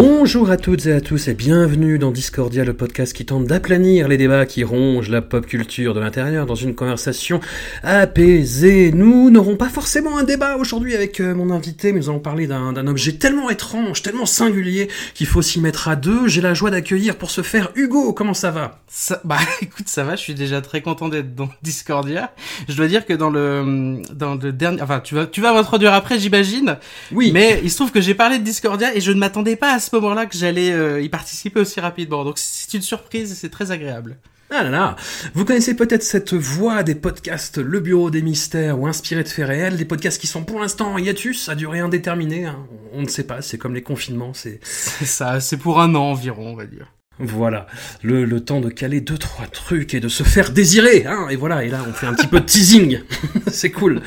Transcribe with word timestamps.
Bonjour 0.00 0.48
à 0.48 0.56
toutes 0.56 0.86
et 0.86 0.92
à 0.92 1.00
tous 1.00 1.26
et 1.26 1.34
bienvenue 1.34 1.98
dans 1.98 2.12
Discordia, 2.12 2.64
le 2.64 2.72
podcast 2.72 3.12
qui 3.12 3.26
tente 3.26 3.46
d'aplanir 3.46 4.06
les 4.06 4.16
débats 4.16 4.46
qui 4.46 4.62
rongent 4.62 5.08
la 5.08 5.22
pop 5.22 5.44
culture 5.44 5.92
de 5.92 5.98
l'intérieur 5.98 6.46
dans 6.46 6.54
une 6.54 6.76
conversation 6.76 7.40
apaisée. 7.82 8.92
Nous 8.92 9.28
n'aurons 9.30 9.56
pas 9.56 9.68
forcément 9.68 10.16
un 10.16 10.22
débat 10.22 10.56
aujourd'hui 10.56 10.94
avec 10.94 11.18
euh, 11.18 11.34
mon 11.34 11.50
invité, 11.50 11.92
mais 11.92 11.98
nous 11.98 12.10
allons 12.10 12.20
parler 12.20 12.46
d'un 12.46 12.72
d'un 12.72 12.86
objet 12.86 13.14
tellement 13.14 13.50
étrange, 13.50 14.02
tellement 14.02 14.24
singulier 14.24 14.86
qu'il 15.14 15.26
faut 15.26 15.42
s'y 15.42 15.58
mettre 15.60 15.88
à 15.88 15.96
deux. 15.96 16.28
J'ai 16.28 16.42
la 16.42 16.54
joie 16.54 16.70
d'accueillir 16.70 17.16
pour 17.16 17.32
ce 17.32 17.42
faire 17.42 17.72
Hugo, 17.74 18.12
comment 18.12 18.34
ça 18.34 18.52
va? 18.52 18.78
Ça, 18.86 19.20
bah 19.24 19.38
écoute, 19.62 19.88
ça 19.88 20.04
va, 20.04 20.14
je 20.14 20.20
suis 20.20 20.34
déjà 20.34 20.60
très 20.60 20.80
content 20.80 21.08
d'être 21.08 21.34
dans 21.34 21.48
Discordia. 21.62 22.32
Je 22.68 22.76
dois 22.76 22.86
dire 22.86 23.04
que 23.04 23.14
dans 23.14 23.30
le 23.30 24.00
dans 24.14 24.36
le 24.36 24.52
dernier 24.52 24.80
enfin 24.80 25.00
tu 25.00 25.16
vas 25.16 25.26
tu 25.26 25.40
vas 25.40 25.52
m'introduire 25.52 25.92
après, 25.92 26.20
j'imagine. 26.20 26.76
Oui. 27.10 27.32
Mais 27.34 27.60
il 27.64 27.70
se 27.70 27.74
trouve 27.74 27.90
que 27.90 28.00
j'ai 28.00 28.14
parlé 28.14 28.38
de 28.38 28.44
Discordia 28.44 28.94
et 28.94 29.00
je 29.00 29.10
ne 29.10 29.18
m'attendais 29.18 29.56
pas 29.56 29.74
à 29.74 29.80
ce 29.80 29.87
moment-là 29.94 30.26
que 30.26 30.36
j'allais 30.36 30.72
euh, 30.72 31.00
y 31.00 31.08
participer 31.08 31.60
aussi 31.60 31.80
rapidement. 31.80 32.24
Donc 32.24 32.38
c'est 32.38 32.74
une 32.74 32.82
surprise 32.82 33.32
et 33.32 33.34
c'est 33.34 33.50
très 33.50 33.70
agréable. 33.70 34.16
Ah 34.50 34.62
là 34.62 34.70
là 34.70 34.96
Vous 35.34 35.44
connaissez 35.44 35.74
peut-être 35.76 36.02
cette 36.02 36.32
voix 36.32 36.82
des 36.82 36.94
podcasts 36.94 37.58
Le 37.58 37.80
Bureau 37.80 38.10
des 38.10 38.22
Mystères 38.22 38.80
ou 38.80 38.86
Inspiré 38.86 39.22
de 39.22 39.28
faits 39.28 39.46
réels, 39.46 39.76
des 39.76 39.84
podcasts 39.84 40.18
qui 40.18 40.26
sont 40.26 40.42
pour 40.42 40.60
l'instant 40.60 40.92
en 40.94 40.98
hiatus, 40.98 41.50
à 41.50 41.54
durée 41.54 41.80
indéterminée. 41.80 42.46
hein. 42.46 42.66
On 42.94 43.02
ne 43.02 43.08
sait 43.08 43.24
pas, 43.24 43.42
c'est 43.42 43.58
comme 43.58 43.74
les 43.74 43.82
confinements, 43.82 44.32
c'est... 44.32 44.58
C'est 44.62 45.04
ça, 45.04 45.40
c'est 45.40 45.58
pour 45.58 45.80
un 45.82 45.94
an 45.94 46.12
environ, 46.12 46.52
on 46.52 46.56
va 46.56 46.64
dire. 46.64 46.94
Voilà, 47.18 47.66
le, 48.02 48.24
le 48.24 48.44
temps 48.44 48.60
de 48.60 48.70
caler 48.70 49.00
deux 49.02 49.18
trois 49.18 49.46
trucs 49.48 49.92
et 49.92 50.00
de 50.00 50.08
se 50.08 50.22
faire 50.22 50.50
désirer, 50.52 51.04
hein, 51.04 51.26
et 51.28 51.36
voilà, 51.36 51.64
et 51.64 51.68
là 51.68 51.84
on 51.86 51.92
fait 51.92 52.06
un 52.06 52.14
petit 52.14 52.28
peu 52.28 52.38
de 52.40 52.44
teasing, 52.46 53.00
c'est 53.48 53.72
cool. 53.72 54.00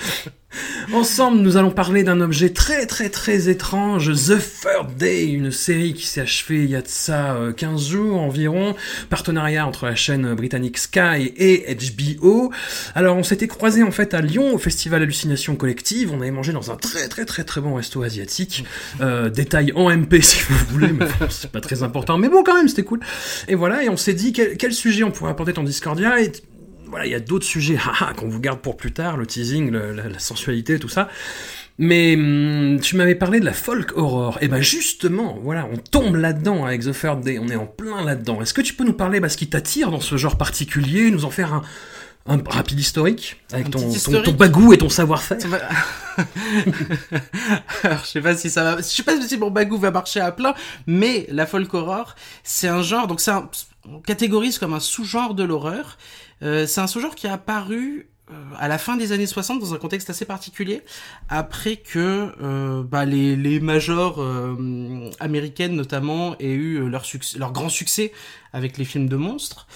Ensemble, 0.94 1.40
nous 1.40 1.56
allons 1.58 1.72
parler 1.72 2.04
d'un 2.04 2.20
objet 2.20 2.50
très 2.50 2.86
très 2.86 3.10
très 3.10 3.50
étrange, 3.50 4.12
The 4.12 4.38
Third 4.38 4.98
Day, 4.98 5.28
une 5.28 5.52
série 5.52 5.94
qui 5.94 6.06
s'est 6.06 6.22
achevée 6.22 6.64
il 6.64 6.70
y 6.70 6.76
a 6.76 6.82
de 6.82 6.88
ça 6.88 7.36
euh, 7.36 7.54
15 7.54 7.88
jours 7.88 8.20
environ, 8.20 8.76
partenariat 9.10 9.66
entre 9.66 9.86
la 9.86 9.96
chaîne 9.96 10.34
britannique 10.34 10.78
Sky 10.78 11.34
et 11.38 11.76
HBO. 11.76 12.52
Alors 12.94 13.16
on 13.16 13.24
s'était 13.24 13.48
croisés 13.48 13.84
en 13.84 13.92
fait 13.92 14.14
à 14.14 14.22
Lyon 14.22 14.54
au 14.54 14.58
festival 14.58 15.04
Hallucination 15.04 15.56
Collective, 15.56 16.12
on 16.12 16.20
avait 16.20 16.32
mangé 16.32 16.52
dans 16.52 16.72
un 16.72 16.76
très 16.76 17.08
très 17.08 17.26
très 17.26 17.44
très 17.44 17.62
bon 17.62 17.76
resto 17.76 18.04
asiatique, 18.04 18.66
euh, 19.00 19.30
détail 19.30 19.72
en 19.76 19.90
MP 19.90 20.22
si 20.22 20.44
vous 20.50 20.66
voulez, 20.72 20.92
mais 20.92 21.06
c'est 21.30 21.52
pas 21.52 21.62
très 21.62 21.84
important, 21.84 22.18
mais 22.18 22.28
bon 22.28 22.44
quand 22.44 22.56
même 22.56 22.68
c'était 22.68 22.84
cool. 22.84 23.00
Et 23.48 23.56
voilà, 23.56 23.84
et 23.84 23.90
on 23.90 23.98
s'est 23.98 24.14
dit 24.14 24.34
quel, 24.34 24.74
sujet 24.74 25.04
on 25.04 25.12
pourrait 25.12 25.32
apporter 25.32 25.54
dans 25.54 25.64
Discordia, 25.64 26.16
voilà, 26.92 27.08
il 27.08 27.12
y 27.12 27.16
a 27.16 27.20
d'autres 27.20 27.46
sujets 27.46 27.78
qu'on 28.18 28.30
vous 28.30 28.40
garde 28.40 28.60
pour 28.60 28.78
plus 28.78 28.92
tard, 28.92 29.18
le 29.18 29.26
teasing, 29.26 29.72
le- 29.72 29.94
la, 29.94 30.08
la 30.10 30.20
sensualité, 30.20 30.78
tout 30.78 30.90
ça. 30.90 31.10
Mais 31.78 32.16
hum, 32.16 32.80
tu 32.82 32.96
m'avais 32.96 33.16
parlé 33.16 33.40
de 33.40 33.46
la 33.46 33.54
folk 33.54 33.98
horror. 33.98 34.38
Et 34.42 34.48
ben 34.48 34.62
justement, 34.62 35.40
voilà, 35.42 35.68
on 35.72 35.78
tombe 35.78 36.16
là-dedans 36.16 36.66
avec 36.66 36.82
The 36.82 36.92
Third 36.92 37.22
Day, 37.22 37.40
on 37.40 37.48
est 37.48 37.56
en 37.56 37.66
plein 37.66 38.04
là-dedans. 38.04 38.42
Est-ce 38.42 38.54
que 38.54 38.62
tu 38.62 38.76
peux 38.76 38.84
nous 38.84 38.94
parler 38.94 39.20
de 39.20 39.28
ce 39.28 39.38
qui 39.38 39.48
t'attire 39.50 39.90
dans 39.90 40.02
ce 40.02 40.16
genre 40.18 40.38
particulier, 40.38 41.10
nous 41.10 41.26
en 41.26 41.32
faire 41.32 41.54
un, 41.54 41.64
un 42.28 42.38
rapide 42.46 42.80
historique 42.80 43.42
avec 43.52 43.68
Un 43.68 43.70
ton, 43.72 43.92
ton, 44.24 44.32
bagou 44.34 44.74
et 44.74 44.78
ton 44.78 44.90
savoir-faire? 44.90 45.40
Alors, 47.84 48.02
je 48.04 48.10
sais 48.10 48.22
pas 48.22 48.36
si 48.36 48.50
ça 48.50 48.64
va, 48.64 48.78
je 48.78 48.84
sais 48.84 49.04
pas 49.04 49.20
si 49.20 49.38
mon 49.38 49.50
bagou 49.50 49.78
va 49.78 49.92
marcher 49.92 50.20
à 50.20 50.32
plein, 50.32 50.54
mais 50.88 51.26
la 51.30 51.46
folk 51.46 51.74
horror, 51.74 52.16
c'est 52.44 52.68
un 52.68 52.82
genre, 52.84 53.08
donc 53.08 53.22
c'est 53.22 53.32
un, 53.32 53.50
on 53.90 54.00
catégorise 54.00 54.60
comme 54.60 54.74
un 54.74 54.80
sous-genre 54.80 55.34
de 55.34 55.44
l'horreur. 55.44 55.98
Euh, 56.44 56.66
c'est 56.68 56.82
un 56.82 56.88
sous-genre 56.88 57.16
qui 57.16 57.28
est 57.28 57.32
apparu 57.32 58.12
euh, 58.32 58.34
à 58.58 58.68
la 58.68 58.78
fin 58.78 58.98
des 58.98 59.12
années 59.12 59.26
60 59.26 59.60
dans 59.60 59.74
un 59.74 59.78
contexte 59.78 60.10
assez 60.10 60.26
particulier, 60.26 60.84
après 61.30 61.78
que 61.78 62.32
euh, 62.42 62.84
bah, 62.84 63.06
les, 63.06 63.60
majors 63.60 64.22
euh, 64.22 65.10
américaines 65.20 65.76
notamment 65.76 66.38
aient 66.40 66.52
eu 66.52 66.88
leur, 66.88 67.04
grand 67.52 67.70
succès 67.70 68.12
avec 68.54 68.78
les 68.78 68.86
films 68.86 69.10
de 69.10 69.16
monstres. 69.16 69.68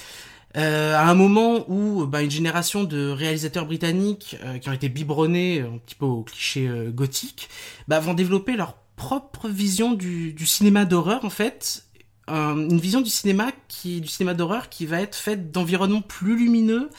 Euh, 0.58 0.96
à 0.96 1.09
un 1.09 1.16
moment 1.16 1.70
où 1.70 2.06
bah, 2.06 2.22
une 2.22 2.31
génération 2.31 2.86
de 2.86 3.09
réalisateurs 3.09 3.66
britanniques 3.66 4.38
qui 4.62 4.70
ont 4.70 4.74
été 4.74 4.88
biberonnés 4.88 5.62
un 5.62 5.80
petit 5.80 5.96
peu 5.96 6.06
au 6.06 6.24
cliché 6.24 6.70
gothique 6.94 7.50
bah, 7.90 8.00
vont 8.00 8.14
développer 8.14 8.56
leur 8.56 8.78
propre 8.96 9.50
vision 9.50 9.92
du, 9.92 10.32
du 10.32 10.46
cinéma 10.46 10.86
d'horreur 10.86 11.26
en 11.26 11.30
fait 11.30 11.84
Un- 12.28 12.58
une 12.58 12.80
vision 12.80 13.02
du 13.02 13.09
cinéma 13.09 13.52
qui 13.68 14.02
du 14.02 14.08
cinéma 14.08 14.34
d'horreur 14.34 14.69
qui 14.69 14.86
va 14.88 15.00
être 15.02 15.16
faite 15.16 15.52
d'environnements 15.52 16.02
plus 16.02 16.36
lumineux 16.36 16.90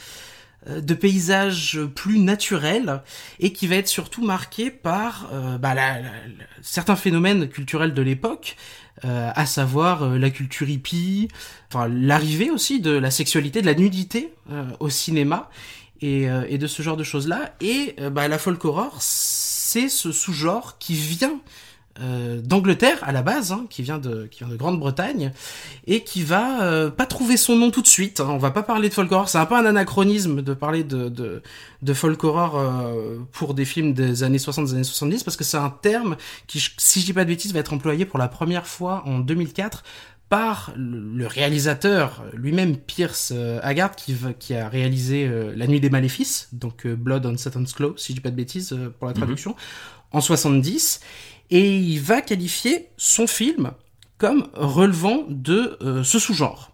euh, 0.69 0.79
de 0.79 0.93
paysages 0.93 1.79
plus 1.95 2.17
naturels 2.19 3.01
et 3.39 3.51
qui 3.51 3.67
va 3.67 3.75
être 3.75 3.89
surtout 3.89 4.23
marqué 4.23 4.71
par 4.71 5.29
euh, 5.33 5.57
bah, 5.57 5.73
la- 5.73 5.99
la- 6.01 6.09
certains 6.61 6.95
phénomènes 6.95 7.49
culturels 7.49 7.93
de 7.93 8.01
l'époque 8.01 8.55
euh, 9.05 9.29
à 9.35 9.45
savoir 9.45 10.09
la 10.17 10.29
culture 10.29 10.69
hippie, 10.69 11.27
enfin 11.69 11.87
l'arrivée 11.89 12.49
aussi 12.49 12.79
de 12.79 12.91
la 12.91 13.11
sexualité, 13.11 13.61
de 13.61 13.67
la 13.67 13.75
nudité 13.75 14.33
au 14.79 14.89
cinéma 14.89 15.49
et, 16.01 16.23
et 16.47 16.57
de 16.57 16.67
ce 16.67 16.81
genre 16.81 16.97
de 16.97 17.03
choses 17.03 17.27
là. 17.27 17.53
Et 17.61 17.95
bah, 18.11 18.27
la 18.27 18.39
folk 18.39 18.63
horror, 18.65 18.95
c'est 18.99 19.89
ce 19.89 20.11
sous-genre 20.11 20.77
qui 20.79 20.93
vient 20.95 21.39
euh, 22.01 22.41
d'Angleterre 22.41 22.99
à 23.01 23.11
la 23.11 23.21
base, 23.21 23.51
hein, 23.51 23.65
qui 23.69 23.81
vient 23.81 23.97
de 23.97 24.27
qui 24.29 24.39
vient 24.39 24.47
de 24.47 24.55
Grande-Bretagne 24.55 25.31
et 25.85 26.03
qui 26.03 26.23
va 26.23 26.63
euh, 26.63 26.89
pas 26.89 27.05
trouver 27.05 27.37
son 27.37 27.55
nom 27.55 27.71
tout 27.71 27.81
de 27.81 27.87
suite. 27.87 28.19
hein. 28.19 28.27
On 28.29 28.37
va 28.37 28.51
pas 28.51 28.63
parler 28.63 28.89
de 28.89 28.93
folk 28.93 29.11
horror, 29.11 29.29
c'est 29.29 29.37
un 29.37 29.45
peu 29.45 29.55
un 29.55 29.65
anachronisme 29.65 30.41
de 30.41 30.53
parler 30.53 30.83
de 30.83 31.09
de, 31.09 31.41
de 31.81 31.93
folk 31.93 32.23
horror 32.23 32.57
euh, 32.57 33.17
pour 33.31 33.53
des 33.53 33.65
films 33.65 33.93
des 33.93 34.23
années 34.23 34.39
60, 34.39 34.65
des 34.65 34.73
années 34.73 34.83
70 34.83 35.23
parce 35.23 35.37
que 35.37 35.43
c'est 35.43 35.57
un 35.57 35.69
terme 35.69 36.17
qui, 36.45 36.63
si 36.77 37.01
je 37.01 37.05
dis 37.05 37.13
pas 37.13 37.23
de 37.23 37.29
bêtises, 37.29 37.53
va 37.53 37.59
être 37.59 37.73
employé 37.73 38.05
pour 38.05 38.19
la 38.19 38.27
première 38.27 38.67
fois 38.67 39.03
en 39.05 39.19
2004 39.19 39.83
par 40.29 40.73
le 40.75 41.25
réalisateur 41.25 42.25
lui-même 42.33 42.75
Pierce 42.75 43.33
Haggard 43.63 43.95
qui, 43.95 44.13
qui 44.39 44.53
a 44.55 44.67
réalisé 44.67 45.31
La 45.55 45.67
Nuit 45.67 45.79
des 45.79 45.89
Maléfices, 45.89 46.49
donc 46.51 46.85
Blood 46.85 47.25
on 47.25 47.37
Satan's 47.37 47.71
Claw, 47.71 47.93
si 47.95 48.11
je 48.11 48.17
dis 48.17 48.21
pas 48.21 48.29
de 48.31 48.35
bêtises 48.35 48.77
pour 48.99 49.07
la 49.07 49.13
traduction, 49.13 49.55
en 50.11 50.21
70, 50.21 50.99
et 51.49 51.77
il 51.77 51.99
va 51.99 52.21
qualifier 52.21 52.89
son 52.97 53.27
film 53.27 53.71
comme 54.17 54.47
relevant 54.53 55.25
de 55.29 55.77
euh, 55.81 56.03
ce 56.03 56.19
sous-genre. 56.19 56.71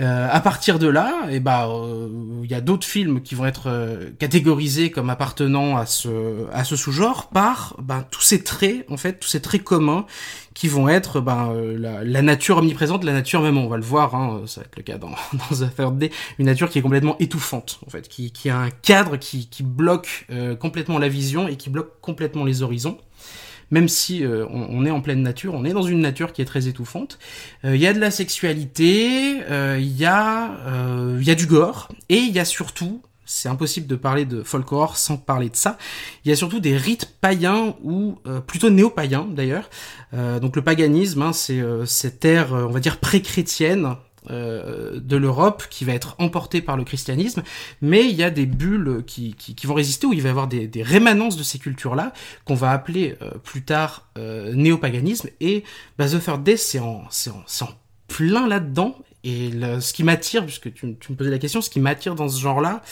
Euh, 0.00 0.26
à 0.30 0.40
partir 0.40 0.78
de 0.78 0.86
là, 0.86 1.26
et 1.30 1.38
bah, 1.38 1.68
euh, 1.68 2.08
il 2.42 2.50
y 2.50 2.54
a 2.54 2.62
d'autres 2.62 2.86
films 2.86 3.20
qui 3.20 3.34
vont 3.34 3.44
être 3.44 3.64
euh, 3.66 4.08
catégorisés 4.18 4.90
comme 4.90 5.10
appartenant 5.10 5.76
à 5.76 5.84
ce 5.84 6.76
sous-genre 6.76 7.28
par 7.28 7.76
ben, 7.78 8.02
tous 8.10 8.22
ces 8.22 8.42
traits, 8.42 8.86
en 8.88 8.96
fait, 8.96 9.20
tous 9.20 9.28
ces 9.28 9.42
traits 9.42 9.62
communs 9.62 10.06
qui 10.54 10.66
vont 10.66 10.88
être 10.88 11.20
ben, 11.20 11.52
la, 11.76 12.22
nature 12.22 12.56
omniprésente, 12.56 13.04
la 13.04 13.12
nature 13.12 13.42
même, 13.42 13.58
on 13.58 13.68
va 13.68 13.76
le 13.76 13.82
voir, 13.82 14.14
hein, 14.14 14.40
ça 14.46 14.62
va 14.62 14.64
être 14.64 14.76
le 14.76 14.82
cas 14.82 14.96
dans, 14.96 15.10
dans 15.34 15.56
The 15.56 15.74
Third 15.76 15.98
Day, 15.98 16.10
une 16.38 16.46
nature 16.46 16.70
qui 16.70 16.78
est 16.78 16.82
complètement 16.82 17.16
étouffante, 17.18 17.78
en 17.86 17.90
fait, 17.90 18.08
qui, 18.08 18.48
a 18.48 18.58
un 18.58 18.70
cadre 18.70 19.18
qui, 19.18 19.46
bloque 19.62 20.26
complètement 20.58 20.98
la 20.98 21.08
vision 21.08 21.48
et 21.48 21.56
qui 21.56 21.68
bloque 21.68 22.00
complètement 22.00 22.44
les 22.44 22.62
horizons 22.62 22.96
même 23.72 23.88
si 23.88 24.24
euh, 24.24 24.46
on, 24.50 24.86
est 24.86 24.90
en 24.92 25.00
pleine 25.00 25.22
nature, 25.22 25.54
on 25.54 25.64
est 25.64 25.72
dans 25.72 25.82
une 25.82 26.00
nature 26.00 26.32
qui 26.32 26.42
est 26.42 26.44
très 26.44 26.68
étouffante. 26.68 27.18
Euh, 27.64 27.74
Il 27.74 27.82
y 27.82 27.88
a 27.88 27.92
de 27.92 27.98
la 27.98 28.12
sexualité, 28.12 29.42
euh, 29.50 29.78
il 29.80 29.96
y 29.96 30.04
a 30.04 30.52
euh, 30.66 31.18
il 31.20 31.26
y 31.26 31.30
a 31.30 31.34
du 31.34 31.46
gore 31.46 31.88
et 32.08 32.18
il 32.18 32.32
y 32.32 32.38
a 32.38 32.44
surtout 32.44 33.02
c'est 33.32 33.48
impossible 33.48 33.86
de 33.86 33.96
parler 33.96 34.24
de 34.24 34.42
folk 34.42 34.70
horror 34.72 34.96
sans 34.96 35.16
parler 35.16 35.48
de 35.48 35.56
ça. 35.56 35.78
Il 36.24 36.28
y 36.28 36.32
a 36.32 36.36
surtout 36.36 36.60
des 36.60 36.76
rites 36.76 37.14
païens 37.20 37.74
ou 37.82 38.18
euh, 38.26 38.40
plutôt 38.40 38.70
néo-païens 38.70 39.26
d'ailleurs. 39.30 39.70
Euh, 40.14 40.38
donc 40.38 40.56
le 40.56 40.62
paganisme, 40.62 41.22
hein, 41.22 41.32
c'est 41.32 41.60
euh, 41.60 41.86
cette 41.86 42.24
ère, 42.24 42.54
euh, 42.54 42.64
on 42.64 42.70
va 42.70 42.80
dire 42.80 42.98
pré-chrétienne, 42.98 43.96
euh, 44.30 45.00
de 45.00 45.16
l'Europe 45.16 45.64
qui 45.70 45.84
va 45.84 45.92
être 45.94 46.14
emporté 46.18 46.60
par 46.62 46.76
le 46.76 46.84
christianisme, 46.84 47.42
mais 47.80 48.08
il 48.08 48.14
y 48.14 48.22
a 48.22 48.30
des 48.30 48.46
bulles 48.46 49.02
qui, 49.06 49.34
qui, 49.34 49.54
qui 49.54 49.66
vont 49.66 49.74
résister, 49.74 50.06
où 50.06 50.12
il 50.12 50.22
va 50.22 50.28
y 50.28 50.30
avoir 50.30 50.46
des, 50.48 50.66
des 50.68 50.82
rémanences 50.82 51.36
de 51.36 51.42
ces 51.42 51.58
cultures-là, 51.58 52.12
qu'on 52.44 52.54
va 52.54 52.70
appeler 52.70 53.16
euh, 53.22 53.30
plus 53.42 53.62
tard 53.62 54.08
euh, 54.18 54.52
néopaganisme, 54.54 55.28
et 55.40 55.64
bah, 55.98 56.08
The 56.08 56.22
Third 56.22 56.42
Day, 56.42 56.56
c'est 56.56 56.78
en, 56.78 57.02
en, 57.04 57.64
en 57.64 57.68
plein 58.08 58.46
là-dedans, 58.46 58.96
et 59.24 59.50
le- 59.50 59.80
ce 59.80 59.92
qui 59.92 60.04
m'attire, 60.04 60.44
puisque 60.44 60.72
tu, 60.74 60.96
tu 60.98 61.12
me 61.12 61.16
posais 61.16 61.30
la 61.30 61.38
question, 61.38 61.60
ce 61.62 61.70
qui 61.70 61.80
m'attire 61.80 62.14
dans 62.14 62.28
ce 62.28 62.40
genre-là, 62.40 62.82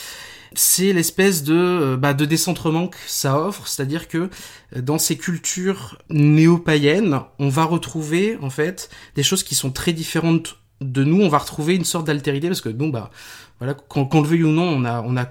c'est 0.52 0.92
l'espèce 0.92 1.44
de, 1.44 1.54
euh, 1.54 1.96
bah, 1.96 2.12
de 2.12 2.24
décentrement 2.24 2.88
que 2.88 2.96
ça 3.06 3.38
offre, 3.38 3.68
c'est-à-dire 3.68 4.08
que 4.08 4.30
euh, 4.76 4.80
dans 4.82 4.98
ces 4.98 5.16
cultures 5.16 5.98
néo-païennes, 6.10 7.20
on 7.38 7.48
va 7.48 7.64
retrouver 7.64 8.36
en 8.42 8.50
fait 8.50 8.90
des 9.14 9.22
choses 9.22 9.44
qui 9.44 9.54
sont 9.54 9.70
très 9.70 9.92
différentes 9.92 10.56
de 10.80 11.04
nous. 11.04 11.22
On 11.22 11.28
va 11.28 11.38
retrouver 11.38 11.74
une 11.74 11.84
sorte 11.84 12.06
d'altérité 12.06 12.48
parce 12.48 12.60
que 12.60 12.68
nous, 12.68 12.90
bah, 12.90 13.10
voilà, 13.58 13.74
qu'on 13.74 14.22
le 14.22 14.26
veuille 14.26 14.44
ou 14.44 14.52
non, 14.52 14.68
on 14.68 14.84
a, 14.84 15.02
on 15.02 15.16
a 15.16 15.24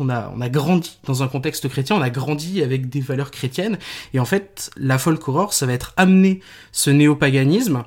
on 0.00 0.08
a, 0.08 0.32
on 0.34 0.40
a 0.40 0.48
grandi 0.48 0.98
dans 1.04 1.22
un 1.22 1.28
contexte 1.28 1.68
chrétien, 1.68 1.96
on 1.96 2.00
a 2.00 2.10
grandi 2.10 2.62
avec 2.62 2.88
des 2.88 3.00
valeurs 3.00 3.30
chrétiennes, 3.30 3.78
et 4.14 4.18
en 4.18 4.24
fait, 4.24 4.70
la 4.76 4.98
folk 4.98 5.28
horror, 5.28 5.52
ça 5.52 5.66
va 5.66 5.74
être 5.74 5.92
amener 5.96 6.40
ce 6.72 6.88
néopaganisme 6.90 7.84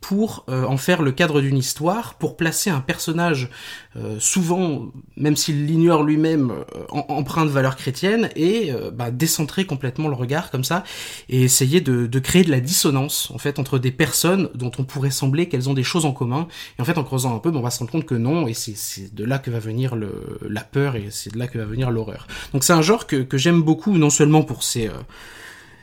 pour 0.00 0.44
euh, 0.48 0.64
en 0.64 0.76
faire 0.76 1.02
le 1.02 1.10
cadre 1.10 1.40
d'une 1.40 1.56
histoire, 1.58 2.14
pour 2.14 2.36
placer 2.36 2.70
un 2.70 2.80
personnage 2.80 3.50
euh, 3.96 4.16
souvent, 4.20 4.86
même 5.16 5.34
s'il 5.34 5.66
l'ignore 5.66 6.04
lui-même, 6.04 6.52
euh, 6.52 6.84
en- 6.90 7.04
empreint 7.08 7.44
de 7.44 7.50
valeurs 7.50 7.74
chrétiennes, 7.74 8.30
et 8.36 8.70
euh, 8.72 8.92
bah, 8.92 9.10
décentrer 9.10 9.64
complètement 9.66 10.06
le 10.06 10.14
regard 10.14 10.50
comme 10.52 10.62
ça, 10.62 10.84
et 11.28 11.42
essayer 11.42 11.80
de, 11.80 12.06
de 12.06 12.18
créer 12.20 12.44
de 12.44 12.50
la 12.50 12.60
dissonance 12.60 13.30
en 13.34 13.38
fait 13.38 13.58
entre 13.58 13.78
des 13.80 13.90
personnes 13.90 14.50
dont 14.54 14.70
on 14.78 14.84
pourrait 14.84 15.10
sembler 15.10 15.48
qu'elles 15.48 15.68
ont 15.68 15.74
des 15.74 15.82
choses 15.82 16.04
en 16.06 16.12
commun, 16.12 16.46
et 16.78 16.82
en 16.82 16.84
fait 16.84 16.96
en 16.96 17.04
creusant 17.04 17.34
un 17.34 17.40
peu, 17.40 17.50
on 17.52 17.60
va 17.60 17.70
se 17.70 17.80
rendre 17.80 17.90
compte 17.90 18.06
que 18.06 18.14
non, 18.14 18.46
et 18.46 18.54
c'est- 18.54 19.12
de 19.12 19.24
là 19.24 19.38
que 19.38 19.50
va 19.50 19.58
venir 19.58 19.96
le, 19.96 20.38
la 20.48 20.62
peur, 20.62 20.94
et 20.94 21.08
c'est 21.10 21.32
de 21.32 21.38
là 21.38 21.48
que 21.48 21.58
va 21.58 21.64
venir 21.64 21.90
l'horreur. 21.90 22.28
Donc 22.52 22.62
c'est 22.62 22.72
un 22.72 22.82
genre 22.82 23.06
que, 23.08 23.16
que 23.16 23.36
j'aime 23.36 23.62
beaucoup, 23.62 23.98
non 23.98 24.10
seulement 24.10 24.42
pour 24.42 24.62
ses... 24.62 24.88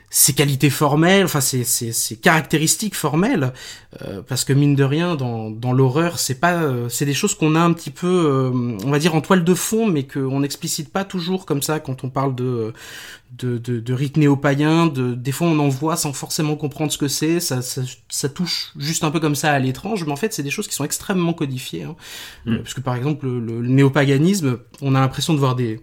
ses 0.10 0.34
qualités 0.34 0.70
formelles, 0.70 1.26
enfin 1.26 1.42
ses, 1.42 1.64
ses, 1.64 1.92
ses 1.92 2.16
caractéristiques 2.16 2.96
formelles, 2.96 3.52
euh, 4.02 4.22
parce 4.22 4.46
que 4.46 4.54
mine 4.54 4.76
de 4.76 4.84
rien, 4.84 5.16
dans, 5.16 5.50
dans 5.50 5.74
l'horreur, 5.74 6.20
c'est 6.20 6.40
pas, 6.40 6.54
euh, 6.64 6.88
c'est 6.90 7.06
des 7.06 7.14
choses 7.14 7.36
qu'on 7.36 7.56
a 7.56 7.60
un 7.60 7.74
petit 7.74 7.90
peu, 7.90 8.08
euh, 8.08 8.78
on 8.86 8.92
va 8.92 9.00
dire 9.00 9.16
en 9.16 9.22
toile 9.22 9.44
de 9.44 9.54
fond, 9.54 9.88
mais 9.88 10.08
qu'on 10.08 10.40
n'explicite 10.40 10.90
pas 10.92 11.04
toujours 11.04 11.46
comme 11.46 11.62
ça 11.62 11.80
quand 11.80 12.04
on 12.04 12.10
parle 12.10 12.36
de 12.36 12.74
de, 13.38 13.58
de, 13.58 13.80
de 13.80 13.94
rites 13.94 14.18
néo-païens. 14.18 14.88
De, 14.88 15.14
des 15.14 15.32
fois, 15.32 15.48
on 15.48 15.60
en 15.60 15.68
voit 15.68 15.98
sans 15.98 16.14
forcément 16.14 16.56
comprendre 16.56 16.92
ce 16.92 16.98
que 16.98 17.08
c'est. 17.08 17.40
Ça, 17.40 17.62
ça, 17.62 17.82
ça 18.10 18.30
touche 18.30 18.72
juste 18.78 19.04
un 19.04 19.12
peu 19.12 19.20
comme 19.20 19.36
ça 19.36 19.52
à 19.52 19.60
l'étrange, 19.60 20.06
mais 20.06 20.12
en 20.12 20.16
fait, 20.16 20.34
c'est 20.34 20.44
des 20.44 20.52
choses 20.52 20.68
qui 20.68 20.76
sont 20.76 20.86
extrêmement 20.86 21.34
codifiées. 21.34 21.84
Hein. 21.84 21.96
Euh, 22.48 22.60
parce 22.60 22.74
que 22.74 22.82
par 22.82 22.96
exemple, 22.96 23.26
le, 23.26 23.40
le, 23.40 23.62
le 23.62 23.68
néopaganisme, 23.68 24.60
on 24.82 24.96
a 24.96 25.00
l'impression 25.00 25.34
de 25.34 25.40
voir 25.40 25.56
des 25.56 25.82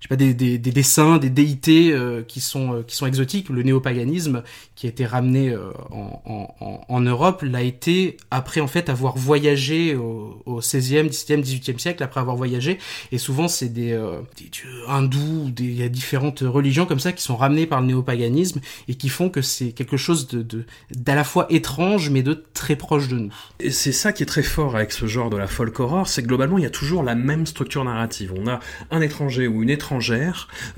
je 0.00 0.04
sais 0.04 0.08
pas 0.08 0.16
des, 0.16 0.32
des, 0.32 0.58
des 0.58 0.70
dessins, 0.70 1.18
des 1.18 1.28
déités 1.28 1.92
euh, 1.92 2.22
qui 2.22 2.40
sont 2.40 2.72
euh, 2.74 2.82
qui 2.86 2.94
sont 2.94 3.06
exotiques. 3.06 3.48
Le 3.48 3.64
néopaganisme 3.64 4.44
qui 4.76 4.86
a 4.86 4.90
été 4.90 5.04
ramené 5.04 5.50
euh, 5.50 5.70
en, 5.90 6.22
en, 6.60 6.80
en 6.88 7.00
Europe 7.00 7.42
l'a 7.42 7.62
été 7.62 8.16
après 8.30 8.60
en 8.60 8.68
fait 8.68 8.90
avoir 8.90 9.16
voyagé 9.16 9.96
au, 9.96 10.40
au 10.46 10.60
16e, 10.60 11.08
17e, 11.08 11.42
18e 11.42 11.78
siècle 11.78 12.04
après 12.04 12.20
avoir 12.20 12.36
voyagé. 12.36 12.78
Et 13.10 13.18
souvent 13.18 13.48
c'est 13.48 13.70
des, 13.70 13.90
des 14.36 14.44
dieux 14.50 14.68
hindous, 14.88 15.50
des, 15.50 15.64
il 15.64 15.74
y 15.76 15.82
a 15.82 15.88
différentes 15.88 16.44
religions 16.46 16.86
comme 16.86 17.00
ça 17.00 17.10
qui 17.10 17.24
sont 17.24 17.36
ramenées 17.36 17.66
par 17.66 17.80
le 17.80 17.88
néopaganisme 17.88 18.60
et 18.86 18.94
qui 18.94 19.08
font 19.08 19.30
que 19.30 19.42
c'est 19.42 19.72
quelque 19.72 19.96
chose 19.96 20.28
de- 20.28 20.64
d'à 20.94 21.16
la 21.16 21.24
fois 21.24 21.46
étrange 21.50 22.10
mais 22.10 22.22
de 22.22 22.44
très 22.54 22.76
proche 22.76 23.08
de 23.08 23.16
nous. 23.18 23.34
Et 23.58 23.72
c'est 23.72 23.90
ça 23.92 24.12
qui 24.12 24.22
est 24.22 24.26
très 24.26 24.44
fort 24.44 24.76
avec 24.76 24.92
ce 24.92 25.06
genre 25.06 25.28
de 25.28 25.36
la 25.36 25.48
folk 25.48 25.80
horror, 25.80 26.06
c'est 26.06 26.22
que 26.22 26.28
globalement 26.28 26.56
il 26.56 26.62
y 26.62 26.68
a 26.68 26.70
toujours 26.70 27.02
la 27.02 27.16
même 27.16 27.46
structure 27.46 27.82
narrative. 27.84 28.32
On 28.36 28.46
a 28.46 28.60
un 28.92 29.00
étranger 29.00 29.48
ou 29.48 29.64
une 29.64 29.70
étrangère 29.70 29.87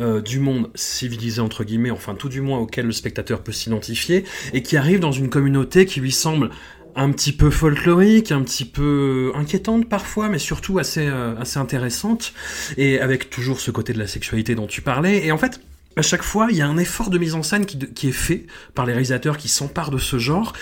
euh, 0.00 0.20
du 0.20 0.38
monde 0.38 0.70
civilisé 0.74 1.40
entre 1.40 1.64
guillemets, 1.64 1.90
enfin 1.90 2.14
tout 2.14 2.28
du 2.28 2.40
moins 2.40 2.58
auquel 2.58 2.86
le 2.86 2.92
spectateur 2.92 3.42
peut 3.42 3.52
s'identifier, 3.52 4.24
et 4.52 4.62
qui 4.62 4.76
arrive 4.76 5.00
dans 5.00 5.12
une 5.12 5.28
communauté 5.28 5.86
qui 5.86 6.00
lui 6.00 6.12
semble 6.12 6.50
un 6.96 7.10
petit 7.12 7.32
peu 7.32 7.50
folklorique, 7.50 8.32
un 8.32 8.42
petit 8.42 8.64
peu 8.64 9.32
inquiétante 9.34 9.88
parfois, 9.88 10.28
mais 10.28 10.38
surtout 10.38 10.78
assez 10.78 11.06
euh, 11.06 11.36
assez 11.38 11.58
intéressante, 11.58 12.32
et 12.76 13.00
avec 13.00 13.30
toujours 13.30 13.60
ce 13.60 13.70
côté 13.70 13.92
de 13.92 13.98
la 13.98 14.06
sexualité 14.06 14.54
dont 14.54 14.66
tu 14.66 14.82
parlais. 14.82 15.24
Et 15.24 15.32
en 15.32 15.38
fait, 15.38 15.60
à 15.96 16.02
chaque 16.02 16.22
fois, 16.22 16.48
il 16.50 16.56
y 16.56 16.62
a 16.62 16.68
un 16.68 16.78
effort 16.78 17.10
de 17.10 17.18
mise 17.18 17.34
en 17.34 17.42
scène 17.42 17.66
qui, 17.66 18.08
est 18.08 18.12
fait 18.12 18.46
par 18.74 18.86
les 18.86 18.92
réalisateurs 18.92 19.36
qui 19.36 19.48
s'emparent 19.48 19.90
de 19.90 19.98
ce 19.98 20.18
genre 20.18 20.52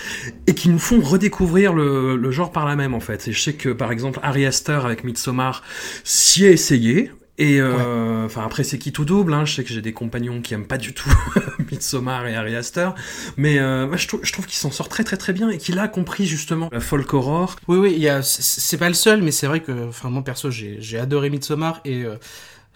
et 0.47 0.55
qui 0.55 0.69
nous 0.69 0.79
font 0.79 0.99
redécouvrir 0.99 1.71
le, 1.71 2.31
genre 2.31 2.51
par 2.51 2.65
la 2.65 2.75
même 2.75 2.95
en 2.95 2.99
fait. 2.99 3.27
Et 3.27 3.31
je 3.31 3.39
sais 3.39 3.53
que 3.53 3.69
par 3.69 3.91
exemple 3.91 4.19
Harry 4.23 4.45
Astor 4.45 4.85
avec 4.85 5.03
Midsommar 5.03 5.63
s'y 6.03 6.45
est 6.45 6.53
essayé. 6.53 7.11
Et 7.39 7.61
euh, 7.61 8.25
enfin 8.25 8.43
après 8.45 8.65
c'est 8.65 8.77
qui 8.77 8.91
tout 8.91 9.05
double. 9.05 9.33
Hein. 9.33 9.45
Je 9.45 9.55
sais 9.55 9.63
que 9.63 9.69
j'ai 9.69 9.81
des 9.81 9.93
compagnons 9.93 10.41
qui 10.41 10.53
aiment 10.53 10.67
pas 10.67 10.77
du 10.77 10.93
tout 10.93 11.09
Midsommar 11.71 12.27
et 12.27 12.35
Harry 12.35 12.53
Astor, 12.55 12.95
mais 13.37 13.59
euh, 13.59 13.87
moi, 13.87 13.95
je, 13.95 14.07
trouve 14.09 14.19
je 14.23 14.33
trouve 14.33 14.45
qu'il 14.45 14.57
s'en 14.57 14.71
sort 14.71 14.89
très 14.89 15.05
très 15.05 15.15
très 15.15 15.31
bien 15.31 15.49
et 15.49 15.57
qu'il 15.57 15.79
a 15.79 15.87
compris 15.87 16.25
justement 16.25 16.69
la 16.71 16.81
folk 16.81 17.13
horror. 17.13 17.55
Oui, 17.69 17.77
oui, 17.77 18.07
c'est- 18.23 18.77
pas 18.77 18.89
le 18.89 18.93
seul, 18.93 19.21
mais 19.21 19.31
c'est 19.31 19.47
vrai 19.47 19.61
que, 19.61 19.87
enfin, 19.87 20.09
moi 20.09 20.23
perso, 20.23 20.51
j'ai, 20.51 20.77
j'ai 20.79 20.99
adoré 20.99 21.29
Midsommar 21.29 21.81
et 21.85 22.03
euh, 22.03 22.15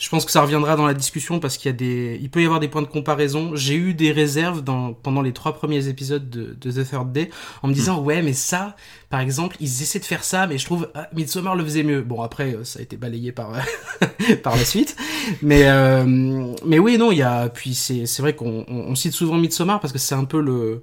je 0.04 0.10
pense 0.10 0.26
que 0.26 0.32
ça 0.32 0.42
reviendra 0.42 0.76
dans 0.76 0.86
la 0.86 0.94
discussion 0.94 1.40
parce 1.40 1.56
qu'il 1.56 1.72
y 1.72 1.74
a 1.74 1.78
des, 1.78 2.20
il 2.22 2.30
peut 2.30 2.42
y 2.42 2.46
avoir 2.46 2.60
des 2.60 2.68
points 2.68 2.82
de 2.82 2.88
comparaison. 2.88 3.56
J'ai 3.56 3.76
eu 3.76 3.94
des 3.94 4.12
réserves 4.12 4.62
dans, 4.62 4.92
pendant 4.92 5.22
les 5.22 5.32
trois 5.32 5.54
premiers 5.54 5.88
épisodes 5.88 6.30
de, 6.30 6.58
de 6.60 6.72
The 6.72 6.86
Third 6.86 7.14
Day 7.14 7.30
en 7.62 7.70
me 7.70 7.74
disant, 7.74 8.02
ouais, 8.02 8.22
mais 8.22 8.34
ça, 8.34 8.76
par 9.10 9.22
exemple, 9.22 9.56
ils 9.62 9.82
essaient 9.82 10.00
de 10.00 10.06
faire 10.06 10.26
ça, 10.26 10.46
mais 10.46 10.58
je 10.58 10.66
trouve 10.66 10.90
ah, 10.94 11.08
Midsommar 11.14 11.56
le 11.56 11.64
faisait 11.64 11.84
mieux. 11.84 12.02
Bon, 12.02 12.22
après, 12.22 12.54
euh, 12.54 12.66
ça 12.66 12.80
a 12.80 12.82
été 12.82 12.98
balayé 12.98 13.32
par, 13.32 13.54
par 14.44 14.58
la 14.58 14.66
suite. 14.66 14.98
Mais, 15.42 15.68
euh, 15.68 16.04
mais 16.66 16.80
oui, 16.80 16.98
non, 16.98 17.14
il 17.14 17.20
y 17.20 17.24
a, 17.24 17.48
puis 17.48 17.74
c'est, 17.74 18.06
c'est 18.06 18.22
vrai 18.22 18.36
qu'on 18.36 18.66
on, 18.68 18.76
on 18.76 18.96
cite 18.96 19.14
souvent 19.14 19.38
Midsommar 19.38 19.80
parce 19.80 19.94
que 19.94 20.00
c'est 20.00 20.16
un 20.16 20.26
peu 20.26 20.42
le, 20.42 20.82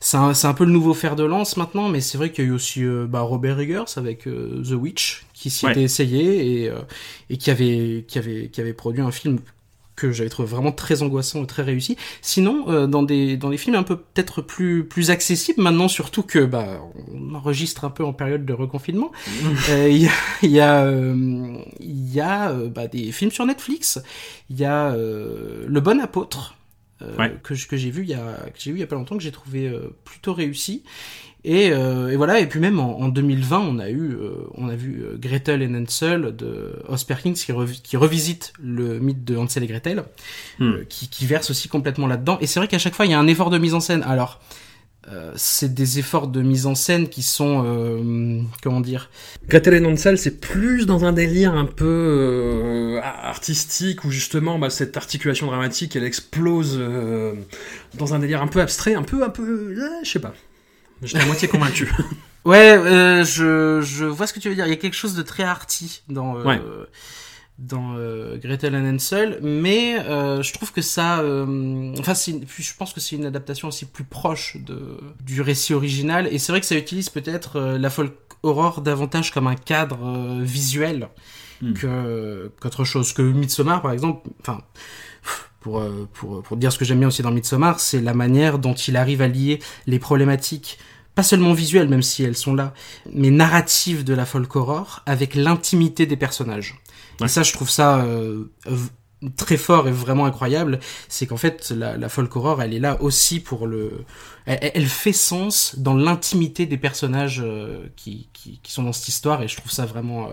c'est 0.00 0.16
un, 0.16 0.34
c'est 0.34 0.46
un 0.46 0.54
peu 0.54 0.64
le 0.64 0.72
nouveau 0.72 0.94
fer 0.94 1.16
de 1.16 1.24
lance 1.24 1.56
maintenant, 1.56 1.88
mais 1.88 2.00
c'est 2.00 2.18
vrai 2.18 2.30
qu'il 2.32 2.44
y 2.44 2.46
a 2.48 2.50
eu 2.50 2.54
aussi 2.54 2.84
euh, 2.84 3.06
bah, 3.08 3.20
Robert 3.20 3.58
Eggers 3.60 3.84
avec 3.96 4.26
euh, 4.26 4.62
The 4.64 4.72
Witch 4.72 5.26
qui 5.34 5.50
s'y 5.50 5.64
Ouais. 5.66 5.72
était 5.72 5.82
essayé 5.82 6.62
et, 6.64 6.68
euh, 6.70 6.80
et 7.30 7.36
qui 7.38 7.50
avait 7.50 8.04
qui 8.08 8.18
avait 8.18 8.48
qui 8.50 8.60
avait 8.60 8.72
produit 8.74 9.02
un 9.02 9.10
film 9.10 9.38
que 9.96 10.12
j'avais 10.12 10.28
trouvé 10.28 10.46
vraiment 10.46 10.72
très 10.72 11.02
angoissant 11.02 11.42
et 11.42 11.46
très 11.46 11.62
réussi. 11.62 11.96
Sinon, 12.20 12.66
euh, 12.68 12.86
dans 12.86 13.02
des 13.02 13.38
dans 13.38 13.48
des 13.48 13.56
films 13.56 13.76
un 13.76 13.82
peu 13.82 13.96
peut-être 13.96 14.42
plus 14.42 14.84
plus 14.84 15.10
accessibles 15.10 15.62
maintenant, 15.62 15.88
surtout 15.88 16.22
que 16.22 16.44
bah 16.44 16.80
on 17.14 17.34
enregistre 17.34 17.86
un 17.86 17.90
peu 17.90 18.04
en 18.04 18.12
période 18.12 18.44
de 18.44 18.52
reconfinement, 18.52 19.10
euh, 19.70 19.88
il 19.88 20.02
y 20.02 20.06
a 20.08 20.10
il 20.42 20.50
y 20.50 20.60
a 20.60 20.82
euh, 20.84 21.56
y 21.80 22.20
a 22.20 22.52
bah, 22.52 22.88
des 22.88 23.10
films 23.10 23.30
sur 23.30 23.46
Netflix. 23.46 23.98
Il 24.50 24.58
y 24.60 24.66
a 24.66 24.88
euh, 24.92 25.64
Le 25.66 25.80
Bon 25.80 25.98
Apôtre 26.00 26.55
euh, 27.02 27.16
Ouais. 27.18 27.34
que, 27.42 27.54
que 27.66 27.76
j'ai 27.76 27.90
vu 27.90 28.02
il 28.02 28.08
y 28.08 28.14
a 28.14 28.18
que 28.52 28.58
j'ai 28.58 28.70
vu 28.72 28.78
il 28.78 28.80
y 28.80 28.84
a 28.84 28.86
pas 28.86 28.96
longtemps 28.96 29.16
que 29.16 29.22
j'ai 29.22 29.32
trouvé 29.32 29.68
euh, 29.68 29.94
plutôt 30.04 30.32
réussi. 30.34 30.82
Et, 31.48 31.70
euh, 31.70 32.08
et 32.10 32.16
voilà 32.16 32.40
et 32.40 32.46
puis 32.48 32.58
même 32.58 32.80
en, 32.80 32.98
en 33.00 33.08
2020 33.08 33.60
on 33.60 33.78
a 33.78 33.88
eu 33.88 34.14
euh, 34.14 34.32
on 34.54 34.68
a 34.68 34.74
vu 34.74 35.04
euh, 35.04 35.16
Gretel 35.16 35.62
et 35.62 35.66
Hansel 35.68 36.34
de 36.34 36.72
Os 36.88 37.04
Perkins 37.04 37.34
qui, 37.34 37.52
revi- 37.52 37.80
qui 37.82 37.96
revisite 37.96 38.52
le 38.60 38.98
mythe 38.98 39.22
de 39.24 39.36
Hansel 39.36 39.62
et 39.62 39.68
Gretel 39.68 40.02
euh, 40.60 40.84
qui, 40.88 41.08
qui 41.08 41.24
verse 41.26 41.50
aussi 41.50 41.68
complètement 41.68 42.08
là-dedans. 42.08 42.38
Et 42.40 42.48
c'est 42.48 42.58
vrai 42.58 42.66
qu'à 42.66 42.78
chaque 42.80 42.94
fois 42.94 43.06
il 43.06 43.12
y 43.12 43.14
a 43.14 43.20
un 43.20 43.28
effort 43.28 43.50
de 43.50 43.58
mise 43.58 43.74
en 43.74 43.80
scène. 43.80 44.02
Alors 44.02 44.40
euh, 45.08 45.32
c'est 45.36 45.72
des 45.72 45.98
efforts 45.98 46.26
de 46.26 46.42
mise 46.42 46.66
en 46.66 46.74
scène 46.74 47.08
qui 47.08 47.22
sont 47.22 47.62
euh, 47.64 48.40
comment 48.62 48.80
dire 48.80 49.08
Gretel 49.48 49.74
et 49.74 49.86
Hansel, 49.86 50.18
c'est 50.18 50.40
plus 50.40 50.86
dans 50.86 51.04
un 51.04 51.12
délire 51.12 51.54
un 51.54 51.64
peu 51.64 51.84
euh, 51.86 53.00
artistique 53.02 54.04
où 54.04 54.10
justement 54.10 54.58
bah, 54.58 54.70
cette 54.70 54.96
articulation 54.96 55.46
dramatique 55.46 55.94
elle 55.94 56.04
explose 56.04 56.76
euh, 56.78 57.34
dans 57.94 58.14
un 58.14 58.18
délire 58.18 58.42
un 58.42 58.48
peu 58.48 58.60
abstrait, 58.60 58.94
un 58.94 59.02
peu 59.04 59.22
un 59.22 59.30
peu, 59.30 59.42
euh, 59.42 59.90
je 60.02 60.10
sais 60.10 60.18
pas. 60.18 60.34
J'étais 61.02 61.22
à 61.22 61.26
moitié 61.26 61.48
convaincu. 61.48 61.92
Ouais, 62.46 62.78
euh, 62.78 63.24
je, 63.24 63.80
je 63.82 64.04
vois 64.04 64.28
ce 64.28 64.32
que 64.32 64.38
tu 64.38 64.48
veux 64.48 64.54
dire. 64.54 64.66
Il 64.66 64.70
y 64.70 64.72
a 64.72 64.76
quelque 64.76 64.94
chose 64.94 65.16
de 65.16 65.22
très 65.22 65.42
arty 65.42 66.02
dans, 66.08 66.38
euh, 66.38 66.44
Ouais. 66.44 66.60
Dans 67.58 67.94
euh, 67.96 68.36
Gretel 68.36 68.74
and 68.76 68.94
Hansel, 68.96 69.38
mais 69.42 69.98
euh, 70.00 70.42
je 70.42 70.52
trouve 70.52 70.72
que 70.72 70.82
ça, 70.82 71.20
euh, 71.20 71.94
enfin, 71.98 72.14
c'est 72.14 72.32
une- 72.32 72.44
puis 72.44 72.62
je 72.62 72.74
pense 72.76 72.92
que 72.92 73.00
c'est 73.00 73.16
une 73.16 73.24
adaptation 73.24 73.68
aussi 73.68 73.86
plus 73.86 74.04
proche 74.04 74.58
de 74.58 74.98
du 75.24 75.40
récit 75.40 75.72
original, 75.72 76.28
et 76.30 76.38
c'est 76.38 76.52
vrai 76.52 76.60
que 76.60 76.66
ça 76.66 76.76
utilise 76.76 77.08
peut-être 77.08 77.56
euh, 77.56 77.78
la 77.78 77.88
folk 77.88 78.12
horror 78.42 78.82
davantage 78.82 79.30
comme 79.32 79.46
un 79.46 79.54
cadre 79.56 79.98
euh, 80.06 80.42
visuel 80.42 81.08
Hmm. 81.62 81.72
que 81.72 82.52
qu'autre 82.60 82.84
chose. 82.84 83.14
Que 83.14 83.22
Midsommar, 83.22 83.80
par 83.80 83.92
exemple, 83.92 84.28
enfin. 84.40 84.60
Pour, 85.60 85.82
pour, 86.12 86.42
pour 86.42 86.56
dire 86.58 86.70
ce 86.70 86.78
que 86.78 86.84
j'aime 86.84 86.98
bien 87.00 87.08
aussi 87.08 87.22
dans 87.22 87.32
Midsommar, 87.32 87.80
c'est 87.80 88.00
la 88.00 88.14
manière 88.14 88.58
dont 88.60 88.74
il 88.74 88.96
arrive 88.96 89.20
à 89.22 89.26
lier 89.26 89.58
les 89.86 89.98
problématiques 89.98 90.78
pas 91.16 91.22
seulement 91.22 91.54
visuelles, 91.54 91.88
même 91.88 92.02
si 92.02 92.22
elles 92.22 92.36
sont 92.36 92.54
là, 92.54 92.74
mais 93.10 93.30
narratives 93.30 94.04
de 94.04 94.12
la 94.12 94.26
folk 94.26 94.54
horror 94.54 95.02
avec 95.06 95.34
l'intimité 95.34 96.04
des 96.04 96.16
personnages. 96.18 96.78
Et 97.24 97.28
ça, 97.28 97.42
je 97.42 97.52
trouve 97.52 97.70
ça 97.70 97.98
euh, 97.98 98.44
très 99.36 99.56
fort 99.56 99.88
et 99.88 99.92
vraiment 99.92 100.26
incroyable, 100.26 100.78
c'est 101.08 101.26
qu'en 101.26 101.36
fait 101.36 101.70
la, 101.70 102.08
folk 102.08 102.34
horror, 102.36 102.62
elle 102.62 102.74
est 102.74 102.78
là 102.78 103.00
aussi 103.00 103.40
pour 103.40 103.66
le, 103.66 104.04
elle, 104.44 104.86
fait 104.86 105.12
sens 105.12 105.76
dans 105.78 105.94
l'intimité 105.94 106.66
des 106.66 106.76
personnages 106.76 107.42
euh, 107.44 107.86
qui, 107.96 108.28
qui, 108.32 108.60
qui, 108.62 108.72
sont 108.72 108.82
dans 108.82 108.92
cette 108.92 109.08
histoire 109.08 109.42
et 109.42 109.48
je 109.48 109.56
trouve 109.56 109.72
ça 109.72 109.86
vraiment 109.86 110.26
euh, 110.26 110.32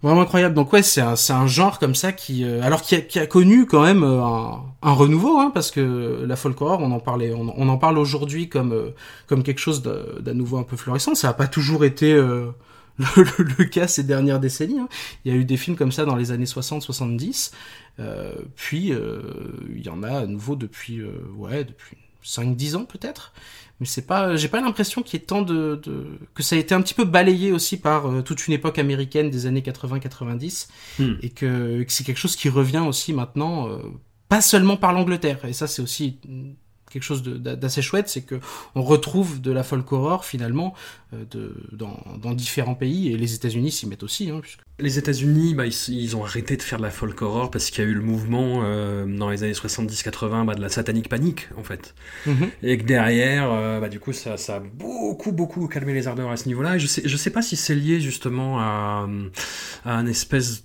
vraiment 0.00 0.20
incroyable. 0.20 0.54
Donc 0.54 0.72
ouais, 0.72 0.82
c'est 0.82 1.00
un, 1.00 1.16
c'est 1.16 1.32
un 1.32 1.48
genre 1.48 1.80
comme 1.80 1.96
ça 1.96 2.12
qui, 2.12 2.44
euh, 2.44 2.62
alors 2.62 2.82
qui 2.82 2.94
a, 2.94 3.00
qui 3.00 3.18
a, 3.18 3.26
connu 3.26 3.66
quand 3.66 3.82
même 3.82 4.04
un, 4.04 4.62
un 4.82 4.92
renouveau, 4.92 5.38
hein, 5.38 5.50
parce 5.52 5.72
que 5.72 6.24
la 6.24 6.36
folk 6.36 6.60
horror, 6.60 6.80
on 6.80 6.92
en 6.92 7.00
parlait, 7.00 7.34
on, 7.34 7.68
en 7.68 7.78
parle 7.78 7.98
aujourd'hui 7.98 8.48
comme 8.48 8.92
comme 9.26 9.42
quelque 9.42 9.60
chose 9.60 9.82
d'un 9.82 10.34
nouveau 10.34 10.58
un 10.58 10.62
peu 10.62 10.76
florissant. 10.76 11.16
Ça 11.16 11.30
a 11.30 11.34
pas 11.34 11.48
toujours 11.48 11.84
été 11.84 12.14
le, 13.16 13.44
le, 13.58 13.64
cas 13.64 13.88
ces 13.88 14.04
dernières 14.04 14.40
décennies. 14.40 14.78
Hein. 14.78 14.88
Il 15.24 15.32
y 15.32 15.34
a 15.34 15.38
eu 15.38 15.44
des 15.44 15.56
films 15.56 15.76
comme 15.76 15.92
ça 15.92 16.04
dans 16.04 16.16
les 16.16 16.30
années 16.30 16.46
60-70, 16.46 17.52
euh, 17.98 18.34
puis 18.54 18.92
euh, 18.92 19.20
il 19.74 19.84
y 19.84 19.88
en 19.88 20.02
a 20.02 20.20
à 20.20 20.26
nouveau 20.26 20.56
depuis, 20.56 21.00
euh, 21.00 21.10
ouais, 21.36 21.64
depuis 21.64 21.96
5-10 22.24 22.76
ans 22.76 22.84
peut-être. 22.84 23.32
Mais 23.80 23.86
c'est 23.86 24.06
pas, 24.06 24.36
j'ai 24.36 24.48
pas 24.48 24.60
l'impression 24.60 25.02
qu'il 25.02 25.20
y 25.20 25.22
ait 25.22 25.26
tant 25.26 25.42
de, 25.42 25.78
de, 25.82 26.06
que 26.34 26.42
ça 26.42 26.56
a 26.56 26.58
été 26.58 26.74
un 26.74 26.80
petit 26.80 26.94
peu 26.94 27.04
balayé 27.04 27.52
aussi 27.52 27.76
par 27.76 28.06
euh, 28.06 28.22
toute 28.22 28.46
une 28.46 28.54
époque 28.54 28.78
américaine 28.78 29.28
des 29.28 29.44
années 29.44 29.60
80-90 29.60 30.68
hmm. 30.98 31.14
et 31.20 31.28
que, 31.28 31.82
que 31.82 31.92
c'est 31.92 32.04
quelque 32.04 32.18
chose 32.18 32.36
qui 32.36 32.48
revient 32.48 32.84
aussi 32.86 33.12
maintenant, 33.12 33.68
euh, 33.68 33.78
pas 34.30 34.40
seulement 34.40 34.78
par 34.78 34.94
l'Angleterre. 34.94 35.44
Et 35.44 35.52
ça, 35.52 35.66
c'est 35.66 35.82
aussi 35.82 36.18
quelque 36.90 37.02
chose 37.02 37.22
d'assez 37.22 37.82
chouette, 37.82 38.08
c'est 38.08 38.22
que 38.22 38.40
on 38.74 38.82
retrouve 38.82 39.40
de 39.40 39.50
la 39.50 39.62
folk 39.62 39.90
horror 39.92 40.24
finalement 40.24 40.74
euh, 41.14 41.24
dans, 41.72 42.34
différents 42.34 42.74
pays 42.74 43.12
et 43.12 43.16
les 43.16 43.34
États-Unis 43.34 43.72
s'y 43.72 43.86
mettent 43.86 44.02
aussi. 44.02 44.30
Hein, 44.30 44.40
puisque... 44.40 44.60
Les 44.78 44.98
États-Unis, 44.98 45.54
bah, 45.54 45.64
ils, 45.64 45.72
ils, 45.88 46.16
ont 46.16 46.24
arrêté 46.24 46.58
de 46.58 46.62
faire 46.62 46.76
de 46.76 46.82
la 46.82 46.90
folk 46.90 47.22
horror 47.22 47.50
parce 47.50 47.70
qu'il 47.70 47.82
y 47.82 47.86
a 47.86 47.90
eu 47.90 47.94
le 47.94 48.02
mouvement 48.02 48.60
euh, 48.62 49.06
dans 49.06 49.30
les 49.30 49.42
années 49.42 49.54
70-80 49.54 50.44
bah, 50.44 50.54
de 50.54 50.60
la 50.60 50.68
satanique 50.68 51.08
panique 51.08 51.48
en 51.56 51.62
fait, 51.62 51.94
mm 52.26 52.32
-hmm. 52.32 52.48
et 52.62 52.76
que 52.76 52.84
derrière, 52.84 53.50
euh, 53.50 53.80
bah, 53.80 53.88
du 53.88 54.00
coup, 54.00 54.12
ça, 54.12 54.36
ça, 54.36 54.56
a 54.56 54.60
beaucoup 54.60 55.32
beaucoup 55.32 55.66
calmé 55.66 55.94
les 55.94 56.06
ardeurs 56.08 56.30
à 56.30 56.36
ce 56.36 56.46
niveau-là. 56.46 56.76
Et 56.76 56.78
je 56.78 56.86
sais, 56.86 57.02
je 57.06 57.16
sais 57.16 57.30
pas 57.30 57.40
si 57.40 57.56
c'est 57.56 57.74
lié 57.74 58.00
justement 58.00 58.60
à, 58.60 59.08
à 59.86 59.96
un 59.96 60.06
espèce 60.06 60.62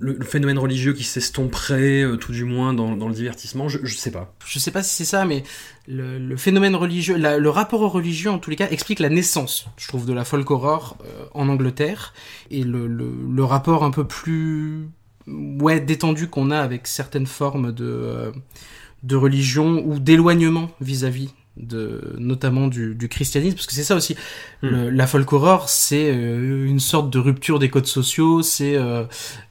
le, 0.00 0.14
le, 0.18 0.24
phénomène 0.24 0.58
religieux 0.58 0.92
qui 0.92 1.04
s'estomperait, 1.04 2.02
euh, 2.02 2.16
tout 2.16 2.32
du 2.32 2.44
moins 2.44 2.74
dans, 2.74 2.96
dans, 2.96 3.08
le 3.08 3.14
divertissement, 3.14 3.68
je, 3.68 3.78
je 3.84 3.96
sais 3.96 4.10
pas. 4.10 4.34
Je 4.44 4.58
sais 4.58 4.72
pas 4.72 4.82
si 4.82 4.94
c'est 4.96 5.04
ça, 5.04 5.24
mais 5.24 5.44
le, 5.88 6.18
le 6.18 6.36
phénomène 6.36 6.76
religieux, 6.76 7.16
la, 7.16 7.38
le 7.38 7.50
rapport 7.50 7.80
au 7.80 7.88
religieux 7.88 8.30
en 8.30 8.38
tous 8.38 8.50
les 8.50 8.56
cas 8.56 8.68
explique 8.70 9.00
la 9.00 9.08
naissance, 9.08 9.66
je 9.76 9.88
trouve, 9.88 10.06
de 10.06 10.12
la 10.12 10.24
folk 10.24 10.50
horror 10.50 10.96
euh, 11.04 11.24
en 11.34 11.48
Angleterre 11.48 12.14
et 12.50 12.62
le, 12.62 12.86
le, 12.86 13.12
le, 13.30 13.44
rapport 13.44 13.84
un 13.84 13.90
peu 13.90 14.06
plus 14.06 14.88
ouais 15.26 15.80
détendu 15.80 16.28
qu'on 16.28 16.50
a 16.50 16.58
avec 16.58 16.86
certaines 16.86 17.26
formes 17.26 17.72
de 17.72 17.84
euh, 17.84 18.32
de 19.02 19.16
religion 19.16 19.82
ou 19.84 19.98
d'éloignement 19.98 20.70
vis-à-vis 20.80 21.30
de 21.56 22.16
notamment 22.18 22.66
du, 22.66 22.94
du 22.94 23.08
christianisme 23.08 23.56
parce 23.56 23.66
que 23.66 23.74
c'est 23.74 23.84
ça 23.84 23.94
aussi 23.94 24.14
mm. 24.62 24.68
le, 24.68 24.90
la 24.90 25.06
folk 25.06 25.30
horror 25.32 25.68
c'est 25.68 26.10
euh, 26.10 26.66
une 26.66 26.80
sorte 26.80 27.10
de 27.10 27.18
rupture 27.18 27.58
des 27.58 27.68
codes 27.68 27.86
sociaux 27.86 28.42
c'est 28.42 28.74
euh, 28.76 29.04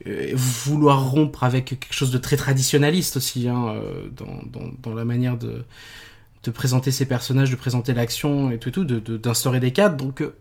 euh, 0.08 0.32
vouloir 0.34 1.12
rompre 1.12 1.44
avec 1.44 1.66
quelque 1.66 1.94
chose 1.94 2.12
de 2.12 2.18
très 2.18 2.38
traditionnaliste 2.38 3.18
aussi 3.18 3.48
hein, 3.48 3.76
dans, 4.16 4.42
dans, 4.52 4.72
dans, 4.82 4.96
la 4.96 5.06
manière 5.06 5.38
de 5.38 5.64
de 6.44 6.52
présenter 6.52 6.92
ces 6.92 7.06
personnages 7.06 7.52
de 7.52 7.56
présenter 7.56 7.94
l'action 7.94 8.52
et 8.52 8.58
tout 8.58 8.72
tout 8.72 8.84
d'instaurer 8.86 9.60
de, 9.60 9.66
des 9.66 9.74
cadres 9.74 9.98
donc 9.98 10.22
euh, 10.22 10.36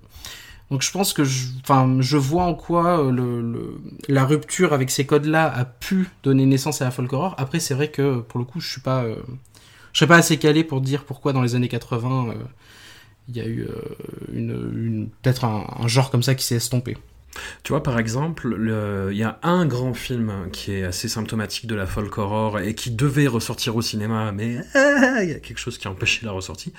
donc 0.71 0.83
je 0.83 0.91
pense 0.93 1.13
que 1.13 1.23
enfin, 1.63 1.97
je 2.01 2.17
vois 2.17 2.45
en 2.45 2.55
quoi 2.55 3.11
le, 3.11 3.43
le, 3.43 3.81
la 4.09 4.25
rupture 4.25 4.73
avec 4.73 4.91
ces 4.91 5.05
codes-là 5.05 5.53
a 5.53 5.65
pu 5.65 6.09
donner 6.23 6.47
naissance 6.47 6.81
à 6.81 6.85
la 6.85 6.91
folk 6.93 7.13
horror. 7.13 7.35
Après, 7.39 7.59
c'est 7.59 7.75
vrai 7.75 7.91
que 7.91 8.21
pour 8.21 8.39
le 8.39 8.45
coup, 8.47 8.61
je 8.61 8.71
suis 8.71 8.81
pas, 8.81 9.03
euh, 9.03 9.17
je 9.93 9.99
serais 9.99 10.09
pas 10.09 10.17
assez 10.17 10.37
calé 10.37 10.63
pour 10.63 10.81
dire 10.81 11.05
pourquoi 11.05 11.33
dans 11.33 11.43
les 11.43 11.57
années 11.57 11.69
80 11.69 12.29
euh, 12.29 12.35
il 13.29 13.37
y 13.37 13.41
a 13.41 13.47
eu 13.47 13.63
euh, 13.63 13.73
une, 14.33 14.51
une 14.51 15.09
peut-être 15.23 15.45
un, 15.45 15.87
genre 15.89 16.11
comme 16.11 16.23
ça 16.23 16.37
qui 16.37 16.45
s'est 16.45 16.57
estompé. 16.57 16.97
Tu 17.63 17.73
vois, 17.73 17.83
par 17.83 17.99
exemple, 17.99 18.57
il 19.11 19.17
y 19.17 19.23
a 19.23 19.39
un 19.43 19.67
grand 19.67 19.95
film 19.95 20.49
qui 20.53 20.73
est 20.73 20.85
assez 20.85 21.09
symptomatique 21.09 21.67
de 21.67 21.75
la 21.75 21.87
folk 21.87 22.17
horror 22.19 22.59
et 22.59 22.75
qui 22.75 22.91
devait 22.91 23.27
ressortir 23.27 23.77
au 23.77 23.83
cinéma, 23.83 24.33
mais 24.33 24.59
il 25.23 25.31
y 25.31 25.35
a 25.35 25.41
quelque 25.41 25.59
chose 25.59 25.79
qui 25.79 25.89
a 25.89 25.91
empêché 25.91 26.27
la 26.27 26.33
ressortie. 26.33 26.73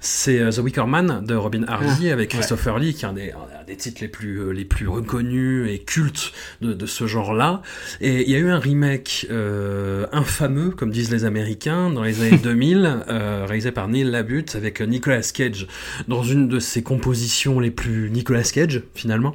C'est 0.00 0.38
euh, 0.38 0.50
The 0.50 0.58
Wicker 0.58 0.86
Man 0.86 1.24
de 1.24 1.34
Robin 1.34 1.64
Hardy 1.66 2.10
ah, 2.10 2.12
avec 2.12 2.30
Christopher 2.30 2.74
ouais. 2.74 2.80
Lee, 2.80 2.94
qui 2.94 3.04
est 3.04 3.08
un 3.08 3.12
des, 3.12 3.32
un 3.32 3.64
des, 3.66 3.76
titres 3.76 4.00
les 4.02 4.08
plus, 4.08 4.40
euh, 4.40 4.50
les 4.50 4.64
plus 4.64 4.88
reconnus 4.88 5.68
et 5.70 5.78
cultes 5.78 6.32
de, 6.60 6.72
de 6.72 6.86
ce 6.86 7.06
genre-là. 7.06 7.62
Et 8.00 8.22
il 8.22 8.30
y 8.30 8.34
a 8.34 8.38
eu 8.38 8.50
un 8.50 8.58
remake 8.58 9.26
euh, 9.30 10.06
infameux, 10.12 10.70
comme 10.70 10.90
disent 10.90 11.10
les 11.10 11.24
Américains, 11.24 11.90
dans 11.90 12.02
les 12.02 12.22
années 12.22 12.38
2000, 12.42 13.04
euh, 13.08 13.44
réalisé 13.46 13.72
par 13.72 13.88
Neil 13.88 14.04
Labute 14.04 14.54
avec 14.54 14.80
Nicolas 14.80 15.22
Cage 15.22 15.66
dans 16.08 16.22
une 16.22 16.48
de 16.48 16.60
ses 16.60 16.82
compositions 16.82 17.60
les 17.60 17.70
plus 17.70 18.10
Nicolas 18.10 18.42
Cage, 18.42 18.82
finalement. 18.94 19.34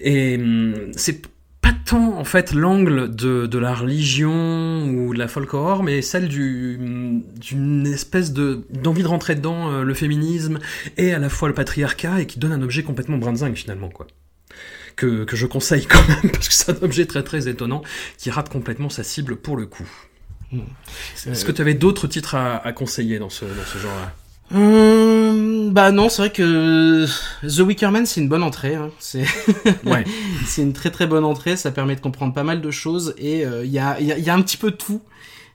Et 0.00 0.36
hum, 0.36 0.92
c'est 0.96 1.22
pas 1.60 1.72
tant 1.84 2.18
en 2.18 2.24
fait 2.24 2.52
l'angle 2.52 3.14
de, 3.14 3.46
de 3.46 3.58
la 3.58 3.74
religion 3.74 4.86
ou 4.88 5.12
de 5.12 5.18
la 5.18 5.28
folk 5.28 5.52
horror, 5.52 5.82
mais 5.82 6.02
celle 6.02 6.28
du 6.28 6.78
hum, 6.80 7.22
d'une 7.40 7.86
espèce 7.86 8.32
de 8.32 8.64
d'envie 8.70 9.02
de 9.02 9.08
rentrer 9.08 9.34
dedans 9.34 9.70
euh, 9.70 9.82
le 9.82 9.94
féminisme 9.94 10.58
et 10.96 11.12
à 11.12 11.18
la 11.18 11.28
fois 11.28 11.48
le 11.48 11.54
patriarcat 11.54 12.20
et 12.20 12.26
qui 12.26 12.38
donne 12.38 12.52
un 12.52 12.62
objet 12.62 12.82
complètement 12.82 13.18
brinzingue 13.18 13.56
finalement 13.56 13.88
quoi. 13.88 14.06
Que, 14.96 15.24
que 15.24 15.36
je 15.36 15.46
conseille 15.46 15.86
quand 15.86 16.06
même 16.08 16.30
parce 16.32 16.48
que 16.48 16.54
c'est 16.54 16.70
un 16.70 16.82
objet 16.82 17.06
très 17.06 17.22
très 17.22 17.48
étonnant 17.48 17.82
qui 18.18 18.30
rate 18.30 18.48
complètement 18.48 18.90
sa 18.90 19.02
cible 19.02 19.36
pour 19.36 19.56
le 19.56 19.66
coup. 19.66 19.88
Mmh. 20.52 20.60
Est-ce 21.26 21.44
que 21.44 21.52
tu 21.52 21.62
avais 21.62 21.74
d'autres 21.74 22.08
titres 22.08 22.34
à, 22.34 22.56
à, 22.56 22.72
conseiller 22.72 23.20
dans 23.20 23.30
ce, 23.30 23.44
dans 23.44 23.64
ce 23.64 23.78
genre-là? 23.78 24.12
Hum, 24.52 25.72
bah 25.72 25.92
non, 25.92 26.08
c'est 26.08 26.22
vrai 26.22 26.32
que 26.32 27.06
The 27.42 27.60
Wicker 27.60 27.90
Man 27.90 28.06
c'est 28.06 28.20
une 28.20 28.28
bonne 28.28 28.42
entrée. 28.42 28.74
Hein. 28.74 28.90
C'est 28.98 29.24
ouais. 29.84 30.04
c'est 30.46 30.62
une 30.62 30.72
très 30.72 30.90
très 30.90 31.06
bonne 31.06 31.24
entrée. 31.24 31.56
Ça 31.56 31.70
permet 31.70 31.96
de 31.96 32.00
comprendre 32.00 32.34
pas 32.34 32.44
mal 32.44 32.60
de 32.60 32.70
choses 32.70 33.14
et 33.18 33.40
il 33.40 33.44
euh, 33.44 33.64
y, 33.64 33.78
a, 33.78 34.00
y, 34.00 34.12
a, 34.12 34.18
y 34.18 34.30
a 34.30 34.34
un 34.34 34.42
petit 34.42 34.56
peu 34.56 34.70
de 34.70 34.76
tout. 34.76 35.02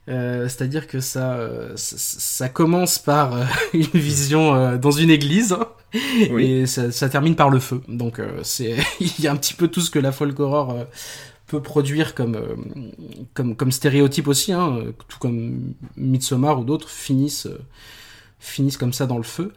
Euh, 0.08 0.44
C'est-à-dire 0.48 0.86
que 0.86 1.00
ça, 1.00 1.34
euh, 1.34 1.72
ça 1.76 2.48
commence 2.48 2.98
par 2.98 3.34
euh, 3.34 3.44
une 3.74 3.82
vision 3.82 4.54
euh, 4.54 4.76
dans 4.78 4.92
une 4.92 5.10
église 5.10 5.52
hein, 5.52 5.68
oui. 6.30 6.44
et 6.44 6.66
ça, 6.66 6.92
ça, 6.92 7.08
termine 7.08 7.34
par 7.34 7.50
le 7.50 7.58
feu. 7.58 7.82
Donc 7.88 8.20
c'est 8.42 8.76
il 9.00 9.20
y 9.20 9.26
a 9.26 9.32
un 9.32 9.36
petit 9.36 9.54
peu 9.54 9.68
tout 9.68 9.80
ce 9.80 9.90
que 9.90 9.98
la 9.98 10.12
folk 10.12 10.38
horror 10.38 10.86
peut 11.46 11.62
produire 11.62 12.14
comme 12.14 12.38
comme 13.34 13.56
comme 13.56 13.72
stéréotype 13.72 14.28
aussi, 14.28 14.52
hein, 14.52 14.78
tout 15.08 15.18
comme 15.18 15.74
Midsommar 15.96 16.60
ou 16.60 16.64
d'autres 16.64 16.90
finissent 16.90 17.48
finissent 18.38 18.76
comme 18.76 18.92
ça 18.92 19.06
dans 19.06 19.16
le 19.16 19.22
feu. 19.22 19.52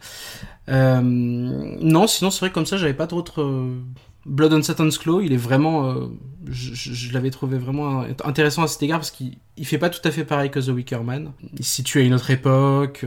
Euh, 0.69 1.01
non, 1.01 2.07
sinon 2.07 2.31
c'est 2.31 2.39
vrai 2.39 2.51
comme 2.51 2.65
ça 2.65 2.77
j'avais 2.77 2.93
pas 2.93 3.07
d'autres. 3.07 3.41
Euh... 3.41 3.79
Blood 4.25 4.53
on 4.53 4.61
Satan's 4.61 4.97
Claw, 4.97 5.21
il 5.21 5.31
est 5.31 5.37
vraiment, 5.37 5.89
euh, 5.91 6.07
je, 6.45 7.13
l'avais 7.13 7.31
trouvé 7.31 7.57
vraiment 7.57 8.03
intéressant 8.25 8.63
à 8.63 8.67
cet 8.67 8.83
égard 8.83 8.99
parce 8.99 9.11
qu'il 9.11 9.37
il 9.55 9.65
fait 9.65 9.77
pas 9.77 9.89
tout 9.89 10.05
à 10.05 10.11
fait 10.11 10.25
pareil 10.25 10.51
que 10.51 10.59
The 10.59 10.67
Wicker 10.67 11.03
Man. 11.03 11.31
Il 11.57 11.63
se 11.63 11.75
situe 11.75 11.99
à 11.99 12.01
une 12.01 12.13
autre 12.13 12.29
époque, 12.29 13.05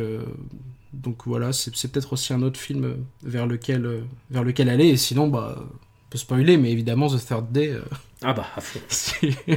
donc 0.95 1.19
voilà, 1.27 1.53
c'est 1.53 1.71
peut-être 1.93 2.15
aussi 2.15 2.33
un 2.33 2.43
autre 2.43 2.59
film 2.59 2.97
vers 3.23 3.47
lequel 3.47 4.05
vers 4.31 4.43
lequel 4.43 4.71
aller. 4.71 4.87
Et 4.87 4.97
sinon, 4.97 5.29
bah, 5.29 5.63
on 6.13 6.17
peut 6.17 6.19
spoiler, 6.19 6.59
mais 6.59 6.71
évidemment 6.71 7.09
The 7.09 7.27
Third 7.27 7.53
Day. 7.53 7.75
Ah 8.25 8.35
bah, 8.35 8.47
à 8.57 8.61
fond. 8.61 8.79
Vous 9.49 9.57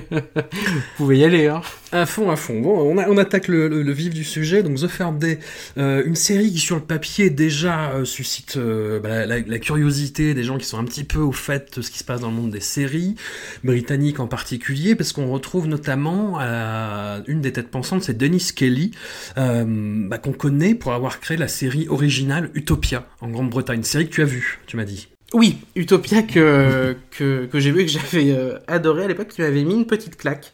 pouvez 0.98 1.20
y 1.20 1.24
aller, 1.24 1.48
hein. 1.48 1.62
À 1.92 2.06
fond, 2.08 2.32
à 2.32 2.36
fond. 2.36 2.62
Bon, 2.62 2.80
on, 2.80 2.98
a, 2.98 3.08
on 3.10 3.18
attaque 3.18 3.48
le, 3.48 3.68
le, 3.68 3.84
le, 3.84 3.92
vif 3.92 4.14
du 4.14 4.24
sujet. 4.24 4.64
Donc, 4.64 4.78
The 4.78 4.88
Third 4.88 5.20
Day, 5.20 5.40
euh, 5.78 6.04
une 6.06 6.16
série 6.16 6.52
qui, 6.52 6.58
sur 6.58 6.76
le 6.76 6.82
papier, 6.82 7.30
déjà 7.30 7.92
euh, 7.92 8.06
suscite 8.06 8.58
euh, 8.58 9.00
bah, 9.00 9.26
la, 9.28 9.40
la, 9.40 9.60
curiosité 9.60 10.34
des 10.34 10.44
gens 10.44 10.58
qui 10.58 10.66
sont 10.66 10.80
un 10.80 10.84
petit 10.84 11.04
peu 11.04 11.20
au 11.20 11.32
fait 11.32 11.78
de 11.78 11.84
ce 11.84 11.92
qui 11.92 12.00
se 12.00 12.04
passe 12.04 12.22
dans 12.22 12.30
le 12.30 12.36
monde 12.36 12.52
des 12.52 12.60
séries, 12.60 13.16
britanniques 13.64 14.20
en 14.20 14.28
particulier, 14.28 14.96
parce 14.96 15.14
qu'on 15.14 15.30
retrouve 15.30 15.68
notamment 15.68 16.40
euh, 16.42 17.22
une 17.28 17.42
des 17.42 17.54
têtes 17.54 17.70
pensantes, 17.70 18.04
c'est 18.04 18.18
Dennis 18.18 18.52
Kelly, 18.56 18.92
euh, 19.38 19.64
bah, 20.08 20.18
qu'on 20.18 20.34
connaît 20.34 20.74
pour 20.74 20.94
avoir 20.94 21.20
créé 21.20 21.38
la 21.38 21.48
série 21.48 21.88
originale 21.88 22.50
Utopia 22.56 23.08
en 23.22 23.30
Grande-Bretagne. 23.30 23.84
Série 23.84 24.08
que 24.10 24.14
tu 24.14 24.22
as 24.24 24.26
vue, 24.26 24.60
tu 24.66 24.76
m'as 24.76 24.86
dit. 24.86 25.10
Oui, 25.36 25.58
Utopia 25.76 26.22
que, 26.22 26.96
que, 27.12 27.46
que 27.46 27.60
j'ai 27.60 27.72
vu 27.72 27.82
et 27.82 27.86
que 27.86 27.92
j'avais 27.92 28.32
euh, 28.32 28.58
adoré 28.68 29.04
à 29.04 29.08
l'époque, 29.10 29.28
qui 29.28 29.42
m'avait 29.42 29.66
mis 29.66 29.74
une 29.74 29.86
petite 29.86 30.16
claque. 30.16 30.54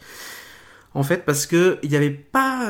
En 0.96 1.04
fait, 1.04 1.24
parce 1.24 1.46
que 1.46 1.78
il 1.84 1.92
n'y 1.92 1.96
avait 1.96 2.10
pas, 2.10 2.64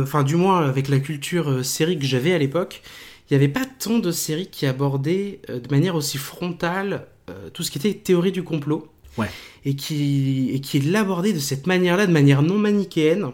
enfin, 0.00 0.20
euh, 0.20 0.22
du 0.22 0.36
moins 0.36 0.64
avec 0.64 0.88
la 0.88 1.00
culture 1.00 1.50
euh, 1.50 1.62
série 1.64 1.98
que 1.98 2.04
j'avais 2.06 2.32
à 2.32 2.38
l'époque, 2.38 2.82
il 3.28 3.36
n'y 3.36 3.42
avait 3.42 3.52
pas 3.52 3.64
tant 3.66 3.98
de 3.98 4.12
séries 4.12 4.46
qui 4.46 4.64
abordaient 4.64 5.40
euh, 5.50 5.58
de 5.58 5.68
manière 5.68 5.96
aussi 5.96 6.18
frontale 6.18 7.08
euh, 7.28 7.50
tout 7.52 7.64
ce 7.64 7.72
qui 7.72 7.78
était 7.78 7.94
théorie 7.94 8.30
du 8.30 8.44
complot. 8.44 8.86
Ouais. 9.18 9.26
Et 9.64 9.74
qui, 9.74 10.50
et 10.52 10.60
qui 10.60 10.78
l'abordaient 10.78 11.32
de 11.32 11.40
cette 11.40 11.66
manière-là, 11.66 12.06
de 12.06 12.12
manière 12.12 12.42
non 12.42 12.58
manichéenne. 12.58 13.32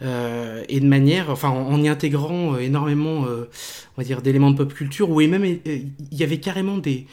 Euh, 0.00 0.64
et 0.68 0.78
de 0.78 0.86
manière, 0.86 1.28
enfin, 1.30 1.48
en, 1.48 1.72
en 1.72 1.82
y 1.82 1.88
intégrant 1.88 2.54
euh, 2.54 2.58
énormément, 2.58 3.26
euh, 3.26 3.48
on 3.96 4.00
va 4.00 4.04
dire, 4.04 4.22
d'éléments 4.22 4.50
de 4.52 4.56
pop 4.56 4.72
culture, 4.72 5.10
où 5.10 5.20
même 5.20 5.44
il 5.44 5.92
y 6.12 6.22
avait 6.22 6.38
carrément 6.38 6.78
des, 6.78 7.06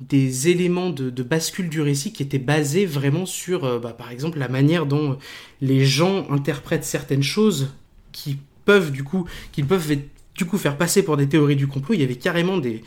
des 0.00 0.48
éléments 0.48 0.90
de, 0.90 1.22
bascule 1.22 1.68
du 1.68 1.80
récit 1.80 2.12
qui 2.12 2.22
étaient 2.22 2.38
basés 2.38 2.84
vraiment 2.84 3.24
sur, 3.26 3.64
euh, 3.64 3.78
bah, 3.78 3.94
par 3.96 4.10
exemple, 4.10 4.38
la 4.38 4.48
manière 4.48 4.86
dont 4.86 5.18
les 5.60 5.84
gens 5.86 6.30
interprètent 6.30 6.84
certaines 6.84 7.22
choses 7.22 7.72
qui 8.12 8.38
peuvent 8.64 8.90
du 8.90 9.04
coup, 9.04 9.26
qu'ils 9.52 9.66
peuvent 9.66 9.96
du 10.34 10.44
coup 10.44 10.58
faire 10.58 10.76
passer 10.76 11.02
pour 11.02 11.16
des 11.16 11.28
théories 11.28 11.56
du 11.56 11.66
complot. 11.66 11.94
Il 11.94 12.00
y 12.00 12.04
avait 12.04 12.16
carrément 12.16 12.58
des, 12.58 12.82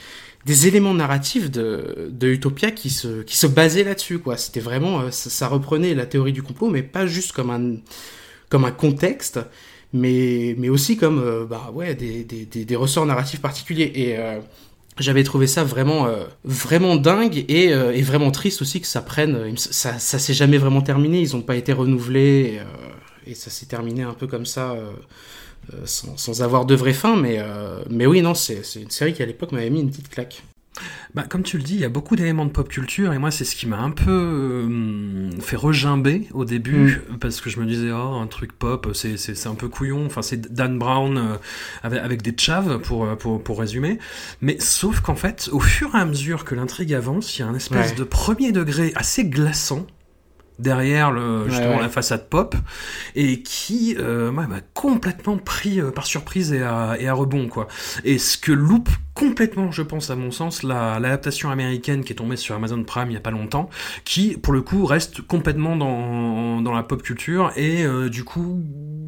des 0.46 0.68
éléments 0.68 0.94
narratifs 0.94 1.50
de, 1.50 2.12
Utopia 2.22 2.72
qui 2.72 2.92
se, 2.92 3.24
qui 3.24 3.38
se 3.38 3.48
basaient 3.48 3.84
là-dessus, 3.84 4.20
quoi. 4.20 4.38
C'était 4.38 4.60
vraiment, 4.60 5.01
euh, 5.01 5.12
ça, 5.12 5.48
reprenait 5.48 5.96
la 5.96 6.06
théorie 6.06 6.34
du 6.34 6.44
complot, 6.44 6.70
mais 6.70 6.84
pas 6.84 7.08
juste 7.08 7.32
comme 7.32 7.50
un, 7.50 7.78
comme 8.50 8.66
un 8.66 8.72
contexte, 8.72 9.39
mais, 9.94 10.54
mais 10.60 10.70
aussi 10.70 10.96
comme, 10.96 11.20
euh, 11.20 11.46
bah 11.46 11.72
ouais, 11.74 11.96
des, 11.96 12.24
des, 12.24 12.46
des, 12.46 12.75
ressorts 12.75 13.08
narratifs 13.08 13.42
particuliers. 13.42 13.92
Et, 13.96 14.18
j'avais 15.03 15.24
trouvé 15.24 15.48
ça 15.48 15.63
vraiment 15.63 16.08
euh, 16.08 16.25
vraiment 16.44 16.96
dingue 16.96 17.46
et, 17.48 17.74
euh, 17.74 17.91
et 17.91 18.01
vraiment 18.01 18.32
triste 18.32 18.62
aussi 18.62 18.82
que 18.82 18.88
ça 18.88 19.01
prenne 19.01 19.36
euh, 19.36 19.51
ça 19.56 20.00
ça 20.00 20.20
s'est 20.20 20.34
jamais 20.34 20.58
vraiment 20.58 20.82
terminé. 20.82 21.22
Ils 21.22 21.36
ont 21.36 21.41
pas 21.41 21.56
été 21.56 21.74
renouvelés 21.74 22.60
et, 23.25 23.36
ça 23.36 23.50
s'est 23.50 23.68
terminé 23.68 24.01
un 24.01 24.13
peu 24.13 24.25
comme 24.25 24.48
ça 24.48 24.75
sans, 25.86 26.41
avoir 26.41 26.65
de 26.65 26.74
vraie 26.74 26.94
fin. 26.94 27.15
Mais 27.15 27.39
mais 27.89 28.08
oui 28.08 28.22
non 28.22 28.34
c'est 28.34 28.63
une 28.75 28.89
série 28.89 29.13
qui 29.13 29.22
à 29.22 29.25
l'époque 29.25 29.51
m'avait 29.51 29.70
mis 29.70 29.82
une 29.82 29.89
petite 29.89 30.10
claque 30.10 30.44
Bah, 31.14 31.24
comme 31.28 31.42
tu 31.44 31.58
le 31.58 31.64
dis, 31.64 31.74
il 31.74 31.82
y 31.82 31.86
a 31.86 31.90
beaucoup 31.90 32.16
d'éléments 32.16 32.46
de 32.46 32.52
pop 32.52 32.70
culture 32.70 33.12
et 33.12 33.18
moi 33.18 33.32
c'est 33.32 33.44
ce 33.44 33.56
qui 33.56 33.66
m'a 33.68 33.80
un 33.80 33.90
peu 33.90 34.12
euh, 34.12 35.30
fait 35.42 35.56
regimber 35.56 36.28
au 36.34 36.46
début 36.46 37.02
parce 37.20 37.42
que 37.42 37.50
je 37.50 37.60
me 37.60 37.66
disais 37.66 37.92
oh 37.92 38.16
un 38.22 38.28
truc 38.28 38.54
pop 38.54 38.90
c'est 38.94 39.18
c'est 39.18 39.34
c'est 39.36 39.50
un 39.50 39.56
peu 39.56 39.68
couillon 39.68 40.06
enfin 40.06 40.22
c'est 40.22 40.54
Dan 40.54 40.78
Brown 40.78 41.18
euh, 41.18 41.36
avec, 41.84 42.00
avec 42.00 42.22
des 42.22 42.34
chaves 42.38 42.80
pour 42.80 43.06
euh, 43.06 43.16
pour 43.16 43.44
pour 43.44 43.60
résumer 43.60 43.98
mais 44.42 44.58
sauf 44.60 45.02
qu'en 45.02 45.16
fait 45.16 45.50
au 45.52 45.60
fur 45.60 45.96
et 45.96 45.98
à 45.98 46.06
mesure 46.06 46.46
que 46.46 46.54
l'intrigue 46.56 46.94
avance 46.94 47.38
il 47.38 47.42
y 47.42 47.44
a 47.44 47.48
un 47.48 47.56
espèce 47.56 47.90
Ouais. 47.92 47.96
de 47.96 48.04
premier 48.04 48.52
degré 48.52 48.94
assez 48.96 49.26
glaçant 49.26 49.86
derrière 50.60 51.12
le, 51.12 51.50
justement 51.50 51.76
ouais. 51.78 51.82
la 51.82 51.90
façade 51.90 52.30
pop 52.30 52.56
et 53.16 53.42
qui 53.42 53.96
euh, 53.98 54.32
m'a 54.32 54.48
complètement 54.74 55.38
pris 55.38 55.82
par 55.96 56.06
surprise 56.06 56.54
et 56.54 56.62
à, 56.62 56.96
et 57.00 57.08
à 57.08 57.14
rebond 57.14 57.48
quoi 57.48 57.68
et 58.04 58.18
ce 58.20 58.38
que 58.38 58.52
loupe 58.52 58.90
complètement 59.20 59.70
je 59.70 59.82
pense 59.82 60.10
à 60.10 60.16
mon 60.16 60.32
sens 60.32 60.64
la- 60.64 60.98
l'adaptation 60.98 61.52
américaine 61.52 62.06
qui 62.06 62.14
est 62.14 62.16
tombée 62.16 62.38
sur 62.38 62.56
Amazon 62.56 62.82
Prime 62.86 63.10
il 63.10 63.16
y 63.16 63.18
a 63.18 63.20
pas 63.20 63.32
longtemps 63.32 63.70
qui 64.06 64.38
pour 64.38 64.54
le 64.54 64.62
coup 64.62 64.86
reste 64.86 65.22
complètement 65.22 65.76
dans, 65.76 66.62
dans 66.62 66.74
la 66.74 66.84
pop 66.84 67.04
culture 67.04 67.52
et 67.58 67.84
euh, 67.84 68.08
du 68.08 68.24
coup 68.24 68.64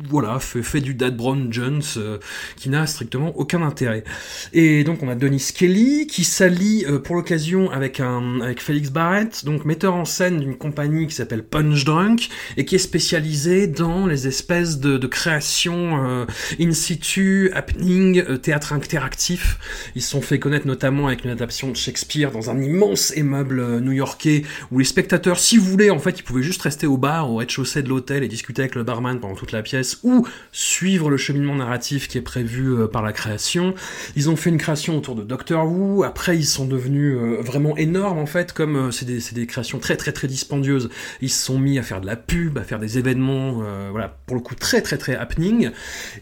voilà 0.09 0.39
fait, 0.39 0.81
du 0.81 0.95
Dad 0.95 1.15
Brown 1.15 1.47
Jones 1.53 1.81
euh, 1.95 2.17
qui 2.57 2.69
n'a 2.69 2.85
strictement 2.87 3.31
aucun 3.37 3.61
intérêt 3.61 4.03
et 4.51 4.83
donc 4.83 5.01
on 5.01 5.07
a 5.07 5.15
Denis 5.15 5.51
Kelly 5.55 6.07
qui 6.07 6.25
s'allie 6.25 6.83
euh, 6.85 6.99
pour 6.99 7.15
l'occasion 7.15 7.71
avec 7.71 8.01
un 8.01 8.41
avec 8.41 8.61
Félix 8.61 8.89
Barrett, 8.89 9.45
donc 9.45 9.63
metteur 9.63 9.95
en 9.95 10.03
scène 10.03 10.41
d'une 10.41 10.57
compagnie 10.57 11.07
qui 11.07 11.15
s'appelle 11.15 11.43
Punch 11.43 11.85
Drunk 11.85 12.29
et 12.57 12.65
qui 12.65 12.75
est 12.75 12.79
spécialisée 12.79 13.67
dans 13.67 14.05
les 14.07 14.27
espèces 14.27 14.79
de, 14.79 14.97
créations 15.07 16.25
in 16.59 16.71
situ, 16.71 17.51
happening, 17.53 18.39
théâtre 18.39 18.73
interactif. 18.73 19.57
Se 20.01 20.11
sont 20.11 20.21
fait 20.21 20.39
connaître 20.39 20.67
notamment 20.67 21.07
avec 21.07 21.23
une 21.23 21.31
adaptation 21.31 21.69
de 21.69 21.75
Shakespeare 21.75 22.31
dans 22.31 22.49
un 22.49 22.61
immense 22.61 23.13
immeuble 23.15 23.59
euh, 23.59 23.79
new-yorkais 23.79 24.43
où 24.71 24.79
les 24.79 24.85
spectateurs, 24.85 25.39
si 25.39 25.57
vous 25.57 25.65
voulez, 25.65 25.89
en 25.89 25.99
fait, 25.99 26.19
ils 26.19 26.23
pouvaient 26.23 26.43
juste 26.43 26.61
rester 26.61 26.87
au 26.87 26.97
bar, 26.97 27.29
au 27.31 27.37
rez-de-chaussée 27.37 27.83
de 27.83 27.89
l'hôtel 27.89 28.23
et 28.23 28.27
discuter 28.27 28.61
avec 28.61 28.75
le 28.75 28.83
barman 28.83 29.19
pendant 29.19 29.35
toute 29.35 29.51
la 29.51 29.61
pièce 29.61 29.99
ou 30.03 30.27
suivre 30.51 31.09
le 31.09 31.17
cheminement 31.17 31.55
narratif 31.55 32.07
qui 32.07 32.17
est 32.17 32.21
prévu 32.21 32.73
euh, 32.73 32.87
par 32.87 33.01
la 33.01 33.13
création. 33.13 33.73
Ils 34.15 34.29
ont 34.29 34.35
fait 34.35 34.49
une 34.49 34.57
création 34.57 34.97
autour 34.97 35.15
de 35.15 35.23
Doctor 35.23 35.65
Who. 35.65 36.03
Après, 36.03 36.37
ils 36.37 36.45
sont 36.45 36.65
devenus 36.65 37.15
euh, 37.15 37.41
vraiment 37.41 37.77
énormes 37.77 38.19
en 38.19 38.25
fait, 38.25 38.53
comme 38.53 38.91
c'est 38.91 39.05
des, 39.05 39.19
des 39.33 39.47
créations 39.47 39.79
très 39.79 39.97
très 39.97 40.11
très 40.11 40.27
dispendieuses. 40.27 40.89
Ils 41.21 41.29
se 41.29 41.45
sont 41.45 41.59
mis 41.59 41.79
à 41.79 41.83
faire 41.83 42.01
de 42.01 42.05
la 42.05 42.15
pub, 42.15 42.57
à 42.57 42.63
faire 42.63 42.79
des 42.79 42.97
événements, 42.97 43.63
voilà, 43.91 44.17
pour 44.25 44.35
le 44.35 44.41
coup 44.41 44.55
très 44.55 44.81
très 44.81 44.97
très 44.97 45.15
happening. 45.15 45.71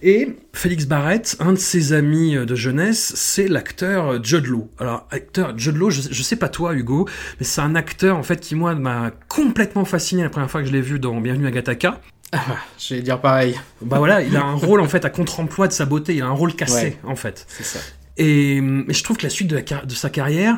Et 0.02 0.36
Félix 0.54 0.86
Barrett, 0.86 1.36
un 1.40 1.54
de 1.54 1.58
ses 1.58 1.94
amis 1.94 2.36
de 2.36 2.56
jeunesse, 2.56 3.14
c'est 3.16 3.48
l'acteur 3.70 4.14
euh, 4.14 4.20
Judd 4.22 4.48
Law. 4.48 4.68
Alors, 4.80 5.08
acteur 5.12 5.58
Judd 5.58 5.76
Law, 5.78 5.90
je, 5.92 6.02
je 6.10 6.24
sais 6.24 6.36
pas 6.36 6.50
toi 6.50 6.74
Hugo, 6.74 7.08
mais 7.40 7.46
c'est 7.46 7.62
un 7.62 7.76
acteur 7.76 8.18
en 8.18 8.24
fait 8.24 8.40
qui 8.40 8.56
moi 8.56 8.74
m'a 8.76 9.12
complètement 9.28 9.86
fasciné 9.86 10.24
la 10.24 10.30
première 10.30 10.50
fois 10.50 10.62
que 10.62 10.68
je 10.68 10.72
l'ai 10.74 10.82
vu 10.82 11.00
dans 11.00 11.20
Bienvenue 11.22 11.48
à 11.48 11.52
Gattaca. 11.52 12.02
ah, 12.32 12.40
je 12.80 12.96
vais 12.96 13.02
dire 13.02 13.20
pareil 13.22 13.60
Bah 13.82 13.98
voilà, 14.00 14.22
il 14.22 14.36
a 14.36 14.44
un 14.44 14.54
rôle 14.56 14.82
en 14.82 14.88
fait 14.88 15.06
à 15.06 15.10
contre-emploi 15.10 15.68
de 15.68 15.74
sa 15.74 15.86
beauté, 15.86 16.16
il 16.16 16.22
a 16.24 16.26
un 16.28 16.32
rôle 16.32 16.56
cassé 16.56 16.76
Ouais. 16.84 16.98
en 17.04 17.16
fait. 17.16 17.46
c'est 17.48 17.64
ça 17.64 17.80
Et, 18.18 18.60
mais 18.62 18.94
je 18.94 19.04
trouve 19.04 19.18
que 19.18 19.24
la 19.24 19.30
suite 19.30 19.48
de, 19.50 19.56
la 19.56 19.62
car- 19.62 19.86
de 19.86 19.94
sa 19.94 20.10
carrière, 20.10 20.58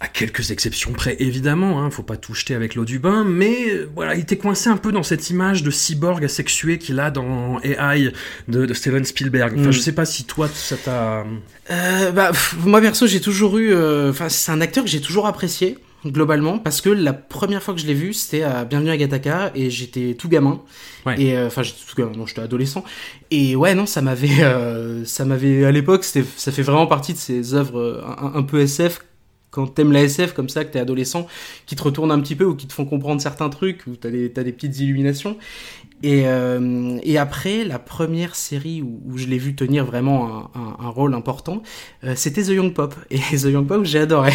à 0.00 0.08
quelques 0.08 0.50
exceptions 0.50 0.92
près 0.92 1.16
évidemment, 1.20 1.80
hein, 1.82 1.90
faut 1.90 2.02
pas 2.02 2.16
tout 2.16 2.34
jeter 2.34 2.54
avec 2.54 2.74
l'eau 2.74 2.84
du 2.84 2.98
bain, 2.98 3.24
mais 3.24 3.68
euh, 3.70 3.88
voilà, 3.94 4.14
il 4.16 4.20
était 4.22 4.36
coincé 4.36 4.68
un 4.68 4.76
peu 4.76 4.90
dans 4.92 5.04
cette 5.04 5.30
image 5.30 5.62
de 5.62 5.70
cyborg 5.70 6.24
asexué 6.24 6.78
qu'il 6.78 6.98
a 7.00 7.10
dans 7.10 7.60
AI 7.62 8.12
de, 8.48 8.66
de 8.66 8.74
Steven 8.74 9.04
Spielberg. 9.04 9.54
Enfin, 9.58 9.68
Mm. 9.68 9.72
je 9.72 9.78
sais 9.80 9.92
pas 9.92 10.04
si 10.04 10.24
toi 10.24 10.48
ça 10.52 10.76
t'a. 10.76 11.24
Euh, 11.70 12.10
bah, 12.10 12.30
pff, 12.32 12.56
moi 12.64 12.80
perso, 12.80 13.06
j'ai 13.06 13.20
toujours 13.20 13.56
eu. 13.58 13.72
euh, 13.72 14.10
Enfin, 14.10 14.28
c'est 14.28 14.50
un 14.52 14.60
acteur 14.60 14.84
que 14.84 14.90
j'ai 14.90 15.00
toujours 15.00 15.26
apprécié 15.26 15.78
globalement 16.04 16.58
parce 16.58 16.82
que 16.82 16.90
la 16.90 17.14
première 17.14 17.62
fois 17.62 17.72
que 17.72 17.80
je 17.80 17.86
l'ai 17.86 17.94
vu, 17.94 18.12
c'était 18.12 18.42
à 18.42 18.66
Bienvenue 18.66 18.90
à 18.90 18.96
Gattaca 18.98 19.52
et 19.54 19.70
j'étais 19.70 20.14
tout 20.18 20.28
gamin. 20.28 20.60
Ouais. 21.06 21.18
Et 21.18 21.34
euh, 21.36 21.46
enfin, 21.46 21.62
j'étais 21.62 21.78
tout 21.88 21.96
gamin, 21.96 22.12
non, 22.14 22.26
j'étais 22.26 22.42
adolescent. 22.42 22.84
Et 23.30 23.56
ouais, 23.56 23.74
non, 23.74 23.86
ça 23.86 24.02
m'avait, 24.02 24.42
euh, 24.42 25.04
ça 25.06 25.24
m'avait 25.24 25.64
à 25.64 25.70
l'époque, 25.70 26.04
c'était, 26.04 26.26
ça 26.36 26.52
fait 26.52 26.60
vraiment 26.62 26.86
partie 26.86 27.14
de 27.14 27.18
ces 27.18 27.54
œuvres 27.54 28.04
un, 28.20 28.32
un 28.38 28.42
peu 28.42 28.60
SF. 28.60 29.00
Quand 29.54 29.68
t'aimes 29.68 29.92
la 29.92 30.02
SF 30.02 30.32
comme 30.32 30.48
ça, 30.48 30.64
que 30.64 30.72
t'es 30.72 30.80
adolescent, 30.80 31.28
qui 31.66 31.76
te 31.76 31.82
retournent 31.84 32.10
un 32.10 32.18
petit 32.20 32.34
peu 32.34 32.44
ou 32.44 32.56
qui 32.56 32.66
te 32.66 32.72
font 32.72 32.84
comprendre 32.86 33.20
certains 33.22 33.48
trucs, 33.50 33.86
où 33.86 33.94
t'as 33.94 34.10
des, 34.10 34.28
des 34.28 34.52
petites 34.52 34.78
illuminations. 34.80 35.36
Et, 36.02 36.24
euh, 36.26 36.98
et 37.02 37.16
après, 37.18 37.64
la 37.64 37.78
première 37.78 38.34
série 38.34 38.82
où, 38.82 39.00
où 39.06 39.16
je 39.16 39.26
l'ai 39.26 39.38
vu 39.38 39.54
tenir 39.54 39.86
vraiment 39.86 40.50
un, 40.54 40.60
un- 40.60 40.76
un 40.86 40.88
rôle 40.88 41.14
important, 41.14 41.62
euh, 42.02 42.14
c'était 42.16 42.42
The 42.42 42.48
Young 42.48 42.74
Pop. 42.74 42.94
Et 43.10 43.18
The 43.38 43.44
Young 43.44 43.66
Pop, 43.66 43.84
j'ai 43.84 44.00
adoré. 44.00 44.32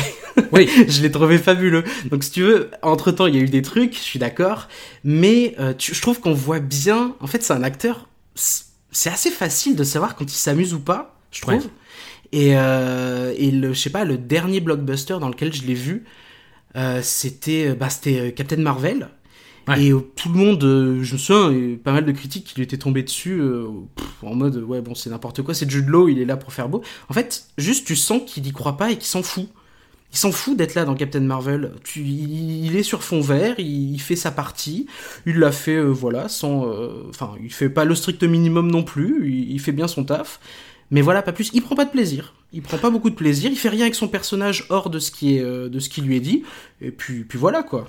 Oui. 0.51 0.67
je 0.88 1.01
l'ai 1.01 1.12
trouvé 1.12 1.38
fabuleux. 1.38 1.84
Donc 2.10 2.23
si 2.23 2.32
tu 2.32 2.41
veux, 2.43 2.71
entre 2.82 3.12
temps, 3.12 3.27
il 3.27 3.36
y 3.36 3.39
a 3.39 3.41
eu 3.41 3.49
des 3.49 3.62
trucs, 3.62 3.93
je 3.95 3.99
suis 4.01 4.19
d'accord. 4.19 4.67
Mais 5.03 5.53
euh, 5.60 5.73
tu- 5.77 5.93
je 5.93 6.01
trouve 6.01 6.19
qu'on 6.21 6.34
voit 6.34 6.60
bien. 6.60 7.13
En 7.19 7.27
fait, 7.27 7.43
c'est 7.43 7.53
un 7.53 7.62
acteur. 7.63 8.08
C'est 8.91 9.10
assez 9.12 9.29
facile 9.29 9.75
de 9.75 9.84
savoir 9.84 10.15
quand 10.15 10.25
il 10.25 10.36
s'amuse 10.38 10.73
ou 10.73 10.79
pas, 10.79 11.19
je 11.32 11.41
trouve. 11.41 11.53
Ouais. 11.55 11.62
Et, 12.32 12.52
euh, 12.58 13.34
et 13.38 13.52
le, 13.52 13.74
je 13.74 13.80
sais 13.80 13.89
pas, 13.89 14.06
le 14.06 14.18
dernier 14.18 14.60
blockbuster 14.60 15.18
dans 15.20 15.30
lequel 15.30 15.54
je 15.54 15.63
l'ai 15.63 15.74
vu, 15.74 16.06
euh, 16.76 17.02
c'était 17.04 17.74
bah, 17.76 17.89
c'était 17.89 18.20
euh, 18.20 18.32
Captain 18.32 18.58
Marvel. 18.58 19.10
Ouais. 19.68 19.84
Et 19.84 19.92
euh, 19.92 20.00
tout 20.15 20.30
le 20.30 20.36
monde, 20.38 20.63
euh, 20.63 21.04
je 21.04 21.13
me 21.13 21.18
souviens, 21.20 21.52
et 21.52 21.76
pas 21.78 21.92
mal 21.92 22.06
de 22.06 22.12
critiques 22.12 22.46
qui 22.46 22.56
lui 22.56 22.63
étaient 22.63 22.78
tombées 22.78 23.04
dessus 23.04 23.39
euh, 23.42 23.68
pff, 23.96 24.08
en 24.24 24.36
mode 24.36 24.58
ouais 24.58 24.82
bon 24.82 24.96
c'est 24.96 25.10
n'importe 25.12 25.44
quoi, 25.44 25.54
c'est 25.54 25.70
Jude 25.70 25.88
Law, 25.89 26.10
il 26.10 26.20
est 26.20 26.26
là 26.26 26.38
pour 26.38 26.54
faire 26.54 26.70
beau. 26.70 26.82
En 27.10 27.13
fait, 27.13 27.46
juste 27.58 27.86
tu 27.88 27.96
sens 27.96 28.22
qu'il 28.26 28.48
y 28.48 28.52
croit 28.52 28.78
pas 28.78 28.92
et 28.92 28.96
qu'il 28.98 29.06
s'en 29.06 29.24
fout. 29.24 29.48
Il 30.12 30.18
s'en 30.18 30.32
fout 30.32 30.58
d'être 30.58 30.74
là 30.74 30.86
dans 30.86 30.96
Captain 30.96 31.20
Marvel. 31.20 31.72
Tu, 31.84 32.02
il, 32.02 32.65
il 32.65 32.76
est 32.76 32.84
sur 32.84 33.04
fond 33.04 33.22
vert, 33.22 33.56
il, 33.60 33.94
il 33.94 34.00
fait 34.02 34.15
sa 34.15 34.32
partie. 34.32 34.88
Il 35.28 35.38
l'a 35.38 35.52
fait, 35.52 35.76
euh, 35.76 35.86
voilà, 35.89 36.30
sans. 36.30 36.65
euh, 36.68 37.04
Enfin, 37.10 37.36
il 37.44 37.54
fait 37.54 37.70
pas 37.70 37.86
le 37.86 37.94
strict 37.94 38.24
minimum 38.24 38.72
non 38.72 38.84
plus. 38.84 39.30
Il, 39.32 39.52
il 39.52 39.60
fait 39.60 39.72
bien 39.72 39.88
son 39.88 40.04
taf. 40.04 40.39
Mais 40.91 41.02
voilà, 41.02 41.21
pas 41.21 41.32
plus. 41.34 41.52
Il 41.54 41.62
prend 41.62 41.75
pas 41.75 41.86
de 41.86 41.91
plaisir. 41.91 42.34
Il 42.52 42.62
prend 42.62 42.78
pas 42.78 42.89
beaucoup 42.89 43.10
de 43.12 43.15
plaisir. 43.15 43.49
Il 43.52 43.58
fait 43.58 43.69
rien 43.69 43.82
avec 43.84 43.95
son 43.95 44.08
personnage 44.08 44.65
hors 44.69 44.89
de 44.89 44.97
ce 44.99 45.12
qui 45.12 45.36
est, 45.38 45.41
euh, 45.41 45.69
de 45.69 45.80
ce 45.80 45.88
qui 45.89 46.02
lui 46.02 46.15
est 46.17 46.19
dit. 46.21 46.43
Et 46.82 46.91
puis, 46.91 47.23
puis 47.23 47.38
voilà 47.38 47.62
quoi. 47.63 47.88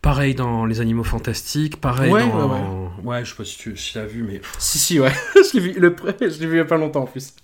Pareil 0.00 0.34
dans 0.36 0.64
Les 0.64 0.80
Animaux 0.80 1.02
Fantastiques, 1.04 1.78
pareil 1.80 2.10
Ouais, 2.12 2.26
dans. 2.26 2.48
ouais, 2.48 2.88
Ouais, 3.04 3.24
je 3.24 3.30
sais 3.30 3.36
pas 3.36 3.44
si 3.44 3.58
tu 3.58 3.76
si 3.76 3.92
t'as 3.92 4.06
vu, 4.06 4.22
mais 4.22 4.40
Si 4.58 4.78
si 4.78 5.00
ouais. 5.00 5.12
je 5.34 5.58
l'ai 5.58 5.60
vu 5.60 5.78
le 5.78 5.94
je 6.20 6.24
l'ai 6.40 6.46
vu 6.46 6.54
il 6.54 6.56
y 6.58 6.60
a 6.60 6.64
pas 6.64 6.78
longtemps 6.78 7.02
en 7.02 7.06
plus. 7.06 7.34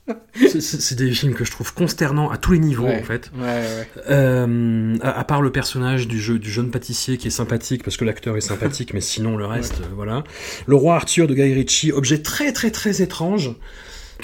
c'est- 0.48 0.94
des 0.94 1.11
films 1.11 1.35
que 1.35 1.44
je 1.44 1.50
trouve 1.50 1.74
consternants 1.74 2.31
à 2.31 2.38
tous 2.38 2.53
les 2.53 2.61
niveaux 2.61 2.85
Ouais. 2.87 3.00
en 3.00 3.05
fait. 3.05 3.31
Ouais 3.37 3.42
ouais. 3.44 3.88
Euh, 4.09 4.96
à, 5.03 5.18
à 5.18 5.24
part 5.24 5.42
le 5.42 5.50
personnage 5.50 6.07
du 6.09 6.20
jeu 6.20 6.38
du 6.38 6.50
jeune 6.50 6.70
pâtissier 6.70 7.18
qui 7.18 7.27
est 7.27 7.31
sympathique 7.33 7.83
parce 7.83 7.96
que 7.96 8.05
l'acteur 8.05 8.37
est 8.37 8.40
sympathique, 8.40 8.94
mais 8.94 9.00
sinon 9.03 9.37
le 9.37 9.44
reste, 9.46 9.81
euh, 9.83 9.87
voilà. 9.94 10.22
Le 10.66 10.77
roi 10.77 10.94
Arthur 10.94 11.27
de 11.27 11.35
Guy 11.35 11.53
Ritchie, 11.53 11.92
objet 11.92 12.22
très 12.22 12.53
très 12.53 12.70
très 12.70 13.03
étrange. 13.03 13.50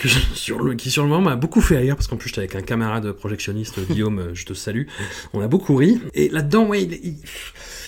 Que 0.01 0.09
je- 0.09 0.19
sur 0.35 0.63
le, 0.63 0.75
qui 0.75 0.91
sur 0.91 1.03
le 1.03 1.09
moment 1.09 1.31
m'a 1.31 1.37
beaucoup 1.37 1.61
fait 1.61 1.77
rire 1.79 1.95
parce 1.97 2.07
qu'en 2.09 2.17
plus 2.17 2.29
j'étais 2.31 2.41
avec 2.41 2.55
un 2.57 2.63
camarade 2.63 3.13
projectionniste 3.13 3.79
Guillaume 3.91 4.19
euh, 4.19 4.31
je 4.35 4.47
te 4.47 4.55
salue 4.55 4.85
on 5.35 5.41
a 5.41 5.49
beaucoup 5.49 5.77
ri 5.77 6.01
et 6.15 6.29
là-dedans 6.31 6.67
ouais 6.67 6.83
il, 6.85 6.93
il, 7.05 7.17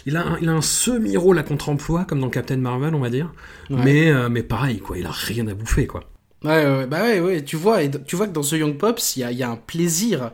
il 0.06 0.16
a 0.16 0.22
un, 0.26 0.38
il 0.40 0.48
a 0.48 0.52
un 0.52 0.60
semi-rôle 0.62 1.38
à 1.38 1.42
contre-emploi 1.42 2.04
comme 2.04 2.20
dans 2.20 2.30
Captain 2.30 2.56
Marvel 2.58 2.94
on 2.94 3.00
va 3.00 3.10
dire 3.10 3.32
Ouais. 3.70 3.80
mais 3.84 4.10
euh, 4.10 4.28
mais 4.28 4.42
pareil 4.42 4.80
quoi 4.80 4.98
il 4.98 5.06
a 5.06 5.10
rien 5.10 5.46
à 5.48 5.54
bouffer 5.54 5.86
quoi 5.86 6.04
Ouais, 6.44 6.50
ouais, 6.66 6.76
ouais, 6.78 6.86
bah 6.88 7.02
ouais, 7.02 7.20
ouais, 7.20 7.44
tu 7.44 7.54
vois, 7.54 7.84
et 7.84 7.90
tu 8.04 8.16
vois 8.16 8.26
que 8.26 8.32
dans 8.32 8.42
ce 8.42 8.56
Young 8.56 8.76
Pops, 8.76 9.14
il 9.16 9.20
y 9.20 9.22
a, 9.24 9.30
il 9.30 9.38
y 9.38 9.44
a 9.44 9.48
un 9.48 9.54
plaisir. 9.56 10.32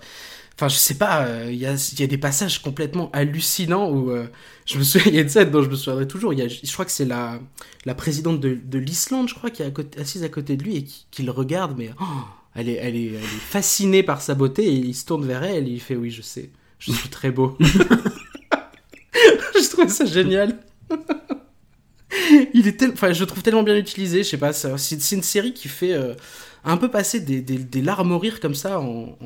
Enfin, 0.58 0.66
je 0.66 0.76
sais 0.76 0.98
pas, 0.98 1.24
euh, 1.24 1.52
il 1.52 1.56
y, 1.56 1.66
a, 1.66 1.76
des 2.08 2.18
passages 2.18 2.60
complètement 2.60 3.10
hallucinants 3.12 3.92
où 3.92 4.10
euh, 4.10 4.26
je 4.66 4.76
me 4.76 4.82
souviens, 4.82 5.06
il 5.12 5.14
y 5.14 5.18
a 5.18 5.20
une 5.22 5.28
scène 5.28 5.52
dont 5.52 5.62
je 5.62 5.70
me 5.70 5.76
souviendrai 5.76 6.08
toujours. 6.08 6.34
Y 6.34 6.42
a, 6.42 6.48
je 6.48 6.72
crois 6.72 6.84
que 6.84 6.90
c'est 6.90 7.04
la, 7.04 7.38
la 7.84 7.94
présidente 7.94 8.40
de, 8.40 8.58
de 8.60 8.78
l'Islande, 8.80 9.28
je 9.28 9.34
crois, 9.34 9.50
qui 9.50 9.62
est 9.62 10.00
assise 10.00 10.24
à 10.24 10.28
côté 10.28 10.56
de 10.56 10.64
lui 10.64 10.78
et 10.78 10.84
qui, 11.12 11.22
le 11.22 11.30
regarde, 11.30 11.76
mais 11.78 11.90
oh, 12.00 12.04
elle, 12.56 12.68
est, 12.68 12.74
elle, 12.74 12.96
est, 12.96 13.06
elle 13.06 13.22
est 13.22 13.44
fascinée 13.50 14.02
par 14.02 14.20
sa 14.20 14.34
beauté 14.34 14.64
et 14.64 14.74
il 14.74 14.96
se 14.96 15.06
tourne 15.06 15.24
vers 15.24 15.44
elle 15.44 15.68
et 15.68 15.70
il 15.70 15.80
fait 15.80 15.94
oui, 15.94 16.10
je 16.10 16.22
sais. 16.22 16.50
Je 16.80 16.90
suis 16.90 17.08
très 17.08 17.30
beau. 17.30 17.56
je 17.60 17.68
trouve 19.70 19.86
ça 19.86 20.06
génial. 20.06 20.58
Il 22.52 22.66
est 22.66 22.80
tel... 22.80 22.90
enfin, 22.94 23.12
je 23.12 23.20
le 23.20 23.26
trouve 23.26 23.44
tellement 23.44 23.62
bien 23.62 23.76
utilisé. 23.76 24.24
Je 24.24 24.30
sais 24.30 24.38
pas, 24.38 24.52
c'est 24.52 25.12
une 25.12 25.22
série 25.22 25.54
qui 25.54 25.68
fait 25.68 25.92
euh, 25.92 26.14
un 26.64 26.78
peu 26.78 26.90
passer 26.90 27.20
des, 27.20 27.42
des, 27.42 27.80
larmes 27.80 28.14
rire 28.14 28.40
comme 28.40 28.56
ça 28.56 28.80
en, 28.80 29.16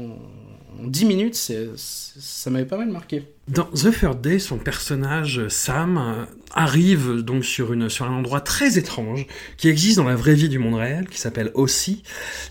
en 0.83 0.87
10 0.87 1.05
minutes. 1.05 1.35
ça 1.77 2.51
m'avait 2.51 2.67
pas 2.67 2.77
mal 2.77 2.89
marqué. 2.89 3.25
Dans 3.49 3.65
The 3.65 3.91
Third 3.91 4.21
Day, 4.21 4.39
son 4.39 4.57
personnage 4.57 5.49
Sam 5.49 6.27
arrive 6.55 7.23
donc 7.23 7.45
sur, 7.45 7.73
une, 7.73 7.89
sur 7.89 8.05
un 8.05 8.13
endroit 8.13 8.41
très 8.41 8.79
étrange 8.79 9.27
qui 9.57 9.69
existe 9.69 9.97
dans 9.97 10.05
la 10.05 10.15
vraie 10.15 10.35
vie 10.35 10.49
du 10.51 10.59
monde 10.59 10.75
réel, 10.75 11.09
qui 11.09 11.19
s'appelle 11.19 11.51
Ossie, 11.55 12.03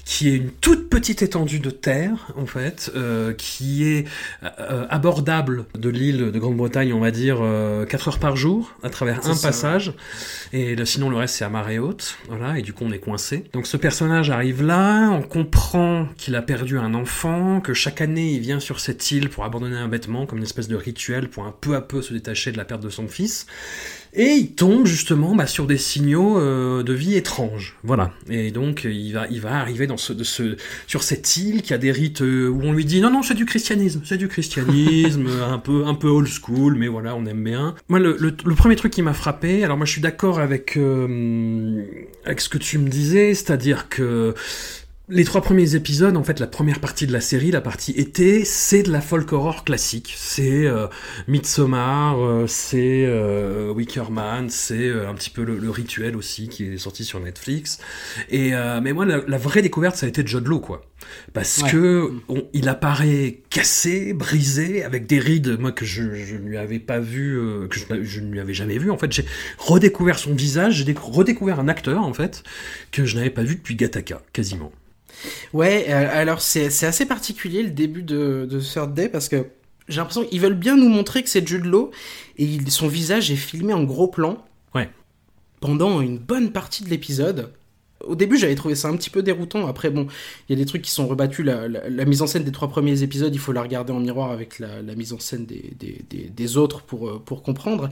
qui 0.06 0.28
est 0.30 0.36
une 0.36 0.50
toute 0.50 0.90
petite 0.90 1.22
étendue 1.22 1.60
de 1.60 1.70
terre 1.70 2.34
en 2.36 2.46
fait, 2.46 2.92
euh, 2.96 3.32
qui 3.34 3.86
est 3.88 4.06
euh, 4.44 4.86
abordable 4.90 5.66
de 5.78 5.88
l'île 5.90 6.32
de 6.32 6.40
Grande-Bretagne, 6.40 6.92
on 6.94 7.00
va 7.00 7.12
dire 7.12 7.38
euh, 7.42 7.86
4 7.86 8.08
heures 8.10 8.20
par 8.20 8.36
jour 8.36 8.76
à 8.84 8.90
travers 8.90 9.26
un 9.28 9.36
ça, 9.36 9.48
passage, 9.48 9.94
et 10.52 10.76
le- 10.76 10.86
sinon 10.86 11.10
le 11.10 11.18
reste 11.18 11.36
c'est 11.36 11.46
à 11.46 11.50
marée 11.50 11.78
haute, 11.80 12.18
voilà, 12.28 12.58
et 12.58 12.64
du 12.64 12.74
coup 12.74 12.84
on 12.86 12.92
est 12.92 13.00
coincé. 13.00 13.46
Donc 13.54 13.68
ce 13.68 13.78
personnage 13.78 14.30
arrive 14.32 14.64
là, 14.64 15.10
on 15.12 15.22
comprend 15.22 16.08
qu'il 16.18 16.36
a 16.36 16.42
perdu 16.42 16.80
un 16.80 16.96
enfant, 16.96 17.62
que 17.62 17.74
chaque 17.76 18.02
année 18.02 18.32
il 18.34 18.40
vient 18.40 18.60
sur 18.60 18.80
cette 18.80 19.12
île 19.12 19.30
pour 19.30 19.46
abandonner 19.46 19.78
un 19.78 19.88
vêtement 19.88 20.26
comme 20.26 20.40
une 20.40 20.44
espèce 20.44 20.68
de 20.68 20.76
rituel 20.82 21.30
pour 21.30 21.46
un 21.46 21.54
peu 21.60 21.76
à 21.76 21.82
peu 21.82 22.02
se 22.02 22.14
détacher 22.14 22.52
de 22.52 22.58
la 22.58 22.66
perte 22.66 22.82
de 22.82 22.90
son 22.90 23.08
fils. 23.08 23.46
Et 24.14 24.34
il 24.34 24.56
tombe 24.56 24.86
justement 24.86 25.36
bah, 25.36 25.48
sur 25.48 25.68
des 25.68 25.78
signaux 25.78 26.38
euh, 26.38 26.84
de 26.84 26.92
vie 26.92 27.16
étranges, 27.16 27.78
voilà. 27.82 28.12
Et 28.30 28.52
donc 28.52 28.84
il 28.84 29.14
va, 29.14 29.26
il 29.30 29.40
va 29.40 29.56
arriver 29.62 29.88
dans 29.88 29.96
ce, 29.96 30.14
sur 30.86 31.04
cette 31.04 31.38
île 31.38 31.62
qui 31.62 31.74
a 31.74 31.78
des 31.78 31.94
rites 31.94 32.22
euh, 32.22 32.50
où 32.50 32.62
on 32.62 32.74
lui 32.74 32.84
dit 32.84 33.00
non 33.00 33.10
non 33.10 33.24
c'est 33.24 33.36
du 33.36 33.46
christianisme, 33.46 34.02
c'est 34.04 34.18
du 34.18 34.28
christianisme, 34.28 35.28
un 35.50 35.60
peu 35.60 35.86
un 35.86 35.96
peu 35.96 36.10
old 36.10 36.28
school, 36.28 36.76
mais 36.76 36.90
voilà 36.90 37.16
on 37.16 37.26
aime 37.26 37.44
bien. 37.44 37.74
Moi 37.88 38.00
le 38.00 38.56
premier 38.56 38.76
truc 38.76 38.92
qui 38.92 39.02
m'a 39.02 39.14
frappé, 39.14 39.64
alors 39.64 39.78
moi 39.78 39.86
je 39.86 39.94
suis 39.94 40.02
d'accord 40.02 40.40
avec 40.40 40.76
euh, 40.76 41.82
avec 42.26 42.42
ce 42.42 42.50
que 42.50 42.58
tu 42.58 42.80
me 42.80 42.90
disais, 42.90 43.34
c'est-à-dire 43.34 43.88
que 43.88 44.36
les 45.12 45.26
trois 45.26 45.42
premiers 45.42 45.76
épisodes, 45.76 46.16
en 46.16 46.24
fait, 46.24 46.40
la 46.40 46.48
première 46.48 46.80
partie 46.80 47.06
de 47.06 47.12
la 47.12 47.20
série, 47.22 47.52
la 47.52 47.60
partie 47.62 47.92
été, 47.92 48.46
c'est 48.46 48.82
de 48.84 48.92
la 48.92 49.02
folk 49.02 49.32
horror 49.34 49.64
classique. 49.66 50.14
C'est 50.18 50.66
euh, 50.66 50.88
Midsommar, 51.28 52.18
euh, 52.24 52.46
c'est 52.48 53.06
euh, 53.06 53.72
Wicker 53.74 54.10
Man, 54.10 54.50
c'est 54.50 54.88
euh, 54.88 55.10
un 55.10 55.14
petit 55.14 55.30
peu 55.30 55.44
le, 55.44 55.58
le 55.58 55.70
rituel 55.70 56.16
aussi 56.16 56.48
qui 56.48 56.66
est 56.66 56.78
sorti 56.78 57.04
sur 57.04 57.20
Netflix. 57.20 57.80
Et 58.30 58.56
euh, 58.56 58.80
mais 58.82 58.94
moi, 58.94 59.06
la, 59.06 59.22
la 59.28 59.38
vraie 59.38 59.62
découverte, 59.62 59.98
ça 59.98 60.06
a 60.06 60.10
été 60.10 60.26
Judd 60.26 60.48
Law, 60.48 60.60
quoi, 60.62 60.86
parce 61.34 61.62
Ouais. 61.62 61.70
que 61.72 62.12
on- 62.30 62.48
il 62.54 62.70
apparaît 62.70 63.42
cassé, 63.50 64.14
brisé, 64.14 64.84
avec 64.84 65.08
des 65.08 65.20
rides, 65.20 65.60
moi 65.60 65.72
que 65.74 65.84
je, 65.86 66.16
je 66.16 66.36
ne 66.36 66.48
lui 66.48 66.58
avais 66.58 66.80
pas 66.80 67.00
vu, 67.00 67.38
euh, 67.38 67.68
que 67.68 67.78
je, 67.78 68.04
je 68.04 68.20
ne 68.22 68.32
lui 68.32 68.40
avais 68.40 68.54
jamais 68.54 68.78
vu. 68.78 68.90
En 68.90 68.98
fait, 68.98 69.12
j'ai 69.12 69.26
redécouvert 69.58 70.18
son 70.20 70.34
visage, 70.34 70.76
j'ai 70.76 70.86
décou- 70.94 71.12
redécouvert 71.12 71.60
un 71.60 71.68
acteur, 71.68 72.02
en 72.02 72.14
fait, 72.14 72.44
que 72.92 73.04
je 73.06 73.18
n'avais 73.18 73.30
pas 73.30 73.44
vu 73.44 73.56
depuis 73.56 73.76
Gattaca, 73.76 74.22
quasiment. 74.32 74.72
Ouais, 75.54 75.86
euh, 75.90 76.08
alors 76.12 76.42
c'est 76.42 76.70
c'est 76.70 76.86
assez 76.86 77.06
particulier 77.06 77.64
le 77.64 77.70
début 77.72 78.04
de, 78.04 78.48
de 78.50 78.60
Third 78.60 78.94
Day 78.94 79.10
parce 79.10 79.30
que 79.30 79.48
j'ai 79.88 79.98
l'impression 79.98 80.24
qu'ils 80.24 80.40
veulent 80.40 80.54
bien 80.54 80.76
nous 80.78 80.90
montrer 80.90 81.22
que 81.24 81.30
c'est 81.30 81.46
Jude 81.48 81.66
Law 81.66 81.92
et 82.38 82.46
il- 82.46 82.72
son 82.72 82.88
visage 82.88 83.30
est 83.32 83.36
filmé 83.36 83.74
en 83.74 83.84
gros 83.84 84.08
plan. 84.08 84.44
Ouais. 84.74 84.90
Pendant 85.60 86.02
une 86.02 86.18
bonne 86.18 86.52
partie 86.52 86.84
de 86.84 86.90
l'épisode. 86.90 87.52
Au 88.08 88.16
début, 88.16 88.38
j'avais 88.38 88.56
trouvé 88.56 88.76
ça 88.76 88.88
un 88.90 88.96
petit 88.98 89.10
peu 89.10 89.22
déroutant. 89.24 89.68
Après, 89.68 89.90
bon, 89.90 90.08
il 90.50 90.58
y 90.58 90.60
a 90.60 90.64
des 90.64 90.66
trucs 90.68 90.82
qui 90.82 90.92
sont 90.92 91.08
rebattus. 91.08 91.46
La, 91.46 91.68
la- 91.68 91.90
la 91.90 92.06
mise 92.06 92.22
en 92.22 92.28
scène 92.28 92.44
des 92.44 92.52
trois 92.52 92.68
premiers 92.70 93.04
épisodes, 93.04 93.34
il 93.34 93.40
faut 93.40 93.52
la 93.52 93.62
regarder 93.62 93.94
en 93.94 94.00
miroir 94.00 94.32
avec 94.32 94.60
la, 94.60 94.82
la 94.82 94.96
mise 94.96 95.14
en 95.14 95.20
scène 95.20 95.46
des, 95.46 95.74
des, 95.80 96.02
des, 96.10 96.30
des 96.30 96.58
autres 96.58 96.82
pour, 96.82 97.08
euh, 97.10 97.22
pour 97.24 97.44
comprendre. 97.44 97.90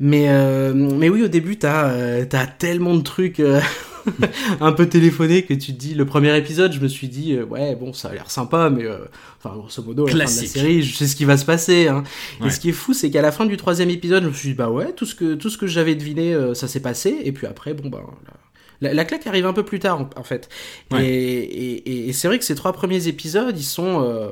Mais, 0.00 0.26
euh, 0.28 0.72
mais 0.74 1.08
oui, 1.08 1.22
au 1.22 1.28
début, 1.28 1.56
t'as 1.58 1.88
euh, 1.90 2.24
tellement 2.58 2.94
de 2.96 3.02
trucs 3.02 3.40
euh, 3.40 3.60
un 4.60 4.72
peu 4.72 4.86
téléphonés 4.88 5.42
que 5.42 5.54
tu 5.54 5.72
te 5.72 5.78
dis. 5.78 5.94
Le 5.94 6.04
premier 6.06 6.36
épisode, 6.36 6.72
je 6.72 6.80
me 6.80 6.88
suis 6.88 7.08
dit, 7.08 7.34
euh, 7.34 7.44
ouais, 7.44 7.74
bon, 7.76 7.92
ça 7.92 8.08
a 8.08 8.12
l'air 8.14 8.30
sympa, 8.30 8.70
mais 8.70 8.84
euh, 8.84 8.98
enfin, 9.42 9.56
grosso 9.56 9.82
modo, 9.82 10.06
à 10.06 10.10
la 10.12 10.26
fin 10.26 10.34
de 10.36 10.40
la 10.42 10.46
série, 10.46 10.82
je 10.82 10.94
sais 10.94 11.06
ce 11.06 11.16
qui 11.16 11.24
va 11.24 11.36
se 11.36 11.44
passer. 11.44 11.88
Hein. 11.88 12.04
Ouais. 12.40 12.48
Et 12.48 12.50
ce 12.50 12.60
qui 12.60 12.70
est 12.70 12.72
fou, 12.72 12.92
c'est 12.92 13.10
qu'à 13.10 13.22
la 13.22 13.32
fin 13.32 13.46
du 13.46 13.56
troisième 13.56 13.90
épisode, 13.90 14.22
je 14.24 14.28
me 14.28 14.34
suis 14.34 14.48
dit, 14.50 14.54
bah 14.54 14.70
ouais, 14.70 14.92
tout 14.92 15.06
ce 15.06 15.14
que, 15.14 15.34
tout 15.34 15.48
ce 15.50 15.58
que 15.58 15.66
j'avais 15.66 15.94
deviné, 15.94 16.34
euh, 16.34 16.54
ça 16.54 16.68
s'est 16.68 16.80
passé. 16.80 17.16
Et 17.24 17.32
puis 17.32 17.46
après, 17.46 17.72
bon, 17.74 17.88
bah. 17.88 18.00
La, 18.26 18.32
la, 18.80 18.92
la 18.94 19.04
claque 19.04 19.26
arrive 19.26 19.46
un 19.46 19.52
peu 19.52 19.64
plus 19.64 19.78
tard, 19.80 20.00
en, 20.00 20.10
en 20.16 20.22
fait. 20.24 20.48
Ouais. 20.90 21.04
Et, 21.06 21.42
et, 21.42 21.74
et- 21.90 22.08
et 22.08 22.12
c'est 22.12 22.28
vrai 22.28 22.38
que 22.38 22.44
ces 22.44 22.54
trois 22.54 22.72
premiers 22.72 23.08
épisodes, 23.08 23.56
ils 23.58 23.62
sont. 23.64 24.02
euh, 24.02 24.30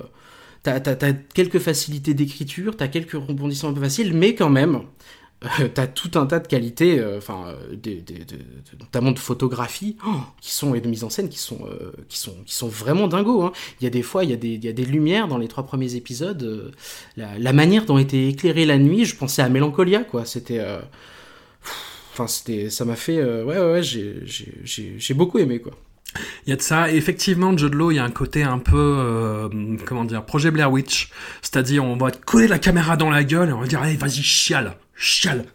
T'as 0.64 0.78
quelques 1.34 1.58
facilités 1.58 2.14
d'écriture, 2.14 2.76
t'as 2.76 2.86
quelques 2.86 3.14
rebondissements 3.14 3.70
un 3.70 3.72
peu 3.72 3.80
faciles, 3.80 4.14
mais 4.14 4.36
quand 4.36 4.48
même, 4.48 4.82
euh, 5.58 5.66
t'as 5.74 5.88
tout 5.88 6.12
un 6.16 6.24
tas 6.24 6.38
de 6.38 6.46
qualités, 6.46 7.00
euh, 7.00 7.18
enfin, 7.18 7.46
euh, 7.48 7.74
des, 7.74 7.96
des- 8.00 8.20
de- 8.24 8.36
de- 8.36 8.78
notamment 8.78 9.10
de 9.10 9.18
photographie, 9.18 9.96
oh, 10.06 10.10
qui 10.40 10.52
sont 10.52 10.76
et 10.76 10.80
de 10.80 10.88
mise 10.88 11.02
en 11.02 11.10
scène, 11.10 11.28
qui 11.28 11.40
sont, 11.40 11.58
euh, 11.66 11.90
qui 12.08 12.16
sont, 12.16 12.36
qui 12.46 12.54
sont 12.54 12.68
vraiment 12.68 13.08
dingos. 13.08 13.42
Hein. 13.42 13.50
Il 13.80 13.84
y 13.84 13.86
a 13.88 13.90
des 13.90 14.02
fois, 14.02 14.22
il 14.22 14.30
y 14.30 14.32
a 14.32 14.36
des, 14.36 14.50
il 14.50 14.64
y 14.64 14.68
a 14.68 14.72
des 14.72 14.84
lumières 14.84 15.26
dans 15.26 15.38
les 15.38 15.48
trois 15.48 15.64
premiers 15.64 15.96
épisodes. 15.96 16.72
la, 17.16 17.36
la 17.40 17.52
manière 17.52 17.84
dont 17.84 17.98
était 17.98 18.28
éclairée 18.28 18.64
la 18.64 18.78
nuit, 18.78 19.04
je 19.04 19.16
pensais 19.16 19.42
à 19.42 19.48
Mélancolia, 19.48 20.04
quoi. 20.04 20.24
C'était, 20.26 20.60
enfin, 22.12 22.26
c'était, 22.26 22.70
ça 22.70 22.84
m'a 22.84 22.96
fait, 22.96 23.18
euh, 23.18 23.44
ouais, 23.44 23.58
ouais, 23.58 23.72
ouais, 23.72 23.82
j'ai, 23.82 24.20
j'ai, 24.24 24.94
j'ai, 24.98 25.14
beaucoup 25.14 25.38
aimé, 25.38 25.60
quoi. 25.60 25.72
Il 26.46 26.50
y 26.50 26.52
a 26.52 26.56
de 26.56 26.62
ça. 26.62 26.92
Et 26.92 26.96
effectivement, 26.96 27.56
Judd 27.56 27.74
Law, 27.74 27.90
il 27.90 27.96
y 27.96 27.98
a 27.98 28.04
un 28.04 28.10
côté 28.10 28.42
un 28.42 28.58
peu, 28.58 28.96
euh, 28.98 29.48
comment 29.86 30.04
dire, 30.04 30.24
projet 30.24 30.50
Blair 30.50 30.70
Witch. 30.70 31.10
C'est-à-dire, 31.40 31.84
on 31.84 31.96
va 31.96 32.10
te 32.10 32.22
coller 32.22 32.48
la 32.48 32.58
caméra 32.58 32.96
dans 32.96 33.08
la 33.08 33.24
gueule 33.24 33.48
et 33.48 33.52
on 33.52 33.60
va 33.60 33.66
dire, 33.66 33.80
allez, 33.80 33.96
vas-y, 33.96 34.22
chiale, 34.22 34.76
chiale. 34.94 35.46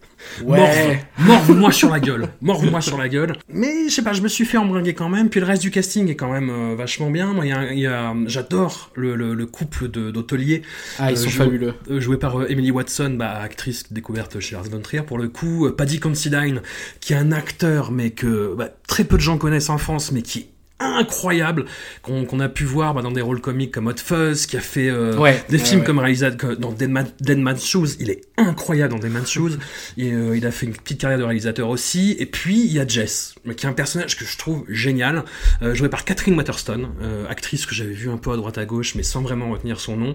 Ouais. 0.44 0.58
Morve, 0.58 0.96
morve-moi 1.18 1.72
sur 1.72 1.90
la 1.90 2.00
gueule, 2.00 2.28
morve-moi 2.40 2.80
sur 2.80 2.98
la 2.98 3.08
gueule. 3.08 3.34
Mais 3.52 3.88
je 3.88 3.94
sais 3.94 4.02
pas, 4.02 4.12
je 4.12 4.22
me 4.22 4.28
suis 4.28 4.44
fait 4.44 4.58
embringuer 4.58 4.94
quand 4.94 5.08
même. 5.08 5.28
Puis 5.30 5.40
le 5.40 5.46
reste 5.46 5.62
du 5.62 5.70
casting 5.70 6.08
est 6.08 6.16
quand 6.16 6.30
même 6.32 6.50
euh, 6.50 6.74
vachement 6.76 7.10
bien. 7.10 7.32
Moi, 7.32 7.46
il 7.46 7.50
y 7.50 7.52
a, 7.52 7.72
y 7.74 7.86
a- 7.86 8.14
j'adore 8.26 8.90
le, 8.94 9.14
le, 9.16 9.34
le 9.34 9.46
couple 9.46 9.88
d'hôteliers 9.88 10.62
Ah, 10.98 11.10
ils 11.12 11.14
Euh, 11.18 11.20
sont 11.20 11.30
fabuleux. 11.30 11.74
euh, 11.90 12.00
joué 12.00 12.16
par 12.16 12.40
euh, 12.40 12.46
Emily 12.48 12.70
Watson, 12.70 13.14
bah, 13.18 13.38
actrice 13.40 13.92
découverte 13.92 14.40
chez 14.40 14.54
Lars 14.54 14.64
von 14.64 14.80
Trier 14.80 15.02
pour 15.02 15.18
le 15.18 15.28
coup, 15.28 15.66
euh, 15.66 15.74
Paddy 15.74 16.00
Considine, 16.00 16.62
qui 17.00 17.12
est 17.12 17.16
un 17.16 17.32
acteur 17.32 17.90
mais 17.92 18.10
que 18.10 18.54
bah, 18.56 18.68
très 18.86 19.04
peu 19.04 19.16
de 19.16 19.22
gens 19.22 19.38
connaissent 19.38 19.70
en 19.70 19.78
France, 19.78 20.12
mais 20.12 20.22
qui 20.22 20.38
est 20.40 20.48
incroyable, 20.80 21.64
qu'on 22.02 22.24
qu'on 22.24 22.40
a 22.40 22.48
pu 22.48 22.64
voir 22.64 22.94
bah, 22.94 23.02
dans 23.02 23.10
des 23.10 23.20
rôles 23.20 23.40
comiques 23.40 23.72
comme 23.72 23.86
Hot 23.88 23.96
Fuzz, 23.96 24.46
qui 24.46 24.56
a 24.56 24.60
fait 24.60 24.88
euh, 24.88 25.16
Ouais, 25.16 25.42
des 25.48 25.58
ouais, 25.58 25.64
films 25.64 25.80
ouais. 25.80 25.86
comme 25.86 25.98
réalisateur 25.98 26.56
dans 26.56 26.72
Dead, 26.72 26.90
Man, 26.90 27.08
Dead 27.20 27.38
Man's 27.38 27.64
Shoes, 27.64 27.96
il 28.00 28.10
est 28.10 28.22
incroyable 28.36 28.92
dans 28.92 28.98
Dead 28.98 29.12
Man's 29.12 29.30
Shoes, 29.30 29.58
et 29.96 30.12
euh, 30.12 30.36
il 30.36 30.46
a 30.46 30.50
fait 30.50 30.66
une 30.66 30.72
petite 30.72 31.00
carrière 31.00 31.18
de 31.18 31.24
réalisateur 31.24 31.68
aussi, 31.68 32.16
et 32.18 32.26
puis 32.26 32.60
il 32.60 32.72
y 32.72 32.80
a 32.80 32.86
Jess, 32.86 33.34
qui 33.56 33.66
est 33.66 33.68
un 33.68 33.72
personnage 33.72 34.16
que 34.16 34.24
je 34.24 34.36
trouve 34.38 34.64
génial, 34.68 35.24
euh, 35.62 35.74
joué 35.74 35.88
par 35.88 36.04
Catherine 36.04 36.36
Waterston, 36.36 36.90
euh, 37.02 37.26
actrice 37.28 37.66
que 37.66 37.74
j'avais 37.74 37.92
vue 37.92 38.10
un 38.10 38.18
peu 38.18 38.32
à 38.32 38.36
droite 38.36 38.58
à 38.58 38.64
gauche, 38.64 38.94
mais 38.94 39.02
sans 39.02 39.22
vraiment 39.22 39.50
retenir 39.50 39.80
son 39.80 39.96
nom, 39.96 40.14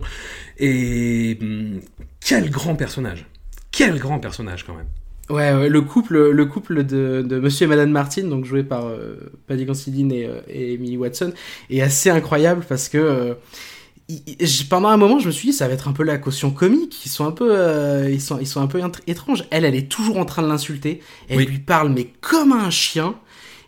et 0.58 1.38
hum, 1.42 1.82
quel 2.26 2.50
grand 2.50 2.76
personnage. 2.76 3.26
Quel 3.72 3.98
grand 3.98 4.20
personnage 4.20 4.64
quand 4.66 4.76
même. 4.76 4.88
Ouais, 5.30 5.54
ouais, 5.54 5.70
le 5.70 5.82
couple, 5.82 6.32
le 6.32 6.46
couple 6.46 6.84
de, 6.84 7.24
de 7.26 7.40
Monsieur 7.40 7.64
et 7.66 7.68
Madame 7.70 7.92
Martin, 7.92 8.24
donc 8.28 8.44
joué 8.44 8.62
par 8.64 8.88
euh, 8.88 9.16
Paddy 9.48 9.66
Considine 9.66 10.12
et, 10.12 10.26
euh, 10.26 10.42
et 10.50 10.74
Emily 10.74 10.98
Watson, 10.98 11.32
est 11.70 11.82
assez 11.82 12.10
incroyable 12.10 12.66
parce 12.68 12.90
que 12.90 12.98
euh, 12.98 13.34
il- 14.10 14.68
pendant 14.70 14.90
un 14.90 14.98
moment, 14.98 15.20
je 15.20 15.28
me 15.28 15.32
suis 15.32 15.50
dit 15.50 15.54
ça 15.54 15.68
va 15.68 15.74
être 15.74 15.88
un 15.88 15.94
peu 15.94 16.04
la 16.04 16.18
caution 16.18 16.52
comique. 16.52 17.06
Ils 17.06 17.10
sont 17.10 17.26
un 17.26 17.32
peu, 17.32 17.50
euh, 17.58 18.10
ils 18.12 18.22
sont, 18.22 18.40
ils 18.40 18.48
sont 18.48 18.62
un 18.62 18.68
peu 18.68 18.82
étranges. 19.08 19.46
Elle, 19.52 19.66
elle 19.66 19.76
est 19.76 19.90
toujours 19.90 20.18
en 20.18 20.26
train 20.26 20.42
de 20.44 20.48
l'insulter. 20.50 21.00
Elle 21.30 21.38
Oui. 21.38 21.46
lui 21.46 21.60
parle 21.60 21.90
mais 21.94 22.08
comme 22.22 22.52
un 22.52 22.70
chien. 22.70 23.16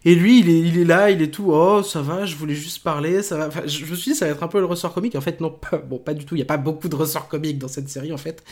Et 0.07 0.13
lui, 0.13 0.39
il 0.39 0.49
est, 0.49 0.59
il 0.59 0.77
est 0.79 0.83
là, 0.85 1.09
il 1.09 1.21
est 1.23 1.31
tout, 1.33 1.47
oh, 1.51 1.81
ça 1.81 2.01
va, 2.03 2.25
je 2.27 2.35
voulais 2.35 2.53
juste 2.53 2.83
parler, 2.83 3.23
ça 3.23 3.37
va. 3.37 3.47
Enfin, 3.47 3.61
je 3.65 3.85
me 3.85 3.95
suis 3.95 4.11
dit, 4.11 4.15
ça 4.17 4.25
va 4.25 4.31
être 4.33 4.43
un 4.43 4.47
peu 4.47 4.59
le 4.59 4.65
ressort 4.65 4.93
comique. 4.93 5.15
En 5.15 5.21
fait, 5.21 5.41
non, 5.41 5.49
pas, 5.49 5.77
bon, 5.79 5.97
pas 5.97 6.13
du 6.13 6.25
tout. 6.25 6.35
Il 6.35 6.37
n'y 6.37 6.43
a 6.43 6.45
pas 6.45 6.57
beaucoup 6.57 6.89
de 6.89 6.95
ressorts 6.95 7.27
comiques 7.27 7.57
dans 7.57 7.67
cette 7.67 7.89
série, 7.89 8.13
en 8.13 8.17
fait. 8.17 8.43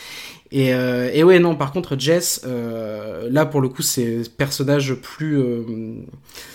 Et, 0.51 0.73
euh, 0.73 1.11
et 1.13 1.23
ouais, 1.23 1.37
non, 1.37 1.55
par 1.55 1.71
contre, 1.71 1.95
Jess, 1.97 2.41
euh, 2.45 3.29
là, 3.31 3.45
pour 3.45 3.61
le 3.61 3.69
coup, 3.69 3.83
c'est 3.83 4.21
personnage 4.35 4.95
plus. 4.95 5.37
euh, 5.39 5.63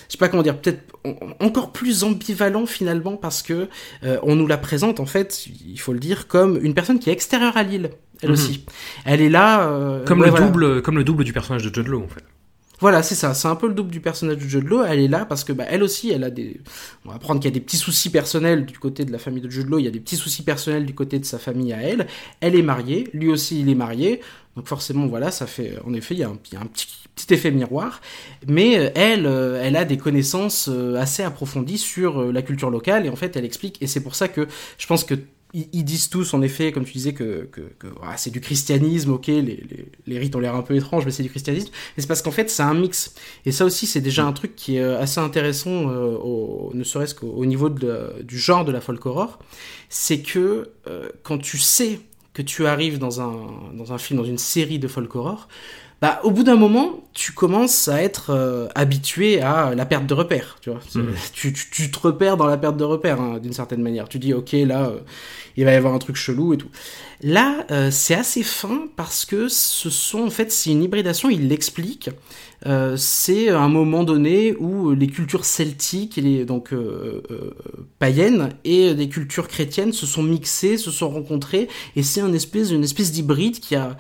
je 0.09 0.13
sais 0.13 0.19
pas 0.19 0.29
comment 0.29 0.43
dire, 0.43 0.59
peut-être 0.61 0.83
en- 1.05 1.15
encore 1.47 1.71
plus 1.71 2.03
ambivalent 2.03 2.67
finalement, 2.67 3.17
parce 3.17 3.43
que 3.43 3.69
euh, 4.03 4.19
on 4.25 4.35
nous 4.35 4.47
la 4.49 4.59
présente, 4.59 4.99
en 4.99 5.07
fait, 5.07 5.47
il 5.47 5.79
faut 5.79 5.93
le 5.93 6.01
dire, 6.01 6.27
comme 6.27 6.59
une 6.61 6.75
personne 6.75 6.99
qui 6.99 7.09
est 7.09 7.13
extérieure 7.13 7.57
à 7.57 7.63
l'île, 7.63 7.91
elle 8.21 8.31
Mhm. 8.31 8.35
aussi. 8.35 8.65
Elle 9.05 9.21
est 9.21 9.29
là. 9.31 9.69
euh, 9.71 10.05
Comme, 10.05 10.19
ouais, 10.21 10.27
le 10.27 10.31
voilà. 10.33 10.47
double, 10.47 10.83
comme 10.83 10.97
le 10.97 11.05
double 11.05 11.23
du 11.23 11.33
personnage 11.33 11.63
de 11.63 11.73
Judd 11.73 11.87
Law 11.87 12.03
en 12.03 12.09
fait. 12.09 12.25
Voilà, 12.81 13.03
c'est 13.03 13.15
ça. 13.15 13.35
C'est 13.35 13.49
un 13.49 13.57
peu 13.57 13.67
le 13.67 13.75
double 13.75 13.91
du 13.91 14.01
personnage 14.01 14.37
de 14.37 14.43
Jude 14.43 14.69
Law. 14.69 14.85
Elle 14.85 15.01
est 15.01 15.09
là 15.09 15.25
parce 15.25 15.45
que, 15.45 15.53
bah, 15.53 15.65
elle 15.69 15.83
aussi, 15.83 16.11
elle 16.11 16.25
a 16.25 16.31
des. 16.31 16.61
On 17.05 17.11
va 17.11 17.17
apprendre 17.17 17.41
qu'il 17.41 17.51
y 17.51 17.53
a 17.53 17.55
des 17.55 17.61
petits 17.61 17.77
soucis 17.77 18.11
personnels 18.11 18.67
du 18.67 18.79
côté 18.79 19.05
de 19.05 19.13
la 19.13 19.19
famille 19.19 19.43
de 19.43 19.51
Jude 19.51 19.69
Law. 19.69 19.79
Il 19.79 19.85
y 19.85 19.89
a 19.89 19.91
des 19.91 20.01
petits 20.01 20.17
soucis 20.17 20.43
personnels 20.43 20.87
du 20.87 20.95
côté 20.95 21.19
de 21.19 21.25
sa 21.25 21.39
famille 21.39 21.73
à 21.73 21.83
elle. 21.83 22.07
Elle 22.41 22.55
est 22.55 22.63
mariée. 22.63 23.09
Lui 23.13 23.31
aussi, 23.31 23.61
il 23.61 23.69
est 23.69 23.75
marié. 23.75 24.21
Donc 24.57 24.67
forcément, 24.67 25.07
voilà, 25.07 25.31
ça 25.31 25.47
fait. 25.47 25.75
En 25.87 25.95
effet, 25.95 26.15
il 26.15 26.21
y 26.21 26.25
a 26.25 26.29
un, 26.29 26.37
petit, 26.37 26.89
petit 27.15 27.35
effet 27.35 27.51
miroir. 27.51 28.01
Mais 28.47 28.79
euh, 28.79 28.91
elle, 28.95 29.27
euh, 29.27 29.61
elle 29.63 29.77
a 29.77 29.85
des 29.85 29.99
connaissances 29.99 30.69
euh, 30.69 30.97
assez 30.97 31.23
approfondies 31.23 31.79
sur 31.79 32.33
la 32.33 32.43
culture 32.43 32.71
locale. 32.71 33.07
Et 33.07 33.09
en 33.09 33.17
fait, 33.17 33.37
elle 33.37 33.45
explique. 33.45 33.81
Et 33.83 33.87
c'est 33.87 34.03
pour 34.03 34.15
ça 34.15 34.29
que 34.29 34.47
je 34.79 34.87
pense 34.87 35.05
que 35.05 35.15
ils, 35.55 35.85
disent 35.85 36.11
tous, 36.11 36.35
en 36.35 36.43
effet, 36.43 36.73
comme 36.73 36.85
tu 36.85 36.93
disais, 36.93 37.15
que, 37.15 37.49
voilà, 37.97 38.17
c'est 38.19 38.31
du 38.31 38.41
christianisme, 38.41 39.13
ok, 39.13 39.29
les, 39.29 40.19
rites 40.19 40.37
ont 40.37 40.41
l'air 40.41 40.55
un 40.55 40.63
peu 40.63 40.77
étranges, 40.77 41.07
mais 41.07 41.11
c'est 41.11 41.23
du 41.23 41.31
christianisme. 41.31 41.71
Mais 41.97 42.03
c'est 42.03 42.07
parce 42.07 42.21
qu'en 42.21 42.31
fait, 42.31 42.51
c'est 42.51 42.63
un 42.63 42.75
mix. 42.75 43.15
Et 43.47 43.53
ça 43.53 43.65
aussi, 43.65 43.87
c'est 43.87 44.03
déjà 44.03 44.25
un 44.25 44.33
truc 44.33 44.55
qui 44.57 44.77
est 44.77 44.83
euh, 44.83 45.01
assez 45.01 45.21
intéressant, 45.21 45.91
euh, 45.91 46.19
ne 46.75 46.85
serait-ce 46.85 47.15
qu'au 47.15 47.29
au 47.29 47.47
niveau 47.47 47.71
du 47.71 48.39
genre 48.39 48.65
de 48.65 48.73
la 48.73 48.81
folk 48.81 49.05
horror. 49.07 49.39
C'est 49.89 50.21
que 50.21 50.71
euh, 50.87 51.09
quand 51.23 51.39
tu 51.39 51.57
sais 51.57 52.01
que 52.35 52.43
tu 52.43 52.67
arrives 52.67 52.99
dans 52.99 53.23
un, 53.23 53.73
dans 53.73 53.93
un 53.93 53.99
film, 53.99 54.21
dans 54.21 54.27
une 54.27 54.39
série 54.39 54.79
de 54.79 54.87
folk 54.87 55.15
horror, 55.17 55.49
bah, 56.01 56.21
au 56.23 56.31
bout 56.31 56.45
d'un 56.45 56.55
moment, 56.57 57.01
tu 57.13 57.33
commences 57.33 57.89
à 57.89 58.01
être 58.03 58.31
euh, 58.31 58.69
habitué 58.77 59.41
à 59.41 59.75
la 59.75 59.85
perte 59.85 60.07
de 60.07 60.15
repères, 60.15 60.59
tu 60.61 60.71
vois. 60.71 60.79
C'est- 60.89 61.01
Tu, 61.33 61.53
tu, 61.53 61.69
tu 61.71 61.91
te 61.91 61.99
repères 61.99 62.37
dans 62.37 62.47
la 62.47 62.57
perte 62.57 62.77
de 62.77 62.85
repères, 62.85 63.21
hein, 63.21 63.39
d'une 63.43 63.53
certaine 63.53 63.83
manière. 63.83 64.09
Tu 64.09 64.19
dis, 64.21 64.33
ok, 64.33 64.53
là, 64.53 64.87
euh, 64.91 64.99
il 65.57 65.65
va 65.65 65.73
y 65.73 65.75
avoir 65.75 65.95
un 65.95 65.99
truc 65.99 66.15
chelou 66.17 66.55
et 66.55 66.57
tout. 66.57 66.69
Là, 67.21 67.67
euh, 67.73 67.91
c'est 67.91 68.15
assez 68.15 68.45
fin 68.45 68.87
parce 68.95 69.25
que 69.25 69.49
ce 69.49 69.91
sont, 69.91 70.21
en 70.23 70.31
fait, 70.31 70.53
c'est 70.53 70.71
une 70.71 70.85
hybridation, 70.85 71.31
il 71.31 71.49
l'explique. 71.49 72.11
Euh, 72.67 72.97
c'est 72.97 73.49
un 73.49 73.69
moment 73.69 74.05
donné 74.05 74.55
où 74.59 74.91
les 74.93 75.07
cultures 75.09 75.45
celtiques, 75.45 76.17
et 76.19 76.21
les, 76.21 76.45
donc 76.45 76.73
euh, 76.73 77.23
euh, 77.33 77.51
païennes, 77.99 78.51
et 78.65 78.95
des 78.95 79.09
cultures 79.09 79.49
chrétiennes 79.49 79.93
se 79.93 80.07
sont 80.07 80.23
mixées, 80.23 80.77
se 80.77 80.91
sont 80.93 81.09
rencontrées, 81.09 81.69
et 81.97 82.03
c'est 82.05 82.21
une 82.21 82.35
espèce, 82.37 82.71
une 82.71 82.85
espèce 82.85 83.11
d'hybride 83.13 83.59
qui 83.59 83.75
a, 83.77 83.97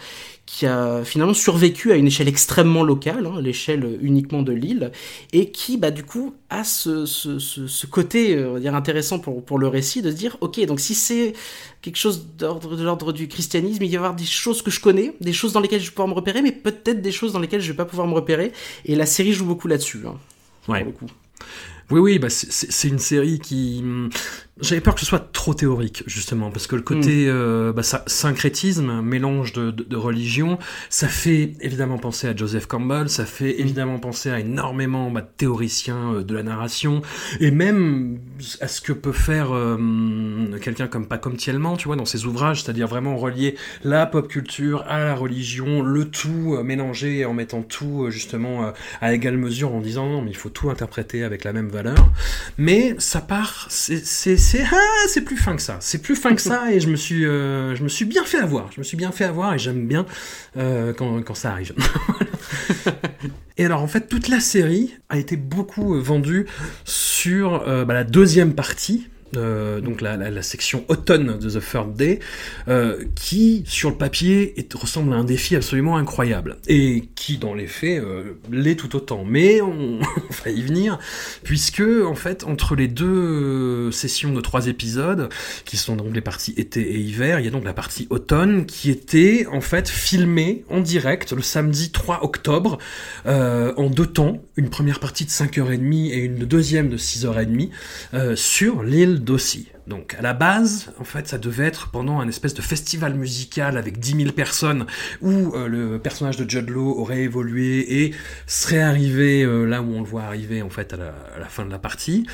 qui 0.50 0.64
a 0.64 1.04
finalement 1.04 1.34
survécu 1.34 1.92
à 1.92 1.96
une 1.96 2.06
échelle 2.06 2.26
extrêmement 2.26 2.82
locale, 2.82 3.26
hein, 3.26 3.38
l'échelle 3.42 3.98
uniquement 4.00 4.40
de 4.42 4.52
l'île, 4.52 4.92
et 5.34 5.50
qui, 5.50 5.76
bah, 5.76 5.90
du 5.90 6.04
coup, 6.04 6.34
a 6.48 6.64
ce, 6.64 7.04
ce, 7.04 7.38
ce, 7.38 7.66
ce 7.66 7.87
côté, 7.87 8.34
euh, 8.34 8.48
on 8.48 8.52
va 8.54 8.61
dire, 8.61 8.74
intéressant 8.74 9.18
pour, 9.18 9.44
pour 9.44 9.58
le 9.58 9.68
récit, 9.68 10.00
de 10.00 10.11
se 10.11 10.16
dire, 10.16 10.38
ok, 10.40 10.64
donc 10.64 10.80
si 10.80 10.94
c'est 10.94 11.34
quelque 11.82 11.96
chose 11.98 12.24
d'ordre 12.38 12.76
de 12.76 12.82
l'ordre 12.82 13.12
du 13.12 13.28
christianisme, 13.28 13.82
il 13.82 13.88
va 13.88 13.92
y 13.92 13.96
avoir 13.98 14.14
des 14.14 14.24
choses 14.24 14.62
que 14.62 14.70
je 14.70 14.80
connais, 14.80 15.12
des 15.20 15.34
choses 15.34 15.52
dans 15.52 15.61
lesquelles 15.61 15.80
je 15.80 15.87
vais 15.90 15.92
pouvoir 15.94 16.08
me 16.08 16.14
repérer, 16.14 16.40
mais 16.40 16.52
peut-être 16.52 17.02
des 17.02 17.12
choses 17.12 17.34
dans 17.34 17.40
lesquelles 17.40 17.61
je 17.61 17.70
vais 17.70 17.76
pas 17.76 17.84
pouvoir 17.84 18.08
me 18.08 18.14
repérer, 18.14 18.52
et 18.87 18.94
la 18.94 19.04
série 19.06 19.34
joue 19.34 19.44
beaucoup 19.44 19.68
là-dessus, 19.68 20.00
hein, 20.06 20.16
Ouais. 20.66 20.78
pour 20.82 20.87
le 20.87 20.92
coup. 20.98 21.06
Oui, 21.90 22.00
oui, 22.00 22.18
bah 22.18 22.28
c'est- 22.30 22.88
une 22.88 22.98
série 22.98 23.38
qui. 23.38 23.82
J'avais 24.61 24.81
peur 24.81 24.94
que 24.94 25.01
ce 25.01 25.07
soit 25.07 25.33
trop 25.33 25.55
théorique, 25.55 26.03
justement, 26.07 26.51
parce 26.51 26.66
que 26.66 26.75
le 26.77 26.83
côté 26.83 27.27
euh, 27.29 27.73
bah, 27.73 27.83
ça- 27.85 28.03
syncrétisme, 28.07 29.03
mélange 29.03 29.53
de, 29.53 29.71
de, 29.71 29.85
de 29.85 29.97
religion, 29.97 30.59
ça 30.90 31.07
fait 31.07 31.53
évidemment 31.61 31.99
penser 31.99 32.27
à 32.27 32.35
Joseph 32.35 32.66
Campbell, 32.66 33.09
ça 33.09 33.25
fait 33.25 33.61
évidemment 33.61 33.99
penser 33.99 34.31
à 34.31 34.40
énormément 34.40 35.11
bah, 35.11 35.21
de 35.21 35.29
théoriciens 35.37 36.14
euh, 36.14 36.25
de 36.25 36.35
la 36.35 36.42
narration, 36.42 37.03
et 37.40 37.51
même 37.51 38.18
à 38.61 38.68
ce 38.68 38.81
que 38.81 38.92
peut 38.92 39.12
faire 39.12 39.53
euh, 39.53 39.79
quelqu'un 40.61 40.88
comme 40.88 41.07
Pacom 41.07 41.37
Thielman, 41.37 41.77
tu 41.77 41.87
vois, 41.87 41.97
dans 41.97 42.05
ses 42.05 42.27
ouvrages, 42.27 42.62
c'est-à-dire 42.62 42.88
vraiment 42.88 43.16
relier 43.16 43.55
la 43.85 44.07
pop 44.07 44.27
culture 44.29 44.85
à 44.88 44.99
la 44.99 45.14
religion, 45.14 45.83
le 45.83 46.05
tout 46.11 46.55
euh, 46.57 46.62
mélangé 46.64 47.25
en 47.25 47.33
mettant 47.33 47.62
tout 47.62 48.05
euh, 48.05 48.11
justement 48.11 48.73
à 49.01 49.14
égale 49.14 49.37
mesure 49.37 49.73
en 49.75 49.81
disant 49.81 50.09
non 50.09 50.23
mais 50.23 50.31
il 50.31 50.37
faut 50.37 50.49
tout 50.49 50.71
interpréter 50.71 51.23
avec 51.23 51.44
la 51.44 51.53
même 51.53 51.68
valeur. 51.68 52.11
Mais 52.57 52.94
ça 52.99 53.21
part 53.21 53.66
c'est 53.71 54.37
c'est 54.48 54.64
ah, 54.72 55.06
c'est 55.08 55.20
plus 55.20 55.37
fin 55.37 55.54
que 55.54 55.61
ça. 55.61 55.76
C'est 55.80 56.00
plus 56.00 56.16
fin 56.16 56.34
que 56.34 56.40
ça 56.40 56.72
et 56.72 56.80
je 56.80 56.88
me 56.88 56.96
suis 56.96 57.26
euh, 57.26 57.74
je 57.74 57.82
me 57.82 57.88
suis 57.88 58.06
bien 58.06 58.24
fait 58.24 58.38
avoir. 58.38 58.72
Je 58.72 58.78
me 58.78 58.82
suis 58.82 58.96
bien 58.96 59.12
fait 59.12 59.24
avoir 59.24 59.52
et 59.52 59.58
j'aime 59.58 59.87
bien 59.87 60.06
euh, 60.56 60.94
quand 60.94 61.22
quand 61.22 61.34
ça 61.34 61.52
arrive. 61.52 61.74
Et 63.58 63.64
alors 63.64 63.82
en 63.82 63.88
fait 63.88 64.08
toute 64.08 64.28
la 64.28 64.40
série 64.40 64.94
a 65.11 65.18
été 65.18 65.37
beaucoup 65.37 66.00
vendue 66.00 66.46
sur 66.84 67.62
euh, 67.68 67.84
bah, 67.84 67.92
la 67.92 68.04
deuxième 68.04 68.54
partie 68.54 69.08
euh, 69.37 69.81
donc 69.81 70.01
la, 70.01 70.43
section 70.43 70.85
automne 70.88 71.38
de 71.38 71.51
The 71.51 71.61
Third 71.61 71.95
Day, 71.95 72.21
euh, 72.69 73.05
qui 73.14 73.64
sur 73.67 73.91
le 73.91 73.97
papier 73.97 74.55
ressemble 74.75 75.12
à 75.12 75.17
un 75.17 75.25
défi 75.25 75.57
absolument 75.57 75.97
incroyable 75.97 76.57
et 76.69 77.09
qui 77.14 77.38
dans 77.38 77.55
les 77.55 77.67
faits 77.67 78.03
euh, 78.03 78.35
l'est 78.51 78.77
tout 78.77 78.95
autant. 78.97 79.25
Mais 79.25 79.61
on, 79.62 79.99
va 80.45 80.51
y 80.51 80.62
venir 80.62 80.99
puisque 81.43 81.83
en 81.83 82.14
fait 82.14 82.45
entre 82.45 82.77
les 82.77 82.88
deux 82.88 83.91
sessions 83.91 84.33
de 84.33 84.41
trois 84.41 84.67
épisodes 84.67 85.29
qui 85.64 85.77
sont 85.77 85.97
donc 85.97 86.14
les 86.14 86.21
parties 86.21 86.55
été 86.57 86.81
et 86.81 86.99
hiver, 86.99 87.41
il 87.41 87.45
y 87.45 87.49
a 87.49 87.51
donc 87.51 87.64
la 87.64 87.73
partie 87.73 88.07
automne 88.11 88.67
qui 88.67 88.91
était 88.91 89.47
en 89.51 89.61
fait 89.61 89.88
filmée 89.88 90.64
en 90.71 90.81
direct 90.81 91.33
le 91.33 91.43
samedi 91.43 91.91
3 91.91 92.25
octobre 92.25 92.79
en 93.27 93.91
deux 93.91 94.07
temps, 94.07 94.43
une 94.57 94.71
première 94.71 95.01
partie 95.01 95.25
de 95.25 95.31
5h30 95.31 96.11
et 96.11 96.19
une 96.19 96.45
deuxième 96.45 96.88
de 96.88 96.97
6h30 96.97 97.71
euh, 98.14 98.37
sur 98.37 98.83
l'île 98.83 99.17
Donc 99.87 100.14
à 100.18 100.22
la 100.22 100.35
base, 100.35 100.92
en 100.98 101.04
fait, 101.04 101.28
ça 101.28 101.38
devait 101.38 101.66
être 101.66 101.90
pendant 101.90 102.20
un 102.20 102.28
espèce 102.28 102.54
de 102.54 102.62
festival 102.62 103.14
musical 103.14 103.76
avec 103.76 103.98
10 103.98 104.16
000 104.22 104.33
personnes 104.33 104.87
où 105.22 105.54
euh, 105.54 105.68
le 105.68 105.98
personnage 105.98 106.37
de 106.37 106.48
Judd 106.48 106.70
aurait 106.70 107.22
évolué 107.22 108.02
et 108.02 108.14
serait 108.46 108.81
arrivé 108.81 109.42
euh, 109.42 109.64
là 109.64 109.83
où 109.83 109.92
on 109.94 110.00
le 110.00 110.07
voit 110.07 110.24
arriver 110.24 110.62
en 110.62 110.70
fait 110.70 110.92
à 110.92 110.96
la, 110.96 111.48
fin 111.48 111.64
de 111.64 111.70
la 111.70 111.78
partie. 111.78 112.26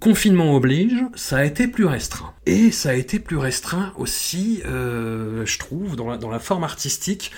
Confinement 0.00 0.56
oblige, 0.56 0.94
ça 1.14 1.38
a 1.38 1.44
été 1.44 1.68
plus 1.68 1.84
restreint. 1.84 2.32
Et 2.46 2.70
ça 2.70 2.90
a 2.90 2.94
été 2.94 3.18
plus 3.18 3.36
restreint 3.36 3.92
aussi, 3.96 4.62
euh, 4.64 5.44
je 5.44 5.58
trouve, 5.58 5.96
dans 5.96 6.30
la, 6.30 6.38
forme 6.38 6.64
artistique, 6.64 7.30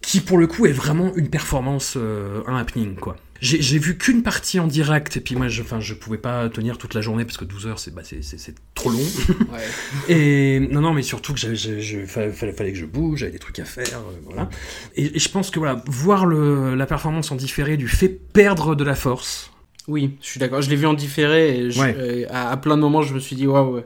qui 0.00 0.20
pour 0.20 0.38
le 0.38 0.46
coup 0.46 0.64
est 0.64 0.72
vraiment 0.72 1.14
une 1.14 1.28
performance, 1.28 1.98
un 1.98 2.56
happening, 2.56 2.96
quoi. 2.96 3.16
J'ai 3.40 3.62
j'ai 3.62 3.78
vu 3.78 3.96
qu'une 3.96 4.22
partie 4.22 4.60
en 4.60 4.66
direct, 4.66 5.16
et 5.16 5.20
puis 5.20 5.34
moi, 5.34 5.48
je, 5.48 5.62
enfin, 5.62 5.80
je 5.80 5.94
pouvais 5.94 6.18
pas 6.18 6.48
tenir 6.50 6.76
toute 6.78 6.94
la 6.94 7.00
journée 7.00 7.24
parce 7.24 7.36
que 7.38 7.44
12 7.44 7.66
heures, 7.66 7.78
c'est 7.78 7.94
bah, 7.94 8.02
c'est- 8.04 8.22
c'est- 8.22 8.38
c'est 8.38 8.54
trop 8.74 8.90
long. 8.90 8.98
Ouais. 9.52 10.14
Et 10.14 10.60
non, 10.70 10.80
non, 10.82 10.92
mais 10.92 11.02
surtout 11.02 11.32
que 11.32 11.40
j'avais, 11.40 11.56
j'avais- 11.56 11.80
je- 11.80 12.04
fallait, 12.06 12.32
fallait, 12.32 12.72
que 12.72 12.78
je 12.78 12.84
bouge, 12.86 13.20
j'avais 13.20 13.32
des 13.32 13.38
trucs 13.38 13.58
à 13.58 13.64
faire, 13.64 13.98
euh, 13.98 14.20
voilà. 14.26 14.48
Et, 14.94 15.16
et 15.16 15.18
je 15.18 15.28
pense 15.30 15.50
que 15.50 15.58
voilà, 15.58 15.82
voir 15.86 16.26
le, 16.26 16.74
la 16.74 16.86
performance 16.86 17.30
en 17.32 17.36
différé 17.36 17.76
lui 17.76 17.88
fait 17.88 18.08
perdre 18.08 18.74
de 18.74 18.84
la 18.84 18.94
force. 18.94 19.50
Oui, 19.90 20.16
je 20.22 20.26
suis 20.26 20.38
d'accord. 20.40 20.62
Je 20.62 20.70
l'ai 20.70 20.76
vu 20.76 20.86
en 20.86 20.94
différé 20.94 21.58
et 21.58 21.70
je- 21.72 21.80
Ouais. 21.80 21.94
euh, 21.98 22.24
à, 22.30 22.50
à 22.52 22.56
plein 22.56 22.76
de 22.76 22.80
moments, 22.80 23.02
je 23.02 23.12
me 23.12 23.18
suis 23.18 23.34
dit 23.34 23.46
waouh, 23.48 23.80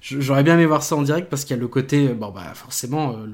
j'aurais 0.00 0.42
bien 0.42 0.54
aimé 0.54 0.64
voir 0.64 0.82
ça 0.82 0.96
en 0.96 1.02
direct 1.02 1.28
parce 1.28 1.44
qu'il 1.44 1.54
y 1.54 1.58
a 1.58 1.60
le 1.60 1.68
côté, 1.68 2.08
euh, 2.08 2.14
bon 2.14 2.30
bah 2.30 2.52
forcément, 2.54 3.12
euh, 3.12 3.26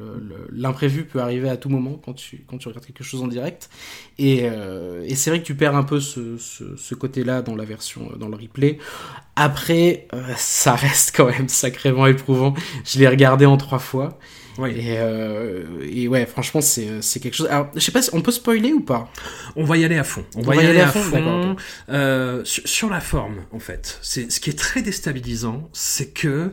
l'imprévu 0.53 1.05
peut 1.05 1.21
arriver 1.21 1.49
à 1.49 1.57
tout 1.57 1.69
moment 1.69 2.01
quand 2.05 2.15
tu 2.15 2.45
quand 2.49 2.59
tu 2.59 2.67
regardes 2.67 2.85
quelque 2.85 3.05
chose 3.05 3.23
en 3.23 3.29
direct. 3.29 3.71
Et, 4.19 4.41
euh, 4.43 5.05
et 5.07 5.15
c'est 5.15 5.31
vrai 5.31 5.41
que 5.41 5.47
tu 5.47 5.55
perds 5.55 5.77
un 5.77 5.85
peu 5.85 6.01
ce, 6.01 6.37
ce, 6.39 6.77
ce 6.77 6.95
côté-là 6.97 7.43
dans 7.43 7.55
la 7.55 7.65
version, 7.65 8.11
dans 8.19 8.29
le 8.29 8.37
replay. 8.37 8.79
Après, 9.37 10.09
euh, 10.13 10.23
ça 10.37 10.75
reste 10.85 11.15
quand 11.17 11.27
même 11.27 11.49
sacrément 11.49 12.07
éprouvant. 12.07 12.55
Je 12.85 12.99
l'ai 12.99 13.09
regardé 13.09 13.47
en 13.47 13.57
trois 13.57 13.79
fois. 13.79 14.19
Oui. 14.59 14.71
Et, 14.71 14.97
euh, 14.99 15.65
et 15.91 16.09
ouais, 16.09 16.27
franchement, 16.27 16.61
c'est 16.61 17.03
c'est 17.03 17.21
quelque 17.21 17.35
chose. 17.35 17.49
Alors, 17.51 17.71
je 17.75 17.81
sais 17.81 17.93
pas, 17.93 18.03
si 18.03 18.11
on 18.13 18.23
peut 18.23 18.33
spoiler 18.33 18.73
ou 18.73 18.81
pas 18.81 19.11
On 19.55 19.65
va 19.65 19.77
y 19.77 19.85
aller 19.85 19.99
à 19.99 20.05
fond. 20.05 20.25
On, 20.35 20.43
va, 20.43 20.57
y 20.57 20.61
aller, 20.61 20.81
à 20.81 20.89
fond. 20.89 21.57
Euh, 21.89 22.45
sur, 22.45 22.67
sur 22.67 22.91
la 22.91 23.01
forme, 23.01 23.45
en 23.53 23.59
fait. 23.59 23.99
C'est 24.03 24.31
ce 24.31 24.41
qui 24.41 24.51
est 24.51 24.59
très 24.59 24.83
déstabilisant, 24.83 25.69
c'est 25.73 26.13
que 26.13 26.29
euh, 26.29 26.49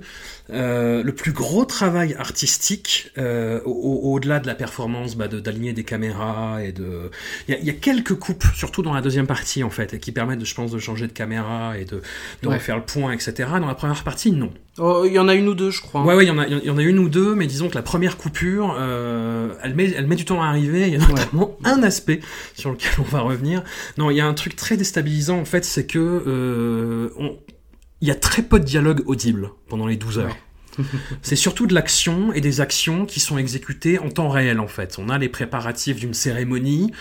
le 0.49 1.11
plus 1.11 1.31
gros 1.31 1.65
travail 1.65 2.15
artistique, 2.19 3.11
euh, 3.17 3.61
au- 3.65 3.71
au- 3.71 4.13
au-delà 4.13 4.39
de 4.39 4.47
la 4.47 4.55
performance, 4.55 5.15
bah, 5.15 5.27
de- 5.27 5.39
d'aligner 5.39 5.73
des 5.73 5.83
caméras 5.83 6.63
et 6.63 6.71
de, 6.71 7.09
il 7.47 7.57
y 7.61 7.65
y 7.65 7.69
a 7.69 7.73
quelques 7.73 8.15
coupes, 8.15 8.43
surtout 8.55 8.81
dans 8.81 8.93
la 8.93 9.01
deuxième 9.01 9.27
partie 9.27 9.63
en 9.63 9.69
fait, 9.69 9.93
et 9.93 9.99
qui 9.99 10.11
permettent, 10.11 10.39
de, 10.39 10.45
je 10.45 10.53
pense, 10.55 10.71
de 10.71 10.79
changer 10.79 11.07
de 11.07 11.13
caméra 11.13 11.77
et 11.77 11.85
de, 11.85 12.01
de 12.41 12.47
Ouais. 12.47 12.55
refaire 12.55 12.75
le 12.77 12.83
point, 12.83 13.11
etc. 13.13 13.33
Dans 13.59 13.67
la 13.67 13.75
première 13.75 14.03
partie, 14.03 14.31
non. 14.31 14.51
Oh, 14.79 15.03
il 15.05 15.13
y 15.13 15.19
en 15.19 15.27
a 15.27 15.35
une 15.35 15.47
ou 15.47 15.53
deux, 15.53 15.69
je 15.69 15.81
crois. 15.81 16.03
Ouais, 16.03 16.15
ouais, 16.15 16.25
il 16.25 16.27
y 16.27 16.31
en 16.31 16.39
a, 16.39 16.47
il 16.47 16.63
y 16.63 16.69
en 16.71 16.77
a 16.79 16.81
une 16.81 16.97
ou 16.97 17.07
deux, 17.07 17.35
mais 17.35 17.45
disons 17.45 17.69
que 17.69 17.75
la 17.75 17.83
première 17.83 18.17
coupure, 18.17 18.75
euh, 18.79 19.53
elle 19.63 19.75
met, 19.75 19.91
elle 19.91 20.07
met 20.07 20.15
du 20.15 20.25
temps 20.25 20.41
à 20.41 20.47
arriver. 20.47 20.87
Il 20.87 20.93
y 20.93 20.95
a 20.95 21.07
notamment 21.07 21.55
un 21.63 21.83
aspect 21.83 22.21
sur 22.55 22.71
lequel 22.71 22.91
on 22.99 23.03
va 23.03 23.19
revenir. 23.21 23.63
Non, 23.99 24.09
il 24.09 24.17
y 24.17 24.21
a 24.21 24.25
un 24.25 24.33
truc 24.33 24.55
très 24.55 24.75
déstabilisant 24.75 25.37
en 25.39 25.45
fait, 25.45 25.63
c'est 25.63 25.85
que 25.85 25.99
euh, 25.99 27.09
on- 27.19 27.37
il 28.03 28.07
y 28.07 28.11
a 28.11 28.15
très 28.15 28.41
peu 28.41 28.59
de 28.59 28.65
dialogue 28.65 29.01
audible 29.05 29.51
pendant 29.69 29.87
les 29.87 29.95
12 29.95 30.19
heures. 30.19 30.35
C'est 31.21 31.37
surtout 31.37 31.67
de 31.67 31.73
l'action 31.73 32.33
et 32.33 32.41
des 32.41 32.59
actions 32.59 33.05
qui 33.05 33.21
sont 33.21 33.37
exécutées 33.37 33.97
en 33.97 34.09
temps 34.09 34.27
réel 34.27 34.59
en 34.59 34.67
fait. 34.67 34.97
On 34.99 35.07
a 35.07 35.17
les 35.17 35.29
préparatifs 35.29 36.01
d'une 36.01 36.13
cérémonie, 36.13 36.91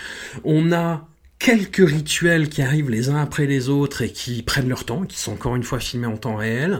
on 0.45 0.71
a 0.71 1.09
quelques 1.43 1.85
rituels 1.89 2.47
qui 2.47 2.61
arrivent 2.61 2.89
les 2.89 3.09
uns 3.09 3.17
après 3.21 3.45
les 3.45 3.67
autres 3.67 4.01
et 4.01 4.09
qui 4.09 4.41
prennent 4.43 4.69
leur 4.69 4.85
temps, 4.85 5.01
qui 5.03 5.19
sont 5.19 5.33
encore 5.33 5.57
une 5.57 5.63
fois 5.63 5.77
filmés 5.81 6.07
en 6.07 6.15
temps 6.15 6.37
réel. 6.37 6.79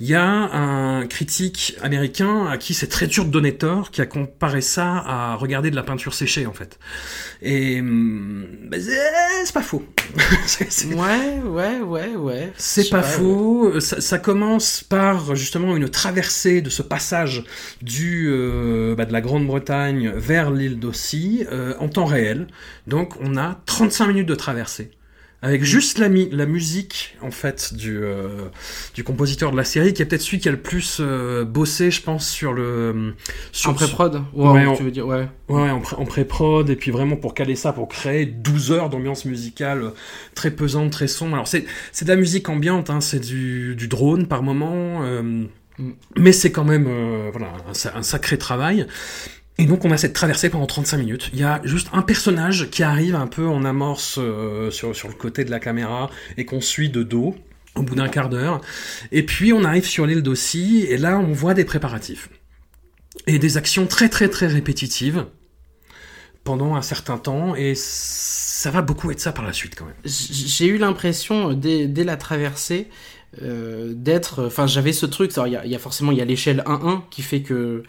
Il 0.00 0.06
y 0.06 0.14
a 0.14 0.24
un 0.24 1.04
critique 1.08 1.74
américain 1.82 2.46
à 2.46 2.56
qui 2.56 2.74
c'est 2.74 2.86
très 2.86 3.08
dur 3.08 3.24
de 3.24 3.30
donner 3.30 3.56
tort, 3.56 3.90
qui 3.90 4.00
a 4.00 4.06
comparé 4.06 4.60
ça 4.60 5.02
à 5.04 5.34
regarder 5.34 5.72
de 5.72 5.76
la 5.76 5.82
peinture 5.82 6.14
séchée 6.14 6.46
en 6.46 6.52
fait. 6.52 6.78
Et 7.42 7.80
hum, 7.80 8.46
bah, 8.68 8.76
c'est 8.80 9.52
pas 9.52 9.62
faux. 9.62 9.82
C'est- 10.46 10.70
c'est- 10.70 10.94
Ouais, 10.94 11.40
ouais, 11.44 11.80
ouais, 11.80 12.14
ouais. 12.14 12.52
C'est 12.56 12.90
pas, 12.90 12.98
ouais. 12.98 13.02
faux. 13.02 13.80
Ça, 13.80 14.00
ça 14.00 14.18
commence 14.18 14.84
par 14.84 15.34
justement 15.34 15.76
une 15.76 15.88
traversée 15.88 16.60
de 16.62 16.70
ce 16.70 16.82
passage 16.82 17.42
du 17.82 18.28
euh, 18.30 18.94
bah, 18.94 19.06
de 19.06 19.12
la 19.12 19.20
Grande-Bretagne 19.20 20.12
vers 20.14 20.50
l'île 20.52 20.78
d'Aussie 20.78 21.44
euh, 21.50 21.74
en 21.80 21.88
temps 21.88 22.04
réel. 22.04 22.46
Donc 22.86 23.14
on 23.20 23.36
a 23.36 23.60
35 23.66 24.03
minutes 24.08 24.28
de 24.28 24.34
traversée 24.34 24.90
avec 25.42 25.62
juste 25.62 25.98
la, 25.98 26.08
mi- 26.08 26.30
la 26.32 26.46
musique 26.46 27.18
en 27.20 27.30
fait 27.30 27.74
du, 27.74 27.98
euh, 27.98 28.46
du 28.94 29.04
compositeur 29.04 29.52
de 29.52 29.58
la 29.58 29.64
série, 29.64 29.92
qui 29.92 30.00
est 30.00 30.06
peut-être 30.06 30.22
celui 30.22 30.38
qui 30.38 30.48
a 30.48 30.52
le 30.52 30.60
plus 30.62 30.98
euh, 31.00 31.44
bossé, 31.44 31.90
je 31.90 32.00
pense, 32.00 32.26
sur 32.30 32.54
le 32.54 33.12
sur 33.52 33.68
En 33.72 33.74
pré-prod 33.74 34.22
Ouais, 34.32 34.74
tu 34.74 34.82
veux 34.84 34.90
dire, 34.90 35.06
ouais. 35.06 35.28
Ouais, 35.50 35.68
en, 35.68 35.80
pré- 35.80 35.96
en 35.96 36.06
pré-prod, 36.06 36.70
et 36.70 36.76
puis 36.76 36.90
vraiment 36.90 37.16
pour 37.16 37.34
caler 37.34 37.56
ça, 37.56 37.74
pour 37.74 37.88
créer 37.88 38.24
12 38.24 38.72
heures 38.72 38.88
d'ambiance 38.88 39.26
musicale 39.26 39.82
euh, 39.82 39.90
très 40.34 40.50
pesante, 40.50 40.90
très 40.92 41.08
sombre. 41.08 41.34
Alors 41.34 41.48
c'est, 41.48 41.66
c'est 41.92 42.06
de 42.06 42.10
la 42.10 42.16
musique 42.16 42.48
ambiante, 42.48 42.88
hein, 42.88 43.02
c'est 43.02 43.20
du, 43.20 43.74
du 43.76 43.86
drone 43.86 44.26
par 44.26 44.42
moment, 44.42 45.02
euh, 45.02 45.44
Mm. 45.76 45.90
mais 46.18 46.30
c'est 46.30 46.52
quand 46.52 46.62
même 46.64 46.86
euh, 46.88 47.30
voilà, 47.32 47.48
un 47.96 48.02
sacré 48.04 48.38
travail. 48.38 48.86
Et 49.58 49.66
donc 49.66 49.84
on 49.84 49.90
a 49.90 49.96
cette 49.96 50.14
traversée 50.14 50.50
pendant 50.50 50.66
35 50.66 50.98
minutes. 50.98 51.30
Il 51.32 51.38
y 51.38 51.44
a 51.44 51.60
juste 51.64 51.88
un 51.92 52.02
personnage 52.02 52.70
qui 52.70 52.82
arrive 52.82 53.14
un 53.14 53.28
peu 53.28 53.46
en 53.46 53.64
amorce 53.64 54.16
euh, 54.18 54.70
sur, 54.70 54.90
le 54.90 55.14
côté 55.14 55.44
de 55.44 55.50
la 55.50 55.60
caméra 55.60 56.10
et 56.36 56.44
qu'on 56.44 56.60
suit 56.60 56.90
de 56.90 57.02
dos 57.02 57.36
au 57.76 57.82
bout 57.82 57.94
d'un 57.94 58.08
quart 58.08 58.28
d'heure. 58.28 58.60
Et 59.12 59.24
puis 59.24 59.52
on 59.52 59.64
arrive 59.64 59.84
sur 59.84 60.06
l'île 60.06 60.22
d'Aussie 60.22 60.86
et 60.88 60.96
là 60.96 61.18
on 61.18 61.32
voit 61.32 61.54
des 61.54 61.64
préparatifs. 61.64 62.28
Et 63.26 63.38
des 63.38 63.56
actions 63.56 63.86
très 63.86 64.08
très 64.08 64.28
très 64.28 64.48
répétitives 64.48 65.26
pendant 66.42 66.74
un 66.74 66.82
certain 66.82 67.16
temps 67.16 67.54
et 67.54 67.74
ça 67.76 68.70
va 68.70 68.82
beaucoup 68.82 69.10
être 69.12 69.20
ça 69.20 69.32
par 69.32 69.44
la 69.44 69.52
suite 69.52 69.76
quand 69.76 69.86
même. 69.86 69.94
J'ai 70.04 70.66
eu 70.66 70.78
l'impression, 70.78 71.52
euh, 71.52 71.54
dès, 71.54 72.04
la 72.04 72.16
traversée, 72.16 72.88
euh, 73.42 73.92
d'être... 73.94 74.46
Enfin, 74.46 74.66
j'avais 74.66 74.92
ce 74.92 75.06
truc, 75.06 75.32
il 75.46 75.60
y 75.64 75.68
y 75.70 75.74
a 75.74 75.78
forcément, 75.78 76.12
il 76.12 76.18
y 76.18 76.20
a 76.20 76.24
l'échelle 76.24 76.62
1-1 76.66 77.02
qui 77.10 77.22
fait 77.22 77.40
que 77.40 77.82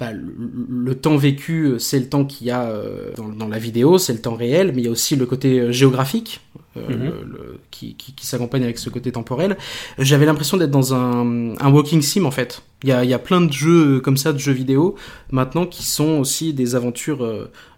bah, 0.00 0.12
le, 0.12 0.32
le 0.68 0.94
temps 0.94 1.16
vécu, 1.16 1.64
euh, 1.64 1.78
c'est 1.78 1.98
le 1.98 2.08
temps 2.08 2.24
qu'il 2.24 2.46
y 2.46 2.50
a 2.50 2.68
euh, 2.70 3.12
dans, 3.16 3.28
dans 3.28 3.48
la 3.48 3.58
vidéo, 3.58 3.98
c'est 3.98 4.12
le 4.12 4.20
temps 4.20 4.34
réel, 4.36 4.72
mais 4.74 4.82
il 4.82 4.84
y 4.84 4.88
a 4.88 4.90
aussi 4.92 5.16
le 5.16 5.26
côté 5.26 5.58
euh, 5.60 5.72
géographique 5.72 6.40
euh, 6.76 6.80
Mhm. 6.88 7.04
le- 7.04 7.24
le- 7.32 7.60
qui, 7.72 7.94
qui, 7.96 8.12
qui 8.14 8.26
s'accompagne 8.26 8.62
avec 8.62 8.78
ce 8.78 8.90
côté 8.90 9.10
temporel. 9.10 9.56
J'avais 9.98 10.26
l'impression 10.26 10.56
d'être 10.56 10.70
dans 10.70 10.94
un, 10.94 11.56
un 11.58 11.72
walking 11.72 12.02
sim 12.02 12.24
en 12.24 12.30
fait. 12.30 12.62
Il 12.84 12.88
y 12.90 12.92
a, 12.92 13.02
il 13.02 13.10
y 13.10 13.14
a 13.14 13.18
plein 13.18 13.40
de 13.40 13.52
jeux 13.52 13.98
comme 14.00 14.16
ça, 14.16 14.32
de 14.32 14.38
jeux 14.38 14.52
vidéo, 14.52 14.94
maintenant 15.32 15.66
qui 15.66 15.82
sont 15.84 16.18
aussi 16.20 16.52
des 16.54 16.76
aventures 16.76 17.24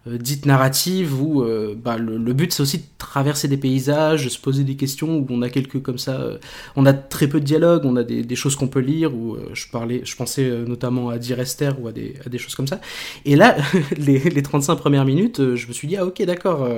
euh, 0.06 0.16
dites 0.18 0.46
narratives 0.46 1.20
où 1.20 1.42
euh, 1.42 1.74
bah, 1.76 1.98
le, 1.98 2.16
le 2.16 2.32
but 2.32 2.52
c'est 2.52 2.62
aussi 2.62 2.78
de 2.78 2.84
traverser 3.00 3.48
des 3.48 3.56
paysages, 3.56 4.28
se 4.28 4.38
poser 4.38 4.62
des 4.62 4.76
questions 4.76 5.18
où 5.18 5.26
on 5.30 5.42
a 5.42 5.50
quelques 5.50 5.82
comme 5.82 5.98
ça, 5.98 6.20
euh, 6.20 6.38
on 6.76 6.86
a 6.86 6.92
très 6.92 7.26
peu 7.26 7.40
de 7.40 7.44
dialogue, 7.44 7.82
on 7.84 7.96
a 7.96 8.04
des, 8.04 8.22
des 8.22 8.36
choses 8.36 8.56
qu'on 8.56 8.68
peut 8.68 8.80
lire 8.80 9.14
où 9.14 9.34
euh, 9.34 9.50
je 9.52 9.68
parlais, 9.68 10.02
je 10.04 10.14
pensais 10.16 10.44
euh, 10.44 10.64
notamment 10.64 11.08
à 11.08 11.18
Direster 11.18 11.70
ou 11.80 11.88
à 11.88 11.92
des, 11.92 12.14
à 12.24 12.28
des 12.28 12.38
choses 12.38 12.54
comme 12.54 12.66
ça. 12.66 12.80
Et 13.24 13.36
là, 13.36 13.56
les, 13.98 14.18
les 14.18 14.42
35 14.42 14.76
premières 14.76 15.04
minutes, 15.04 15.40
euh, 15.40 15.56
je 15.56 15.66
me 15.66 15.72
suis 15.72 15.88
dit 15.88 15.96
ah 15.96 16.06
ok 16.06 16.22
d'accord, 16.22 16.68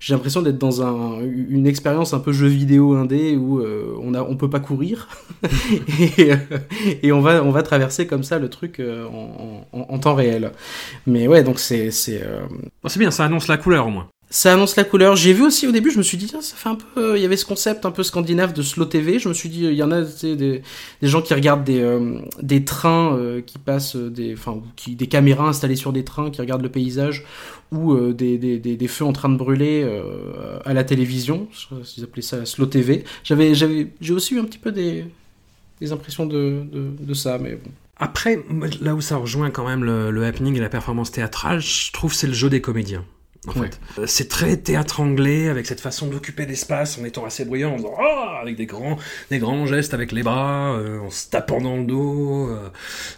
j'ai 0.00 0.12
l'impression 0.14 0.42
d'être 0.42 0.58
dans 0.58 0.82
un, 0.82 1.20
une 1.22 1.66
expérience 1.66 2.12
un 2.12 2.20
peu 2.20 2.32
jeu 2.32 2.46
vidéo 2.46 2.94
indé 2.94 3.36
où 3.36 3.62
on 4.02 4.14
a 4.14 4.22
on 4.22 4.36
peut 4.36 4.50
pas 4.50 4.60
courir 4.60 5.08
et, 6.18 6.32
et 7.02 7.12
on 7.12 7.20
va 7.20 7.42
on 7.42 7.50
va 7.50 7.62
traverser 7.62 8.06
comme 8.06 8.22
ça 8.22 8.38
le 8.38 8.48
truc 8.48 8.80
en, 8.80 9.66
en, 9.72 9.80
en 9.80 9.98
temps 9.98 10.14
réel. 10.14 10.52
Mais 11.06 11.28
ouais 11.28 11.42
donc 11.42 11.58
c'est 11.58 11.90
c'est 11.90 12.22
C'est 12.86 12.98
bien, 12.98 13.10
ça 13.10 13.24
annonce 13.24 13.48
la 13.48 13.56
couleur 13.56 13.86
au 13.86 13.90
moins. 13.90 14.08
ça 14.32 14.52
annonce 14.52 14.76
la 14.76 14.84
couleur. 14.84 15.16
J'ai 15.16 15.32
vu 15.32 15.42
aussi 15.42 15.66
au 15.66 15.72
début, 15.72 15.90
je 15.90 15.98
me 15.98 16.02
suis 16.04 16.16
dit, 16.16 16.26
tiens, 16.26 16.40
ça 16.40 16.54
fait 16.56 16.68
un 16.68 16.76
peu. 16.76 17.12
euh, 17.12 17.18
Il 17.18 17.22
y 17.22 17.24
avait 17.24 17.36
ce 17.36 17.44
concept 17.44 17.84
un 17.84 17.90
peu 17.90 18.02
scandinave 18.04 18.52
de 18.52 18.62
slow 18.62 18.84
TV. 18.84 19.18
Je 19.18 19.28
me 19.28 19.34
suis 19.34 19.48
dit, 19.48 19.64
il 19.64 19.74
y 19.74 19.82
en 19.82 19.90
a 19.90 20.02
des, 20.02 20.62
gens 21.02 21.20
qui 21.20 21.34
regardent 21.34 21.64
des, 21.64 21.80
euh, 21.80 22.20
des 22.40 22.64
trains 22.64 23.16
euh, 23.16 23.40
qui 23.40 23.58
passent, 23.58 23.96
euh, 23.96 24.08
des, 24.08 24.34
enfin, 24.34 24.60
qui, 24.76 24.94
des 24.94 25.08
caméras 25.08 25.48
installées 25.48 25.74
sur 25.76 25.92
des 25.92 26.04
trains 26.04 26.30
qui 26.30 26.40
regardent 26.40 26.62
le 26.62 26.68
paysage 26.70 27.24
ou 27.72 27.92
euh, 27.92 28.12
des, 28.12 28.38
des, 28.38 28.58
des, 28.58 28.88
feux 28.88 29.04
en 29.04 29.12
train 29.12 29.28
de 29.30 29.36
brûler 29.36 29.82
euh, 29.84 30.58
à 30.64 30.74
la 30.74 30.84
télévision. 30.84 31.48
S'ils 31.84 32.04
appelaient 32.04 32.22
ça 32.22 32.44
slow 32.46 32.66
TV. 32.66 33.04
J'avais, 33.24 33.54
j'avais, 33.54 33.88
j'ai 34.00 34.12
aussi 34.12 34.34
eu 34.34 34.38
un 34.40 34.44
petit 34.44 34.58
peu 34.58 34.70
des, 34.70 35.04
des 35.80 35.90
impressions 35.92 36.26
de, 36.26 36.62
de, 36.72 36.90
de 37.00 37.14
ça, 37.14 37.38
mais 37.38 37.54
bon. 37.56 37.70
Après, 38.00 38.38
là 38.80 38.94
où 38.94 39.00
ça 39.00 39.16
rejoint 39.16 39.50
quand 39.50 39.66
même 39.68 39.84
le, 39.84 40.10
le 40.10 40.24
happening 40.24 40.56
et 40.56 40.60
la 40.60 40.68
performance 40.70 41.10
théâtrale, 41.12 41.60
je 41.60 41.92
trouve 41.92 42.14
c'est 42.14 42.26
le 42.26 42.32
jeu 42.32 42.48
des 42.50 42.60
comédiens. 42.60 43.04
En 43.46 43.58
Ouais. 43.58 43.68
fait, 43.68 43.80
Euh, 43.98 44.04
c'est 44.06 44.28
très 44.28 44.58
théâtre 44.58 45.00
anglais 45.00 45.48
avec 45.48 45.64
cette 45.66 45.80
façon 45.80 46.06
d'occuper 46.08 46.44
l'espace 46.44 46.98
en 46.98 47.04
étant 47.06 47.24
assez 47.24 47.46
bruyant, 47.46 47.72
en 47.72 47.76
faisant 47.78 47.94
Ah 47.98 48.38
avec 48.42 48.56
des 48.56 48.66
grands, 48.66 48.98
des 49.30 49.38
grands 49.38 49.64
gestes 49.66 49.94
avec 49.94 50.12
les 50.12 50.22
bras, 50.22 50.74
euh, 50.74 50.98
en 51.00 51.08
se 51.10 51.28
tapant 51.30 51.58
dans 51.60 51.76
le 51.78 51.84
dos, 51.84 52.48
euh, 52.50 52.68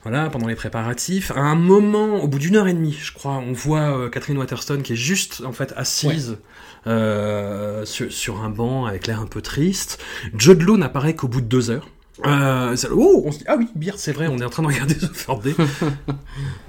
voilà, 0.04 0.30
pendant 0.30 0.46
les 0.46 0.54
préparatifs. 0.54 1.32
À 1.32 1.40
un 1.40 1.56
moment, 1.56 2.22
au 2.22 2.28
bout 2.28 2.38
d'une 2.38 2.54
heure 2.54 2.68
et 2.68 2.72
demie, 2.72 2.96
je 3.02 3.12
crois, 3.12 3.32
on 3.44 3.52
voit 3.52 3.98
euh, 3.98 4.08
Catherine 4.10 4.38
Waterston 4.38 4.80
qui 4.82 4.92
est 4.92 4.96
juste 4.96 5.42
en 5.44 5.52
fait 5.52 5.72
assise 5.76 6.38
euh, 6.86 7.84
sur, 7.84 8.12
sur 8.12 8.42
un 8.42 8.48
banc 8.50 8.86
avec 8.86 9.06
l'air 9.08 9.20
un 9.20 9.26
peu 9.26 9.42
triste. 9.42 10.00
Judd 10.36 10.62
Law 10.62 10.76
n'apparaît 10.76 11.14
qu'au 11.16 11.26
bout 11.28 11.40
de 11.40 11.46
deux 11.46 11.70
heures. 11.70 11.88
Euh, 12.26 12.76
ça- 12.76 12.88
oh, 12.92 13.22
on 13.24 13.32
se 13.32 13.38
dit, 13.38 13.44
ah 13.48 13.56
oui, 13.58 13.66
Beard, 13.74 13.98
c'est 13.98 14.12
vrai, 14.12 14.28
on 14.28 14.38
est 14.38 14.44
en 14.44 14.50
train 14.50 14.62
de 14.62 14.68
regarder 14.68 14.94
The 14.98 15.10
Third 15.12 15.42
Day. 15.42 15.54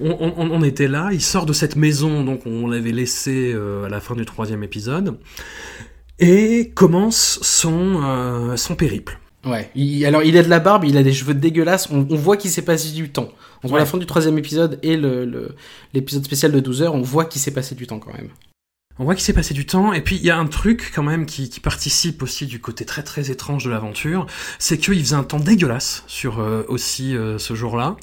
on, 0.00 0.10
on- 0.10 0.50
on 0.50 0.62
était 0.62 0.88
là, 0.88 1.10
il 1.12 1.20
sort 1.20 1.46
de 1.46 1.52
cette 1.52 1.76
maison, 1.76 2.24
donc 2.24 2.42
on 2.46 2.66
l'avait 2.66 2.92
laissé 2.92 3.52
euh, 3.54 3.84
à 3.84 3.88
la 3.88 4.00
fin 4.00 4.14
du 4.14 4.24
troisième 4.24 4.62
épisode, 4.62 5.18
et 6.18 6.70
commence 6.74 7.38
son, 7.42 8.00
euh, 8.04 8.56
son 8.56 8.74
périple. 8.76 9.18
Ouais. 9.44 9.70
Il- 9.74 10.06
alors, 10.06 10.22
il 10.22 10.36
a 10.38 10.42
de 10.42 10.48
la 10.48 10.60
barbe, 10.60 10.84
il 10.84 10.96
a 10.96 11.02
des 11.02 11.12
cheveux 11.12 11.34
dégueulasses. 11.34 11.90
On, 11.90 12.06
on 12.08 12.16
voit 12.16 12.36
qu'il 12.38 12.50
s'est 12.50 12.62
passé 12.62 12.92
du 12.92 13.10
temps. 13.10 13.28
Entre 13.62 13.74
Ouais. 13.74 13.80
la 13.80 13.86
fin 13.86 13.98
du 13.98 14.06
troisième 14.06 14.38
épisode 14.38 14.78
et 14.82 14.96
le, 14.96 15.24
le- 15.26 15.54
l'épisode 15.92 16.24
spécial 16.24 16.52
de 16.52 16.60
12 16.60 16.82
heures, 16.82 16.94
on 16.94 17.02
voit 17.02 17.26
qu'il 17.26 17.40
s'est 17.42 17.50
passé 17.50 17.74
du 17.74 17.86
temps 17.86 17.98
quand 17.98 18.12
même. 18.14 18.28
On 18.98 19.04
voit 19.04 19.16
qu'il 19.16 19.24
s'est 19.24 19.32
passé 19.32 19.54
du 19.54 19.66
temps, 19.66 19.92
et 19.92 20.00
puis 20.00 20.16
il 20.16 20.24
y 20.24 20.30
a 20.30 20.38
un 20.38 20.46
truc 20.46 20.92
quand 20.94 21.02
même 21.02 21.26
qui, 21.26 21.48
qui 21.48 21.58
participe 21.58 22.22
aussi 22.22 22.46
du 22.46 22.60
côté 22.60 22.84
très 22.84 23.02
très 23.02 23.28
étrange 23.32 23.64
de 23.64 23.70
l'aventure, 23.70 24.26
c'est 24.60 24.78
qu'il 24.78 25.00
faisait 25.00 25.16
un 25.16 25.24
temps 25.24 25.40
dégueulasse 25.40 26.04
sur 26.06 26.38
euh, 26.38 26.62
aussi 26.68 27.16
euh, 27.16 27.36
ce 27.38 27.54
jour-là, 27.54 27.96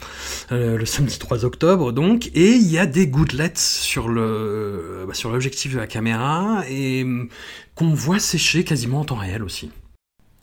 euh, 0.52 0.78
le 0.78 0.86
samedi 0.86 1.18
3 1.18 1.46
octobre 1.46 1.94
donc, 1.94 2.28
et 2.36 2.52
il 2.52 2.70
y 2.70 2.78
a 2.78 2.86
des 2.86 3.08
gouttelettes 3.08 3.58
sur 3.58 4.10
le 4.10 5.06
bah, 5.08 5.14
sur 5.14 5.32
l'objectif 5.32 5.74
de 5.74 5.80
la 5.80 5.88
caméra 5.88 6.64
et 6.70 7.04
hum, 7.04 7.30
qu'on 7.74 7.94
voit 7.94 8.20
sécher 8.20 8.66
quasiment 8.66 9.00
en 9.00 9.06
temps 9.06 9.16
réel 9.16 9.44
aussi. 9.44 9.72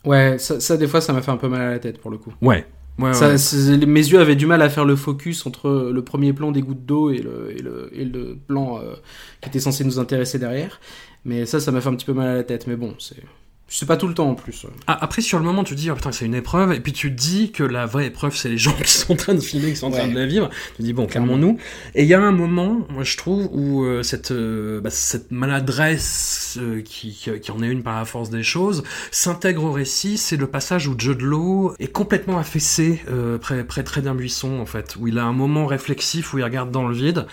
Ouais, 0.04 0.38
ça, 0.38 0.60
ça, 0.60 0.78
des 0.78 0.86
fois, 0.86 1.02
ça 1.02 1.12
m'a 1.12 1.20
fait 1.20 1.30
un 1.30 1.36
peu 1.36 1.48
mal 1.48 1.60
à 1.60 1.70
la 1.72 1.78
tête 1.78 2.00
pour 2.00 2.10
le 2.10 2.16
coup. 2.16 2.32
Ouais. 2.40 2.64
Ouais, 2.98 3.14
Ça, 3.14 3.28
ouais. 3.28 3.38
c'est- 3.38 3.76
mes 3.86 4.00
yeux 4.08 4.18
avaient 4.20 4.34
du 4.36 4.46
mal 4.46 4.60
à 4.60 4.68
faire 4.68 4.84
le 4.84 4.96
focus 4.96 5.46
entre 5.46 5.90
le 5.92 6.02
premier 6.04 6.32
plan 6.32 6.50
des 6.50 6.62
gouttes 6.62 6.84
d'eau 6.84 7.10
et 7.10 7.18
le, 7.18 7.52
et 7.56 7.62
le, 7.62 7.90
et 7.92 8.04
le 8.04 8.36
plan 8.36 8.78
euh, 8.80 8.94
qui 9.40 9.48
était 9.48 9.60
censé 9.60 9.84
nous 9.84 10.00
intéresser 10.00 10.38
derrière. 10.40 10.80
Mais 11.24 11.46
ça, 11.46 11.60
ça 11.60 11.70
m'a 11.72 11.80
fait 11.80 11.88
un 11.90 11.94
petit 11.94 12.06
peu 12.06 12.12
mal 12.12 12.26
à 12.28 12.34
la 12.34 12.44
tête. 12.44 12.66
Mais 12.66 12.76
bon, 12.76 12.94
c'est. 12.98 13.22
C'est 13.70 13.84
pas 13.86 13.98
tout 13.98 14.08
le 14.08 14.14
temps 14.14 14.30
en 14.30 14.34
plus. 14.34 14.64
Ah, 14.86 14.96
après, 15.00 15.20
sur 15.20 15.38
le 15.38 15.44
moment, 15.44 15.62
tu 15.62 15.74
te 15.74 15.80
dis, 15.80 15.90
oh 15.90 15.94
putain, 15.94 16.10
c'est 16.10 16.24
une 16.24 16.34
épreuve, 16.34 16.72
et 16.72 16.80
puis 16.80 16.92
tu 16.94 17.10
te 17.14 17.20
dis 17.20 17.52
que 17.52 17.62
la 17.62 17.84
vraie 17.84 18.06
épreuve, 18.06 18.34
c'est 18.34 18.48
les 18.48 18.56
gens 18.56 18.72
qui 18.82 18.90
sont 18.90 19.12
en 19.12 19.16
train 19.16 19.34
de 19.34 19.40
filmer, 19.40 19.70
qui 19.70 19.76
sont 19.76 19.88
en 19.88 19.90
train 19.90 20.06
Ouais. 20.06 20.14
de 20.14 20.18
la 20.18 20.26
vivre. 20.26 20.48
Tu 20.48 20.76
te 20.78 20.82
dis, 20.82 20.92
bon, 20.94 21.06
calmons-nous. 21.06 21.58
Et 21.94 22.02
il 22.04 22.08
y 22.08 22.14
a 22.14 22.20
un 22.20 22.32
moment, 22.32 22.80
moi, 22.88 23.04
je 23.04 23.16
trouve, 23.18 23.48
où 23.52 23.84
euh, 23.84 24.02
cette, 24.02 24.30
euh, 24.30 24.80
bah, 24.80 24.88
cette 24.90 25.30
maladresse, 25.32 26.56
euh, 26.60 26.80
qui, 26.80 27.12
qui, 27.12 27.50
en 27.50 27.62
est 27.62 27.66
une 27.68 27.82
par 27.82 27.96
la 27.98 28.04
force 28.04 28.30
des 28.30 28.42
choses, 28.42 28.82
s'intègre 29.10 29.64
au 29.64 29.72
récit. 29.72 30.16
C'est 30.16 30.36
le 30.36 30.46
passage 30.46 30.88
où 30.88 30.94
Judd 30.98 31.20
Law 31.20 31.74
est 31.78 31.92
complètement 31.92 32.38
affaissé 32.38 33.02
euh, 33.10 33.38
près, 33.38 33.64
près, 33.64 33.82
près 33.84 34.00
d'un 34.00 34.14
buisson, 34.14 34.60
en 34.60 34.66
fait, 34.66 34.96
où 34.98 35.08
il 35.08 35.18
a 35.18 35.24
un 35.24 35.32
moment 35.32 35.66
réflexif, 35.66 36.32
où 36.32 36.38
il 36.38 36.44
regarde 36.44 36.70
dans 36.70 36.88
le 36.88 36.94
vide. 36.94 37.26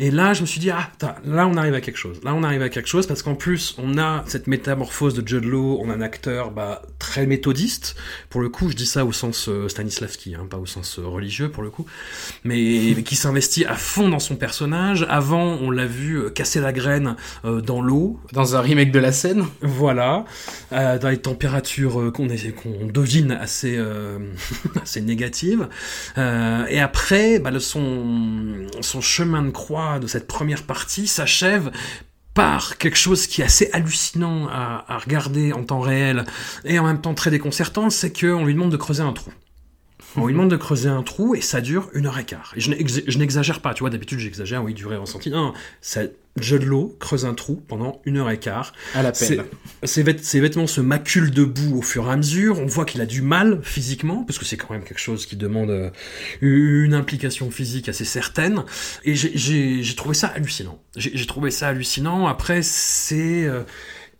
Et 0.00 0.10
là, 0.10 0.32
je 0.32 0.40
me 0.40 0.46
suis 0.46 0.60
dit, 0.60 0.70
ah, 0.70 0.88
putain, 0.92 1.14
là, 1.26 1.46
on 1.46 1.56
arrive 1.56 1.74
à 1.74 1.80
quelque 1.80 1.98
chose. 1.98 2.20
Là, 2.24 2.34
on 2.34 2.42
arrive 2.42 2.62
à 2.62 2.68
quelque 2.70 2.88
chose, 2.88 3.06
parce 3.06 3.22
qu'en 3.22 3.34
plus, 3.34 3.76
on 3.78 3.98
a 3.98 4.24
cette 4.26 4.46
métamorphose 4.46 5.14
de 5.14 5.26
Judd 5.28 5.44
On 5.80 5.90
a 5.90 5.94
un 5.94 6.00
acteur 6.00 6.50
bah, 6.50 6.82
très 6.98 7.26
méthodiste. 7.26 7.96
Pour 8.30 8.40
le 8.40 8.48
coup, 8.48 8.70
je 8.70 8.76
dis 8.76 8.86
ça 8.86 9.04
au 9.04 9.12
sens 9.12 9.48
euh, 9.48 9.68
Stanislavski, 9.68 10.34
hein, 10.34 10.46
pas 10.48 10.58
au 10.58 10.66
sens 10.66 10.98
euh, 10.98 11.06
religieux, 11.06 11.50
pour 11.50 11.62
le 11.62 11.70
coup. 11.70 11.86
Mais 12.44 12.94
qui 13.04 13.16
s'investit 13.16 13.64
à 13.64 13.74
fond 13.74 14.08
dans 14.08 14.18
son 14.18 14.36
personnage. 14.36 15.06
Avant, 15.08 15.58
on 15.60 15.70
l'a 15.70 15.86
vu 15.86 16.16
euh, 16.16 16.30
casser 16.30 16.60
la 16.60 16.72
graine 16.72 17.16
dans 17.44 17.80
l'eau. 17.80 18.20
Dans 18.32 18.56
un 18.56 18.60
remake 18.60 18.90
de 18.90 18.98
la 18.98 19.12
scène. 19.12 19.44
Voilà. 19.60 20.24
Dans 20.70 21.08
les 21.08 21.18
températures 21.18 22.12
qu'on 22.12 22.86
devine 22.86 23.32
assez, 23.32 23.78
assez 24.82 25.00
négatives. 25.00 25.68
Et 26.16 26.80
après, 26.80 27.38
bah, 27.38 27.50
le, 27.50 27.60
son, 27.60 28.66
son 28.80 29.00
chemin 29.00 29.42
de 29.42 29.50
croix 29.50 29.98
de 29.98 30.06
cette 30.06 30.26
première 30.26 30.62
partie 30.62 31.06
s'achève 31.06 31.70
par 32.34 32.78
quelque 32.78 32.96
chose 32.98 33.26
qui 33.26 33.40
est 33.40 33.44
assez 33.44 33.70
hallucinant 33.72 34.48
à, 34.48 34.98
regarder 34.98 35.52
en 35.52 35.64
temps 35.64 35.80
réel 35.80 36.24
et 36.64 36.78
en 36.78 36.84
même 36.84 37.00
temps 37.00 37.14
très 37.14 37.30
déconcertant, 37.30 37.90
c'est 37.90 38.12
qu'on 38.12 38.44
lui 38.44 38.54
demande 38.54 38.72
de 38.72 38.76
creuser 38.76 39.02
un 39.02 39.12
trou. 39.12 39.32
On 40.16 40.26
lui 40.26 40.34
demande 40.34 40.50
de 40.50 40.56
creuser 40.56 40.88
un 40.88 41.02
trou 41.02 41.34
et 41.34 41.40
ça 41.40 41.60
dure 41.60 41.88
une 41.92 42.06
heure 42.06 42.18
et 42.18 42.24
quart. 42.24 42.52
Et 42.56 42.60
je 42.60 42.70
n'ex- 42.70 43.02
je 43.06 43.18
n'exagère 43.18 43.60
pas, 43.60 43.74
tu 43.74 43.80
vois, 43.80 43.90
d'habitude 43.90 44.18
j'exagère, 44.18 44.62
oui, 44.62 44.74
durée 44.74 44.96
ressentie. 44.96 45.30
Non, 45.30 45.54
ça, 45.80 46.02
Law 46.36 46.96
creuse 46.98 47.24
un 47.24 47.34
trou 47.34 47.62
pendant 47.68 48.00
une 48.04 48.16
heure 48.16 48.30
et 48.30 48.38
quart. 48.38 48.72
À 48.94 49.02
la 49.02 49.12
peine. 49.12 49.44
Ses, 49.84 50.02
vêt- 50.02 50.18
ses 50.22 50.40
vêtements 50.40 50.66
se 50.66 50.80
maculent 50.80 51.30
de 51.30 51.44
boue 51.44 51.78
au 51.78 51.82
fur 51.82 52.06
et 52.08 52.10
à 52.10 52.16
mesure. 52.16 52.58
On 52.60 52.66
voit 52.66 52.84
qu'il 52.84 53.00
a 53.00 53.06
du 53.06 53.22
mal 53.22 53.60
physiquement, 53.62 54.24
parce 54.24 54.38
que 54.38 54.44
c'est 54.44 54.56
quand 54.56 54.70
même 54.72 54.82
quelque 54.84 54.98
chose 55.00 55.26
qui 55.26 55.36
demande 55.36 55.70
euh, 55.70 55.90
une 56.40 56.94
implication 56.94 57.50
physique 57.50 57.88
assez 57.88 58.04
certaine. 58.04 58.64
Et 59.04 59.14
j'ai- 59.14 59.94
trouvé 59.94 60.14
ça 60.14 60.28
hallucinant. 60.28 60.80
J'ai 60.96 61.26
trouvé 61.26 61.50
ça 61.50 61.68
hallucinant. 61.68 62.26
Après, 62.26 62.62
c'est... 62.62 63.44
euh, 63.44 63.62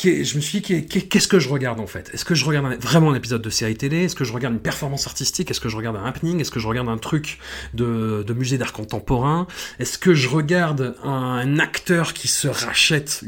je 0.02 0.36
me 0.36 0.40
suis 0.40 0.60
dit, 0.60 0.86
qu'est- 0.86 1.08
qu'est-ce 1.08 1.28
que 1.28 1.38
je 1.38 1.48
regarde 1.48 1.80
en 1.80 1.86
fait? 1.86 2.10
Est-ce 2.12 2.24
que 2.24 2.34
je 2.34 2.44
regarde 2.44 2.74
vraiment 2.80 3.10
un 3.12 3.14
épisode 3.14 3.42
de 3.42 3.50
série 3.50 3.76
télé? 3.76 4.04
Est-ce 4.04 4.14
que 4.16 4.24
je 4.24 4.32
regarde 4.32 4.54
une 4.54 4.60
performance 4.60 5.06
artistique? 5.06 5.50
Est-ce 5.50 5.60
que 5.60 5.68
je 5.68 5.76
regarde 5.76 5.96
un 5.96 6.04
happening? 6.04 6.40
Est-ce 6.40 6.50
que 6.50 6.60
je 6.60 6.66
regarde 6.68 6.88
un 6.88 6.98
truc 6.98 7.38
de, 7.74 8.24
musée 8.34 8.58
d'art 8.58 8.72
contemporain? 8.72 9.46
Est-ce 9.78 9.98
que 9.98 10.14
je 10.14 10.28
regarde 10.28 10.96
un 11.04 11.58
acteur 11.58 12.12
qui 12.12 12.28
se 12.28 12.48
rachète 12.48 13.24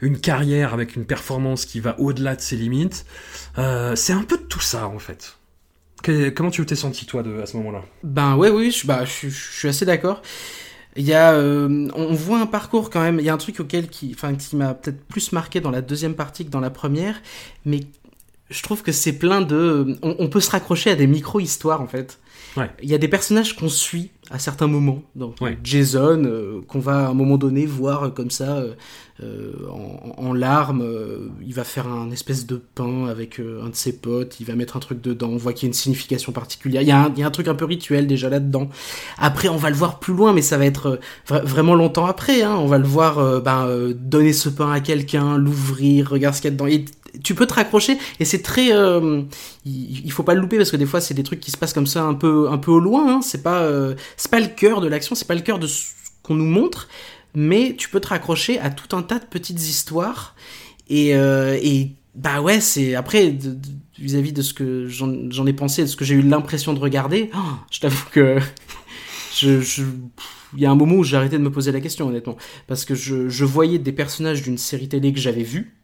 une, 0.00 0.18
carrière 0.20 0.72
avec 0.74 0.96
une 0.96 1.04
performance 1.04 1.64
qui 1.66 1.80
va 1.80 1.98
au-delà 2.00 2.36
de 2.36 2.40
ses 2.40 2.56
limites? 2.56 3.04
Euh, 3.58 3.94
C'est 3.96 4.12
un 4.12 4.22
peu 4.22 4.38
de 4.38 4.42
tout 4.44 4.60
ça 4.60 4.86
en 4.88 4.98
fait. 4.98 5.36
Que- 6.02 6.28
comment 6.30 6.50
tu 6.50 6.64
t'es 6.66 6.76
senti 6.76 7.06
toi 7.06 7.22
de, 7.22 7.40
à 7.40 7.46
ce 7.46 7.56
moment-là? 7.56 7.82
Ben 8.02 8.36
ouais, 8.36 8.50
oui, 8.50 8.70
je, 8.70 8.86
bah, 8.86 9.04
suis 9.06 9.68
assez 9.68 9.84
d'accord. 9.84 10.22
Il 10.96 11.04
y 11.04 11.14
a, 11.14 11.32
euh, 11.32 11.88
on 11.94 12.14
voit 12.14 12.40
un 12.40 12.46
parcours 12.46 12.90
quand 12.90 13.00
même. 13.00 13.18
Il 13.18 13.24
y 13.24 13.28
a 13.28 13.34
un 13.34 13.38
truc 13.38 13.60
auquel 13.60 13.88
qui, 13.88 14.12
enfin, 14.14 14.34
qui 14.34 14.56
m'a 14.56 14.74
peut-être 14.74 15.04
plus 15.06 15.32
marqué 15.32 15.60
dans 15.60 15.70
la 15.70 15.82
deuxième 15.82 16.14
partie 16.14 16.44
que 16.44 16.50
dans 16.50 16.60
la 16.60 16.70
première, 16.70 17.20
mais 17.64 17.80
je 18.50 18.62
trouve 18.62 18.82
que 18.82 18.92
c'est 18.92 19.12
plein 19.12 19.40
de, 19.40 19.98
on, 20.02 20.16
on 20.18 20.28
peut 20.28 20.40
se 20.40 20.50
raccrocher 20.50 20.90
à 20.90 20.96
des 20.96 21.06
micro-histoires 21.06 21.80
en 21.80 21.86
fait. 21.86 22.18
Ouais. 22.56 22.70
Il 22.82 22.88
y 22.88 22.94
a 22.94 22.98
des 22.98 23.08
personnages 23.08 23.56
qu'on 23.56 23.68
suit 23.68 24.10
à 24.30 24.38
certains 24.38 24.66
moments. 24.66 25.02
Donc 25.14 25.36
Ouais. 25.40 25.56
Jason, 25.62 26.22
euh, 26.24 26.60
qu'on 26.66 26.78
va 26.80 27.06
à 27.06 27.08
un 27.10 27.14
moment 27.14 27.36
donné 27.38 27.64
voir 27.66 28.04
euh, 28.04 28.08
comme 28.10 28.30
ça 28.30 28.62
euh, 29.22 29.52
en, 29.70 30.26
en 30.28 30.32
larmes. 30.34 30.82
euh, 30.82 31.28
il 31.46 31.54
va 31.54 31.64
faire 31.64 31.86
un 31.88 32.10
espèce 32.10 32.46
de 32.46 32.60
pain 32.74 33.06
avec 33.06 33.38
un 33.40 33.68
de 33.68 33.74
ses 33.74 33.92
potes. 33.96 34.40
Il 34.40 34.46
va 34.46 34.54
mettre 34.54 34.76
un 34.76 34.80
truc 34.80 35.00
dedans. 35.00 35.28
On 35.30 35.36
voit 35.36 35.52
qu'il 35.52 35.66
y 35.66 35.68
a 35.68 35.70
une 35.70 35.74
signification 35.74 36.32
particulière. 36.32 36.82
Il 36.82 36.88
y, 36.88 36.90
a 36.90 37.04
un, 37.04 37.12
il 37.14 37.20
y 37.20 37.22
a 37.22 37.26
un 37.26 37.30
truc 37.30 37.48
un 37.48 37.54
peu 37.54 37.64
rituel 37.64 38.06
déjà 38.06 38.28
là-dedans. 38.28 38.68
Après, 39.18 39.48
on 39.48 39.56
va 39.56 39.70
le 39.70 39.76
voir 39.76 39.98
plus 40.00 40.14
loin, 40.14 40.32
mais 40.32 40.42
ça 40.42 40.58
va 40.58 40.66
être 40.66 40.98
vra- 41.28 41.42
vraiment 41.44 41.74
longtemps 41.74 42.06
après. 42.06 42.42
Hein. 42.42 42.56
On 42.58 42.66
va 42.66 42.78
le 42.78 42.86
voir 42.86 43.40
ben, 43.42 43.92
donner 43.94 44.32
ce 44.32 44.48
pain 44.48 44.70
à 44.72 44.80
quelqu'un, 44.80 45.38
l'ouvrir, 45.38 46.10
regarde 46.10 46.34
ce 46.34 46.40
qu'il 46.42 46.50
y 46.50 46.52
a 46.52 46.56
dedans. 46.56 46.66
Et 46.66 46.84
tu 47.22 47.34
peux 47.34 47.46
te 47.46 47.54
raccrocher 47.54 47.98
et 48.20 48.24
c'est 48.24 48.42
très 48.42 48.72
euh, 48.72 49.22
il, 49.64 50.10
faut 50.12 50.22
pas 50.22 50.34
le 50.34 50.40
louper 50.40 50.56
parce 50.56 50.70
que 50.70 50.76
des 50.76 50.86
fois 50.86 51.00
c'est 51.00 51.14
des 51.14 51.22
trucs 51.22 51.40
qui 51.40 51.50
se 51.50 51.56
passent 51.56 51.72
comme 51.72 51.86
ça 51.86 52.02
un 52.04 52.14
peu 52.14 52.48
un 52.50 52.58
peu 52.58 52.70
au 52.70 52.80
loin 52.80 53.16
hein. 53.16 53.20
c'est 53.22 53.42
pas 53.42 53.62
euh, 53.62 53.94
c'est 54.16 54.30
pas 54.30 54.40
le 54.40 54.48
cœur 54.48 54.80
de 54.80 54.88
l'action 54.88 55.14
c'est 55.14 55.26
pas 55.26 55.34
le 55.34 55.40
cœur 55.42 55.58
de 55.58 55.66
ce 55.66 55.84
qu'on 56.22 56.34
nous 56.34 56.44
montre 56.46 56.88
mais 57.34 57.74
tu 57.76 57.88
peux 57.88 58.00
te 58.00 58.08
raccrocher 58.08 58.58
à 58.58 58.70
tout 58.70 58.96
un 58.96 59.02
tas 59.02 59.18
de 59.18 59.24
petites 59.26 59.60
histoires 59.60 60.34
et 60.88 61.14
euh, 61.14 61.58
et 61.62 61.92
bah 62.14 62.40
ouais 62.40 62.60
c'est 62.60 62.94
après 62.94 63.36
vis-à-vis 63.98 64.32
de 64.32 64.42
ce 64.42 64.54
que 64.54 64.86
j'en 64.88 65.30
j'en 65.30 65.46
ai 65.46 65.52
pensé 65.52 65.82
de 65.82 65.86
ce 65.86 65.96
que 65.96 66.04
j'ai 66.04 66.14
eu 66.14 66.22
l'impression 66.22 66.72
de 66.74 66.78
regarder 66.78 67.30
oh, 67.34 67.38
je 67.70 67.80
t'avoue 67.80 68.06
que 68.10 68.38
je, 69.36 69.60
je- 69.60 69.82
il 70.54 70.62
y 70.62 70.66
a 70.66 70.70
un 70.70 70.74
moment 70.74 70.94
où 70.94 71.04
j'ai 71.04 71.16
arrêté 71.16 71.36
de 71.36 71.42
me 71.42 71.50
poser 71.50 71.72
la 71.72 71.80
question 71.80 72.06
honnêtement 72.08 72.36
parce 72.66 72.84
que 72.84 72.94
je, 72.94 73.28
je 73.28 73.44
voyais 73.44 73.78
des 73.78 73.92
personnages 73.92 74.42
d'une 74.42 74.58
série 74.58 74.88
télé 74.88 75.12
que 75.12 75.20
j'avais 75.20 75.42
vue 75.42 75.74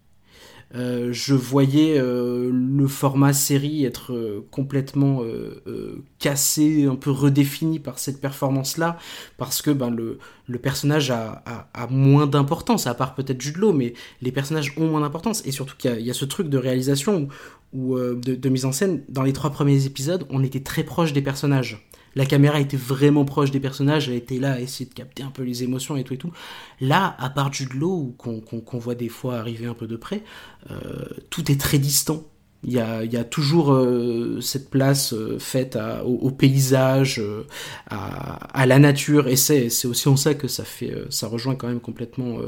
euh, 0.74 1.12
je 1.12 1.34
voyais 1.34 1.98
euh, 1.98 2.50
le 2.52 2.86
format 2.88 3.32
série 3.32 3.84
être 3.84 4.12
euh, 4.12 4.46
complètement 4.50 5.22
euh, 5.22 6.02
cassé, 6.18 6.86
un 6.86 6.94
peu 6.94 7.10
redéfini 7.10 7.78
par 7.78 7.98
cette 7.98 8.20
performance-là, 8.20 8.96
parce 9.36 9.60
que 9.60 9.70
ben, 9.70 9.90
le, 9.90 10.18
le 10.46 10.58
personnage 10.58 11.10
a, 11.10 11.42
moins 11.90 12.26
d'importance, 12.26 12.86
à 12.86 12.94
part 12.94 13.14
peut-être 13.14 13.40
Jude 13.40 13.58
Law, 13.58 13.72
mais 13.72 13.94
les 14.22 14.32
personnages 14.32 14.72
ont 14.78 14.88
moins 14.88 15.00
d'importance, 15.00 15.44
et 15.46 15.52
surtout 15.52 15.76
qu'il 15.76 16.00
y 16.00 16.04
y 16.04 16.10
a 16.10 16.14
ce 16.14 16.24
truc 16.24 16.48
de 16.48 16.58
réalisation 16.58 17.28
ou 17.72 17.98
de, 17.98 18.34
de 18.34 18.48
mise 18.48 18.64
en 18.64 18.72
scène, 18.72 19.02
dans 19.08 19.22
les 19.22 19.32
trois 19.32 19.50
premiers 19.50 19.86
épisodes, 19.86 20.26
on 20.30 20.42
était 20.42 20.60
très 20.60 20.84
proche 20.84 21.12
des 21.12 21.22
personnages. 21.22 21.88
La 22.14 22.26
caméra 22.26 22.60
était 22.60 22.76
vraiment 22.76 23.24
proche 23.24 23.50
des 23.50 23.60
personnages, 23.60 24.08
elle 24.08 24.16
était 24.16 24.38
là 24.38 24.52
à 24.52 24.60
essayer 24.60 24.88
de 24.88 24.94
capter 24.94 25.22
un 25.22 25.30
peu 25.30 25.42
les 25.42 25.62
émotions 25.62 25.96
et 25.96 26.04
tout 26.04 26.14
et 26.14 26.18
tout. 26.18 26.32
Là, 26.80 27.16
à 27.18 27.30
part 27.30 27.52
Jude 27.52 27.72
Law, 27.72 28.14
qu'on 28.18 28.40
qu'on 28.40 28.78
voit 28.78 28.94
des 28.94 29.08
fois 29.08 29.38
arriver 29.38 29.66
un 29.66 29.74
peu 29.74 29.86
de 29.86 29.96
près, 29.96 30.22
euh, 30.70 31.06
tout 31.30 31.50
est 31.50 31.58
très 31.60 31.78
distant. 31.78 32.24
Il 32.64 32.72
y 32.72 32.78
a, 32.78 33.24
toujours 33.24 33.72
euh, 33.72 34.40
cette 34.40 34.70
place 34.70 35.14
euh, 35.14 35.36
faite 35.40 35.76
au, 36.04 36.30
paysage, 36.30 37.18
euh, 37.18 37.44
à, 37.88 38.66
la 38.66 38.78
nature, 38.78 39.26
et 39.26 39.34
c'est 39.34 39.66
aussi 39.84 40.08
en 40.08 40.16
ça 40.16 40.34
que 40.34 40.46
ça 40.46 40.64
fait, 40.64 40.94
ça 41.10 41.26
rejoint 41.26 41.56
quand 41.56 41.66
même 41.66 41.80
complètement 41.80 42.38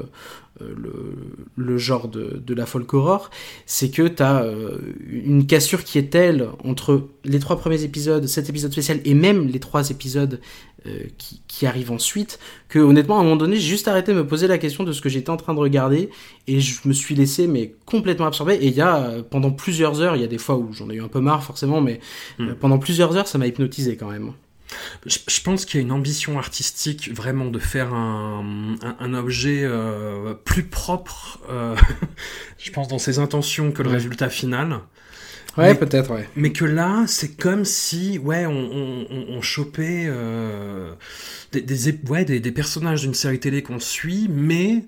le, 0.61 1.79
genre 1.79 2.09
de, 2.09 2.55
la 2.55 2.67
folk 2.67 2.93
horror, 2.95 3.31
c'est 3.67 3.91
que 3.91 4.07
t'as 4.07 4.43
euh, 4.43 4.79
une 5.09 5.47
cassure 5.47 5.85
qui 5.85 5.99
est 5.99 6.11
telle 6.11 6.49
entre 6.63 7.09
les 7.25 7.39
trois 7.39 7.59
premiers 7.59 7.83
épisodes, 7.83 8.27
cet 8.27 8.49
épisode 8.49 8.73
spécial, 8.73 9.01
et 9.05 9.15
même 9.15 9.49
les 9.49 9.61
trois 9.61 9.91
épisodes 9.91 10.41
qui, 11.19 11.41
qui 11.49 11.67
arrivent 11.67 11.91
ensuite, 11.93 12.39
que 12.69 12.79
honnêtement 12.79 13.17
à 13.17 13.21
un 13.21 13.25
moment 13.25 13.37
donné 13.37 13.57
j'ai 13.57 13.69
juste 13.69 13.89
arrêté 13.89 14.13
de 14.13 14.19
me 14.19 14.27
poser 14.27 14.47
la 14.47 14.59
question 14.59 14.85
de 14.85 14.93
ce 14.93 15.01
que 15.01 15.09
j'étais 15.09 15.31
en 15.31 15.37
train 15.37 15.55
de 15.55 15.59
regarder 15.61 16.11
et 16.47 16.61
je 16.61 16.81
me 16.85 16.93
suis 16.93 17.15
laissé 17.15 17.47
mais 17.47 17.75
complètement 17.87 18.27
absorbé 18.27 18.55
et 18.55 18.67
il 18.67 18.75
y 18.75 18.81
a 18.81 18.97
euh, 18.97 19.23
pendant 19.23 19.51
plusieurs 19.51 20.01
heures 20.01 20.17
il 20.17 20.23
y 20.23 20.25
a 20.25 20.29
des 20.29 20.39
fois 20.39 20.57
où 20.57 20.73
j'en 20.73 20.91
ai 20.91 20.95
eu 20.97 21.03
un 21.03 21.09
peu 21.09 21.21
marre 21.21 21.43
forcément 21.43 21.81
mais 21.81 22.01
euh, 22.41 22.55
pendant 22.59 22.79
plusieurs 22.79 23.17
heures 23.17 23.29
ça 23.29 23.39
m'a 23.39 23.47
hypnotisé 23.47 23.97
quand 23.97 24.11
même 24.11 24.33
Je, 25.07 25.19
je 25.29 25.41
pense 25.41 25.65
qu'il 25.65 25.79
y 25.81 25.83
a 25.83 25.87
une 25.87 25.93
ambition 25.93 26.39
artistique 26.39 27.11
vraiment 27.15 27.47
de 27.47 27.59
faire 27.59 27.95
un, 27.95 28.75
un, 28.83 28.97
un 28.99 29.15
objet 29.15 29.61
euh, 29.63 30.35
plus 30.35 30.65
propre, 30.65 31.39
euh, 31.49 31.77
je 32.59 32.71
pense, 32.73 32.89
dans 32.89 32.99
ses 32.99 33.19
intentions 33.21 33.71
que 33.73 33.83
le 33.83 33.89
Ouais. 33.91 33.95
résultat 33.97 34.29
final. 34.31 34.81
Ouais 35.59 35.75
peut-être 35.75 36.13
ouais 36.15 36.29
Mais 36.37 36.53
que 36.53 36.65
là, 36.65 37.05
c'est 37.07 37.37
comme 37.37 37.65
si, 37.65 38.19
ouais, 38.19 38.47
on, 38.47 39.07
on, 39.31 39.41
chopait 39.43 40.05
euh, 40.07 40.93
des, 41.53 41.99
ouais, 42.09 42.25
des, 42.25 42.41
des 42.41 42.53
personnages 42.53 43.03
d'une 43.03 43.15
série 43.15 43.39
télé 43.41 43.63
qu'on 43.63 43.79
suit, 43.81 44.29
mais 44.31 44.85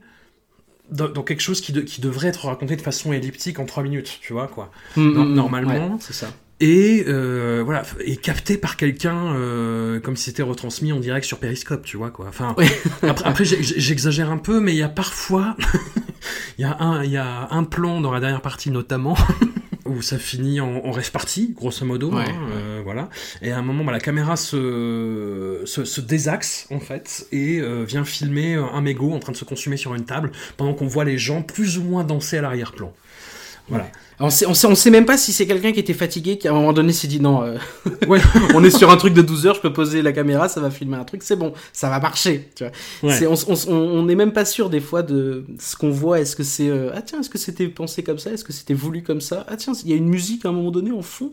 dans, 0.90 1.08
dans 1.08 1.22
quelque 1.22 1.40
chose 1.42 1.60
qui, 1.60 1.72
de- 1.72 1.80
qui 1.82 2.00
devrait 2.00 2.28
être 2.28 2.46
raconté 2.46 2.76
de 2.76 2.82
façon 2.82 3.12
elliptique 3.12 3.58
en 3.58 3.66
trois 3.66 3.82
minutes, 3.82 4.18
tu 4.22 4.32
vois, 4.32 4.46
quoi. 4.48 4.70
Mm, 4.96 5.12
Non, 5.12 5.24
normalement. 5.24 5.72
ouais, 5.92 5.96
c'est 6.00 6.12
ça 6.14 6.28
Et 6.60 7.04
euh, 7.08 7.62
voilà, 7.64 7.82
et 8.04 8.16
capté 8.16 8.56
par 8.56 8.76
quelqu'un 8.76 9.34
euh, 9.34 10.00
comme 10.00 10.16
si 10.16 10.24
c'était 10.24 10.42
retransmis 10.42 10.92
en 10.92 11.00
direct 11.00 11.26
sur 11.26 11.38
Periscope, 11.38 11.84
tu 11.84 11.96
vois 11.96 12.10
quoi. 12.10 12.26
Enfin, 12.28 12.54
Ouais. 12.56 12.66
après, 13.02 13.24
après, 13.28 13.44
j'exagère 13.44 14.30
un 14.30 14.38
peu, 14.38 14.60
mais 14.60 14.72
il 14.72 14.78
y 14.78 14.82
a 14.82 14.88
parfois, 14.88 15.56
il 16.58 16.62
y 16.62 16.64
a 16.64 16.76
un, 16.80 17.04
il 17.04 17.10
y 17.10 17.16
a 17.18 17.48
un 17.50 17.64
plan 17.64 18.00
dans 18.00 18.10
la 18.12 18.20
dernière 18.20 18.40
partie 18.42 18.70
notamment 18.70 19.16
où 19.88 20.02
ça 20.02 20.18
finit 20.18 20.60
en, 20.60 20.76
en 20.84 20.90
rêve 20.90 21.10
partie, 21.10 21.54
grosso 21.56 21.84
modo, 21.84 22.12
Ouais, 22.12 22.24
hein, 22.28 22.48
euh, 22.52 22.80
voilà. 22.84 23.08
Et 23.42 23.52
à 23.52 23.58
un 23.58 23.62
moment, 23.62 23.84
bah, 23.84 23.92
la 23.92 24.00
caméra 24.00 24.36
se, 24.36 25.62
se, 25.64 25.84
se 25.84 26.00
désaxe 26.00 26.66
en 26.70 26.80
fait 26.80 27.26
et 27.32 27.60
euh, 27.60 27.84
vient 27.84 28.04
filmer 28.04 28.54
un 28.54 28.80
mégot 28.80 29.12
en 29.12 29.18
train 29.18 29.32
de 29.32 29.36
se 29.36 29.44
consumer 29.44 29.76
sur 29.76 29.94
une 29.94 30.04
table 30.04 30.30
pendant 30.56 30.74
qu'on 30.74 30.86
voit 30.86 31.04
les 31.04 31.18
gens 31.18 31.42
plus 31.42 31.78
ou 31.78 31.82
moins 31.82 32.04
danser 32.04 32.38
à 32.38 32.42
l'arrière-plan. 32.42 32.92
Voilà. 33.68 33.88
On 34.18 34.30
sait, 34.30 34.46
on 34.46 34.54
sait 34.54 34.66
on 34.66 34.74
sait 34.74 34.90
même 34.90 35.04
pas 35.04 35.18
si 35.18 35.32
c'est 35.32 35.46
quelqu'un 35.46 35.72
qui 35.72 35.80
était 35.80 35.92
fatigué 35.94 36.38
qui 36.38 36.48
à 36.48 36.52
un 36.52 36.54
moment 36.54 36.72
donné 36.72 36.92
s'est 36.92 37.06
dit 37.08 37.20
non 37.20 37.42
euh, 37.42 37.56
Ouais. 38.08 38.20
on 38.54 38.64
est 38.64 38.70
sur 38.70 38.90
un 38.90 38.96
truc 38.96 39.14
de 39.14 39.22
12 39.22 39.46
heures 39.46 39.54
je 39.56 39.60
peux 39.60 39.72
poser 39.72 40.02
la 40.02 40.12
caméra 40.12 40.48
ça 40.48 40.60
va 40.60 40.70
filmer 40.70 40.96
un 40.96 41.04
truc 41.04 41.22
c'est 41.22 41.36
bon 41.36 41.52
ça 41.72 41.90
va 41.90 42.00
marcher 42.00 42.48
tu 42.54 42.64
vois 42.64 42.72
Ouais. 43.02 43.26
On, 43.26 43.72
on 43.72 44.02
n'est 44.04 44.14
même 44.14 44.32
pas 44.32 44.44
sûr 44.44 44.70
des 44.70 44.80
fois 44.80 45.02
de 45.02 45.44
ce 45.58 45.76
qu'on 45.76 45.90
voit. 45.90 46.20
Est-ce 46.20 46.36
que 46.36 46.42
c'est 46.42 46.68
euh, 46.68 46.90
ah 46.94 47.02
tiens, 47.02 47.20
est-ce 47.20 47.30
que 47.30 47.38
c'était 47.38 47.68
pensé 47.68 48.02
comme 48.02 48.18
ça 48.18 48.30
Est-ce 48.30 48.44
que 48.44 48.52
c'était 48.52 48.74
voulu 48.74 49.02
comme 49.02 49.20
ça 49.20 49.44
Ah 49.48 49.56
tiens, 49.56 49.72
il 49.84 49.90
y 49.90 49.92
a 49.92 49.96
une 49.96 50.08
musique 50.08 50.44
à 50.44 50.48
un 50.48 50.52
moment 50.52 50.70
donné 50.70 50.92
en 50.92 51.02
fond. 51.02 51.32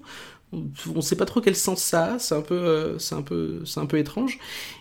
On, 0.54 0.66
on 0.96 1.02
sait 1.02 1.16
pas 1.16 1.26
trop 1.26 1.42
quel 1.42 1.56
sens 1.56 1.82
ça 1.82 2.14
a. 2.16 2.20
C'est 2.20 2.36
un 2.36 2.42
peu, 2.42 2.54
euh, 2.56 3.00
c'est 3.00 3.16
un 3.16 3.22
peu, 3.24 3.62
c'est 3.66 3.80
un 3.80 3.86
peu 3.88 3.98
étrange. 3.98 4.38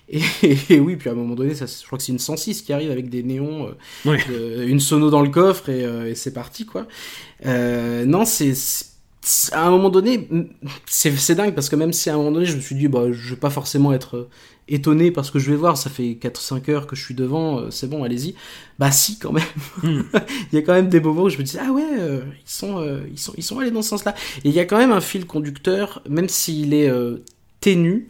Et, 0.08 0.20
et 0.70 0.80
oui, 0.80 0.96
puis 0.96 1.08
à 1.08 1.12
un 1.12 1.16
moment 1.16 1.34
donné, 1.34 1.54
ça, 1.54 1.66
je 1.66 1.86
crois 1.86 1.96
que 1.98 2.04
c'est 2.04 2.12
une 2.12 2.18
106 2.18 2.62
qui 2.62 2.72
arrive 2.72 2.90
avec 2.90 3.08
des 3.08 3.22
néons, 3.22 3.68
euh, 4.06 4.16
de- 4.28 4.64
une 4.66 4.80
sono 4.80 5.10
dans 5.10 5.22
le 5.22 5.30
coffre 5.30 5.68
et, 5.70 5.84
euh, 5.84 6.10
et 6.10 6.14
c'est 6.14 6.32
parti 6.32 6.66
quoi. 6.66 6.86
Non, 7.44 8.24
c'est 8.24 8.52
à 9.52 9.66
un 9.66 9.70
moment 9.70 9.88
donné, 9.88 10.28
c'est 10.86 11.16
c'est 11.16 11.36
dingue 11.36 11.54
parce 11.54 11.68
que 11.68 11.76
même 11.76 11.92
si 11.92 12.10
à 12.10 12.14
un 12.14 12.16
moment 12.16 12.32
donné 12.32 12.44
je 12.46 12.56
me 12.56 12.60
suis 12.60 12.74
dit, 12.74 12.88
bah, 12.88 13.12
je 13.12 13.30
vais 13.30 13.40
pas 13.40 13.50
forcément 13.50 13.92
être 13.92 14.28
étonné 14.72 15.10
parce 15.10 15.30
que 15.30 15.38
je 15.38 15.50
vais 15.50 15.56
voir, 15.56 15.76
ça 15.76 15.90
fait 15.90 16.18
4-5 16.20 16.70
heures 16.70 16.86
que 16.86 16.96
je 16.96 17.04
suis 17.04 17.14
devant, 17.14 17.58
euh, 17.58 17.70
c'est 17.70 17.88
bon, 17.88 18.04
allez-y. 18.04 18.34
Bah 18.78 18.90
si, 18.90 19.18
quand 19.18 19.32
même. 19.32 19.44
Hmm. 19.82 20.02
il 20.52 20.56
y 20.56 20.58
a 20.58 20.62
quand 20.62 20.74
même 20.74 20.88
des 20.88 21.00
moments 21.00 21.22
où 21.22 21.28
je 21.28 21.38
me 21.38 21.42
dis, 21.42 21.58
ah 21.58 21.70
ouais, 21.72 21.82
euh, 21.98 22.22
ils, 22.44 22.50
sont, 22.50 22.78
euh, 22.78 23.00
ils, 23.10 23.18
sont, 23.18 23.32
ils 23.36 23.42
sont 23.42 23.58
allés 23.58 23.70
dans 23.70 23.82
ce 23.82 23.90
sens-là. 23.90 24.14
Et 24.44 24.48
il 24.48 24.54
y 24.54 24.60
a 24.60 24.64
quand 24.64 24.78
même 24.78 24.92
un 24.92 25.00
fil 25.00 25.26
conducteur, 25.26 26.02
même 26.08 26.28
s'il 26.28 26.74
est 26.74 26.88
euh, 26.88 27.18
ténu, 27.60 28.08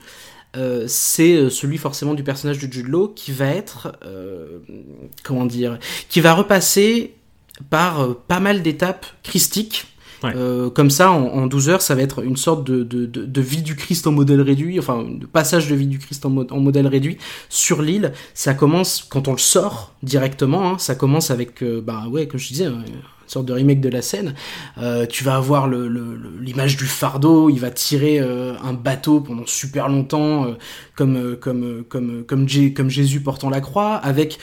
euh, 0.57 0.85
c'est 0.87 1.49
celui 1.49 1.79
forcément 1.79 2.15
du 2.15 2.23
personnage 2.23 2.59
de 2.59 2.71
Jude 2.71 2.89
Law 2.89 3.09
qui 3.09 3.33
va 3.33 3.47
être, 3.47 3.97
euh, 4.05 4.59
comment 5.23 5.47
dire, 5.47 5.79
qui 6.09 6.21
va 6.21 6.35
repasser 6.35 7.15
par 7.71 8.01
euh, 8.01 8.23
pas 8.29 8.41
mal 8.41 8.63
d'étapes 8.63 9.07
christiques. 9.23 9.87
Euh, 10.25 10.71
comme 10.71 10.91
ça, 10.91 11.11
en, 11.13 11.25
en 11.25 11.47
12 11.47 11.69
heures, 11.69 11.83
ça 11.83 11.95
va 11.95 12.03
être 12.03 12.23
une 12.25 12.37
sorte 12.37 12.65
de, 12.65 13.41
vie 13.41 13.63
du 13.63 13.75
Christ 13.77 14.07
en 14.07 14.13
modèle 14.13 14.41
réduit, 14.41 14.79
enfin, 14.79 15.05
de 15.09 15.27
passage 15.27 15.69
de 15.69 15.75
vie 15.75 15.87
du 15.87 15.99
Christ 15.99 16.25
en, 16.27 16.31
mo- 16.31 16.47
en 16.51 16.61
modèle 16.61 16.87
réduit 16.87 17.19
sur 17.49 17.83
l'île. 17.83 18.13
Ça 18.35 18.55
commence, 18.55 19.05
quand 19.09 19.29
on 19.29 19.33
le 19.33 19.39
sort 19.39 19.95
directement, 20.03 20.73
hein, 20.73 20.79
ça 20.79 20.95
commence 20.95 21.31
avec, 21.31 21.63
euh, 21.63 21.81
bah 21.81 22.05
ouais, 22.11 22.27
comme 22.27 22.39
je 22.41 22.49
disais, 22.49 22.67
hein, 22.67 22.83
une 22.87 23.29
sorte 23.29 23.47
de 23.47 23.53
remake 23.53 23.81
de 23.81 23.89
la 23.89 24.03
scène. 24.03 24.35
Euh, 24.79 25.07
tu 25.07 25.25
vas 25.25 25.37
avoir 25.37 25.67
l'image 25.69 26.77
du 26.77 26.85
fardeau, 26.85 27.49
il 27.49 27.59
va 27.59 27.71
tirer 27.71 28.21
euh, 28.21 28.55
un 28.63 28.75
bateau 28.75 29.21
pendant 29.21 29.47
super 29.47 29.89
longtemps, 29.89 30.47
comme 30.97 32.89
Jésus 32.89 33.21
portant 33.21 33.51
la 33.51 33.61
croix, 33.61 33.95
avec 33.97 34.39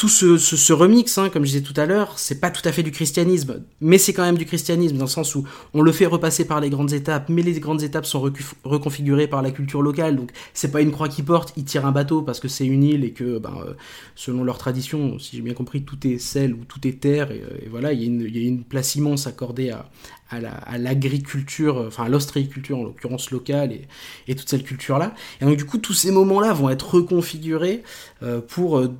tout 0.00 0.08
ce, 0.08 0.38
ce, 0.38 0.56
ce 0.56 0.72
remix, 0.72 1.18
hein, 1.18 1.28
comme 1.28 1.44
je 1.44 1.50
disais 1.50 1.62
tout 1.62 1.78
à 1.78 1.84
l'heure, 1.84 2.18
c'est 2.18 2.40
pas 2.40 2.50
tout 2.50 2.66
à 2.66 2.72
fait 2.72 2.82
du 2.82 2.90
christianisme, 2.90 3.62
mais 3.82 3.98
c'est 3.98 4.14
quand 4.14 4.22
même 4.22 4.38
du 4.38 4.46
christianisme 4.46 4.96
dans 4.96 5.04
le 5.04 5.10
sens 5.10 5.34
où 5.34 5.44
on 5.74 5.82
le 5.82 5.92
fait 5.92 6.06
repasser 6.06 6.46
par 6.46 6.58
les 6.58 6.70
grandes 6.70 6.94
étapes, 6.94 7.28
mais 7.28 7.42
les 7.42 7.60
grandes 7.60 7.82
étapes 7.82 8.06
sont 8.06 8.22
reconfigurées 8.64 9.26
par 9.26 9.42
la 9.42 9.50
culture 9.50 9.82
locale, 9.82 10.16
donc 10.16 10.30
c'est 10.54 10.70
pas 10.72 10.80
une 10.80 10.90
croix 10.90 11.10
qui 11.10 11.22
porte, 11.22 11.52
ils 11.58 11.66
tirent 11.66 11.84
un 11.84 11.92
bateau 11.92 12.22
parce 12.22 12.40
que 12.40 12.48
c'est 12.48 12.64
une 12.64 12.82
île 12.82 13.04
et 13.04 13.10
que, 13.10 13.38
ben, 13.38 13.52
euh, 13.66 13.74
selon 14.14 14.42
leur 14.42 14.56
tradition, 14.56 15.18
si 15.18 15.36
j'ai 15.36 15.42
bien 15.42 15.52
compris, 15.52 15.82
tout 15.82 15.98
est 16.06 16.16
sel 16.16 16.54
ou 16.54 16.64
tout 16.64 16.88
est 16.88 16.98
terre, 16.98 17.30
et, 17.30 17.42
euh, 17.42 17.68
voilà, 17.70 17.92
il 17.92 18.00
y, 18.00 18.04
a 18.04 18.06
une, 18.06 18.22
il 18.22 18.38
y, 18.38 18.46
a 18.46 18.48
une 18.48 18.64
place 18.64 18.94
immense 18.94 19.26
accordée 19.26 19.68
à, 19.68 19.90
à 20.30 20.78
l'agriculture, 20.78 21.80
la, 21.80 21.86
enfin 21.88 22.04
à 22.04 22.08
l'ostréiculture 22.08 22.78
en 22.78 22.84
l'occurrence 22.84 23.30
locale 23.30 23.72
et, 23.72 23.88
et, 24.28 24.34
toute 24.34 24.48
cette 24.48 24.64
culture-là. 24.64 25.14
Et 25.40 25.44
donc 25.44 25.56
du 25.56 25.64
coup, 25.64 25.78
tous 25.78 25.92
ces 25.92 26.10
moments-là 26.10 26.52
vont 26.52 26.70
être 26.70 26.94
reconfigurés 26.94 27.82
euh, 28.22 28.40
pour 28.40 28.78
euh, 28.78 28.94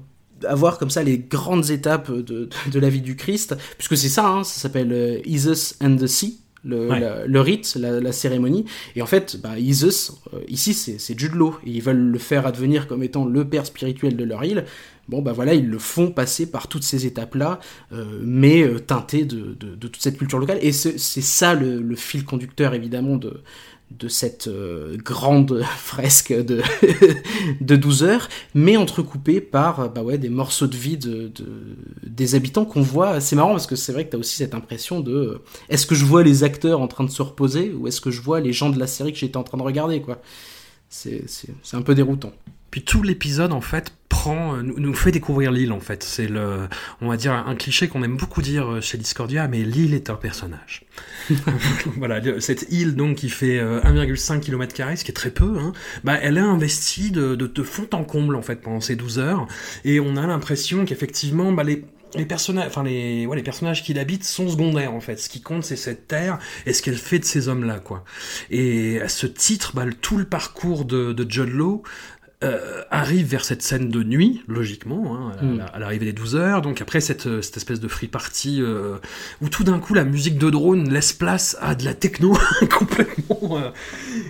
avoir 0.47 0.78
comme 0.78 0.91
ça 0.91 1.03
les 1.03 1.18
grandes 1.18 1.70
étapes 1.70 2.11
de, 2.11 2.20
de, 2.22 2.49
de 2.70 2.80
la 2.80 2.88
vie 2.88 3.01
du 3.01 3.16
Christ, 3.16 3.57
puisque 3.76 3.97
c'est 3.97 4.09
ça, 4.09 4.26
hein, 4.26 4.45
ça 4.45 4.61
s'appelle 4.61 4.93
euh, 4.93 5.18
Jesus 5.24 5.74
and 5.82 5.97
the 5.97 6.07
Sea. 6.07 6.41
Le, 6.62 6.91
ouais. 6.91 7.01
la, 7.01 7.26
le, 7.26 7.41
rite, 7.41 7.74
la, 7.80 8.01
la, 8.01 8.12
cérémonie. 8.12 8.66
Et 8.95 9.01
en 9.01 9.07
fait, 9.07 9.41
bah, 9.41 9.59
Isis, 9.59 10.12
euh, 10.34 10.41
ici, 10.47 10.74
c'est 10.74 11.18
Jude 11.18 11.32
Law. 11.32 11.57
Et 11.64 11.70
ils 11.70 11.82
veulent 11.82 12.11
le 12.11 12.18
faire 12.18 12.47
advenir 12.47 12.86
comme 12.86 13.03
étant 13.03 13.24
le 13.24 13.49
père 13.49 13.64
spirituel 13.64 14.14
de 14.14 14.24
leur 14.24 14.45
île. 14.45 14.66
Bon, 15.11 15.22
bah 15.22 15.32
voilà, 15.32 15.55
ils 15.55 15.68
le 15.68 15.78
font 15.80 16.12
passer 16.12 16.49
par 16.49 16.68
toutes 16.68 16.84
ces 16.84 17.05
étapes-là, 17.05 17.59
euh, 17.93 18.20
mais 18.22 18.62
euh, 18.62 18.78
teinté 18.78 19.24
de, 19.24 19.57
de, 19.59 19.74
de, 19.74 19.88
toute 19.88 20.01
cette 20.01 20.18
culture 20.18 20.38
locale. 20.38 20.59
Et 20.62 20.70
c'est 20.70 20.99
ça 20.99 21.55
le, 21.55 21.80
le, 21.80 21.97
fil 21.97 22.24
conducteur, 22.24 22.74
évidemment, 22.74 23.16
de, 23.16 23.41
de 23.91 24.09
cette 24.09 24.49
euh, 24.49 24.97
grande 24.97 25.62
fresque 25.78 26.32
de, 26.32 26.62
de 27.61 27.76
12 27.76 28.05
heures, 28.05 28.28
mais 28.55 28.76
entrecoupée 28.76 29.41
par 29.41 29.91
bah 29.91 30.03
ouais, 30.03 30.18
des 30.18 30.28
morceaux 30.28 30.66
de 30.66 30.76
vie 30.76 30.97
de, 30.97 31.28
de 31.28 31.47
des 32.07 32.34
habitants 32.34 32.64
qu'on 32.64 32.82
voit. 32.82 33.20
C'est 33.20 33.36
marrant 33.36 33.51
parce 33.51 33.66
que 33.66 33.76
c'est 33.76 33.93
vrai 33.93 34.05
que 34.05 34.11
tu 34.11 34.16
as 34.16 34.18
aussi 34.18 34.36
cette 34.36 34.55
impression 34.55 35.01
de 35.01 35.43
est-ce 35.68 35.86
que 35.86 35.95
je 35.95 36.05
vois 36.05 36.22
les 36.22 36.45
acteurs 36.45 36.80
en 36.80 36.88
train 36.88 37.05
de 37.05 37.11
se 37.11 37.22
reposer 37.22 37.72
ou 37.72 37.88
est-ce 37.88 38.01
que 38.01 38.11
je 38.11 38.20
vois 38.20 38.41
les 38.41 38.53
gens 38.53 38.70
de 38.70 38.78
la 38.78 38.86
série 38.86 39.12
que 39.12 39.18
j'étais 39.18 39.36
en 39.36 39.43
train 39.45 39.59
de 39.59 39.62
regarder 39.62 40.01
quoi 40.01 40.20
C'est 40.88 41.24
un 41.72 41.82
peu 41.82 41.95
déroutant. 41.95 42.32
Puis 42.71 42.83
tout 42.83 43.03
l'épisode 43.03 43.53
en 43.53 43.61
fait 43.61 43.93
prend, 44.09 44.57
nous, 44.57 44.79
nous 44.79 44.95
fait 44.95 45.12
découvrir 45.12 45.53
l'île 45.53 45.73
en 45.73 45.81
fait. 45.81 46.03
C'est 46.03 46.27
le, 46.27 46.68
on 47.01 47.09
va 47.09 47.16
dire 47.16 47.33
un 47.33 47.55
cliché 47.55 47.89
qu'on 47.89 48.03
aime 48.03 48.16
beaucoup 48.16 48.43
dire 48.43 48.81
chez 48.81 48.99
Discordia, 48.99 49.49
mais 49.49 49.62
l'île 49.62 49.95
est 49.95 50.11
un 50.11 50.14
personnage. 50.14 50.85
voilà, 51.97 52.21
cette 52.41 52.66
île 52.71 52.97
donc 52.97 53.16
qui 53.16 53.29
fait 53.29 53.59
1,5 53.59 54.41
km 54.41 54.97
ce 54.97 55.05
qui 55.05 55.11
est 55.11 55.14
très 55.14 55.31
peu, 55.31 55.59
hein, 55.59 55.73
bah 56.05 56.18
elle 56.21 56.37
est 56.37 56.41
investie 56.41 57.11
de, 57.11 57.35
de, 57.35 57.47
de, 57.47 57.62
fond 57.62 57.89
en 57.93 58.05
comble 58.05 58.37
en 58.37 58.43
fait 58.43 58.57
pendant 58.57 58.81
ces 58.81 58.97
12 58.97 59.18
heures, 59.18 59.47
et 59.85 60.01
on 60.01 60.16
a 60.16 60.27
l'impression 60.27 60.85
qu'effectivement 60.85 61.53
bah, 61.53 61.64
les 61.64 61.85
les 62.14 62.27
personnages, 62.27 62.66
enfin 62.66 62.83
les, 62.83 63.27
ouais, 63.27 63.37
les 63.37 63.43
personnages 63.43 63.83
qui 63.83 63.95
l'habitent 63.95 64.25
sont 64.25 64.49
secondaires 64.49 64.95
en 64.95 65.01
fait. 65.01 65.16
Ce 65.18 65.29
qui 65.29 65.41
compte, 65.41 65.64
c'est 65.64 65.77
cette 65.77 66.09
terre 66.09 66.39
et 66.66 66.73
ce 66.73 66.83
qu'elle 66.83 66.97
fait 66.97 67.18
de 67.18 67.25
ces 67.25 67.49
hommes-là, 67.49 67.79
quoi. 67.79 68.05
Et 68.51 69.01
à 69.01 69.09
ce 69.09 69.27
titre, 69.27 69.73
bah, 69.75 69.85
tout 70.01 70.16
le 70.16 70.25
parcours 70.25 70.85
de, 70.85 71.12
de 71.12 71.31
Judd 71.31 71.49
Law 71.49 71.83
euh, 72.43 72.82
arrive 72.91 73.26
vers 73.26 73.45
cette 73.45 73.62
scène 73.62 73.91
de 73.91 74.03
nuit, 74.03 74.43
logiquement, 74.49 75.14
hein, 75.14 75.32
à, 75.38 75.45
mm. 75.45 75.66
à 75.74 75.78
l'arrivée 75.78 76.07
des 76.07 76.12
12 76.12 76.36
heures. 76.36 76.62
Donc 76.62 76.80
après 76.80 77.01
cette, 77.01 77.43
cette 77.43 77.57
espèce 77.57 77.80
de 77.80 77.88
free 77.88 78.09
party 78.09 78.62
euh, 78.62 78.97
où 79.43 79.49
tout 79.49 79.62
d'un 79.62 79.78
coup 79.78 79.93
la 79.93 80.05
musique 80.05 80.38
de 80.38 80.49
drone 80.49 80.91
laisse 80.91 81.12
place 81.12 81.57
à 81.61 81.74
de 81.74 81.84
la 81.84 81.93
techno 81.93 82.36
complètement, 82.78 83.59
euh, 83.59 83.70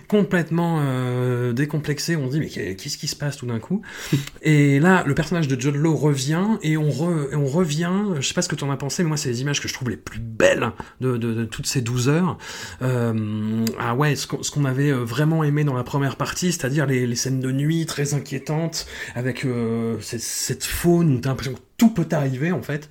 complètement 0.08 0.80
euh, 0.82 1.52
décomplexée. 1.52 2.16
On 2.16 2.26
dit 2.26 2.40
mais 2.40 2.48
qu'est-ce 2.48 2.98
qui 2.98 3.06
se 3.06 3.16
passe 3.16 3.36
tout 3.36 3.46
d'un 3.46 3.60
coup 3.60 3.82
Et 4.42 4.80
là, 4.80 5.04
le 5.06 5.14
personnage 5.14 5.46
de 5.46 5.60
Judd 5.60 5.76
Law 5.76 5.94
revient 5.94 6.58
et 6.62 6.76
on, 6.76 6.90
re, 6.90 7.32
et 7.32 7.36
on 7.36 7.46
revient. 7.46 7.92
Je 8.18 8.26
sais 8.26 8.34
pas 8.34 8.42
ce 8.42 8.48
que 8.48 8.56
tu 8.56 8.64
en 8.64 8.70
as 8.70 8.76
pensé, 8.76 9.02
mais 9.04 9.08
moi 9.08 9.16
c'est 9.16 9.28
les 9.28 9.40
images 9.40 9.60
que 9.60 9.68
je 9.68 9.74
trouve 9.74 9.90
les 9.90 9.96
plus 9.96 10.20
belles 10.20 10.72
de, 11.00 11.16
de, 11.16 11.32
de 11.32 11.44
toutes 11.44 11.66
ces 11.66 11.80
12 11.80 12.08
heures. 12.08 12.38
Euh, 12.82 13.64
ah 13.78 13.94
ouais, 13.94 14.16
ce 14.16 14.26
qu'on, 14.26 14.38
qu'on 14.38 14.64
avait 14.64 14.90
vraiment 14.90 15.44
aimé 15.44 15.62
dans 15.62 15.74
la 15.74 15.84
première 15.84 16.16
partie, 16.16 16.50
c'est-à-dire 16.50 16.86
les, 16.86 17.06
les 17.06 17.16
scènes 17.16 17.40
de 17.40 17.52
nuit 17.52 17.86
très 17.86 17.99
inquiétante, 18.14 18.86
avec 19.14 19.44
euh, 19.44 19.98
cette, 20.00 20.20
cette 20.20 20.64
faune 20.64 21.16
où 21.16 21.20
t'as 21.20 21.30
l'impression 21.30 21.54
que 21.54 21.60
tout 21.80 21.88
peut 21.88 22.06
arriver 22.12 22.52
en 22.52 22.60
fait. 22.60 22.90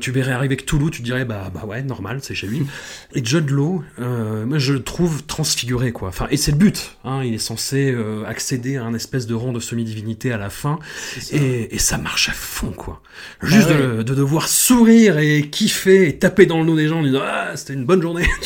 Tu 0.00 0.10
verrais 0.10 0.32
arriver 0.32 0.56
que 0.56 0.64
Toulouse, 0.64 0.90
tu 0.90 1.02
dirais 1.02 1.24
bah 1.24 1.52
bah 1.54 1.64
ouais 1.64 1.82
normal, 1.82 2.18
c'est 2.20 2.34
chez 2.34 2.48
lui. 2.48 2.66
Et 3.14 3.24
Judd 3.24 3.48
Law, 3.48 3.84
euh, 4.00 4.44
moi 4.44 4.58
je 4.58 4.72
le 4.72 4.82
trouve 4.82 5.24
transfiguré 5.24 5.92
quoi. 5.92 6.08
Enfin 6.08 6.26
et 6.32 6.36
c'est 6.36 6.50
le 6.50 6.56
but. 6.56 6.96
Hein, 7.04 7.22
il 7.24 7.34
est 7.34 7.38
censé 7.38 7.92
euh, 7.92 8.24
accéder 8.26 8.76
à 8.76 8.82
un 8.82 8.92
espèce 8.92 9.28
de 9.28 9.34
rang 9.34 9.52
de 9.52 9.60
semi-divinité 9.60 10.32
à 10.32 10.36
la 10.36 10.50
fin, 10.50 10.80
ça. 11.20 11.36
Et, 11.36 11.76
et, 11.76 11.78
ça 11.78 11.96
marche 11.96 12.28
à 12.28 12.32
fond 12.32 12.72
quoi. 12.72 13.02
Juste 13.40 13.68
ah 13.70 13.74
ouais. 13.74 13.96
de, 13.98 14.02
de, 14.02 14.14
devoir 14.16 14.48
sourire 14.48 15.18
et 15.18 15.48
kiffer 15.48 16.08
et 16.08 16.18
taper 16.18 16.46
dans 16.46 16.60
le 16.60 16.66
dos 16.66 16.76
des 16.76 16.88
gens 16.88 16.98
en 16.98 17.04
disant 17.04 17.22
ah 17.22 17.52
c'était 17.54 17.74
une 17.74 17.84
bonne 17.84 18.02
journée. 18.02 18.26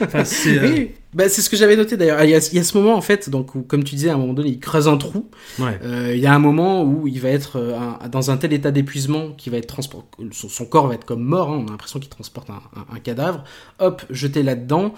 Enfin, 0.00 0.24
c'est 0.24 0.60
oui. 0.60 0.90
Bah, 1.14 1.28
c'est 1.28 1.42
ce 1.42 1.50
que 1.50 1.56
j'avais 1.56 1.76
noté 1.76 1.98
d'ailleurs. 1.98 2.22
Il, 2.24 2.30
y 2.30 2.34
a, 2.34 2.48
il 2.52 2.56
y 2.56 2.58
a 2.58 2.64
ce 2.64 2.76
moment 2.76 2.94
en 2.94 3.02
fait, 3.02 3.28
donc 3.28 3.54
où, 3.54 3.62
comme 3.62 3.84
tu 3.84 3.94
disais, 3.94 4.08
à 4.08 4.14
un 4.14 4.18
moment 4.18 4.32
donné, 4.32 4.48
il 4.48 4.60
creuse 4.60 4.88
un 4.88 4.96
trou. 4.96 5.28
Ouais. 5.58 5.78
Euh, 5.84 6.12
il 6.14 6.20
y 6.20 6.26
a 6.26 6.34
un 6.34 6.38
moment 6.38 6.84
où 6.84 7.06
il 7.06 7.20
va 7.20 7.28
être 7.28 7.56
euh, 7.56 7.76
un, 7.76 8.08
dans 8.08 8.30
un 8.30 8.38
tel 8.38 8.52
état 8.54 8.70
d'épuisement 8.70 8.91
qu'il 9.36 9.52
va 9.52 9.58
être 9.58 9.66
transport, 9.66 10.04
son, 10.32 10.66
corps 10.66 10.86
va 10.86 10.94
être 10.94 11.04
comme 11.04 11.22
mort. 11.22 11.50
Hein, 11.50 11.62
on 11.64 11.68
a 11.68 11.70
l'impression 11.70 12.00
qu'il 12.00 12.08
transporte 12.08 12.50
un, 12.50 12.62
un, 12.76 12.96
un, 12.96 13.00
cadavre. 13.00 13.44
Hop, 13.78 14.02
jeté 14.10 14.42
là-dedans. 14.42 14.94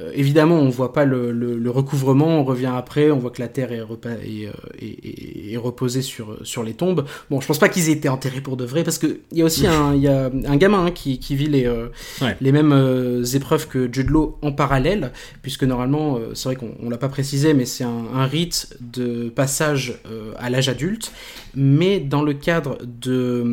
Euh, 0.00 0.10
évidemment, 0.14 0.56
on 0.56 0.68
voit 0.68 0.92
pas 0.92 1.04
le, 1.04 1.32
le, 1.32 1.58
le, 1.58 1.70
recouvrement. 1.70 2.40
On 2.40 2.44
revient 2.44 2.72
après, 2.74 3.10
on 3.10 3.18
voit 3.18 3.30
que 3.30 3.40
la 3.40 3.48
terre 3.48 3.72
est, 3.72 3.80
repa 3.80 4.10
est, 4.10 4.48
est, 4.78 5.04
est, 5.04 5.52
est, 5.52 5.56
reposée 5.56 6.02
sur 6.02 6.38
sur 6.42 6.62
les 6.62 6.74
tombes. 6.74 7.04
Bon, 7.30 7.40
je 7.40 7.46
pense 7.46 7.58
pas 7.58 7.68
qu'ils 7.68 7.88
aient 7.88 7.92
été 7.92 8.08
enterrés 8.08 8.40
pour 8.40 8.56
de 8.56 8.64
vrai, 8.64 8.84
parce 8.84 8.98
que 8.98 9.20
il 9.32 9.38
y 9.38 9.42
a 9.42 9.44
aussi 9.44 9.66
un 9.66 9.94
il 9.94 10.02
y 10.02 10.08
a 10.08 10.30
un 10.46 10.56
gamin 10.56 10.86
hein, 10.86 10.90
qui, 10.90 11.18
qui 11.18 11.34
vit 11.34 11.48
les 11.48 11.66
euh, 11.66 11.88
ouais. 12.20 12.36
les 12.40 12.52
mêmes 12.52 12.72
euh, 12.72 13.24
épreuves 13.24 13.68
que 13.68 13.92
Jude 13.92 14.10
Law 14.10 14.38
en 14.42 14.52
parallèle, 14.52 15.12
puisque 15.42 15.64
normalement, 15.64 16.16
euh, 16.16 16.34
c'est 16.34 16.48
vrai 16.48 16.56
qu'on 16.56 16.74
on 16.80 16.90
l'a 16.90 16.98
pas 16.98 17.08
précisé, 17.08 17.54
mais 17.54 17.64
c'est 17.64 17.84
un, 17.84 18.04
un, 18.14 18.26
rite 18.26 18.76
de 18.80 19.28
passage 19.28 20.00
euh, 20.10 20.32
à 20.38 20.50
l'âge 20.50 20.68
adulte, 20.68 21.12
mais 21.54 22.00
dans 22.00 22.22
le 22.22 22.34
cadre 22.34 22.78
de 22.84 23.44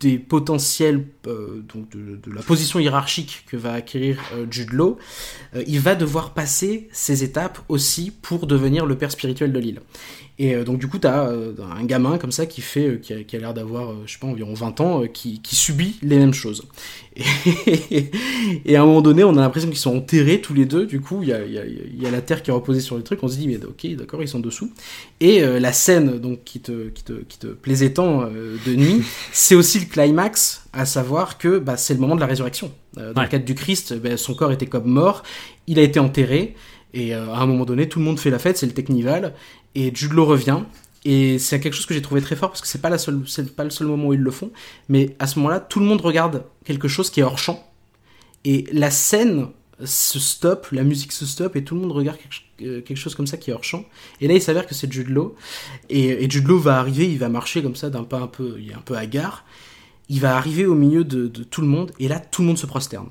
des 0.00 0.18
potentiels 0.18 1.04
euh, 1.26 1.62
donc 1.72 1.90
de, 1.90 2.18
la 2.32 2.42
position 2.42 2.80
hiérarchique 2.80 3.44
que 3.46 3.56
va 3.56 3.74
acquérir 3.74 4.18
euh, 4.32 4.46
Jude 4.50 4.72
Law, 4.72 4.98
euh, 5.54 5.62
il 5.66 5.78
va 5.78 5.94
devoir 5.94 6.32
passer 6.32 6.88
ces 6.90 7.22
étapes 7.22 7.60
aussi 7.68 8.10
pour 8.10 8.46
devenir 8.46 8.86
le 8.86 8.96
père 8.96 9.10
spirituel 9.10 9.52
de 9.52 9.58
l'île. 9.58 9.80
Et 10.42 10.54
euh, 10.54 10.64
donc 10.64 10.78
du 10.78 10.88
coup, 10.88 10.98
tu 10.98 11.06
as 11.06 11.24
euh, 11.24 11.52
un 11.76 11.84
gamin 11.84 12.16
comme 12.16 12.32
ça 12.32 12.46
qui 12.46 12.62
fait, 12.62 12.86
euh, 12.86 12.96
qui 12.96 13.12
a, 13.12 13.22
qui 13.22 13.36
a 13.36 13.38
l'air 13.38 13.52
d'avoir, 13.52 13.94
je 14.06 14.12
sais 14.14 14.18
pas, 14.18 14.26
environ 14.26 14.54
20 14.54 14.80
ans, 14.80 15.02
qui, 15.06 15.40
qui 15.42 15.54
subit 15.54 15.98
les 16.02 16.16
mêmes 16.16 16.32
choses. 16.32 16.66
Et, 17.14 18.10
et 18.64 18.76
à 18.76 18.82
un 18.82 18.86
moment 18.86 19.02
donné, 19.02 19.22
on 19.22 19.36
a 19.36 19.40
l'impression 19.40 19.68
qu'ils 19.68 19.78
sont 19.78 19.94
enterrés 19.94 20.40
tous 20.40 20.54
les 20.54 20.64
deux. 20.64 20.86
Du 20.86 21.00
coup, 21.00 21.22
il 21.22 21.28
y 21.28 21.32
a, 21.32 21.44
y, 21.44 21.58
a, 21.58 21.64
y 21.66 22.06
a, 22.06 22.10
la 22.10 22.22
terre 22.22 22.42
qui 22.42 22.50
est 22.50 22.54
reposée 22.54 22.80
sur 22.80 22.96
les 22.96 23.02
trucs. 23.02 23.22
On 23.22 23.28
se 23.28 23.36
dit, 23.36 23.48
mais 23.48 23.58
ok, 23.62 23.94
d'accord, 23.96 24.22
ils 24.22 24.28
sont 24.28 24.40
dessous. 24.40 24.72
Et 25.20 25.42
euh, 25.42 25.60
la 25.60 25.72
scène 25.72 26.18
donc 26.18 26.44
qui 26.44 26.60
te, 26.60 26.88
qui 26.88 27.04
te, 27.04 27.12
qui 27.12 27.38
te 27.38 27.48
plaisait 27.48 27.92
tant 27.92 28.22
euh, 28.22 28.56
de 28.64 28.74
nuit, 28.74 29.02
c'est 29.32 29.54
aussi 29.54 29.80
le 29.80 29.86
climax, 29.86 30.64
à 30.72 30.86
savoir 30.86 31.38
que 31.38 31.58
bah, 31.58 31.76
c'est 31.76 31.94
le 31.94 32.00
moment 32.00 32.14
de 32.14 32.20
la 32.20 32.26
résurrection. 32.26 32.72
Euh, 32.98 33.12
dans 33.12 33.20
ouais. 33.20 33.26
le 33.26 33.30
cadre 33.30 33.44
du 33.44 33.54
Christ, 33.54 33.94
bah, 33.94 34.16
son 34.16 34.34
corps 34.34 34.52
était 34.52 34.66
comme 34.66 34.86
mort, 34.86 35.22
il 35.66 35.78
a 35.78 35.82
été 35.82 36.00
enterré. 36.00 36.54
Et 36.92 37.14
à 37.14 37.36
un 37.36 37.46
moment 37.46 37.64
donné, 37.64 37.88
tout 37.88 38.00
le 38.00 38.04
monde 38.04 38.18
fait 38.18 38.30
la 38.30 38.40
fête, 38.40 38.58
c'est 38.58 38.66
le 38.66 38.72
Technival, 38.72 39.32
et 39.74 39.94
Jude 39.94 40.12
revient. 40.18 40.60
Et 41.04 41.38
c'est 41.38 41.60
quelque 41.60 41.74
chose 41.74 41.86
que 41.86 41.94
j'ai 41.94 42.02
trouvé 42.02 42.20
très 42.20 42.36
fort 42.36 42.50
parce 42.50 42.60
que 42.60 42.68
c'est 42.68 42.82
pas 42.82 42.90
la 42.90 42.98
seule, 42.98 43.22
pas 43.56 43.64
le 43.64 43.70
seul 43.70 43.86
moment 43.86 44.08
où 44.08 44.14
ils 44.14 44.20
le 44.20 44.30
font. 44.30 44.50
Mais 44.88 45.16
à 45.18 45.26
ce 45.26 45.38
moment-là, 45.38 45.60
tout 45.60 45.80
le 45.80 45.86
monde 45.86 46.00
regarde 46.02 46.44
quelque 46.64 46.88
chose 46.88 47.10
qui 47.10 47.20
est 47.20 47.22
hors 47.22 47.38
champ. 47.38 47.66
Et 48.44 48.66
la 48.72 48.90
scène 48.90 49.48
se 49.82 50.18
stoppe, 50.18 50.68
la 50.72 50.82
musique 50.82 51.12
se 51.12 51.24
stoppe 51.24 51.56
et 51.56 51.64
tout 51.64 51.74
le 51.74 51.80
monde 51.80 51.92
regarde 51.92 52.18
quelque, 52.18 52.80
quelque 52.80 52.98
chose 52.98 53.14
comme 53.14 53.26
ça 53.26 53.38
qui 53.38 53.50
est 53.50 53.54
hors 53.54 53.64
champ. 53.64 53.84
Et 54.20 54.28
là, 54.28 54.34
il 54.34 54.42
s'avère 54.42 54.66
que 54.66 54.74
c'est 54.74 54.92
Jude. 54.92 55.16
Et, 55.88 56.24
et 56.24 56.28
va 56.28 56.78
arriver, 56.78 57.10
il 57.10 57.18
va 57.18 57.30
marcher 57.30 57.62
comme 57.62 57.76
ça 57.76 57.88
d'un 57.88 58.04
pas 58.04 58.20
un 58.20 58.26
peu, 58.26 58.56
il 58.58 58.70
est 58.70 58.74
un 58.74 58.82
peu 58.82 58.96
hagard. 58.96 59.46
Il 60.10 60.20
va 60.20 60.36
arriver 60.36 60.66
au 60.66 60.74
milieu 60.74 61.04
de, 61.04 61.28
de 61.28 61.44
tout 61.44 61.62
le 61.62 61.68
monde 61.68 61.92
et 61.98 62.08
là, 62.08 62.18
tout 62.18 62.42
le 62.42 62.48
monde 62.48 62.58
se 62.58 62.66
prosterne 62.66 63.08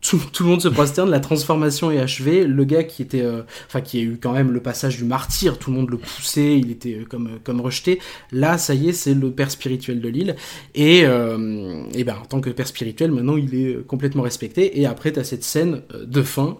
tout, 0.00 0.20
tout, 0.32 0.44
le 0.44 0.50
monde 0.50 0.62
se 0.62 0.68
prosterne, 0.68 1.10
la 1.10 1.20
transformation 1.20 1.90
est 1.90 1.98
achevée. 1.98 2.44
Le 2.44 2.64
gars 2.64 2.84
qui 2.84 3.02
était, 3.02 3.22
euh, 3.22 3.42
enfin 3.66 3.80
qui 3.80 3.98
a 3.98 4.02
eu 4.02 4.18
quand 4.20 4.32
même 4.32 4.50
le 4.50 4.60
passage 4.60 4.96
du 4.96 5.04
martyr, 5.04 5.58
tout 5.58 5.70
le 5.70 5.76
monde 5.76 5.90
le 5.90 5.98
poussait, 5.98 6.58
il 6.58 6.70
était 6.70 6.94
euh, 6.94 7.04
comme 7.08 7.38
comme 7.44 7.60
rejeté. 7.60 8.00
Là, 8.32 8.58
ça 8.58 8.74
y 8.74 8.88
est, 8.88 8.92
c'est 8.92 9.14
le 9.14 9.30
père 9.30 9.50
spirituel 9.50 10.00
de 10.00 10.08
l'île. 10.08 10.36
Et, 10.74 11.02
euh, 11.04 11.82
et 11.94 12.04
ben 12.04 12.16
en 12.20 12.24
tant 12.24 12.40
que 12.40 12.50
père 12.50 12.66
spirituel, 12.66 13.12
maintenant 13.12 13.36
il 13.36 13.54
est 13.54 13.86
complètement 13.86 14.22
respecté. 14.22 14.80
Et 14.80 14.86
après, 14.86 15.12
t'as 15.12 15.24
cette 15.24 15.44
scène 15.44 15.82
de 16.06 16.22
fin 16.22 16.58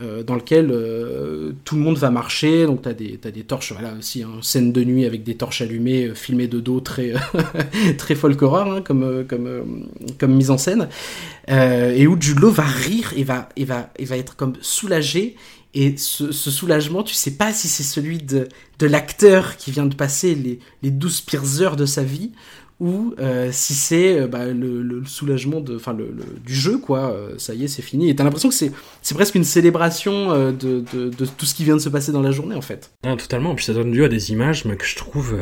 euh, 0.00 0.22
dans 0.22 0.36
lequel 0.36 0.70
euh, 0.70 1.54
tout 1.64 1.74
le 1.74 1.80
monde 1.80 1.98
va 1.98 2.10
marcher. 2.10 2.66
Donc 2.66 2.82
t'as 2.82 2.92
des 2.92 3.18
t'as 3.20 3.32
des 3.32 3.42
torches, 3.42 3.72
voilà 3.72 3.94
aussi, 3.98 4.22
hein, 4.22 4.28
scène 4.42 4.70
de 4.70 4.84
nuit 4.84 5.04
avec 5.04 5.24
des 5.24 5.34
torches 5.34 5.60
allumées, 5.60 6.06
euh, 6.06 6.14
filmées 6.14 6.46
de 6.46 6.60
dos, 6.60 6.78
très 6.78 7.14
très 7.98 8.14
folk 8.14 8.40
horror 8.40 8.72
hein, 8.72 8.80
comme 8.80 9.24
comme 9.28 9.88
comme 10.16 10.34
mise 10.34 10.52
en 10.52 10.58
scène. 10.58 10.88
et 11.48 12.06
où 12.06 12.16
Jude 12.20 12.38
Law 12.38 12.50
va 12.50 12.62
rire 12.78 13.12
et 13.16 13.24
va, 13.24 13.48
et 13.56 13.64
va, 13.64 13.90
et 13.98 14.04
va 14.04 14.16
être 14.16 14.36
comme 14.36 14.54
soulagé 14.60 15.36
Et 15.74 15.96
ce, 15.96 16.32
soulagement, 16.32 17.02
tu 17.02 17.14
sais 17.14 17.32
pas 17.32 17.52
si 17.52 17.68
c'est 17.68 17.82
celui 17.82 18.18
de, 18.18 18.48
l'acteur 18.80 19.56
qui 19.56 19.70
vient 19.70 19.86
de 19.86 19.94
passer 19.94 20.34
les, 20.34 20.58
les 20.82 20.90
12 20.90 21.20
pires 21.22 21.60
heures 21.60 21.76
de 21.76 21.86
sa 21.86 22.02
vie 22.02 22.32
ou 22.80 23.14
euh, 23.18 23.50
si 23.52 23.74
c'est 23.74 24.20
euh, 24.20 24.26
bah, 24.28 24.46
le, 24.46 25.02
soulagement 25.04 25.60
du 25.60 26.54
jeu, 26.54 26.78
quoi. 26.78 27.10
Euh, 27.10 27.34
ça 27.38 27.54
y 27.54 27.64
est, 27.64 27.68
c'est 27.68 27.82
fini. 27.82 28.08
Et 28.08 28.14
t'as 28.14 28.24
l'impression 28.24 28.48
que 28.48 28.54
c'est, 28.54 28.72
presque 29.14 29.34
une 29.34 29.44
célébration 29.44 30.52
de, 30.52 30.84
de, 30.92 31.26
tout 31.26 31.46
ce 31.46 31.54
qui 31.54 31.64
vient 31.64 31.74
de 31.74 31.80
se 31.80 31.88
passer 31.88 32.12
dans 32.12 32.22
la 32.22 32.30
journée, 32.30 32.54
en 32.54 32.62
fait. 32.62 32.92
Non, 33.04 33.16
totalement. 33.16 33.54
Puis 33.54 33.64
ça 33.64 33.74
donne 33.74 33.92
lieu 33.92 34.04
à 34.04 34.08
des 34.08 34.30
images 34.30 34.64
mais 34.64 34.76
que 34.76 34.86
je 34.86 34.96
trouve 34.96 35.36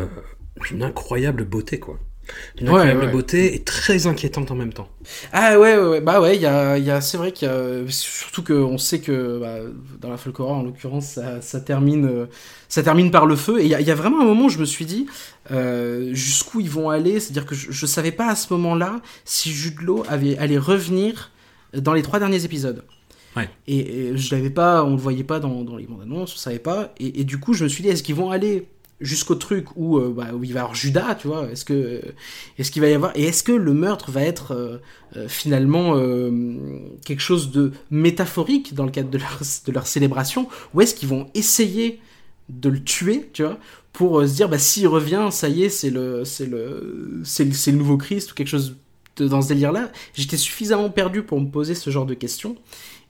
d'une 0.68 0.82
incroyable 0.82 1.45
beauté, 1.45 1.78
quoi. 1.78 1.99
Incroyable 2.61 3.05
ouais. 3.05 3.12
beauté 3.12 3.55
et 3.55 3.62
très 3.62 4.07
inquiétante 4.07 4.51
en 4.51 4.55
même 4.55 4.72
temps. 4.72 4.89
Ah 5.33 5.59
ouais, 5.59 5.77
ouais, 5.77 5.87
ouais. 5.87 6.01
bah 6.01 6.20
ouais, 6.20 6.37
il 6.37 6.43
y 6.43 6.47
a, 6.47 6.79
y 6.79 6.91
a, 6.91 7.01
c'est 7.01 7.16
vrai 7.16 7.33
qu'il 7.33 7.47
y 7.47 7.51
a, 7.51 7.85
surtout 7.89 8.43
que 8.43 8.53
on 8.53 8.79
sait 8.79 9.01
que 9.01 9.39
bah, 9.39 9.59
dans 10.01 10.11
la 10.11 10.16
folk 10.16 10.41
horror, 10.41 10.57
en 10.57 10.62
l'occurrence, 10.62 11.07
ça, 11.07 11.41
ça 11.41 11.61
termine, 11.61 12.07
euh, 12.07 12.27
ça 12.68 12.83
termine 12.83 13.11
par 13.11 13.27
le 13.27 13.37
feu. 13.37 13.61
Et 13.61 13.64
il 13.64 13.68
y 13.68 13.74
a, 13.74 13.81
il 13.81 13.87
y 13.87 13.91
a 13.91 13.95
vraiment 13.95 14.20
un 14.20 14.24
moment 14.24 14.47
où 14.47 14.51
je 14.51 14.59
me 14.59 14.64
suis 14.64 14.87
dit 14.87 15.07
euh, 15.51 16.12
jusqu'où 16.14 16.61
ils 16.61 16.70
vont 16.70 16.91
aller? 16.91 17.20
C'est-à-dire 17.20 17.47
que 17.47 17.55
je, 17.55 17.70
je 17.70 17.87
savais 17.87 18.12
pas 18.12 18.29
à 18.29 18.35
ce 18.35 18.53
moment-là 18.55 19.01
si 19.24 19.53
Jude 19.53 19.81
Law 19.83 20.05
avait 20.09 20.37
allait 20.39 20.59
revenir 20.59 21.31
dans 21.74 21.93
les 21.93 22.03
trois 22.03 22.18
derniers 22.18 22.45
épisodes. 22.45 22.85
Ouais. 23.37 23.51
Et, 23.66 24.09
et 24.09 24.16
je 24.16 24.35
l'avais 24.35 24.49
pas, 24.49 24.83
on 24.83 24.93
le 24.93 24.97
voyait 24.97 25.22
pas 25.22 25.41
dans, 25.41 25.62
dans 25.62 25.77
les 25.77 25.85
bandes 25.85 26.01
annonces, 26.01 26.33
on 26.35 26.39
savait 26.39 26.59
pas. 26.59 26.95
Et, 26.99 27.20
et 27.20 27.24
du 27.24 27.39
coup, 27.39 27.53
je 27.53 27.64
me 27.64 27.68
suis 27.68 27.83
dit, 27.83 27.91
est-ce 27.91 28.03
qu'ils 28.03 28.14
vont 28.14 28.31
aller 28.31 28.66
jusqu'au 29.01 29.34
truc 29.34 29.66
où, 29.76 29.99
euh, 29.99 30.12
bah, 30.14 30.28
où 30.34 30.42
il 30.44 30.53
va 30.53 30.61
y 30.61 30.62
avoir 30.62 30.74
Judas, 30.74 31.14
tu 31.16 31.28
vois 31.28 31.51
Est-ce 31.51 31.64
que 31.64 32.01
est-ce 32.59 32.70
qu'il 32.70 32.82
va 32.82 32.88
y 32.88 32.94
avoir 32.94 33.16
et 33.16 33.24
est-ce 33.24 33.42
que 33.42 33.53
le 33.53 33.74
meurtre 33.74 34.11
va 34.11 34.22
être 34.22 34.53
euh, 34.53 34.78
euh, 35.16 35.28
finalement 35.28 35.94
quelque 37.05 37.20
chose 37.20 37.51
de 37.51 37.72
métaphorique 37.90 38.74
dans 38.74 38.84
le 38.84 38.90
cadre 38.90 39.11
de 39.11 39.18
leur, 39.72 39.86
célébration 39.86 40.49
ou 40.74 40.80
est-ce 40.80 40.94
qu'ils 40.94 41.09
vont 41.09 41.28
essayer 41.34 42.01
de 42.49 42.68
le 42.68 42.82
tuer, 42.82 43.28
tu 43.32 43.42
vois, 43.42 43.59
pour 43.92 44.22
se 44.22 44.34
dire 44.34 44.49
bah 44.49 44.59
s'il 44.59 44.86
revient, 44.88 45.28
ça 45.30 45.49
y 45.49 45.64
est, 45.64 45.68
c'est 45.68 45.90
le 45.90 46.24
c'est 46.24 46.47
le 46.47 47.22
c'est 47.24 47.44
le, 47.44 47.76
nouveau 47.76 47.97
Christ 47.97 48.32
ou 48.32 48.34
quelque 48.34 48.49
chose 48.49 48.76
de- 49.16 49.28
dans 49.28 49.42
ce 49.42 49.49
délire-là. 49.49 49.90
J'étais 50.14 50.36
suffisamment 50.36 50.90
perdu 50.90 51.22
pour 51.22 51.40
me 51.40 51.49
poser 51.49 51.74
ce 51.74 51.90
genre 51.90 52.07
de 52.07 52.14
questions 52.14 52.57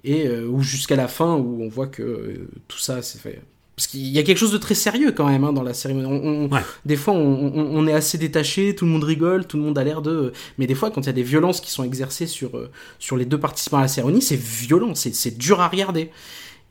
et 0.05 0.29
ou 0.29 0.63
jusqu'à 0.63 0.97
la 0.97 1.09
fin 1.09 1.37
où 1.37 1.63
on 1.63 1.69
voit 1.69 1.89
que 1.89 2.49
tout 2.69 2.79
ça 2.79 3.03
c'est 3.03 3.19
fait 3.19 3.43
parce 3.77 3.87
qu'il 3.89 4.01
y 4.09 4.19
a 4.19 4.23
quelque 4.23 4.39
chose 4.39 4.53
de 4.53 4.59
très 4.59 4.75
sérieux 4.75 5.13
quand 5.13 5.29
même 5.29 5.45
hein, 5.45 5.53
dans 5.53 5.63
la 5.63 5.75
cérémonie. 5.75 6.07
On, 6.07 6.47
on- 6.47 6.49
Ouais. 6.53 6.63
Des 6.87 6.97
fois, 6.97 7.13
on, 7.15 7.87
est 7.87 7.93
assez 7.93 8.17
détaché, 8.19 8.75
tout 8.75 8.87
le 8.87 8.91
monde 8.91 9.05
rigole, 9.05 9.47
tout 9.47 9.57
le 9.59 9.63
monde 9.65 9.77
a 9.79 9.85
l'air 9.85 10.01
de. 10.01 10.33
Mais 10.59 10.67
des 10.67 10.75
fois, 10.75 10.91
quand 10.91 11.03
il 11.03 11.07
y 11.07 11.11
a 11.11 11.13
des 11.13 11.23
violences 11.23 11.61
qui 11.61 11.71
sont 11.71 11.85
exercées 11.85 12.27
sur 12.27 12.57
euh, 12.57 12.71
sur 12.99 13.17
les 13.17 13.27
deux 13.27 13.39
participants 13.39 13.79
à 13.79 13.83
la 13.83 13.89
cérémonie, 13.89 14.23
c'est 14.23 14.41
violent, 14.41 14.95
c'est 14.95 15.37
dur 15.37 15.61
à 15.61 15.69
regarder. 15.69 16.11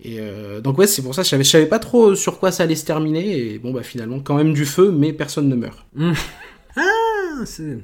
Et 0.03 0.17
euh, 0.19 0.59
donc 0.61 0.77
ouais, 0.77 0.87
c'est 0.87 1.01
pour 1.03 1.13
ça 1.15 1.21
que 1.21 1.25
je 1.25 1.29
savais, 1.29 1.43
je 1.43 1.49
savais 1.49 1.67
pas 1.67 1.79
trop 1.79 2.15
sur 2.15 2.39
quoi 2.39 2.51
ça 2.51 2.63
allait 2.63 2.75
se 2.75 2.85
terminer. 2.85 3.37
Et 3.37 3.59
bon 3.59 3.71
bah 3.71 3.83
finalement, 3.83 4.19
quand 4.19 4.35
même 4.35 4.53
du 4.53 4.65
feu, 4.65 4.91
mais 4.91 5.13
personne 5.13 5.47
ne 5.47 5.55
meurt. 5.55 5.85
Ah, 6.75 7.45
c'est... 7.45 7.77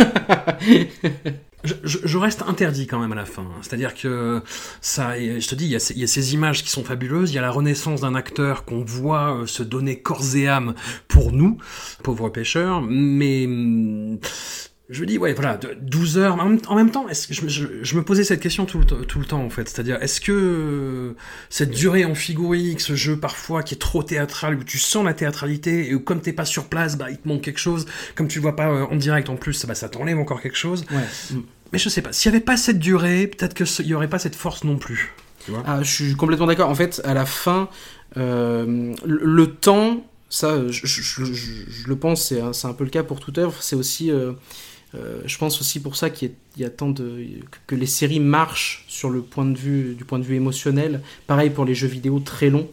ouais. 0.00 0.90
je, 1.64 1.74
je- 2.04 2.18
reste 2.18 2.42
interdit 2.46 2.86
quand 2.86 2.98
même 3.00 3.12
à 3.12 3.16
la 3.16 3.24
fin. 3.24 3.46
C'est-à-dire 3.62 3.94
que 3.94 4.42
ça, 4.80 5.18
je 5.18 5.46
te 5.48 5.54
dis, 5.54 5.64
il 5.66 5.70
y, 5.70 5.76
a 5.76 5.78
ces, 5.80 5.94
il 5.94 6.00
y 6.00 6.04
a 6.04 6.06
ces 6.06 6.34
images 6.34 6.62
qui 6.62 6.70
sont 6.70 6.84
fabuleuses. 6.84 7.32
Il 7.32 7.34
y 7.34 7.38
a 7.38 7.42
la 7.42 7.50
renaissance 7.50 8.02
d'un 8.02 8.14
acteur 8.14 8.64
qu'on 8.64 8.84
voit 8.84 9.38
euh, 9.42 9.46
se 9.46 9.62
donner 9.62 9.98
corps 10.00 10.36
et 10.36 10.48
âme 10.48 10.74
pour 11.08 11.32
nous, 11.32 11.58
pauvres 12.02 12.28
pêcheurs. 12.28 12.82
Mais 12.82 13.46
hum, 13.46 14.18
je 14.88 15.00
me 15.00 15.06
dis, 15.06 15.18
ouais, 15.18 15.32
voilà, 15.32 15.56
de- 15.56 15.76
12 15.80 16.16
heures. 16.18 16.34
En 16.38 16.74
même, 16.76 16.90
temps, 16.92 17.08
est-ce 17.08 17.26
que 17.26 17.34
je, 17.34 17.48
je- 17.48 17.66
je 17.82 17.96
me 17.96 18.02
posais 18.04 18.22
cette 18.22 18.40
question 18.40 18.66
tout 18.66 18.78
le, 18.78 18.84
tout 18.84 19.18
le 19.18 19.24
temps, 19.24 19.42
en 19.44 19.50
fait. 19.50 19.68
C'est-à-dire, 19.68 20.00
est-ce 20.00 20.20
que 20.20 20.30
euh, 20.32 21.12
cette 21.50 21.70
durée 21.70 22.04
en 22.04 22.14
figurique, 22.14 22.80
ce 22.80 22.94
jeu 22.94 23.16
parfois 23.18 23.62
qui 23.64 23.74
est 23.74 23.78
trop 23.78 24.02
théâtral, 24.04 24.54
où 24.56 24.64
tu 24.64 24.78
sens 24.78 25.04
la 25.04 25.12
théâtralité, 25.14 25.88
et 25.90 25.94
où 25.94 26.00
comme 26.00 26.20
t'es 26.20 26.32
pas 26.32 26.44
sur 26.44 26.66
place, 26.66 26.96
bah, 26.96 27.10
il 27.10 27.18
te 27.18 27.26
manque 27.26 27.42
quelque 27.42 27.58
chose. 27.58 27.86
Comme 28.14 28.28
tu 28.28 28.38
le 28.38 28.42
vois 28.42 28.54
pas 28.56 28.68
euh, 28.68 28.84
en 28.90 28.96
direct 28.96 29.28
en 29.28 29.36
plus, 29.36 29.66
bah, 29.66 29.74
ça 29.74 29.88
t'enlève 29.88 30.18
encore 30.18 30.40
quelque 30.40 30.56
chose. 30.58 30.84
Ouais. 30.92 31.38
Mais 31.72 31.78
je 31.80 31.88
sais 31.88 32.00
pas, 32.02 32.12
s'il 32.12 32.30
y 32.30 32.34
avait 32.36 32.44
pas 32.44 32.56
cette 32.56 32.78
durée, 32.78 33.26
peut-être 33.26 33.54
qu'il 33.54 33.86
y 33.86 33.94
aurait 33.94 34.08
pas 34.08 34.20
cette 34.20 34.36
force 34.36 34.62
non 34.62 34.76
plus. 34.78 35.12
Tu 35.44 35.50
vois? 35.50 35.64
Ah, 35.66 35.82
je 35.82 35.90
suis 35.90 36.14
complètement 36.14 36.46
d'accord. 36.46 36.68
En 36.70 36.74
fait, 36.76 37.00
à 37.04 37.12
la 37.12 37.26
fin, 37.26 37.68
euh, 38.16 38.94
le, 39.04 39.20
le 39.24 39.46
temps, 39.50 40.06
ça, 40.28 40.60
je, 40.68 41.88
le 41.88 41.96
pense, 41.96 42.28
c'est 42.28 42.40
un, 42.40 42.52
c'est 42.52 42.66
un 42.68 42.72
peu 42.72 42.84
le 42.84 42.90
cas 42.90 43.02
pour 43.02 43.18
toute 43.20 43.38
œuvre. 43.38 43.54
C'est 43.60 43.76
aussi, 43.76 44.10
euh, 44.10 44.32
euh, 44.94 45.20
je 45.26 45.36
pense 45.38 45.60
aussi 45.60 45.80
pour 45.80 45.96
ça 45.96 46.10
qu'il 46.10 46.30
y, 46.56 46.64
a- 46.64 46.70
tant 46.70 46.90
de 46.90 47.24
que, 47.66 47.74
les 47.74 47.86
séries 47.86 48.20
marchent 48.20 48.84
sur 48.88 49.10
le 49.10 49.20
point 49.20 49.44
de 49.44 49.56
vue 49.58 49.94
du 49.94 50.04
point 50.04 50.18
de 50.18 50.24
vue 50.24 50.36
émotionnel. 50.36 51.00
Pareil 51.26 51.50
pour 51.50 51.64
les 51.64 51.74
jeux 51.74 51.88
vidéo 51.88 52.20
très 52.20 52.50
longs. 52.50 52.68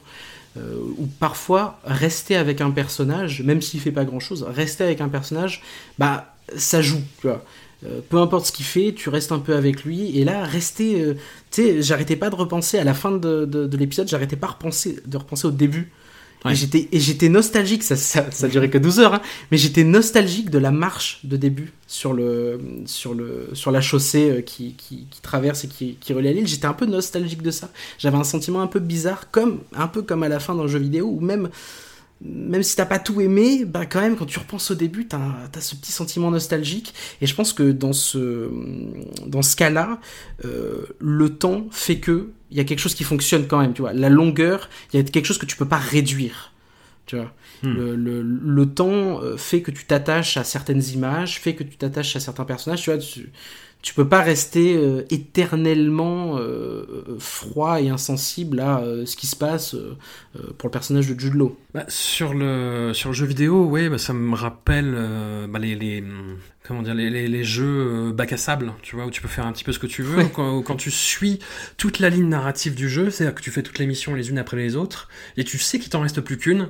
Euh, 0.56 0.76
où 1.00 1.08
parfois 1.08 1.80
rester 1.84 2.36
avec 2.36 2.62
un 2.62 2.70
personnage, 2.70 3.42
même 3.42 3.60
s'il 3.60 3.80
fait 3.80 3.92
pas 3.92 4.06
grand 4.06 4.20
chose, 4.20 4.44
rester 4.44 4.84
avec 4.84 5.02
un 5.02 5.10
personnage, 5.10 5.64
bah 5.98 6.36
ça 6.56 6.80
joue. 6.80 7.02
Euh, 7.86 8.02
peu 8.08 8.18
importe 8.18 8.46
ce 8.46 8.52
qu'il 8.52 8.66
fait, 8.66 8.94
tu 8.94 9.10
restes 9.10 9.32
un 9.32 9.40
peu 9.40 9.56
avec 9.56 9.84
lui. 9.84 10.16
Et 10.20 10.24
là, 10.24 10.44
rester, 10.44 11.16
tu 11.50 11.64
sais, 11.64 11.82
j'arrêtais 11.82 12.16
pas 12.16 12.30
de 12.30 12.36
repenser 12.36 12.78
à 12.78 12.84
la 12.84 12.94
fin 12.94 13.12
de 13.12 13.68
l'épisode, 13.76 14.08
j'arrêtais 14.08 14.36
pas 14.36 14.48
repenser, 14.48 15.00
de 15.08 15.18
repenser 15.18 15.48
au 15.48 15.52
début. 15.52 15.92
Ouais. 16.46 16.54
Et 16.92 17.00
j'étais 17.00 17.30
nostalgique, 17.30 17.84
ça, 17.84 17.96
ça, 17.96 18.30
ça 18.32 18.48
durait 18.50 18.70
que 18.70 18.78
12 18.78 19.00
heures, 19.00 19.14
hein, 19.14 19.22
mais 19.50 19.58
j'étais 19.58 19.86
nostalgique 19.86 20.50
de 20.50 20.58
la 20.58 20.72
marche 20.72 21.20
de 21.24 21.38
début 21.38 21.72
sur 21.88 22.12
le 22.12 22.60
sur 22.86 23.14
le 23.14 23.50
sur 23.54 23.72
la 23.72 23.80
chaussée 23.80 24.30
euh, 24.30 24.42
qui, 24.42 24.74
qui, 24.74 25.08
qui 25.10 25.22
traverse 25.22 25.64
et 25.64 25.68
qui, 25.68 25.96
qui 25.96 26.12
relie 26.12 26.28
à 26.28 26.34
l'île. 26.34 26.48
J'étais 26.48 26.66
un 26.66 26.74
peu 26.74 26.86
nostalgique 26.86 27.42
de 27.42 27.52
ça. 27.52 27.70
J'avais 27.98 28.18
un 28.18 28.24
sentiment 28.26 28.62
un 28.62 28.68
peu 28.68 28.80
bizarre, 28.80 29.32
comme 29.32 29.62
un 29.74 29.88
peu 29.88 30.02
comme 30.02 30.24
à 30.24 30.30
la 30.30 30.40
fin 30.40 30.56
d'un 30.56 30.68
jeu 30.68 30.80
vidéo, 30.80 31.08
où 31.08 31.22
même 31.22 31.50
même 32.22 32.64
si 32.64 32.76
t'as 32.76 32.86
pas 32.86 33.00
tout 33.00 33.20
aimé, 33.20 33.66
bah 33.66 33.86
quand 33.86 34.02
même 34.02 34.16
quand 34.16 34.26
tu 34.26 34.40
repenses 34.40 34.72
au 34.72 34.76
début, 34.76 35.08
t'as 35.08 35.20
as 35.54 35.62
ce 35.62 35.76
petit 35.76 35.92
sentiment 35.92 36.32
nostalgique. 36.32 36.94
Et 37.22 37.28
je 37.28 37.36
pense 37.36 37.54
que 37.54 37.72
dans 37.72 37.94
ce 37.94 38.50
dans 39.26 39.42
ce 39.42 39.56
cas-là, 39.56 40.00
euh, 40.46 40.86
le 41.00 41.30
temps 41.30 41.68
fait 41.72 42.00
que 42.00 42.30
il 42.54 42.58
y 42.58 42.62
a 42.62 42.66
quelque 42.66 42.80
chose 42.80 42.96
qui 42.96 43.04
fonctionne 43.04 43.48
quand 43.48 43.60
même. 43.60 43.74
Tu 43.74 43.82
vois, 43.82 43.94
la 43.94 44.10
longueur, 44.10 44.70
il 44.94 44.98
y 44.98 45.02
a 45.02 45.04
quelque 45.04 45.26
chose 45.26 45.40
que 45.40 45.48
tu 45.48 45.58
peux 45.58 45.68
pas 45.68 45.78
réduire. 45.80 46.54
Tu 47.08 47.18
vois, 47.18 47.34
Hmm. 47.64 47.76
le, 47.76 47.96
le, 47.96 48.22
le 48.24 48.66
temps 48.68 49.22
euh, 49.24 49.38
fait 49.38 49.62
que 49.62 49.72
tu 49.72 49.86
t'attaches 49.86 50.38
à 50.38 50.44
certaines 50.44 50.84
images, 50.94 51.40
fait 51.40 51.56
que 51.56 51.64
tu 51.64 51.78
t'attaches 51.78 52.16
à 52.18 52.20
certains 52.20 52.46
personnages. 52.46 52.82
Tu 52.84 52.90
vois, 52.92 53.00
tu, 53.00 53.32
tu 53.84 53.94
peux 53.94 54.08
pas 54.08 54.22
rester 54.22 54.76
euh, 54.76 55.04
éternellement 55.12 56.38
euh, 56.38 57.18
froid 57.20 57.80
et 57.82 57.90
insensible 57.90 58.62
à 58.62 58.80
euh, 58.80 59.06
ce 59.06 59.16
qui 59.18 59.28
se 59.28 59.36
passe 59.36 59.76
euh, 59.76 59.98
euh, 60.38 60.54
pour 60.58 60.70
le 60.70 60.72
personnage 60.72 61.08
de 61.08 61.20
Jude 61.20 61.36
Law. 61.36 61.56
Bah, 61.74 61.84
sur 61.90 62.34
le 62.34 62.92
sur 62.94 63.10
le 63.10 63.14
jeu 63.14 63.26
vidéo, 63.26 63.66
ouais, 63.66 63.90
bah, 63.90 63.98
ça 63.98 64.14
me 64.14 64.36
rappelle 64.36 64.94
euh, 64.96 65.48
bah, 65.48 65.60
les, 65.60 65.76
les 65.76 66.02
comment 66.66 66.82
dire 66.82 66.94
les, 66.96 67.10
les, 67.10 67.28
les 67.28 67.44
jeux 67.44 68.14
bac 68.14 68.32
à 68.32 68.38
sable, 68.38 68.72
tu 68.82 68.96
vois, 68.96 69.06
où 69.06 69.12
tu 69.12 69.22
peux 69.22 69.28
faire 69.28 69.46
un 69.46 69.52
petit 69.52 69.66
peu 69.66 69.74
ce 69.74 69.80
que 69.80 69.88
tu 69.88 70.02
veux. 70.02 70.24
Quand, 70.34 70.62
quand 70.62 70.78
tu 70.78 70.90
suis 70.90 71.40
toute 71.76 72.00
la 72.00 72.10
ligne 72.10 72.30
narrative 72.30 72.76
du 72.76 72.88
jeu, 72.88 73.10
c'est-à-dire 73.10 73.36
que 73.36 73.42
tu 73.42 73.52
fais 73.52 73.64
toutes 73.64 73.80
les 73.80 73.86
missions 73.86 74.16
les 74.16 74.30
unes 74.30 74.40
après 74.40 74.56
les 74.56 74.78
autres, 74.78 75.10
et 75.36 75.44
tu 75.44 75.58
sais 75.58 75.78
qu'il 75.78 75.90
t'en 75.90 76.00
reste 76.00 76.22
plus 76.22 76.38
qu'une. 76.38 76.70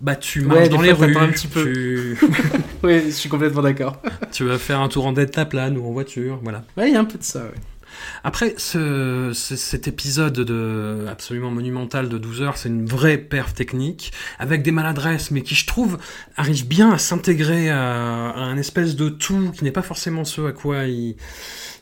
Bah 0.00 0.14
tu 0.16 0.42
marches 0.42 0.60
Ouais, 0.60 0.68
dans 0.68 0.80
les 0.80 0.92
rues, 0.92 1.16
un 1.16 1.28
petit 1.28 1.48
peu. 1.48 1.64
tu, 1.72 2.18
Oui, 2.84 3.02
je 3.06 3.10
suis 3.10 3.28
complètement 3.28 3.62
d'accord. 3.62 4.00
tu 4.32 4.44
vas 4.44 4.58
faire 4.58 4.80
un 4.80 4.88
tour 4.88 5.06
en 5.06 5.12
delta 5.12 5.44
plane 5.44 5.76
ou 5.76 5.86
en 5.86 5.90
voiture, 5.92 6.38
voilà. 6.42 6.64
Ouais, 6.76 6.88
il 6.88 6.94
y 6.94 6.96
a 6.96 7.00
un 7.00 7.04
peu 7.04 7.18
de 7.18 7.24
ça, 7.24 7.40
ouais. 7.44 7.54
Après, 8.22 8.54
ce, 8.58 9.32
ce- 9.34 9.56
cet 9.56 9.88
épisode 9.88 10.34
de, 10.34 11.06
absolument 11.10 11.50
monumental 11.50 12.08
de 12.08 12.16
12 12.16 12.42
heures, 12.42 12.56
c'est 12.56 12.68
une 12.68 12.86
vraie 12.86 13.18
perf 13.18 13.54
technique, 13.54 14.12
avec 14.38 14.62
des 14.62 14.70
maladresses, 14.70 15.32
mais 15.32 15.42
qui, 15.42 15.56
je 15.56 15.66
trouve, 15.66 15.98
arrive 16.36 16.68
bien 16.68 16.92
à 16.92 16.98
s'intégrer 16.98 17.68
à, 17.70 18.28
à 18.30 18.40
un 18.40 18.56
espèce 18.56 18.94
de 18.94 19.08
tout 19.08 19.50
qui 19.50 19.64
n'est 19.64 19.72
pas 19.72 19.82
forcément 19.82 20.24
ce 20.24 20.42
à 20.42 20.52
quoi 20.52 20.84
il, 20.84 21.16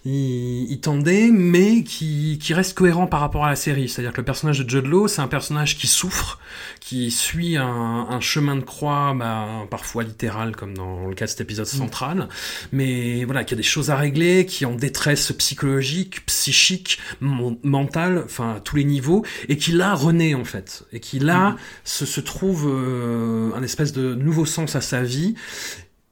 il, 0.07 0.71
il 0.71 0.81
tendait, 0.81 1.31
mais 1.33 1.83
qui, 1.83 2.39
qui 2.41 2.55
reste 2.55 2.75
cohérent 2.75 3.07
par 3.07 3.21
rapport 3.21 3.45
à 3.45 3.51
la 3.51 3.57
série. 3.57 3.89
C'est-à-dire 3.89 4.13
que 4.13 4.21
le 4.21 4.25
personnage 4.25 4.61
de 4.61 4.71
Judd 4.71 4.87
Law, 4.87 5.09
c'est 5.09 5.21
un 5.21 5.27
personnage 5.27 5.77
qui 5.77 5.89
souffre, 5.89 6.39
qui 6.81 7.11
suit 7.11 7.57
un, 7.57 7.67
un 8.09 8.21
chemin 8.21 8.55
de 8.57 8.63
croix, 8.63 9.15
bah, 9.19 9.67
parfois 9.69 10.05
littéral, 10.05 10.55
comme 10.55 10.75
dans 10.75 11.09
le 11.09 11.15
cas 11.15 11.25
de 11.25 11.31
cet 11.31 11.41
épisode 11.41 11.67
central, 11.67 12.29
mais 12.71 13.25
voilà, 13.25 13.43
qui 13.43 13.55
a 13.55 13.57
des 13.57 13.65
choses 13.65 13.91
à 13.91 13.97
régler, 13.97 14.47
qui 14.47 14.63
est 14.63 14.67
en 14.67 14.77
détresse 14.77 15.33
psychologique, 15.33 16.25
psychique, 16.27 17.01
mentale, 17.21 18.23
enfin 18.25 18.55
à 18.57 18.61
tous 18.61 18.77
les 18.77 18.85
niveaux, 18.85 19.25
et 19.49 19.57
qui 19.57 19.73
là 19.73 19.95
renaît 19.95 20.35
en 20.35 20.45
fait, 20.45 20.85
et 20.93 21.01
qui 21.01 21.19
là 21.19 21.57
se, 21.85 22.07
se 22.07 22.21
trouve 22.21 22.69
euh, 22.69 23.51
un 23.57 23.63
espèce 23.63 23.93
de 23.93 24.15
nouveau 24.15 24.47
sens 24.47 24.77
à 24.77 24.81
sa 24.81 25.03
vie. 25.03 25.35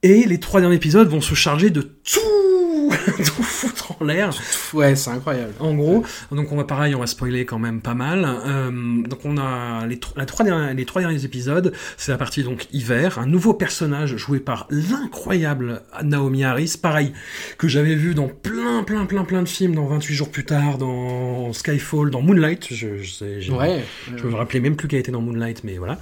Et 0.06 0.26
les 0.26 0.38
trois 0.38 0.60
derniers 0.60 0.76
épisodes 0.76 1.08
vont 1.08 1.22
se 1.22 1.34
charger 1.34 1.70
de 1.70 1.80
tout, 1.80 2.90
tout 3.24 3.42
foutre 3.42 3.96
en 3.98 4.04
l'air. 4.04 4.30
Ouais, 4.74 4.94
c'est 4.96 5.08
incroyable. 5.08 5.54
En 5.60 5.74
gros, 5.74 6.04
donc 6.30 6.52
on 6.52 6.56
va 6.56 6.64
pareil, 6.64 6.94
on 6.94 7.00
va 7.00 7.06
spoiler 7.06 7.46
quand 7.46 7.58
même 7.58 7.80
pas 7.80 7.94
mal. 7.94 8.26
Euh, 8.46 8.70
donc 9.08 9.20
on 9.24 9.38
a 9.38 9.86
les, 9.86 9.98
la 10.16 10.26
trois 10.26 10.44
derniers, 10.44 10.74
les 10.74 10.84
trois 10.84 11.00
derniers 11.00 11.24
épisodes, 11.24 11.72
c'est 11.96 12.12
la 12.12 12.18
partie 12.18 12.42
donc 12.42 12.66
hiver, 12.70 13.18
un 13.18 13.24
nouveau 13.26 13.54
personnage 13.54 14.16
joué 14.18 14.40
par 14.40 14.66
l'incroyable 14.68 15.80
Naomi 16.02 16.44
Harris, 16.44 16.74
pareil 16.80 17.14
que 17.56 17.66
j'avais 17.66 17.94
vu 17.94 18.14
dans 18.14 18.28
plein 18.28 18.82
plein 18.82 19.06
plein 19.06 19.24
plein 19.24 19.40
de 19.42 19.48
films, 19.48 19.74
dans 19.74 19.86
28 19.86 20.14
jours 20.14 20.30
plus 20.30 20.44
tard, 20.44 20.76
dans 20.76 21.50
Skyfall, 21.54 22.10
dans 22.10 22.20
Moonlight. 22.20 22.66
Je, 22.70 22.98
je 22.98 23.10
sais, 23.10 23.50
Ouais. 23.50 23.82
je 24.14 24.24
me 24.26 24.34
rappelais 24.34 24.60
même 24.60 24.76
plus 24.76 24.86
qu'elle 24.86 25.00
était 25.00 25.12
dans 25.12 25.22
Moonlight, 25.22 25.64
mais 25.64 25.78
voilà. 25.78 25.98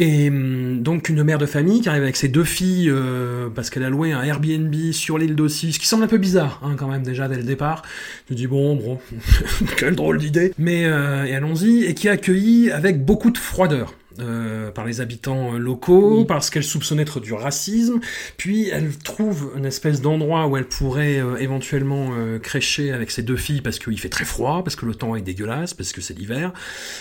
Et 0.00 0.28
hum, 0.28 0.80
donc 0.80 1.08
une 1.08 1.24
mère 1.24 1.38
de 1.38 1.46
famille 1.46 1.80
qui 1.80 1.88
arrive 1.88 2.04
avec 2.04 2.14
ses 2.14 2.28
deux 2.28 2.44
filles 2.44 2.88
euh, 2.88 3.48
parce 3.52 3.68
qu'elle 3.68 3.82
a 3.82 3.90
loué 3.90 4.12
un 4.12 4.22
Airbnb 4.22 4.72
sur 4.92 5.18
l'île 5.18 5.34
d'Ossie, 5.34 5.72
ce 5.72 5.80
qui 5.80 5.88
semble 5.88 6.04
un 6.04 6.08
peu 6.08 6.18
bizarre 6.18 6.60
hein, 6.62 6.76
quand 6.78 6.86
même 6.86 7.02
déjà 7.02 7.26
dès 7.26 7.34
le 7.34 7.42
départ. 7.42 7.82
Je 8.28 8.34
me 8.34 8.38
dis 8.38 8.46
bon, 8.46 8.76
bon, 8.76 9.00
quelle 9.76 9.96
drôle 9.96 10.18
d'idée. 10.18 10.54
Mais 10.56 10.84
euh, 10.84 11.36
allons-y 11.36 11.84
et 11.84 11.94
qui 11.94 12.06
est 12.06 12.10
accueillie 12.10 12.70
avec 12.70 13.04
beaucoup 13.04 13.32
de 13.32 13.38
froideur. 13.38 13.92
Euh, 14.20 14.70
par 14.70 14.84
les 14.84 15.00
habitants 15.00 15.54
euh, 15.54 15.58
locaux, 15.58 16.24
parce 16.24 16.50
qu'elle 16.50 16.64
soupçonne 16.64 17.00
être 17.00 17.20
du 17.20 17.32
racisme, 17.32 18.00
puis 18.36 18.68
elle 18.68 18.96
trouve 18.96 19.52
une 19.56 19.64
espèce 19.64 20.00
d'endroit 20.00 20.46
où 20.46 20.56
elle 20.56 20.66
pourrait 20.66 21.20
euh, 21.20 21.36
éventuellement 21.36 22.10
crécher 22.42 22.92
avec 22.92 23.10
ses 23.10 23.22
deux 23.22 23.36
filles 23.36 23.60
parce 23.60 23.78
qu'il 23.78 23.98
fait 23.98 24.08
très 24.08 24.24
froid, 24.24 24.62
parce 24.64 24.76
que 24.76 24.86
le 24.86 24.94
temps 24.94 25.14
est 25.16 25.22
dégueulasse, 25.22 25.74
parce 25.74 25.92
que 25.92 26.00
c'est 26.00 26.14
l'hiver, 26.14 26.52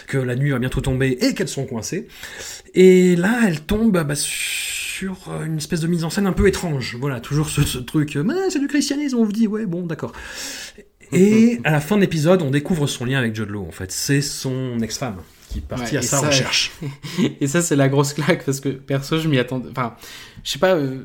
que 0.08 0.18
la 0.18 0.36
nuit 0.36 0.52
va 0.52 0.60
bientôt 0.60 0.82
tomber 0.82 1.18
et 1.22 1.34
qu'elles 1.34 1.48
sont 1.48 1.66
coincées. 1.66 2.08
Et 2.74 3.16
là, 3.16 3.42
elle 3.48 3.62
tombe 3.62 3.92
bah, 3.92 4.16
sur 4.16 5.32
une 5.46 5.58
espèce 5.58 5.82
de 5.82 5.88
mise 5.88 6.04
en 6.04 6.10
scène 6.10 6.28
un 6.28 6.34
peu 6.34 6.48
étrange. 6.48 6.98
Voilà, 7.00 7.20
toujours 7.20 7.50
ce, 7.50 7.64
ce 7.64 7.78
truc, 7.80 8.18
c'est 8.50 8.60
du 8.60 8.68
christianisme, 8.68 9.18
on 9.18 9.24
vous 9.24 9.32
dit, 9.32 9.48
ouais, 9.48 9.66
bon, 9.66 9.86
d'accord. 9.86 10.14
Et 11.12 11.60
à 11.64 11.72
la 11.72 11.80
fin 11.80 11.96
de 11.96 12.02
l'épisode, 12.02 12.42
on 12.42 12.52
découvre 12.52 12.88
son 12.88 13.06
lien 13.06 13.20
avec 13.20 13.36
Judd 13.36 13.50
Law, 13.50 13.66
en 13.68 13.72
fait. 13.72 13.92
C'est 13.92 14.22
son 14.22 14.80
ex-femme 14.82 15.18
qui 15.50 15.60
est 15.60 15.62
partie 15.62 15.94
Ouais, 15.94 15.98
à 15.98 16.02
et 16.02 16.06
sa 16.06 16.18
ça, 16.20 16.28
recherche. 16.28 16.72
Et 17.42 17.48
ça, 17.48 17.62
c'est 17.62 17.76
la 17.76 17.88
grosse 17.90 18.14
claque 18.14 18.44
parce 18.46 18.60
que 18.60 18.70
perso, 18.70 19.18
je 19.20 19.28
m'y 19.28 19.38
attendais. 19.40 19.70
Enfin, 19.72 19.96
je 20.44 20.52
sais 20.52 20.60
pas, 20.60 20.76
euh, 20.76 21.00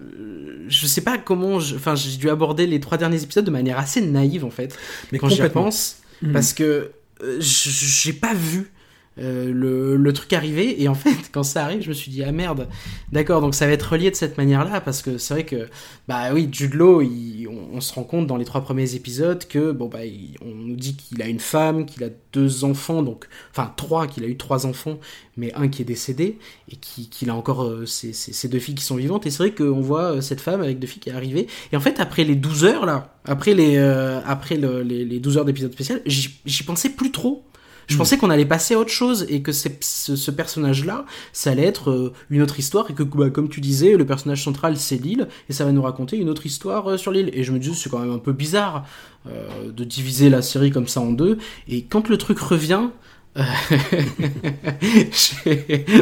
je 0.68 0.86
sais 0.86 1.00
pas 1.02 1.18
comment. 1.18 1.60
je- 1.60 1.76
Enfin, 1.76 1.94
j'ai 1.94 2.16
dû 2.16 2.28
aborder 2.30 2.66
les 2.66 2.80
trois 2.80 2.98
derniers 2.98 3.22
épisodes 3.22 3.44
de 3.44 3.50
manière 3.50 3.78
assez 3.78 4.00
naïve 4.00 4.44
en 4.44 4.50
fait. 4.50 4.76
Mais 5.12 5.18
quand 5.18 5.28
j'y 5.28 5.42
repense, 5.42 5.98
Mhm. 6.22 6.32
parce 6.32 6.52
que 6.52 6.90
euh, 7.22 7.36
j'ai 7.40 8.12
pas 8.12 8.34
vu. 8.34 8.70
Euh, 9.18 9.52
le, 9.52 9.96
le 9.96 10.12
truc 10.12 10.32
arriver 10.32 10.82
et 10.82 10.88
en 10.88 10.94
fait 10.94 11.30
quand 11.32 11.42
ça 11.42 11.64
arrive 11.64 11.82
je 11.82 11.88
me 11.90 11.94
suis 11.94 12.10
dit 12.10 12.22
ah 12.24 12.32
merde. 12.32 12.68
D'accord 13.12 13.40
donc 13.40 13.54
ça 13.54 13.66
va 13.66 13.72
être 13.72 13.92
relié 13.92 14.10
de 14.10 14.16
cette 14.16 14.38
manière 14.38 14.64
là 14.64 14.80
parce 14.80 15.02
que 15.02 15.18
c'est 15.18 15.34
vrai 15.34 15.44
que 15.44 15.68
bah 16.08 16.32
oui 16.32 16.48
Jude 16.50 16.74
on, 16.80 17.80
se 17.80 17.92
rend 17.94 18.04
compte 18.04 18.26
dans 18.26 18.36
les 18.36 18.44
trois 18.44 18.62
premiers 18.62 18.94
épisodes 18.94 19.46
que 19.46 19.72
bon 19.72 19.86
bah 19.88 19.98
on 20.42 20.54
nous 20.54 20.76
dit 20.76 20.96
qu'il 20.96 21.20
a 21.22 21.26
une 21.28 21.40
femme 21.40 21.84
qu'il 21.86 22.04
a 22.04 22.08
deux 22.32 22.64
enfants 22.64 23.02
donc 23.02 23.26
enfin 23.50 23.72
trois 23.76 24.06
qu'il 24.06 24.24
a 24.24 24.26
eu 24.28 24.36
trois 24.36 24.66
enfants 24.66 24.98
mais 25.36 25.52
un 25.54 25.68
qui 25.68 25.82
est 25.82 25.86
décédé 25.86 26.38
et 26.70 26.76
qui- 26.76 27.08
qu'il 27.08 27.30
a 27.30 27.34
encore 27.34 27.64
euh, 27.64 27.86
ses, 27.86 28.48
deux 28.48 28.58
filles 28.58 28.74
qui 28.74 28.84
sont 28.84 28.96
vivantes. 28.96 29.26
Et 29.26 29.30
c'est 29.30 29.38
vrai 29.38 29.52
qu'on 29.52 29.80
voit 29.80 30.16
euh, 30.16 30.20
cette 30.20 30.42
femme 30.42 30.60
avec 30.60 30.78
deux 30.78 30.86
filles 30.86 31.00
qui 31.00 31.08
est 31.08 31.14
arrivée. 31.14 31.46
Et 31.72 31.76
en 31.76 31.80
fait 31.80 32.00
après 32.00 32.24
les 32.24 32.34
12 32.34 32.64
heures 32.64 32.84
là 32.86 33.14
après 33.24 33.54
les 33.54 33.76
euh, 33.76 34.20
après 34.26 34.56
le- 34.56 34.82
les, 34.82 35.04
les 35.04 35.20
12 35.20 35.38
heures 35.38 35.44
d'épisode 35.44 35.72
spécial 35.72 36.02
j'y 36.06 36.62
pensais 36.64 36.90
plus 36.90 37.12
trop 37.12 37.44
je 37.88 37.96
pensais 37.96 38.16
qu'on 38.18 38.30
allait 38.30 38.44
passer 38.46 38.74
à 38.74 38.78
autre 38.78 38.90
chose 38.90 39.26
et 39.28 39.42
que 39.42 39.52
c'est- 39.52 39.82
ce, 39.82 40.16
ce 40.16 40.30
personnage-là, 40.30 41.04
ça 41.32 41.50
allait 41.50 41.64
être 41.64 41.90
euh, 41.90 42.12
une 42.30 42.42
autre 42.42 42.58
histoire 42.58 42.90
et 42.90 42.94
que, 42.94 43.02
bah, 43.02 43.30
comme 43.30 43.48
tu 43.48 43.60
disais, 43.60 43.96
le 43.96 44.06
personnage 44.06 44.42
central 44.44 44.76
c'est 44.76 44.96
l'île 44.96 45.28
et 45.48 45.52
ça 45.52 45.64
va 45.64 45.72
nous 45.72 45.82
raconter 45.82 46.16
une 46.16 46.28
autre 46.28 46.46
histoire 46.46 46.88
euh, 46.90 46.96
sur 46.96 47.10
l'île. 47.12 47.30
Et 47.32 47.42
je 47.44 47.52
me 47.52 47.58
disais, 47.58 47.74
c'est 47.74 47.90
quand 47.90 47.98
même 47.98 48.12
un 48.12 48.18
peu 48.18 48.32
bizarre 48.32 48.84
euh, 49.26 49.70
de 49.70 49.84
diviser 49.84 50.30
la 50.30 50.42
série 50.42 50.70
comme 50.70 50.88
ça 50.88 51.00
en 51.00 51.12
deux. 51.12 51.38
Et 51.68 51.82
quand 51.84 52.08
le 52.08 52.16
truc 52.18 52.38
revient, 52.38 52.88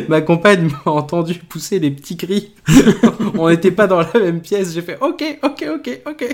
ma 0.09 0.21
compagne 0.21 0.69
m'a 0.69 0.91
entendu 0.91 1.35
pousser 1.35 1.79
des 1.79 1.93
petits 1.93 2.17
cris. 2.17 2.55
On 3.39 3.49
n'était 3.49 3.71
pas 3.71 3.87
dans 3.87 4.01
la 4.01 4.13
même 4.15 4.41
pièce. 4.41 4.75
J'ai 4.75 4.83
fait 4.83 4.99
OK, 5.01 5.23
OK, 5.43 5.65
OK, 5.73 6.01
OK. 6.07 6.25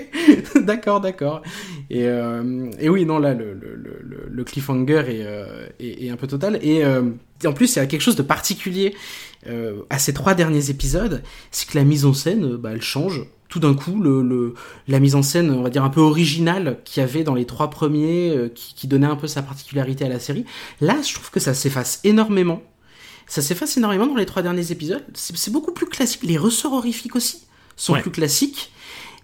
d'accord, 0.63 0.99
d'accord. 0.99 1.43
Et, 1.91 2.07
euh, 2.07 2.71
et 2.79 2.89
oui, 2.89 3.05
non, 3.05 3.19
là, 3.19 3.35
le, 3.35 4.43
cliffhanger 4.43 5.03
est, 5.07 5.23
euh, 5.23 5.67
est, 5.79 6.09
un 6.09 6.15
peu 6.15 6.25
total. 6.25 6.57
Et 6.63 6.83
euh, 6.83 7.03
en 7.45 7.53
plus, 7.53 7.75
il 7.75 7.79
y 7.79 7.81
a 7.81 7.85
quelque 7.85 8.01
chose 8.01 8.15
de 8.15 8.23
particulier 8.23 8.95
à 9.89 9.97
ces 9.97 10.13
trois 10.13 10.33
derniers 10.33 10.71
épisodes, 10.71 11.23
c'est 11.51 11.69
que 11.69 11.77
la 11.77 11.85
mise 11.85 12.03
en 12.03 12.13
scène, 12.13 12.57
bah, 12.57 12.71
elle 12.73 12.81
change. 12.81 13.21
Tout 13.49 13.59
d'un 13.59 13.73
coup, 13.73 13.99
le, 14.01 14.21
le, 14.21 14.53
la 14.87 14.99
mise 14.99 15.15
en 15.15 15.21
scène, 15.21 15.51
on 15.51 15.61
va 15.61 15.69
dire 15.69 15.83
un 15.83 15.89
peu 15.89 16.01
originale 16.01 16.79
qu'il 16.83 17.01
y 17.01 17.03
avait 17.03 17.23
dans 17.23 17.33
les 17.35 17.45
trois 17.45 17.69
premiers, 17.69 18.29
euh, 18.35 18.49
qui, 18.49 18.73
qui 18.75 18.87
donnait 18.87 19.07
un 19.07 19.15
peu 19.15 19.27
sa 19.27 19.41
particularité 19.41 20.03
à 20.05 20.09
la 20.09 20.19
série, 20.19 20.43
là, 20.81 20.97
je 21.05 21.13
trouve 21.13 21.31
que 21.31 21.39
ça 21.39 21.53
s'efface 21.53 22.01
énormément. 22.03 22.61
Ça 23.27 23.41
s'efface 23.41 23.77
énormément 23.77 24.07
dans 24.07 24.15
les 24.15 24.25
trois 24.25 24.41
derniers 24.41 24.71
épisodes. 24.71 25.03
C'est 25.13 25.51
beaucoup 25.51 25.71
plus 25.73 25.85
classique. 25.87 26.21
Les 26.23 26.37
ressorts 26.37 26.73
horrifiques 26.73 27.15
aussi 27.15 27.43
sont 27.75 27.93
Ouais. 27.93 28.01
plus 28.01 28.11
classiques. 28.11 28.71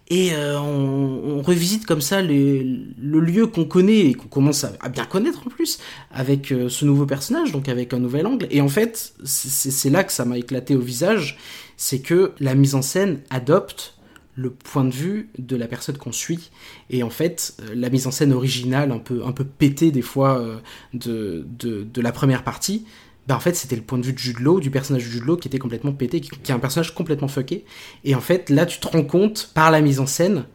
Et 0.10 0.34
euh, 0.34 0.60
on, 0.60 1.38
on 1.38 1.42
revisite 1.42 1.86
comme 1.86 2.02
ça 2.02 2.22
les- 2.22 2.64
le 3.02 3.20
lieu 3.22 3.48
qu'on 3.48 3.64
connaît 3.64 4.08
et 4.08 4.14
qu'on 4.14 4.28
commence 4.28 4.66
à, 4.66 4.74
à 4.82 4.90
bien 4.90 5.06
connaître 5.06 5.48
en 5.48 5.50
plus 5.50 5.80
avec 6.12 6.52
euh, 6.52 6.68
ce 6.68 6.84
nouveau 6.84 7.06
personnage, 7.06 7.54
donc 7.54 7.70
avec 7.70 7.94
un 7.94 8.00
nouvel 8.00 8.28
angle. 8.28 8.46
Et 8.52 8.60
en 8.60 8.68
fait, 8.68 9.14
c'est- 9.24 9.50
c'est 9.50 9.72
c'est 9.72 9.90
là 9.90 10.04
que 10.04 10.12
ça 10.12 10.26
m'a 10.26 10.38
éclaté 10.38 10.76
au 10.76 10.82
visage, 10.82 11.38
c'est 11.78 12.00
que 12.00 12.34
la 12.42 12.54
mise 12.54 12.76
en 12.76 12.82
scène 12.82 13.22
adopte 13.30 13.93
le 14.36 14.50
point 14.50 14.84
de 14.84 14.94
vue 14.94 15.30
de 15.38 15.56
la 15.56 15.68
personne 15.68 15.98
qu'on 15.98 16.12
suit. 16.12 16.50
Et 16.90 17.04
en 17.04 17.10
fait, 17.10 17.56
euh, 17.62 17.76
la 17.76 17.90
mise 17.90 18.08
en 18.08 18.12
scène 18.12 18.34
originale, 18.34 18.92
un 18.92 19.00
peu, 19.00 19.24
un 19.26 19.32
peu 19.32 19.46
pétée 19.46 19.92
des 19.92 20.02
fois 20.02 20.40
euh, 20.40 20.58
de, 20.94 21.46
de, 21.60 21.84
de 21.84 22.02
la 22.02 22.12
première 22.12 22.44
partie, 22.44 22.86
bah 23.28 23.36
en 23.36 23.40
fait 23.40 23.56
c'était 23.56 23.76
le 23.76 23.84
point 23.84 24.00
de 24.00 24.06
vue 24.06 24.14
de 24.14 24.18
Jude 24.18 24.40
Law, 24.40 24.60
du 24.60 24.70
personnage 24.70 25.06
de 25.06 25.10
Jude 25.10 25.24
Law 25.24 25.38
qui 25.38 25.48
était 25.48 25.60
complètement 25.60 25.94
pété, 25.94 26.20
qui, 26.20 26.30
qui 26.30 26.52
est 26.52 26.56
un 26.56 26.60
personnage 26.60 26.94
complètement 26.94 27.28
fucké. 27.30 27.64
Et 28.04 28.16
en 28.16 28.22
fait 28.22 28.50
là 28.50 28.66
tu 28.66 28.80
te 28.80 28.88
rends 28.88 29.06
compte 29.06 29.52
par 29.54 29.72
la 29.72 29.82
mise 29.82 30.00
en 30.00 30.08
scène 30.08 30.46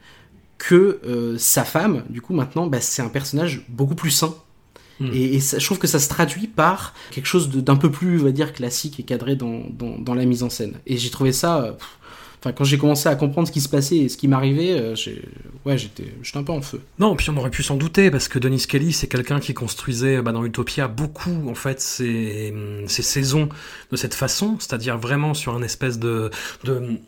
que 0.58 1.00
euh, 1.06 1.38
sa 1.38 1.64
femme, 1.64 2.04
du 2.10 2.20
coup 2.20 2.34
maintenant, 2.34 2.66
bah, 2.66 2.80
c'est 2.80 3.00
un 3.00 3.08
personnage 3.08 3.64
beaucoup 3.68 3.94
plus 3.94 4.10
sain. 4.10 4.34
Hmm. 5.00 5.10
Et, 5.12 5.36
et 5.36 5.40
ça- 5.40 5.60
je 5.60 5.64
trouve 5.64 5.78
que 5.78 5.86
ça 5.86 6.00
se 6.00 6.08
traduit 6.08 6.48
par 6.48 6.94
quelque 7.12 7.26
chose 7.26 7.48
d'un 7.48 7.76
peu 7.76 7.90
plus, 7.92 8.20
on 8.20 8.24
va 8.24 8.32
dire, 8.32 8.52
classique 8.52 8.98
et 8.98 9.04
cadré 9.04 9.36
dans, 9.36 9.62
dans, 9.70 9.96
dans 9.96 10.14
la 10.14 10.24
mise 10.24 10.42
en 10.42 10.50
scène. 10.50 10.74
Et 10.86 10.96
j'ai 10.98 11.10
trouvé 11.10 11.30
ça... 11.32 11.76
pff, 11.78 11.97
Enfin, 12.40 12.52
quand 12.52 12.64
j'ai 12.64 12.78
commencé 12.78 13.08
à 13.08 13.16
comprendre 13.16 13.48
ce 13.48 13.52
qui 13.52 13.60
se 13.60 13.68
passait 13.68 13.96
et 13.96 14.08
ce 14.08 14.16
qui 14.16 14.28
m'arrivait, 14.28 14.78
euh, 14.78 14.94
ouais, 15.66 15.76
j'étais 15.76 16.12
un 16.34 16.42
peu 16.44 16.52
en 16.52 16.62
feu. 16.62 16.80
Non, 16.98 17.16
puis 17.16 17.28
on 17.30 17.36
aurait 17.36 17.50
pu 17.50 17.62
s'en 17.62 17.76
douter, 17.76 18.10
parce 18.10 18.28
que 18.28 18.38
Denis 18.38 18.64
Kelly, 18.68 18.92
c'est 18.92 19.08
quelqu'un 19.08 19.40
qui 19.40 19.54
construisait 19.54 20.22
bah, 20.22 20.30
dans 20.30 20.44
Utopia 20.44 20.86
beaucoup, 20.86 21.48
en 21.48 21.54
fait, 21.54 21.80
ses, 21.80 22.54
ses 22.86 23.02
saisons 23.02 23.48
de 23.90 23.96
cette 23.96 24.14
façon, 24.14 24.56
c'est-à-dire 24.60 24.98
vraiment 24.98 25.34
sur 25.34 25.54
un 25.54 25.62
espèce 25.62 25.98
de, 25.98 26.30
de, 26.62 26.98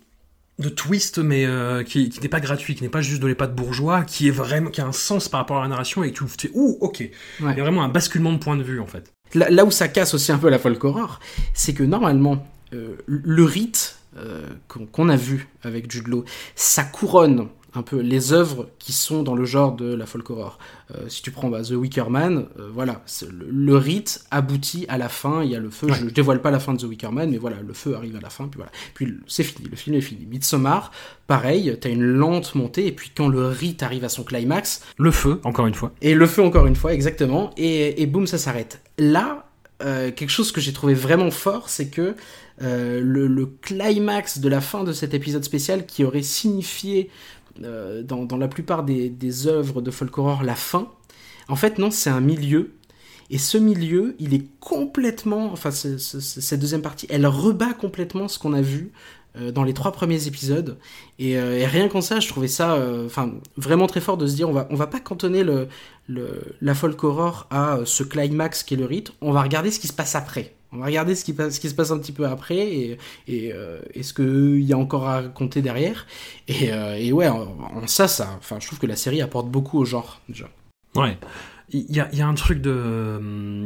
de 0.59 0.69
twist, 0.69 1.19
mais 1.19 1.47
euh, 1.47 1.85
qui, 1.85 2.09
qui 2.09 2.21
n'est 2.21 2.29
pas 2.29 2.41
gratuit, 2.41 2.75
qui 2.75 2.83
n'est 2.83 2.89
pas 2.89 3.01
juste 3.01 3.23
de 3.23 3.29
l'épate 3.29 3.55
bourgeois, 3.55 4.03
qui 4.03 4.27
est 4.27 4.33
vraiment, 4.33 4.71
qui 4.71 4.81
a 4.81 4.87
un 4.87 4.93
sens 4.93 5.29
par 5.29 5.41
rapport 5.41 5.59
à 5.59 5.63
la 5.63 5.69
narration 5.69 6.03
et 6.03 6.11
que 6.11 6.19
tu 6.19 6.25
fais, 6.27 6.51
ouh, 6.55 6.77
ok. 6.81 7.01
Il 7.01 7.47
y 7.47 7.49
a 7.49 7.63
vraiment 7.63 7.85
un 7.85 7.89
basculement 7.89 8.33
de 8.33 8.39
point 8.39 8.57
de 8.57 8.65
vue, 8.65 8.81
en 8.81 8.87
fait. 8.87 9.13
Là, 9.35 9.49
là 9.49 9.65
où 9.65 9.71
ça 9.71 9.87
casse 9.87 10.13
aussi 10.13 10.33
un 10.33 10.39
peu 10.39 10.49
la 10.49 10.59
folk 10.59 10.83
horror, 10.83 11.21
c'est 11.55 11.73
que 11.73 11.85
normalement, 11.85 12.45
euh, 12.73 12.97
le 13.07 13.45
rite 13.45 14.00
euh, 14.17 14.49
qu'on 14.69 15.09
a 15.09 15.17
vu 15.17 15.49
avec 15.63 15.91
Jude 15.91 16.09
Law, 16.09 16.25
ça 16.55 16.85
couronne 16.85 17.49
un 17.73 17.83
peu 17.83 18.01
les 18.01 18.33
œuvres 18.33 18.69
qui 18.81 18.93
sont 18.93 19.23
dans 19.23 19.37
le 19.37 19.45
genre 19.45 19.77
de 19.77 19.95
la 19.95 20.05
folk 20.05 20.29
horror. 20.31 20.59
Euh, 20.93 21.09
si 21.09 21.23
tu 21.23 21.31
prends 21.31 21.49
bah, 21.49 21.63
The 21.63 21.71
Wicker 21.71 22.11
Man, 22.11 22.47
euh, 22.59 22.69
voilà, 22.75 23.01
le, 23.31 23.47
le 23.49 23.77
rite 23.77 24.25
aboutit 24.33 24.87
à 24.89 24.99
la 24.99 25.09
fin, 25.09 25.45
il 25.45 25.53
y 25.53 25.55
a 25.55 25.61
le 25.61 25.71
feu, 25.71 25.87
Ouais. 25.87 25.95
je, 25.95 26.09
je 26.09 26.13
dévoile 26.13 26.43
pas 26.43 26.51
la 26.51 26.59
fin 26.59 26.75
de 26.75 26.79
The 26.81 26.85
Wicker 26.89 27.13
Man, 27.13 27.31
mais 27.31 27.39
voilà, 27.39 27.59
le 27.65 27.73
feu 27.73 27.95
arrive 27.95 28.17
à 28.17 28.21
la 28.21 28.29
fin, 28.29 28.49
puis 28.49 28.57
voilà. 28.59 28.73
Puis 28.95 29.15
c'est 29.29 29.45
fini, 29.45 29.69
le 29.69 29.77
film 29.77 29.95
est 29.95 30.01
fini. 30.01 30.27
Midsommar, 30.27 30.91
pareil, 31.29 31.77
t'as 31.81 31.91
une 31.91 32.03
lente 32.03 32.57
montée, 32.57 32.89
et 32.89 32.93
puis 32.93 33.13
quand 33.17 33.29
le 33.29 33.47
rite 33.47 33.85
arrive 33.85 34.03
à 34.03 34.09
son 34.09 34.25
climax, 34.25 34.83
Le 34.99 35.13
feu, 35.13 35.41
encore 35.45 35.69
une 35.69 35.75
fois. 35.75 35.93
et 36.03 36.15
le 36.15 36.27
feu 36.27 36.43
encore 36.43 36.67
une 36.67 36.75
fois, 36.75 36.93
exactement. 36.93 37.53
Et, 37.57 38.03
et 38.03 38.07
boum, 38.07 38.27
ça 38.27 38.39
s'arrête. 38.39 38.81
Là, 38.99 39.47
euh, 39.83 40.11
quelque 40.11 40.31
chose 40.31 40.53
que 40.53 40.61
j'ai 40.61 40.73
trouvé 40.73 40.95
vraiment 40.95 41.31
fort, 41.31 41.69
c'est 41.69 41.89
que 41.89 42.15
euh, 42.63 43.01
le, 43.03 43.47
climax 43.63 44.39
de 44.39 44.49
la 44.49 44.61
fin 44.61 44.85
de 44.85 44.93
cet 44.93 45.15
épisode 45.15 45.45
spécial 45.45 45.87
qui 45.87 46.05
aurait 46.05 46.23
signifié 46.23 47.11
euh, 47.63 48.03
dans, 48.03 48.37
la 48.37 48.49
plupart 48.49 48.83
des, 48.85 49.47
œuvres 49.47 49.81
de 49.83 49.91
folk 49.91 50.17
horror 50.19 50.43
la 50.43 50.55
fin, 50.55 50.89
en 51.49 51.57
fait 51.57 51.79
non, 51.79 51.91
c'est 51.91 52.11
un 52.11 52.21
milieu. 52.21 52.73
Et 53.33 53.39
ce 53.39 53.59
milieu, 53.59 54.17
il 54.19 54.35
est 54.35 54.45
complètement, 54.59 55.53
enfin 55.53 55.71
ce- 55.71 55.99
ce- 55.99 56.19
ce- 56.21 56.41
cette 56.41 56.59
deuxième 56.61 56.83
partie, 56.83 57.07
elle 57.11 57.27
rebat 57.27 57.73
complètement 57.75 58.27
ce 58.27 58.39
qu'on 58.41 58.53
a 58.53 58.61
vu 58.61 58.91
dans 59.37 59.65
les 59.65 59.75
trois 59.75 59.93
premiers 59.93 60.27
épisodes. 60.27 60.79
Et, 61.19 61.39
euh, 61.39 61.59
et 61.59 61.67
rien 61.67 61.89
qu'en 61.89 62.01
ça, 62.01 62.21
je 62.21 62.29
trouvais 62.29 62.49
ça, 62.49 62.75
euh, 62.75 63.07
enfin 63.07 63.33
vraiment 63.57 63.87
très 63.87 64.01
fort 64.01 64.17
de 64.17 64.27
se 64.27 64.35
dire, 64.35 64.49
on 64.49 64.53
va, 64.53 64.67
on 64.71 64.75
va 64.77 64.87
pas 64.87 65.01
cantonner 65.01 65.45
le, 65.45 65.69
le, 66.09 66.57
la 66.61 66.75
folk 66.75 67.03
horror 67.05 67.47
à 67.51 67.77
euh, 67.77 67.85
ce 67.85 68.03
climax 68.03 68.63
qui 68.63 68.75
est 68.75 68.77
le 68.77 68.87
rite, 68.87 69.13
on 69.21 69.33
va 69.33 69.43
regarder 69.43 69.71
ce 69.71 69.79
qui 69.79 69.87
se 69.87 69.93
passe 69.93 70.15
après. 70.15 70.55
On 70.73 70.79
va 70.79 70.87
regarder 70.87 71.17
ce 71.17 71.25
qui, 71.25 71.35
ce 71.35 71.59
qui 71.59 71.69
se 71.69 71.75
passe 71.75 71.91
un 71.91 71.99
petit 71.99 72.13
peu 72.13 72.27
après 72.27 72.59
et, 72.59 72.99
et, 73.27 73.53
euh, 73.53 73.81
ce 74.01 74.13
qu'il 74.13 74.63
y 74.63 74.73
a 74.73 74.79
encore 74.79 75.09
à 75.09 75.23
raconter 75.23 75.63
derrière. 75.63 76.07
Et, 76.47 76.73
euh, 76.73 76.97
et 76.97 77.13
ouais, 77.13 77.27
en, 77.27 77.57
en 77.75 77.87
ça, 77.89 78.07
ça, 78.07 78.39
je 78.59 78.67
trouve 78.67 78.79
que 78.79 78.87
la 78.87 78.95
série 78.95 79.21
apporte 79.21 79.49
beaucoup 79.49 79.81
au 79.81 79.85
genre 79.85 80.21
déjà. 80.29 80.49
Ouais. 80.95 81.19
Il 81.73 81.87
y, 81.91 82.17
y 82.17 82.21
a 82.23 82.27
un 82.27 82.35
truc 82.35 82.61
de, 82.61 83.19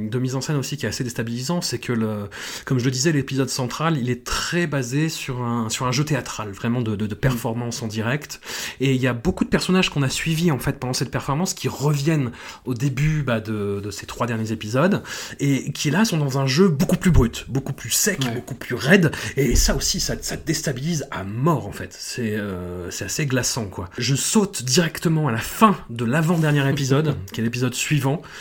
de 0.09 0.19
mise 0.19 0.35
en 0.35 0.41
scène 0.41 0.57
aussi 0.57 0.77
qui 0.77 0.87
est 0.87 0.89
assez 0.89 1.05
déstabilisant, 1.05 1.61
c'est 1.61 1.79
que, 1.79 1.93
le, 1.93 2.29
comme 2.65 2.79
je 2.79 2.85
le 2.85 2.91
disais, 2.91 3.13
l'épisode 3.13 3.49
central, 3.49 3.97
il 3.99 4.11
est 4.11 4.25
très 4.25 4.67
basé 4.67 5.09
sur 5.09 5.43
un, 5.43 5.69
sur 5.71 5.87
un 5.87 5.93
jeu 5.93 6.05
théâtral, 6.05 6.51
vraiment 6.51 6.81
de, 6.83 6.97
de, 6.97 7.07
de 7.07 7.15
performance 7.15 7.83
en 7.83 7.87
direct. 7.87 8.41
Et 8.81 8.95
il 8.95 9.01
y 9.01 9.07
a 9.07 9.13
beaucoup 9.15 9.45
de 9.45 9.49
personnages 9.49 9.91
qu'on 9.91 10.03
a 10.03 10.09
suivis 10.09 10.51
en 10.51 10.59
fait 10.59 10.79
pendant 10.79 10.93
cette 10.93 11.11
performance 11.11 11.55
qui 11.55 11.69
reviennent 11.69 12.31
au 12.67 12.75
début 12.75 13.23
bah, 13.23 13.41
de, 13.41 13.81
de 13.83 13.91
ces 13.91 14.07
trois 14.07 14.27
derniers 14.27 14.53
épisodes 14.53 15.03
et 15.41 15.73
qui 15.73 15.91
là 15.91 16.05
sont 16.05 16.19
dans 16.19 16.39
un 16.39 16.47
jeu 16.47 16.69
beaucoup 16.69 16.97
plus 16.97 17.11
brut, 17.11 17.47
beaucoup 17.49 17.73
plus 17.73 17.91
sec, 17.91 18.21
Ouais. 18.25 18.35
beaucoup 18.35 18.55
plus 18.55 18.75
raide. 18.75 19.11
Et 19.37 19.57
ça 19.57 19.75
aussi, 19.75 19.99
ça, 20.01 20.15
ça 20.21 20.37
déstabilise 20.37 21.07
à 21.11 21.25
mort 21.25 21.67
en 21.67 21.73
fait. 21.73 21.97
C'est 21.99 22.37
euh, 22.37 22.91
c'est 22.91 23.05
assez 23.07 23.27
glaçant 23.27 23.67
quoi. 23.67 23.89
Je 23.99 24.15
saute 24.15 24.63
directement 24.63 25.29
à 25.29 25.33
la 25.33 25.39
fin 25.39 25.77
de 25.91 26.05
l'avant-dernier 26.05 26.69
épisode, 26.71 27.17
qui 27.33 27.41
est 27.41 27.45
l'épisode 27.45 27.75
suivant 27.75 27.94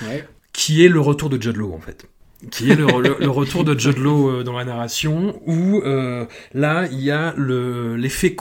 Ouais. 0.05 0.27
qui 0.53 0.83
est 0.83 0.89
le 0.89 0.99
retour 0.99 1.29
de 1.29 1.41
Judd 1.41 1.57
Law 1.57 1.73
en 1.73 1.79
fait. 1.79 2.05
Qui 2.51 2.69
est 2.69 2.75
le, 2.75 2.85
le- 3.01 3.15
le 3.21 3.29
retour 3.29 3.63
de 3.63 3.79
Judd 3.79 3.97
Law 3.97 4.29
euh, 4.29 4.43
dans 4.43 4.51
la 4.51 4.65
narration 4.65 5.41
où 5.45 5.79
euh, 5.85 6.25
là 6.53 6.87
il 6.91 6.99
y 6.99 7.09
a 7.09 7.33
le 7.37 7.95
l'effet 7.95 8.35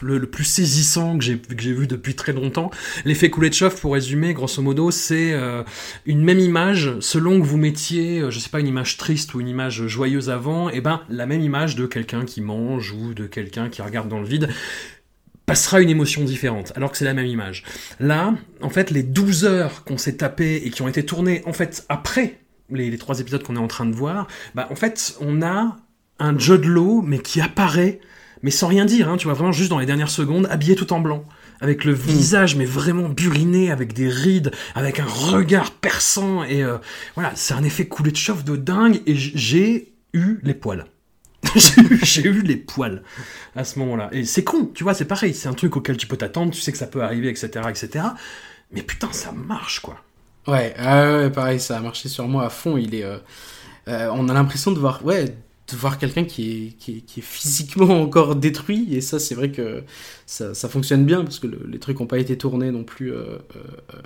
le, 0.00 0.16
le 0.16 0.26
plus 0.26 0.44
saisissant 0.44 1.18
que 1.18 1.22
j'ai 1.24 1.72
vu 1.74 1.86
depuis 1.86 2.14
très 2.14 2.32
longtemps. 2.32 2.70
L'effet 3.04 3.30
Kuleshov 3.30 3.78
pour 3.78 3.92
résumer 3.92 4.32
grosso 4.32 4.62
modo 4.62 4.90
c'est 4.90 5.34
euh, 5.34 5.64
une 6.06 6.24
même 6.24 6.38
image 6.40 6.98
selon 7.00 7.38
que 7.38 7.44
vous 7.44 7.58
mettiez 7.58 8.22
je 8.30 8.38
sais 8.38 8.48
pas 8.48 8.60
une 8.60 8.68
image 8.68 8.96
triste 8.96 9.34
ou 9.34 9.40
une 9.40 9.48
image 9.48 9.86
joyeuse 9.86 10.30
avant 10.30 10.70
et 10.70 10.80
ben 10.80 11.02
la 11.10 11.26
même 11.26 11.42
image 11.42 11.76
de 11.76 11.84
quelqu'un 11.84 12.24
qui 12.24 12.40
mange 12.40 12.92
ou 12.92 13.12
de 13.12 13.26
quelqu'un 13.26 13.68
qui 13.68 13.82
regarde 13.82 14.08
dans 14.08 14.20
le 14.20 14.26
vide 14.26 14.48
passera 15.46 15.80
une 15.80 15.88
émotion 15.88 16.24
différente, 16.24 16.72
alors 16.76 16.90
que 16.90 16.98
c'est 16.98 17.04
la 17.04 17.14
même 17.14 17.26
image. 17.26 17.62
Là, 18.00 18.34
en 18.60 18.68
fait, 18.68 18.90
les 18.90 19.04
12 19.04 19.44
heures 19.44 19.84
qu'on 19.84 19.96
s'est 19.96 20.16
tapées 20.16 20.56
et 20.64 20.70
qui 20.70 20.82
ont 20.82 20.88
été 20.88 21.06
tournées, 21.06 21.42
en 21.46 21.52
fait, 21.52 21.86
après 21.88 22.40
les, 22.70 22.90
les 22.90 22.98
trois 22.98 23.20
épisodes 23.20 23.42
qu'on 23.42 23.56
est 23.56 23.60
en 23.60 23.68
train 23.68 23.86
de 23.86 23.94
voir, 23.94 24.26
bah, 24.54 24.66
en 24.70 24.74
fait, 24.74 25.16
on 25.20 25.42
a 25.42 25.76
un 26.18 26.38
Judd 26.38 26.64
Law, 26.64 27.02
mais 27.02 27.18
qui 27.20 27.40
apparaît, 27.40 28.00
mais 28.42 28.50
sans 28.50 28.66
rien 28.66 28.84
dire, 28.84 29.08
hein, 29.08 29.16
tu 29.16 29.24
vois, 29.24 29.34
vraiment 29.34 29.52
juste 29.52 29.70
dans 29.70 29.78
les 29.78 29.86
dernières 29.86 30.10
secondes, 30.10 30.46
habillé 30.50 30.74
tout 30.74 30.92
en 30.92 31.00
blanc. 31.00 31.24
Avec 31.60 31.84
le 31.84 31.92
visage, 31.92 32.54
mais 32.56 32.66
vraiment 32.66 33.08
buriné, 33.08 33.70
avec 33.70 33.94
des 33.94 34.08
rides, 34.10 34.50
avec 34.74 35.00
un 35.00 35.06
regard 35.06 35.70
perçant, 35.70 36.44
et 36.44 36.62
euh, 36.62 36.76
voilà, 37.14 37.32
c'est 37.34 37.54
un 37.54 37.64
effet 37.64 37.86
coulé 37.86 38.10
de 38.10 38.16
chauffe 38.16 38.44
de 38.44 38.56
dingue, 38.56 39.00
et 39.06 39.14
j'ai 39.14 39.94
eu 40.12 40.38
les 40.42 40.52
poils. 40.52 40.84
j'ai 42.02 42.22
eu- 42.26 42.42
les 42.42 42.56
poils 42.56 43.02
à 43.54 43.64
ce 43.64 43.78
moment-là. 43.78 44.08
Et 44.12 44.24
c'est 44.24 44.44
con, 44.44 44.70
tu 44.74 44.84
vois, 44.84 44.94
c'est 44.94 45.04
pareil, 45.06 45.34
c'est 45.34 45.48
un 45.48 45.54
truc 45.54 45.76
auquel 45.76 45.96
tu 45.96 46.06
peux 46.06 46.16
t'attendre, 46.16 46.52
tu 46.52 46.60
sais 46.60 46.72
que 46.72 46.78
ça 46.78 46.86
peut 46.86 47.02
arriver, 47.02 47.28
etc., 47.28 47.48
etc. 47.68 48.04
Mais 48.72 48.82
putain, 48.82 49.08
ça 49.12 49.32
marche, 49.32 49.80
quoi. 49.80 50.02
Ouais, 50.46 50.74
pareil, 51.30 51.58
ça 51.60 51.76
a 51.78 51.80
marché 51.80 52.08
sur 52.08 52.28
moi 52.28 52.46
à 52.46 52.50
fond. 52.50 52.76
Il 52.76 52.94
est, 52.94 53.04
euh, 53.04 53.18
euh, 53.88 54.08
on 54.12 54.28
a 54.28 54.34
l'impression 54.34 54.72
de 54.72 54.78
voir, 54.78 55.04
ouais, 55.04 55.24
de 55.26 55.76
voir 55.76 55.98
quelqu'un 55.98 56.24
qui 56.24 56.68
est, 56.68 56.72
qui 56.78 57.04
est, 57.18 57.20
physiquement 57.22 58.00
encore 58.02 58.36
détruit. 58.36 58.94
Et 58.94 59.00
ça, 59.00 59.18
c'est 59.18 59.34
vrai 59.34 59.50
que 59.50 59.82
ça, 60.26 60.54
ça 60.54 60.68
fonctionne 60.68 61.04
bien 61.04 61.24
parce 61.24 61.40
que 61.40 61.48
le- 61.48 61.66
les 61.68 61.78
trucs 61.80 61.98
n'ont 62.00 62.06
pas 62.06 62.18
été 62.18 62.38
tournés 62.38 62.70
non 62.70 62.84
plus 62.84 63.12
euh, 63.12 63.38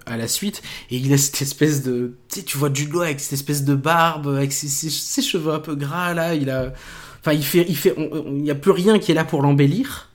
à 0.07 0.17
la 0.17 0.29
suite. 0.29 0.63
Et 0.91 0.97
il 0.97 1.13
a 1.13 1.19
cette 1.19 1.43
espèce 1.43 1.83
de, 1.83 2.15
tu 2.31 2.41
sais, 2.41 2.45
tu 2.47 2.57
vois 2.59 2.71
Law 2.71 3.01
avec 3.03 3.21
cette 3.21 3.35
espèce 3.35 3.65
de 3.65 3.75
barbe, 3.75 4.29
avec 4.29 4.53
ses 4.53 5.23
cheveux 5.23 5.53
un 5.53 5.61
peu 5.61 5.75
gras 5.75 6.15
là. 6.15 6.35
Il 6.35 6.49
a, 6.51 6.73
enfin, 7.21 7.33
il 7.33 7.45
fait, 7.45 7.65
il 7.69 7.77
fait, 7.77 7.95
il 7.97 8.43
n'y 8.43 8.51
a 8.51 8.55
plus 8.55 8.71
rien 8.71 8.99
qui 8.99 9.13
est 9.13 9.15
là 9.15 9.25
pour 9.25 9.43
l'embellir. 9.43 10.11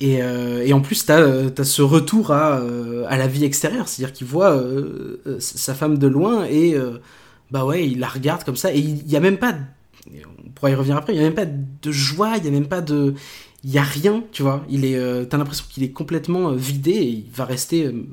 Et, 0.00 0.22
euh, 0.22 0.70
en 0.72 0.80
plus, 0.80 1.06
t'as 1.06 1.20
euh, 1.20 1.50
as 1.56 1.64
ce 1.64 1.80
retour 1.82 2.30
à, 2.30 2.58
euh, 2.58 3.04
à 3.08 3.16
la 3.16 3.26
vie 3.26 3.44
extérieure, 3.44 3.88
c'est-à-dire 3.88 4.12
qu'il 4.12 4.26
voit 4.26 4.62
sa 5.38 5.74
femme 5.74 5.98
de 5.98 6.06
loin 6.06 6.44
et 6.44 6.74
bah 7.50 7.64
ouais, 7.64 7.86
il 7.88 8.00
la 8.00 8.08
regarde 8.08 8.44
comme 8.44 8.56
ça 8.56 8.74
et 8.74 8.78
il 8.78 9.08
y 9.08 9.16
a 9.16 9.20
même 9.20 9.38
pas, 9.38 9.54
on 10.08 10.50
pourra 10.50 10.70
y 10.70 10.74
revenir 10.74 10.96
après, 10.96 11.14
il 11.14 11.16
y 11.16 11.20
a 11.20 11.22
même 11.22 11.34
pas 11.34 11.46
de 11.46 11.92
joie, 11.92 12.34
il 12.36 12.44
y 12.44 12.48
a 12.48 12.50
même 12.50 12.66
pas 12.66 12.80
de, 12.80 13.14
il 13.66 13.72
y 13.72 13.78
a 13.78 13.82
rien, 13.82 14.22
tu 14.30 14.42
vois. 14.42 14.64
Il 14.70 14.84
est, 14.84 14.94
euh, 14.94 15.24
t'as 15.24 15.38
l'impression 15.38 15.64
qu'il 15.68 15.82
est 15.82 15.90
complètement 15.90 16.50
euh, 16.50 16.54
vidé 16.54 16.92
et 16.92 17.08
il 17.08 17.30
va 17.34 17.44
rester 17.44 17.86
euh, 17.86 18.06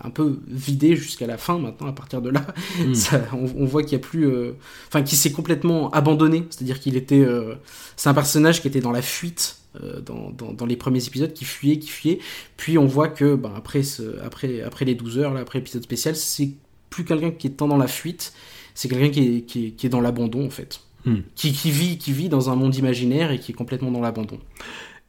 un 0.00 0.08
peu 0.08 0.38
vidé 0.48 0.96
jusqu'à 0.96 1.26
la 1.26 1.36
fin 1.36 1.58
maintenant. 1.58 1.88
À 1.88 1.92
partir 1.92 2.22
de 2.22 2.30
là, 2.30 2.46
Mm. 2.78 2.94
ça, 2.94 3.22
on, 3.34 3.44
on 3.62 3.66
voit 3.66 3.82
qu'il 3.82 3.92
y 3.92 3.96
a 3.96 3.98
plus, 3.98 4.26
enfin, 4.88 5.02
qu'il 5.02 5.18
s'est 5.18 5.30
complètement 5.30 5.90
abandonné, 5.90 6.46
c'est-à-dire 6.48 6.80
qu'il 6.80 6.96
était, 6.96 7.24
c'est 7.96 8.08
un 8.08 8.14
personnage 8.14 8.62
qui 8.62 8.68
était 8.68 8.80
dans 8.80 8.92
la 8.92 9.02
fuite 9.02 9.58
dans, 10.06 10.30
dans, 10.30 10.52
dans 10.52 10.66
les 10.66 10.76
premiers 10.76 11.06
épisodes, 11.06 11.32
qui 11.32 11.44
fuyait, 11.44 11.78
qui 11.78 11.88
fuyait. 11.88 12.18
Puis 12.56 12.78
on 12.78 12.86
voit 12.86 13.08
que 13.08 13.34
ben, 13.34 13.52
après, 13.56 13.82
ce, 13.82 14.18
après, 14.24 14.62
après 14.62 14.86
les 14.86 14.94
12 14.94 15.18
heures, 15.18 15.34
là, 15.34 15.40
après 15.40 15.58
l'épisode 15.58 15.82
spécial, 15.82 16.16
c'est 16.16 16.50
plus 16.88 17.04
quelqu'un 17.04 17.30
qui 17.30 17.48
est 17.48 17.50
tant 17.50 17.68
dans 17.68 17.76
la 17.76 17.88
fuite, 17.88 18.32
c'est 18.74 18.88
quelqu'un 18.88 19.10
qui 19.10 19.20
est, 19.20 19.40
qui, 19.42 19.66
est, 19.66 19.70
qui 19.72 19.86
est 19.86 19.90
dans 19.90 20.00
l'abandon 20.00 20.46
en 20.46 20.50
fait. 20.50 20.80
Hmm. 21.04 21.18
Qui, 21.34 21.52
qui, 21.52 21.70
vit, 21.70 21.98
qui 21.98 22.12
vit 22.12 22.30
dans 22.30 22.48
un 22.48 22.56
monde 22.56 22.74
imaginaire 22.76 23.30
et 23.30 23.38
qui 23.38 23.52
est 23.52 23.54
complètement 23.54 23.90
dans 23.90 24.00
l'abandon. 24.00 24.38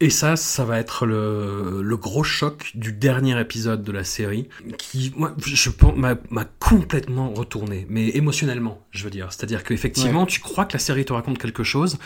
Et 0.01 0.09
ça, 0.09 0.35
ça 0.35 0.65
va 0.65 0.77
être 0.79 1.05
le, 1.05 1.81
le 1.81 1.97
gros 1.97 2.23
choc 2.23 2.71
du 2.75 2.91
dernier 2.91 3.39
épisode 3.39 3.81
de 3.81 3.93
la 3.93 4.03
série, 4.03 4.49
qui, 4.77 5.13
moi, 5.15 5.33
je 5.45 5.69
pense, 5.69 5.95
m'a 5.95 6.17
complètement 6.59 7.33
retourné, 7.33 7.87
mais 7.89 8.09
émotionnellement, 8.09 8.85
je 8.91 9.05
veux 9.05 9.09
dire. 9.09 9.31
C'est-à-dire 9.31 9.63
qu'effectivement, 9.63 10.25
tu 10.25 10.41
crois 10.41 10.65
que 10.65 10.73
la 10.73 10.79
série 10.79 11.05
te 11.05 11.13
raconte 11.13 11.37
quelque 11.37 11.63
chose, 11.63 11.97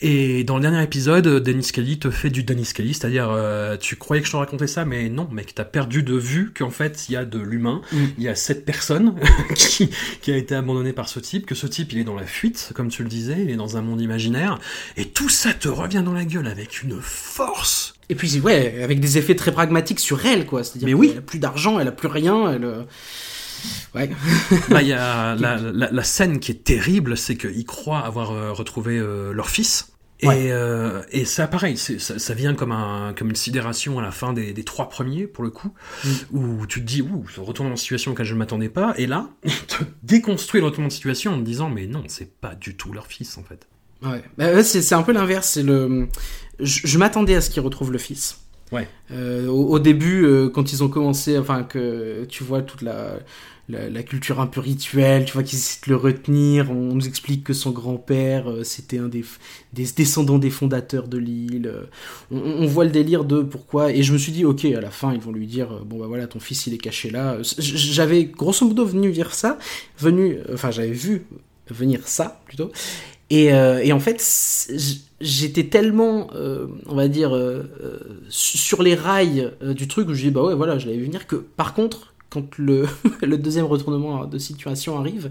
et 0.00 0.44
dans 0.44 0.54
le 0.56 0.62
dernier 0.62 0.82
épisode, 0.84 1.26
Dennis 1.26 1.70
Kelly 1.72 1.98
te 1.98 2.10
fait 2.10 2.30
du 2.30 2.44
Dennis 2.44 2.70
Kelly, 2.74 2.94
c'est-à-dire, 2.94 3.28
euh, 3.30 3.76
tu 3.76 3.96
croyais 3.96 4.20
que 4.20 4.26
je 4.28 4.32
te 4.32 4.36
racontais 4.36 4.68
ça, 4.68 4.84
mais 4.84 5.08
non, 5.08 5.28
mec, 5.32 5.52
t'as 5.54 5.64
perdu 5.64 6.04
de 6.04 6.14
vue 6.14 6.52
qu'en 6.56 6.70
fait, 6.70 7.08
il 7.08 7.12
y 7.12 7.16
a 7.16 7.24
de 7.24 7.38
l'humain, 7.40 7.82
Mm. 7.92 8.04
il 8.18 8.24
y 8.24 8.28
a 8.28 8.34
cette 8.36 8.64
personne 8.64 9.16
qui, 9.56 9.90
qui 10.20 10.30
a 10.30 10.36
été 10.36 10.54
abandonnée 10.54 10.92
par 10.92 11.08
ce 11.08 11.18
type, 11.18 11.46
que 11.46 11.54
ce 11.56 11.66
type, 11.66 11.92
il 11.92 11.98
est 11.98 12.04
dans 12.04 12.14
la 12.14 12.26
fuite, 12.26 12.70
comme 12.74 12.88
tu 12.88 13.02
le 13.02 13.08
disais, 13.08 13.42
il 13.42 13.50
est 13.50 13.56
dans 13.56 13.76
un 13.76 13.82
monde 13.82 14.00
imaginaire, 14.00 14.60
et 14.96 15.06
tout 15.06 15.28
ça 15.28 15.52
te 15.52 15.68
revient 15.68 16.02
dans 16.04 16.12
la 16.12 16.24
gueule 16.24 16.46
avec 16.46 16.82
une 16.82 17.00
force. 17.32 17.94
Et 18.08 18.14
puis, 18.14 18.40
ouais, 18.40 18.82
avec 18.82 19.00
des 19.00 19.16
effets 19.18 19.34
très 19.36 19.52
pragmatiques 19.52 20.00
sur 20.00 20.24
elle, 20.26 20.44
quoi. 20.46 20.62
C'est-à-dire 20.64 20.88
Mais 20.88 20.94
oui. 20.94 21.08
qu'elle 21.08 21.18
a 21.18 21.22
plus 21.22 21.38
d'argent, 21.38 21.78
elle 21.80 21.88
a 21.88 21.92
plus 21.92 22.08
rien, 22.08 22.50
elle. 22.52 22.64
euh, 22.64 22.82
Ouais. 23.94 24.10
Là, 24.70 24.82
il 24.82 24.88
y 24.88 24.92
a 24.92 25.34
la, 25.38 25.56
la, 25.56 25.90
la 25.90 26.02
scène 26.04 26.40
qui 26.40 26.50
est 26.50 26.64
terrible, 26.64 27.16
c'est 27.16 27.36
qu'ils 27.36 27.64
croient 27.64 28.00
avoir 28.00 28.32
euh, 28.32 28.52
retrouvé 28.52 28.98
euh, 28.98 29.32
leur 29.32 29.48
fils. 29.48 29.88
Et, 30.20 30.28
Ouais. 30.28 30.48
euh, 30.52 31.02
et 31.10 31.24
ça, 31.24 31.46
pareil, 31.48 31.76
c'est- 31.76 31.98
ça, 31.98 32.18
ça 32.18 32.34
vient 32.34 32.54
comme, 32.54 32.70
un, 32.72 33.12
comme 33.16 33.28
une 33.30 33.36
sidération 33.36 33.98
à 33.98 34.02
la 34.02 34.10
fin 34.12 34.32
des, 34.32 34.52
des 34.52 34.62
trois 34.64 34.88
premiers, 34.88 35.26
pour 35.26 35.42
le 35.44 35.50
coup, 35.50 35.72
Mm. 36.04 36.08
où 36.36 36.66
tu 36.66 36.80
te 36.80 36.86
dis, 36.86 37.02
ouh, 37.02 37.24
ce 37.34 37.40
retournement 37.40 37.74
de 37.74 37.80
situation 37.80 38.12
auquel 38.12 38.26
je 38.26 38.34
ne 38.34 38.38
m'attendais 38.38 38.68
pas, 38.68 38.94
et 38.98 39.06
là, 39.06 39.28
te 39.68 39.82
déconstruit 40.04 40.60
le 40.60 40.66
retournement 40.66 40.88
de 40.88 40.92
situation 40.92 41.32
en 41.32 41.38
te 41.38 41.44
disant, 41.44 41.70
mais 41.70 41.86
non, 41.86 42.02
c'est 42.08 42.32
pas 42.40 42.54
du 42.54 42.76
tout 42.76 42.92
leur 42.92 43.06
fils, 43.06 43.36
en 43.38 43.42
fait. 43.42 43.66
Ouais, 44.04 44.22
Bah, 44.38 44.62
c'est 44.64 44.94
un 44.96 45.02
peu 45.02 45.12
l'inverse. 45.12 45.48
C'est 45.54 45.62
le, 45.62 46.08
je, 46.62 46.86
je 46.86 46.98
m'attendais 46.98 47.34
à 47.34 47.40
ce 47.40 47.50
qu'ils 47.50 47.62
retrouvent 47.62 47.92
le 47.92 47.98
fils. 47.98 48.38
Ouais. 48.70 48.88
Euh, 49.10 49.48
au, 49.48 49.68
au 49.74 49.78
début, 49.78 50.24
euh, 50.24 50.48
quand 50.48 50.72
ils 50.72 50.82
ont 50.82 50.88
commencé, 50.88 51.36
enfin 51.36 51.62
que 51.62 52.24
tu 52.24 52.42
vois 52.42 52.62
toute 52.62 52.80
la, 52.80 53.18
la, 53.68 53.90
la 53.90 54.02
culture 54.02 54.40
un 54.40 54.46
peu 54.46 54.60
rituelle, 54.60 55.26
tu 55.26 55.34
vois 55.34 55.42
qu'ils 55.42 55.58
essaient 55.58 55.80
de 55.86 55.90
le 55.90 55.96
retenir. 55.96 56.70
On 56.70 56.94
nous 56.94 57.06
explique 57.06 57.44
que 57.44 57.52
son 57.52 57.70
grand-père, 57.70 58.50
euh, 58.50 58.64
c'était 58.64 58.96
un 58.96 59.08
des, 59.08 59.26
des 59.74 59.84
descendants 59.94 60.38
des 60.38 60.48
fondateurs 60.48 61.06
de 61.06 61.18
l'île. 61.18 61.70
On, 62.30 62.38
on 62.38 62.66
voit 62.66 62.86
le 62.86 62.90
délire 62.90 63.24
de 63.26 63.42
pourquoi. 63.42 63.92
Et 63.92 64.02
je 64.02 64.14
me 64.14 64.16
suis 64.16 64.32
dit, 64.32 64.46
ok, 64.46 64.64
à 64.64 64.80
la 64.80 64.90
fin, 64.90 65.12
ils 65.12 65.20
vont 65.20 65.32
lui 65.32 65.46
dire, 65.46 65.84
bon 65.84 65.98
bah 65.98 66.06
voilà, 66.06 66.26
ton 66.26 66.40
fils 66.40 66.66
il 66.66 66.72
est 66.72 66.78
caché 66.78 67.10
là. 67.10 67.36
J'avais 67.58 68.24
grosso 68.24 68.66
modo 68.66 68.86
venu 68.86 69.12
dire 69.12 69.34
ça, 69.34 69.58
venu, 69.98 70.38
enfin 70.50 70.70
j'avais 70.70 70.92
vu 70.92 71.26
venir 71.68 72.00
ça 72.08 72.40
plutôt. 72.46 72.72
Et, 73.28 73.46
et 73.46 73.92
en 73.92 74.00
fait, 74.00 74.20
j'étais 75.22 75.64
tellement, 75.64 76.28
euh, 76.34 76.66
on 76.86 76.94
va 76.94 77.08
dire, 77.08 77.34
euh, 77.34 77.62
euh, 77.80 77.98
su- 78.28 78.58
sur 78.58 78.82
les 78.82 78.94
rails 78.94 79.52
du 79.62 79.88
truc 79.88 80.08
où 80.08 80.14
je 80.14 80.24
dis, 80.24 80.30
bah 80.30 80.42
ouais, 80.42 80.54
voilà, 80.54 80.78
je 80.78 80.86
l'avais 80.86 80.98
vu 80.98 81.06
venir, 81.06 81.26
que 81.26 81.36
par 81.36 81.72
contre, 81.74 82.12
quand 82.28 82.58
le, 82.58 82.86
deuxième 83.38 83.66
retournement 83.66 84.26
de 84.26 84.38
situation 84.38 84.98
arrive, 84.98 85.30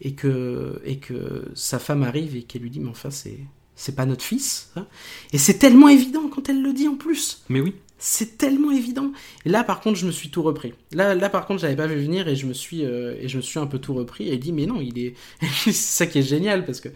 et 0.00 0.12
que, 0.12 0.80
et 0.84 0.98
que 0.98 1.46
sa 1.54 1.78
femme 1.78 2.02
arrive 2.02 2.36
et 2.36 2.42
qu'elle 2.42 2.62
lui 2.62 2.70
dit, 2.70 2.80
mais 2.80 2.90
enfin, 2.90 3.10
c'est, 3.10 3.38
c'est 3.74 3.94
pas 3.94 4.06
notre 4.06 4.24
fils, 4.24 4.70
hein. 4.76 4.86
et 5.32 5.38
c'est 5.38 5.58
tellement 5.58 5.88
évident 5.88 6.28
quand 6.28 6.48
elle 6.48 6.62
le 6.62 6.72
dit 6.72 6.88
en 6.88 6.96
plus. 6.96 7.42
Mais 7.48 7.60
oui. 7.60 7.74
C'est 8.00 8.38
tellement 8.38 8.70
évident. 8.70 9.10
Là, 9.44 9.64
par 9.64 9.80
contre, 9.80 9.98
je 9.98 10.06
me 10.06 10.12
suis 10.12 10.30
tout 10.30 10.42
repris. 10.42 10.72
Là, 10.92 11.16
là 11.16 11.28
par 11.28 11.46
contre, 11.46 11.60
j'avais 11.60 11.74
pas 11.74 11.88
vu 11.88 12.00
venir 12.00 12.28
et 12.28 12.36
je 12.36 12.46
me 12.46 12.54
suis, 12.54 12.84
euh, 12.84 13.16
et 13.20 13.26
je 13.26 13.38
me 13.38 13.42
suis 13.42 13.58
un 13.58 13.66
peu 13.66 13.80
tout 13.80 13.92
repris. 13.92 14.28
Et 14.28 14.34
elle 14.34 14.38
dit, 14.38 14.52
mais 14.52 14.66
non, 14.66 14.80
il 14.80 14.98
est. 14.98 15.14
c'est 15.64 15.72
ça 15.72 16.06
qui 16.06 16.20
est 16.20 16.22
génial 16.22 16.64
parce 16.64 16.80
que 16.80 16.90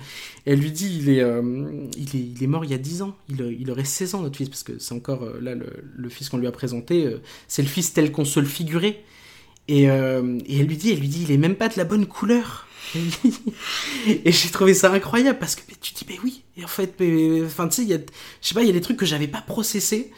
elle 0.46 0.61
lui 0.61 0.70
dit, 0.70 0.96
il 1.00 1.09
est, 1.09 1.20
euh, 1.20 1.42
il 1.96 2.16
est, 2.16 2.24
il 2.36 2.42
est 2.42 2.46
mort 2.46 2.64
il 2.64 2.70
y 2.70 2.74
a 2.74 2.78
10 2.78 3.03
ans. 3.03 3.16
Il, 3.28 3.57
il 3.61 3.68
aurait 3.70 3.84
16 3.84 4.14
ans 4.14 4.22
notre 4.22 4.36
fils 4.36 4.48
parce 4.48 4.62
que 4.62 4.78
c'est 4.78 4.94
encore 4.94 5.24
euh, 5.24 5.40
là 5.40 5.57
le, 5.57 6.09
fils 6.09 6.28
qu'on 6.28 6.38
lui 6.38 6.46
a 6.46 6.53
présenté. 6.53 7.16
c'est 7.48 7.62
le 7.62 7.68
fils 7.68 7.92
tel 7.92 8.12
qu'on 8.12 8.24
se 8.24 8.38
le 8.38 8.46
figurait. 8.46 9.03
Et, 9.68 9.84
et 9.84 9.86
elle 9.86 10.66
lui 10.66 10.76
dit, 10.76 10.92
elle 10.92 11.00
lui 11.00 11.09
dit, 11.09 11.22
il 11.22 11.32
est 11.32 11.38
même 11.38 11.55
pas 11.55 11.68
de 11.68 11.74
la 11.76 11.84
bonne 11.84 12.07
couleur. 12.07 12.68
et 14.07 14.32
j'ai 14.32 14.50
trouvé 14.50 14.74
ça 14.74 14.92
incroyable 14.92 15.38
parce 15.38 15.55
que 15.55 15.62
tu 15.80 15.94
dis 15.94 16.05
mais 16.09 16.18
oui 16.22 16.42
et 16.57 16.64
en 16.64 16.68
fait 16.68 16.94
tu 16.96 17.46
sais 17.70 17.82
il 17.82 17.88
y 17.88 17.94
a 17.94 17.98
je 17.98 18.48
sais 18.48 18.55
pas 18.55 18.62
il 18.62 18.66
y 18.66 18.70
a 18.70 18.72
des 18.72 18.80
trucs 18.80 18.98
que 18.98 19.07
j'avais 19.07 19.28
pas 19.28 19.40
processé 19.40 20.11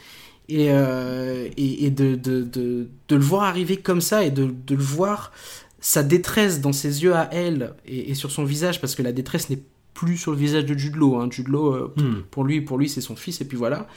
et, 0.49 0.67
euh, 0.69 1.47
et, 1.57 1.85
et 1.85 1.89
de, 1.89 2.15
de, 2.15 2.41
de, 2.43 2.87
de 3.07 3.15
le 3.15 3.21
voir 3.23 3.43
arriver 3.43 3.77
comme 3.77 4.01
ça 4.01 4.23
et 4.23 4.31
de, 4.31 4.45
de 4.45 4.75
le 4.75 4.81
voir 4.83 5.31
sa 5.79 6.03
détresse 6.03 6.61
dans 6.61 6.73
ses 6.73 7.03
yeux 7.03 7.15
à 7.15 7.29
elle 7.31 7.73
et, 7.85 8.11
et 8.11 8.15
sur 8.15 8.31
son 8.31 8.43
visage 8.43 8.81
parce 8.81 8.95
que 8.95 9.03
la 9.03 9.11
détresse 9.11 9.49
n'est 9.49 9.61
plus 9.93 10.17
sur 10.17 10.31
le 10.31 10.37
visage 10.37 10.65
de 10.65 10.77
Jude 10.77 10.95
Law. 10.97 11.19
Hein. 11.19 11.29
Jude 11.31 11.47
Law, 11.47 11.73
euh, 11.73 11.93
Hmm. 11.97 12.21
pour 12.31 12.43
lui, 12.43 12.59
pour 12.61 12.77
lui, 12.77 12.89
c'est 12.89 13.01
son 13.01 13.15
fils 13.15 13.39
et 13.41 13.45
puis 13.45 13.57
voilà. 13.57 13.87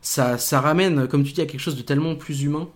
Ça, 0.00 0.38
ça 0.38 0.60
ramène, 0.60 1.06
comme 1.08 1.24
tu 1.24 1.32
dis, 1.32 1.40
à 1.42 1.46
quelque 1.46 1.60
chose 1.60 1.76
de 1.76 1.82
tellement 1.82 2.14
plus 2.16 2.42
humain. 2.42 2.68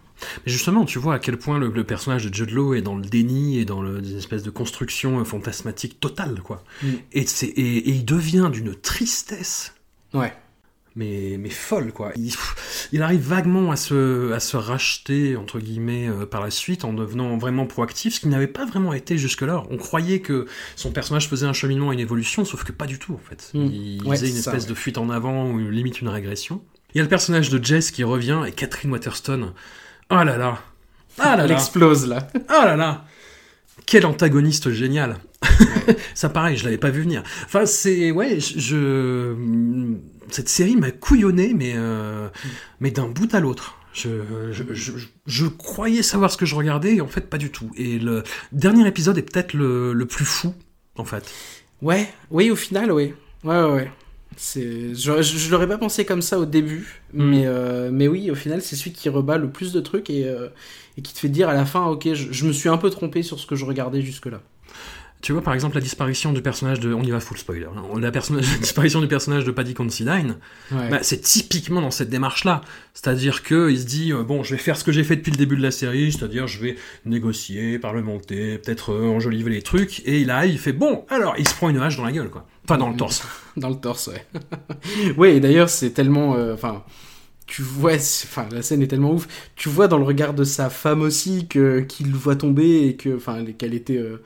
Mais 0.44 0.52
justement, 0.52 0.84
tu 0.84 0.98
vois 0.98 1.14
à 1.14 1.18
quel 1.18 1.38
point 1.38 1.58
le, 1.58 1.68
le 1.70 1.84
personnage 1.84 2.26
de 2.26 2.34
Jude 2.34 2.50
Law 2.50 2.74
est 2.74 2.82
dans 2.82 2.96
le 2.96 3.02
déni 3.04 3.58
et 3.58 3.64
dans 3.64 3.80
le, 3.82 4.00
des 4.02 4.16
espèces 4.16 4.42
de 4.42 4.50
construction 4.50 5.20
euh, 5.20 5.24
fantasmatique 5.24 6.00
totale, 6.00 6.40
quoi. 6.42 6.62
Mm. 6.82 6.86
Et, 7.12 7.26
c'est, 7.26 7.46
et, 7.46 7.76
et 7.76 7.90
il 7.90 8.04
devient 8.04 8.50
d'une 8.52 8.74
tristesse, 8.74 9.74
Ouais. 10.14 10.32
Mais, 10.96 11.36
mais 11.38 11.50
folle, 11.50 11.92
quoi. 11.92 12.10
Il, 12.16 12.32
il 12.92 13.02
arrive 13.02 13.20
vaguement 13.20 13.70
à 13.70 13.76
se, 13.76 14.32
à 14.32 14.40
se 14.40 14.56
racheter, 14.56 15.36
entre 15.36 15.60
guillemets, 15.60 16.08
euh, 16.08 16.26
par 16.26 16.42
la 16.42 16.50
suite, 16.50 16.84
en 16.84 16.92
devenant 16.92 17.36
vraiment 17.36 17.66
proactif, 17.66 18.14
ce 18.14 18.20
qui 18.20 18.28
n'avait 18.28 18.46
pas 18.46 18.64
vraiment 18.64 18.92
été 18.94 19.18
jusque-là. 19.18 19.62
On 19.70 19.76
croyait 19.76 20.20
que 20.20 20.46
son 20.74 20.90
personnage 20.90 21.28
faisait 21.28 21.46
un 21.46 21.52
cheminement, 21.52 21.92
une 21.92 22.00
évolution, 22.00 22.44
sauf 22.44 22.64
que 22.64 22.72
pas 22.72 22.86
du 22.86 22.98
tout, 22.98 23.12
en 23.12 23.20
fait. 23.28 23.50
Mm. 23.54 23.66
Il 23.66 24.02
Ouais, 24.04 24.16
faisait 24.16 24.28
une 24.28 24.34
ça, 24.36 24.50
espèce 24.50 24.64
ouais. 24.64 24.70
de 24.70 24.74
fuite 24.74 24.98
en 24.98 25.10
avant, 25.10 25.50
ou 25.50 25.58
limite 25.70 26.00
une 26.00 26.08
régression. 26.08 26.62
Il 26.94 26.98
y 26.98 27.00
a 27.00 27.02
le 27.02 27.08
personnage 27.10 27.50
de 27.50 27.62
Jess 27.62 27.90
qui 27.90 28.02
revient, 28.02 28.42
et 28.46 28.52
Catherine 28.52 28.90
Waterston. 28.90 29.52
Oh 30.10 30.14
là 30.14 30.36
là 30.38 30.58
Ah 31.18 31.36
là 31.36 31.44
Elle 31.44 31.52
explose 31.52 32.06
là. 32.08 32.28
Oh 32.34 32.64
là 32.64 32.74
là 32.76 33.04
Quel 33.84 34.06
antagoniste 34.06 34.70
génial 34.70 35.18
Ça 36.14 36.30
pareil, 36.30 36.56
je 36.56 36.64
l'avais 36.64 36.78
pas 36.78 36.88
vu 36.90 37.02
venir. 37.02 37.22
Enfin, 37.44 37.66
c'est... 37.66 38.10
Ouais, 38.12 38.38
je... 38.40 39.34
Cette 40.30 40.48
série 40.48 40.76
m'a 40.76 40.90
couillonné, 40.90 41.54
mais, 41.54 41.72
euh, 41.76 42.28
mais 42.80 42.90
d'un 42.90 43.08
bout 43.08 43.32
à 43.34 43.40
l'autre. 43.40 43.76
Je, 43.92 44.08
je, 44.52 44.62
je, 44.74 44.92
je 45.26 45.46
croyais 45.46 46.02
savoir 46.02 46.30
ce 46.30 46.36
que 46.36 46.44
je 46.46 46.54
regardais, 46.54 46.96
et 46.96 47.00
en 47.00 47.06
fait, 47.08 47.30
pas 47.30 47.38
du 47.38 47.50
tout. 47.50 47.70
Et 47.76 47.98
le 47.98 48.24
dernier 48.52 48.86
épisode 48.86 49.16
est 49.16 49.22
peut-être 49.22 49.54
le, 49.54 49.92
le 49.94 50.06
plus 50.06 50.24
fou, 50.26 50.54
en 50.96 51.04
fait. 51.04 51.24
Ouais, 51.82 52.08
oui, 52.30 52.50
au 52.50 52.56
final, 52.56 52.92
oui. 52.92 53.14
Ouais, 53.44 53.56
ouais, 53.62 53.72
ouais. 53.72 53.90
C'est, 54.36 54.94
je, 54.94 55.22
je, 55.22 55.38
je 55.38 55.50
l'aurais 55.50 55.68
pas 55.68 55.78
pensé 55.78 56.04
comme 56.04 56.20
ça 56.20 56.38
au 56.38 56.44
début, 56.44 57.00
Mm. 57.14 57.24
mais, 57.30 57.42
euh, 57.46 57.90
mais 57.90 58.06
oui, 58.08 58.30
au 58.30 58.34
final, 58.34 58.60
c'est 58.60 58.76
celui 58.76 58.92
qui 58.92 59.08
rebat 59.08 59.38
le 59.38 59.48
plus 59.50 59.72
de 59.72 59.80
trucs 59.80 60.10
et, 60.10 60.26
euh, 60.26 60.48
et 60.98 61.02
qui 61.02 61.14
te 61.14 61.18
fait 61.18 61.28
dire 61.30 61.48
à 61.48 61.54
la 61.54 61.64
fin, 61.64 61.86
ok, 61.86 62.12
je, 62.12 62.32
je 62.32 62.44
me 62.46 62.52
suis 62.52 62.68
un 62.68 62.76
peu 62.76 62.90
trompé 62.90 63.22
sur 63.22 63.38
ce 63.40 63.46
que 63.46 63.56
je 63.56 63.64
regardais 63.64 64.02
jusque-là. 64.02 64.42
Tu 65.26 65.32
vois, 65.32 65.42
par 65.42 65.54
exemple, 65.54 65.74
la 65.74 65.80
disparition 65.80 66.32
du 66.32 66.40
personnage 66.40 66.78
de... 66.78 66.94
On 66.94 67.02
y 67.02 67.10
va 67.10 67.18
full 67.18 67.36
spoiler. 67.36 67.64
hein. 67.66 67.82
La, 68.00 68.12
disparition 68.12 69.00
du 69.00 69.08
personnage 69.08 69.42
de 69.42 69.50
Paddy 69.50 69.74
Considine, 69.74 70.36
Ouais. 70.70 70.88
Bah, 70.88 71.00
c'est 71.02 71.20
typiquement 71.20 71.80
dans 71.80 71.90
cette 71.90 72.10
démarche-là. 72.10 72.60
C'est-à-dire 72.94 73.42
que 73.42 73.68
il 73.68 73.80
se 73.80 73.86
dit 73.86 74.12
euh, 74.12 74.22
bon, 74.22 74.44
je 74.44 74.52
vais 74.54 74.60
faire 74.60 74.76
ce 74.76 74.84
que 74.84 74.92
j'ai 74.92 75.02
fait 75.02 75.16
depuis 75.16 75.32
le 75.32 75.36
début 75.36 75.56
de 75.56 75.62
la 75.62 75.72
série, 75.72 76.12
c'est-à-dire 76.12 76.46
je 76.46 76.60
vais 76.60 76.76
négocier, 77.06 77.80
parlementer, 77.80 78.58
peut-être 78.58 78.92
euh, 78.92 79.08
enjoliver 79.08 79.50
les 79.50 79.62
trucs, 79.62 79.98
et 80.06 80.20
il 80.20 80.30
arrive, 80.30 80.52
il 80.52 80.58
fait 80.60 80.72
bon, 80.72 81.04
alors 81.08 81.34
il 81.38 81.48
se 81.48 81.54
prend 81.56 81.70
une 81.70 81.78
hache 81.78 81.96
dans 81.96 82.04
la 82.04 82.12
gueule, 82.12 82.30
quoi. 82.30 82.46
Enfin, 82.62 82.78
dans 82.78 82.90
le 82.90 82.96
torse. 82.96 83.26
Dans 83.56 83.70
le 83.70 83.74
torse, 83.80 84.06
ouais. 84.06 84.24
ouais, 85.16 85.34
et 85.38 85.40
d'ailleurs, 85.40 85.70
c'est 85.70 85.90
tellement. 85.90 86.36
euh, 86.36 86.54
Enfin. 86.54 86.84
tu 87.48 87.62
vois, 87.62 87.94
enfin, 87.96 88.46
la 88.52 88.62
scène 88.62 88.80
est 88.80 88.86
tellement 88.86 89.10
ouf. 89.12 89.26
Tu 89.56 89.68
vois 89.68 89.88
dans 89.88 89.98
le 89.98 90.04
regard 90.04 90.34
de 90.34 90.44
sa 90.44 90.70
femme 90.70 91.00
aussi 91.02 91.48
que 91.48 91.80
qu'il 91.80 92.14
voit 92.14 92.36
tomber 92.36 92.86
et 92.86 92.94
que, 92.96 93.16
enfin, 93.16 93.44
qu'elle 93.58 93.74
était 93.74 93.96
euh, 93.98 94.22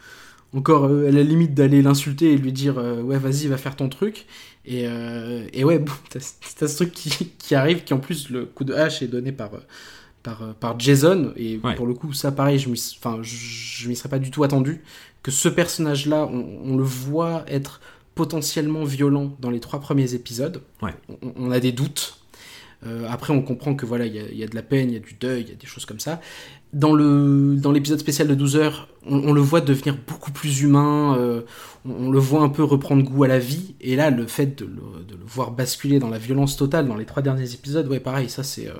encore 0.54 0.84
euh, 0.86 1.08
à 1.08 1.10
la 1.12 1.22
limite 1.22 1.54
d'aller 1.54 1.82
l'insulter 1.82 2.32
et 2.32 2.36
lui 2.38 2.52
dire, 2.52 2.78
euh, 2.78 3.02
ouais, 3.02 3.18
vas-y, 3.18 3.46
va 3.46 3.56
faire 3.56 3.76
ton 3.76 3.88
truc. 3.88 4.26
Et, 4.66 4.82
euh, 4.86 5.46
et 5.52 5.64
ouais, 5.64 5.78
bon, 5.78 5.92
t'as 6.10 6.68
ce 6.68 6.76
truc 6.76 6.92
qui, 6.92 7.10
qui 7.38 7.54
arrive, 7.54 7.84
qui 7.84 7.94
en 7.94 7.98
plus 7.98 8.30
le 8.30 8.46
coup 8.46 8.64
de 8.64 8.74
hache 8.74 9.02
est 9.02 9.08
donné 9.08 9.32
par 9.32 9.54
euh, 9.54 9.58
par, 10.22 10.42
euh, 10.42 10.52
par 10.58 10.78
Jason. 10.78 11.32
Et 11.36 11.60
Ouais. 11.64 11.74
pour 11.74 11.86
le 11.86 11.94
coup, 11.94 12.12
ça, 12.12 12.32
pareil, 12.32 12.58
je 12.58 12.68
m'y, 12.68 12.80
enfin, 12.98 13.20
je, 13.22 13.34
je 13.36 13.88
m'y 13.88 13.96
serais 13.96 14.08
pas 14.10 14.18
du 14.18 14.30
tout 14.30 14.44
attendu 14.44 14.82
que 15.22 15.30
ce 15.30 15.48
personnage-là, 15.48 16.26
on, 16.30 16.60
on 16.64 16.76
le 16.76 16.84
voit 16.84 17.44
être 17.48 17.80
potentiellement 18.14 18.84
violent 18.84 19.34
dans 19.40 19.50
les 19.50 19.60
trois 19.60 19.80
premiers 19.80 20.14
épisodes. 20.14 20.62
Ouais. 20.82 20.94
On, 21.22 21.32
on 21.36 21.50
a 21.50 21.60
des 21.60 21.72
doutes. 21.72 22.19
Euh, 22.86 23.06
après, 23.08 23.32
on 23.32 23.42
comprend 23.42 23.74
que 23.74 23.84
voilà, 23.84 24.06
il 24.06 24.14
y 24.14 24.42
a, 24.42 24.46
de 24.46 24.54
la 24.54 24.62
peine, 24.62 24.90
il 24.90 24.94
y 24.94 24.96
a 24.96 25.00
du 25.00 25.14
deuil, 25.14 25.42
il 25.42 25.48
y 25.48 25.52
a 25.52 25.56
des 25.56 25.66
choses 25.66 25.84
comme 25.84 26.00
ça. 26.00 26.20
Dans 26.72 26.94
le 26.94 27.56
dans 27.56 27.72
l'épisode 27.72 27.98
spécial 27.98 28.28
de 28.28 28.34
12 28.34 28.56
heures, 28.56 28.88
on, 29.04 29.32
le 29.32 29.40
voit 29.40 29.60
devenir 29.60 29.96
beaucoup 30.06 30.30
plus 30.30 30.62
humain. 30.62 31.16
euh, 31.18 31.42
on, 31.84 32.10
le 32.10 32.18
voit 32.18 32.42
un 32.42 32.48
peu 32.48 32.62
reprendre 32.64 33.02
goût 33.02 33.24
à 33.24 33.28
la 33.28 33.38
vie. 33.38 33.74
Et 33.80 33.96
là, 33.96 34.10
le 34.10 34.26
fait 34.26 34.58
de 34.58 34.64
le, 34.66 35.04
de 35.04 35.14
le 35.14 35.24
voir 35.26 35.50
basculer 35.50 35.98
dans 35.98 36.08
la 36.10 36.18
violence 36.18 36.56
totale 36.56 36.86
dans 36.88 36.96
les 36.96 37.06
trois 37.06 37.22
derniers 37.22 37.52
épisodes, 37.54 37.86
ouais, 37.88 38.00
pareil, 38.00 38.30
ça 38.30 38.42
c'est. 38.42 38.68
euh, 38.68 38.74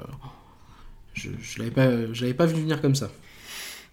je 1.15 1.31
je 1.41 1.59
l'avais 1.59 1.71
pas, 1.71 2.13
je 2.13 2.21
l'avais 2.23 2.35
pas 2.35 2.47
vu 2.47 2.61
venir 2.61 2.81
comme 2.81 2.95
ça. 2.95 3.11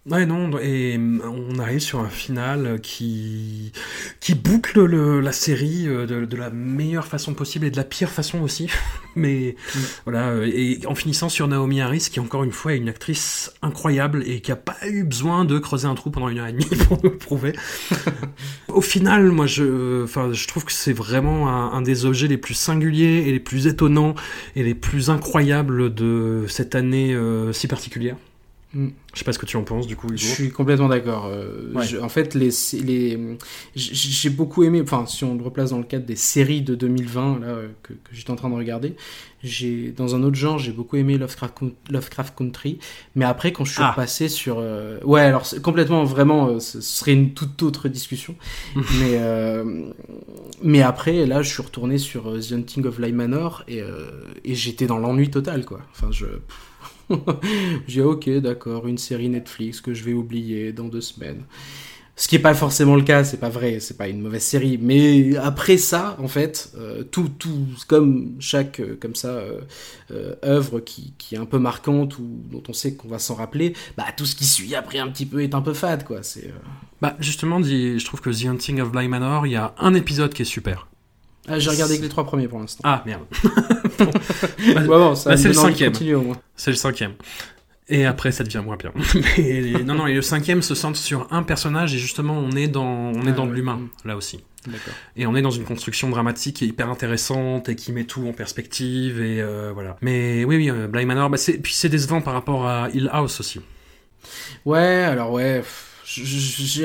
Ouais, 0.10 0.26
non, 0.26 0.58
et 0.62 0.98
mm, 0.98 1.22
on 1.26 1.60
arrive 1.60 1.80
sur 1.82 2.00
un 2.00 2.08
final 2.08 2.80
qui, 2.82 3.74
qui 4.22 4.36
boucle 4.36 4.86
le- 4.86 5.20
la 5.20 5.34
série 5.34 5.86
euh, 5.86 6.06
de, 6.06 6.24
de 6.24 6.38
la 6.38 6.50
meilleure 6.50 7.06
façon 7.06 7.34
possible 7.34 7.66
et 7.66 7.72
de 7.72 7.76
la 7.76 7.84
pire 7.84 8.10
façon 8.10 8.40
aussi. 8.42 8.70
Mais 9.18 9.56
Mm. 9.76 9.80
voilà, 10.06 10.30
euh, 10.30 10.46
et 10.54 10.80
en 10.88 10.96
finissant 10.96 11.28
sur 11.28 11.48
Naomi 11.50 11.82
Harris, 11.82 12.08
qui 12.10 12.22
encore 12.22 12.46
une 12.46 12.54
fois 12.54 12.74
est 12.74 12.78
une 12.78 12.88
actrice 12.88 13.52
incroyable 13.62 14.24
et 14.26 14.40
qui 14.40 14.52
a 14.54 14.56
pas 14.56 14.78
eu 14.88 15.04
besoin 15.04 15.44
de 15.44 15.60
creuser 15.60 15.88
un 15.88 15.96
trou 15.96 16.10
pendant 16.10 16.30
une 16.30 16.38
heure 16.40 16.48
et 16.48 16.54
demie 16.54 16.66
pour 16.88 17.04
nous 17.04 17.10
le 17.10 17.18
prouver. 17.18 17.52
Au 18.70 18.82
final, 18.82 19.32
moi, 19.32 19.46
je, 19.46 20.04
enfin, 20.06 20.32
je 20.32 20.48
trouve 20.48 20.64
que 20.64 20.72
c'est 20.72 20.94
vraiment 20.94 21.50
un, 21.50 21.74
un 21.74 21.82
des 21.82 22.06
objets 22.06 22.28
les 22.28 22.38
plus 22.38 22.54
singuliers 22.54 23.26
et 23.28 23.32
les 23.34 23.40
plus 23.42 23.68
étonnants 23.68 24.16
et 24.56 24.64
les 24.64 24.76
plus 24.76 25.10
incroyables 25.10 25.94
de 25.94 26.46
cette 26.48 26.76
année 26.76 27.14
euh, 27.14 27.52
si 27.52 27.68
particulière. 27.68 28.16
Mm. 28.74 28.88
Je 29.14 29.20
sais 29.20 29.26
pas 29.26 29.32
ce 29.34 29.40
que 29.40 29.46
tu 29.46 29.56
en 29.58 29.64
penses 29.64 29.88
du 29.88 29.96
coup, 29.96 30.08
Hugo. 30.08 30.18
Je 30.18 30.26
suis 30.26 30.52
complètement 30.52 30.90
d'accord. 30.90 31.26
Euh, 31.28 31.72
Ouais. 31.74 32.00
en 32.00 32.10
fait, 32.10 32.36
les, 32.36 32.50
les, 32.84 33.18
j'ai 33.76 34.30
beaucoup 34.30 34.64
aimé. 34.64 34.82
Enfin, 34.82 35.06
si 35.08 35.24
on 35.24 35.36
le 35.36 35.44
replace 35.44 35.70
dans 35.72 35.78
le 35.78 35.86
cadre 35.86 36.06
des 36.06 36.16
séries 36.18 36.62
de 36.62 36.76
2020 36.76 37.40
là 37.40 37.48
euh, 37.48 37.68
que, 37.82 37.94
que 37.94 38.10
j'étais 38.12 38.30
en 38.32 38.36
train 38.36 38.50
de 38.50 38.56
regarder, 38.56 38.96
j'ai 39.42 39.92
dans 39.92 40.16
un 40.16 40.24
autre 40.24 40.36
genre, 40.36 40.60
j'ai 40.60 40.72
beaucoup 40.74 40.98
aimé 40.98 41.18
Lovecraft, 41.18 41.56
Lovecraft 41.90 42.38
Country. 42.38 42.78
Mais 43.16 43.24
après, 43.26 43.54
quand 43.54 43.64
je 43.64 43.72
suis 43.74 43.82
Ah. 43.82 43.92
repassé 43.92 44.28
sur, 44.28 44.58
euh, 44.60 45.00
ouais, 45.06 45.22
alors 45.22 45.44
complètement, 45.64 46.04
vraiment, 46.04 46.48
euh, 46.50 46.60
ce 46.60 46.82
serait 46.82 47.14
une 47.14 47.34
toute 47.34 47.64
autre 47.64 47.88
discussion. 47.88 48.36
mais 48.76 49.18
mais 50.62 50.82
après, 50.82 51.26
là, 51.26 51.42
je 51.42 51.50
suis 51.50 51.62
retourné 51.64 51.98
sur 51.98 52.24
The 52.40 52.52
Hunting 52.54 52.86
of 52.86 52.98
Bly 52.98 53.14
Manor 53.14 53.64
et, 53.68 53.82
et 54.44 54.56
j'étais 54.56 54.88
dans 54.88 54.98
l'ennui 54.98 55.30
total, 55.30 55.66
quoi. 55.66 55.80
Enfin, 55.92 56.10
je 56.12 56.26
j'ai 57.88 58.02
ok, 58.02 58.30
d'accord, 58.40 58.88
une 58.88 58.98
série 58.98 59.30
Netflix 59.30 59.82
que 59.82 59.94
je 59.94 60.04
vais 60.04 60.14
oublier 60.14 60.74
dans 60.74 60.88
deux 60.88 61.02
semaines. 61.02 61.44
Ce 62.20 62.28
qui 62.28 62.36
est 62.36 62.40
pas 62.40 62.56
forcément 62.56 62.96
le 62.96 63.04
cas, 63.04 63.24
c'est 63.24 63.38
pas 63.38 63.50
vrai, 63.50 63.80
c'est 63.80 63.96
pas 63.96 64.08
une 64.08 64.22
mauvaise 64.22 64.42
série. 64.42 64.80
Mais 64.82 65.38
après 65.38 65.78
ça, 65.78 66.18
en 66.20 66.28
fait, 66.28 66.72
euh, 66.76 67.04
tout, 67.04 67.30
tout, 67.30 67.68
comme 67.88 68.38
chaque, 68.40 68.80
euh, 68.80 68.98
comme 69.00 69.14
ça, 69.14 69.40
euh, 70.10 70.34
œuvre 70.44 70.80
qui, 70.80 71.14
qui 71.20 71.36
est 71.36 71.38
un 71.38 71.46
peu 71.46 71.60
marquante 71.60 72.18
ou 72.18 72.28
dont 72.52 72.64
on 72.68 72.74
sait 72.74 72.96
qu'on 72.96 73.08
va 73.08 73.20
s'en 73.20 73.36
rappeler, 73.36 73.74
bah 73.98 74.06
tout 74.18 74.26
ce 74.26 74.36
qui 74.36 74.46
suit 74.46 74.74
après 74.74 74.98
un 74.98 75.10
petit 75.10 75.28
peu 75.28 75.44
est 75.44 75.54
un 75.54 75.62
peu 75.62 75.74
fade, 75.74 76.06
quoi. 76.06 76.24
C'est. 76.24 76.52
Bah 77.04 77.16
justement, 77.20 77.62
je 77.62 78.04
trouve 78.04 78.20
que 78.20 78.32
The 78.32 78.48
Hunting 78.48 78.82
of 78.82 78.92
Bly 78.92 79.08
Manor, 79.08 79.46
il 79.46 79.52
y 79.52 79.56
a 79.56 79.76
un 79.78 79.94
épisode 79.94 80.34
qui 80.34 80.42
est 80.42 80.46
super. 80.46 80.88
Ah, 81.48 81.60
j'ai 81.60 81.70
regardé 81.70 81.98
que 81.98 82.04
les 82.04 82.10
trois 82.10 82.26
premiers 82.26 82.48
pour 82.48 82.60
l'instant. 82.60 82.82
Ah 82.84 83.04
merde. 83.06 83.24
Bon. 84.00 84.12
Bah, 84.76 84.82
bon, 84.82 85.14
bah, 85.26 85.38
c'est 85.38 85.48
le 85.48 85.54
cinquième. 85.54 85.92
C'est 86.56 86.70
le 86.70 86.76
cinquième. 86.78 87.14
Et 87.90 88.06
après, 88.06 88.32
ça 88.32 88.44
devient 88.44 88.62
moins 88.64 88.76
bien. 88.76 88.92
Mais 89.38 89.72
non, 89.84 89.96
non, 89.96 90.08
et 90.08 90.14
le 90.14 90.22
cinquième 90.22 90.62
se 90.62 90.76
centre 90.76 91.00
sur 91.00 91.28
un 91.32 91.42
personnage 91.42 91.96
et 91.96 91.98
justement, 91.98 92.38
on 92.38 92.52
est 92.52 92.68
dans, 92.68 92.86
on 92.86 93.26
est 93.26 93.30
Ah, 93.30 93.32
dans 93.32 93.46
de 93.48 93.54
l'humain 93.54 93.78
Mm. 93.78 94.08
là 94.08 94.16
aussi. 94.18 94.44
D'accord. 94.68 94.94
Et 95.16 95.26
on 95.26 95.36
est 95.36 95.42
dans 95.42 95.50
une 95.52 95.64
construction 95.64 96.10
dramatique 96.10 96.58
qui 96.58 96.66
est 96.66 96.68
hyper 96.68 96.90
intéressante 96.90 97.70
et 97.70 97.76
qui 97.76 97.92
met 97.94 98.04
tout 98.04 98.28
en 98.28 98.34
perspective 98.34 99.22
et 99.22 99.42
euh, 99.42 99.72
voilà. 99.74 99.96
Mais 100.02 100.44
oui, 100.44 100.58
oui, 100.58 100.70
euh, 100.70 100.88
Bly 100.88 101.06
Manor, 101.06 101.30
bah, 101.30 101.38
puis 101.64 101.74
c'est 101.74 101.90
décevant 101.90 102.22
par 102.22 102.34
rapport 102.34 102.68
à 102.68 102.90
Hill 102.94 103.10
House 103.12 103.40
aussi. 103.40 103.62
Ouais, 104.66 104.80
alors 105.06 105.32
ouais, 105.32 105.64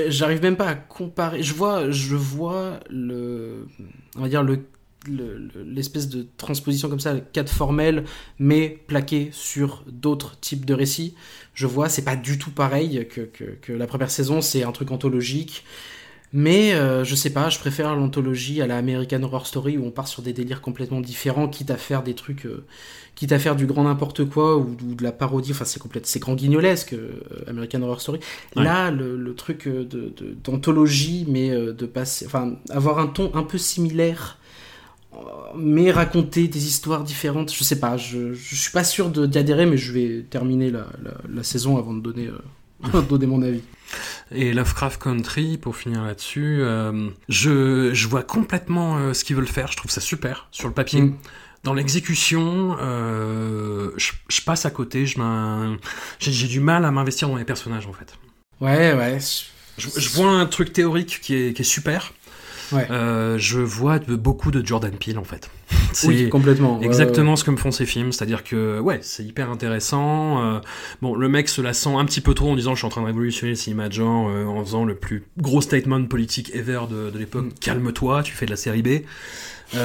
j'arrive 0.09 0.43
même 0.43 0.57
pas 0.57 0.67
à 0.69 0.75
comparer. 0.75 1.43
Je 1.43 1.55
vois, 1.55 1.91
je 1.91 2.17
vois 2.17 2.81
le, 2.91 3.67
on 4.17 4.23
va 4.23 4.29
dire 4.29 4.43
le 4.43 4.61
le- 5.09 5.37
le- 5.37 5.65
l'espèce 5.65 6.09
de 6.09 6.29
transposition 6.37 6.89
comme 6.89 7.01
ça, 7.01 7.19
cadre 7.33 7.51
formel, 7.51 8.05
mais 8.39 8.69
plaqué 8.87 9.31
sur 9.33 9.85
d'autres 9.89 10.39
types 10.39 10.65
de 10.65 10.75
récits. 10.75 11.17
Je 11.55 11.67
vois, 11.67 11.89
c'est 11.89 12.05
pas 12.05 12.15
du 12.15 12.39
tout 12.39 12.53
pareil 12.53 13.09
que, 13.09 13.23
que, 13.23 13.43
que 13.61 13.73
la 13.73 13.89
première 13.89 14.13
saison, 14.13 14.41
c'est 14.41 14.63
un 14.63 14.71
truc 14.71 14.93
anthologique. 14.93 15.65
Mais 16.33 16.73
euh, 16.75 17.05
je 17.05 17.15
sais 17.15 17.31
pas, 17.31 17.51
je 17.51 17.59
préfère 17.59 17.95
l'anthologie 17.95 18.63
à 18.63 18.67
la 18.67 18.79
American 18.79 19.23
Horror 19.23 19.47
Story 19.47 19.77
où 19.77 19.85
on 19.85 19.91
part 19.91 20.09
sur 20.09 20.23
des 20.23 20.33
délires 20.33 20.63
complètement 20.63 21.01
différents, 21.01 21.47
quitte 21.49 21.71
à 21.71 21.77
faire 21.77 22.03
des 22.03 22.15
trucs, 22.15 22.47
euh, 22.47 22.65
quitte 23.17 23.33
à 23.33 23.39
faire 23.39 23.55
du 23.55 23.67
grand 23.67 23.85
n'importe 23.85 24.25
quoi 24.25 24.57
ou, 24.57 24.77
ou 24.89 24.95
de 24.95 25.03
la 25.03 25.13
parodie. 25.13 25.53
Enfin, 25.53 25.67
c'est 25.67 25.81
complète, 25.81 26.07
c'est 26.07 26.21
grand 26.21 26.35
guignolesque 26.35 26.95
euh, 26.95 27.21
American 27.47 27.83
Horror 27.83 28.01
Story. 28.01 28.21
Ouais. 28.57 28.65
Là, 28.65 28.91
le, 28.91 29.17
le 29.17 29.35
truc 29.35 29.67
euh, 29.67 29.85
de 29.85 30.13
de- 30.17 30.35
d'anthologie, 30.43 31.27
mais 31.29 31.51
de 31.51 31.87
passer, 31.87 32.25
enfin, 32.27 32.55
avoir 32.71 32.99
un 32.99 33.09
ton 33.09 33.31
un 33.35 33.43
peu 33.43 33.59
similaire. 33.59 34.39
Mais 35.55 35.91
raconter 35.91 36.49
des 36.49 36.67
histoires 36.67 37.05
différentes, 37.05 37.53
je 37.53 37.63
sais 37.65 37.79
pas, 37.79 37.99
je, 37.99 38.33
je 38.33 38.57
suis 38.57 38.73
pas 38.73 38.83
sûr 38.83 39.11
adhérer, 39.37 39.67
mais 39.67 39.77
je 39.77 39.93
vais 39.93 40.25
terminer 40.31 40.71
la, 40.71 40.87
la, 41.05 41.11
la 41.29 41.43
saison 41.43 41.77
avant 41.77 41.93
de 41.93 42.01
donner, 42.01 42.29
donner 43.09 43.27
mon 43.27 43.43
avis. 43.43 43.63
Et 44.35 44.53
Lovecraft 44.53 45.03
Country, 45.03 45.59
pour 45.59 45.77
finir 45.77 46.03
là-dessus, 46.03 46.59
euh, 46.61 47.11
je, 47.29 47.93
je 47.93 48.09
vois 48.09 48.23
complètement 48.23 48.97
euh, 48.97 49.13
ce 49.13 49.25
qu'ils 49.25 49.37
veulent 49.37 49.47
faire. 49.47 49.71
Je 49.71 49.77
trouve 49.77 49.91
ça 49.91 50.01
super 50.01 50.49
sur 50.51 50.69
le 50.69 50.75
papier. 50.75 51.03
Mm. 51.03 51.17
Dans 51.65 51.75
l'exécution, 51.75 52.77
euh, 52.81 53.91
je, 53.97 54.13
je 54.29 54.41
passe 54.41 54.67
à 54.67 54.71
côté. 54.71 55.05
J'ai 56.19 56.49
du 56.49 56.61
mal 56.61 56.85
à 56.85 56.91
m'investir 56.91 57.29
dans 57.29 57.37
les 57.37 57.45
personnages 57.45 57.87
en 57.87 57.93
fait. 57.93 58.15
Ouais, 58.61 58.95
ouais. 58.95 59.19
Je, 59.79 59.89
je 59.97 60.09
vois 60.11 60.31
un 60.31 60.47
truc 60.47 60.73
théorique 60.73 61.21
qui 61.23 61.35
est, 61.35 61.53
qui 61.53 61.63
est 61.63 61.67
super. 61.67 62.13
Ouais. 62.73 62.87
Euh, 62.91 63.37
je 63.39 63.61
vois 63.61 63.99
de- 63.99 64.17
beaucoup 64.17 64.51
de 64.51 64.65
Jordan 64.65 64.93
Peele 64.93 65.19
en 65.19 65.25
fait. 65.25 65.51
C'est 65.93 66.07
Oui, 66.09 66.29
complètement. 66.29 66.81
Exactement 66.81 67.37
ce 67.37 67.45
que 67.45 67.51
me 67.51 67.57
font 67.57 67.71
ces 67.71 67.87
films, 67.87 68.13
c'est-à-dire 68.13 68.45
que 68.45 68.81
ouais, 68.81 69.01
c'est 69.03 69.23
hyper 69.25 69.51
intéressant. 69.51 70.43
euh, 70.43 70.61
bon, 71.03 71.15
le 71.15 71.29
mec 71.29 71.49
se 71.49 71.61
la 71.61 71.75
sent 71.75 71.95
un 71.95 72.05
petit 72.07 72.21
peu 72.23 72.33
trop 72.35 72.51
en 72.51 72.57
disant 72.57 72.73
je 72.75 72.79
suis 72.79 72.87
en 72.87 72.91
train 72.91 73.03
de 73.03 73.07
révolutionner 73.07 73.51
le 73.53 73.57
cinéma 73.57 73.89
de 73.89 73.95
genre 73.95 74.29
euh, 74.31 74.45
en 74.47 74.65
faisant 74.65 74.85
le 74.85 74.95
plus 74.95 75.25
gros 75.39 75.61
statement 75.61 76.05
politique 76.07 76.51
ever 76.55 76.81
de, 76.91 77.11
de 77.11 77.19
l'époque. 77.19 77.45
Mm. 77.45 77.53
Calme-toi, 77.61 78.23
tu 78.23 78.33
fais 78.33 78.47
de 78.47 78.51
la 78.51 78.57
série 78.57 78.83
B. 78.83 78.89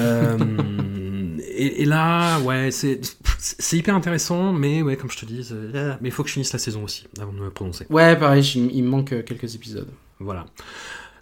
Et, 1.49 1.83
et 1.83 1.85
là, 1.85 2.39
ouais, 2.41 2.71
c'est 2.71 2.99
c'est 3.39 3.77
hyper 3.77 3.95
intéressant, 3.95 4.51
mais 4.51 4.81
ouais, 4.81 4.95
comme 4.97 5.09
je 5.09 5.17
te 5.17 5.25
dis, 5.25 5.47
mais 5.73 6.09
il 6.09 6.11
faut 6.11 6.23
que 6.23 6.29
je 6.29 6.33
finisse 6.33 6.51
la 6.53 6.59
saison 6.59 6.83
aussi 6.83 7.07
avant 7.21 7.31
de 7.31 7.39
me 7.39 7.49
prononcer. 7.49 7.85
Ouais, 7.89 8.15
pareil, 8.17 8.43
il, 8.73 8.83
me 8.83 8.89
manque 8.89 9.23
quelques 9.25 9.55
épisodes. 9.55 9.87
Voilà. 10.19 10.45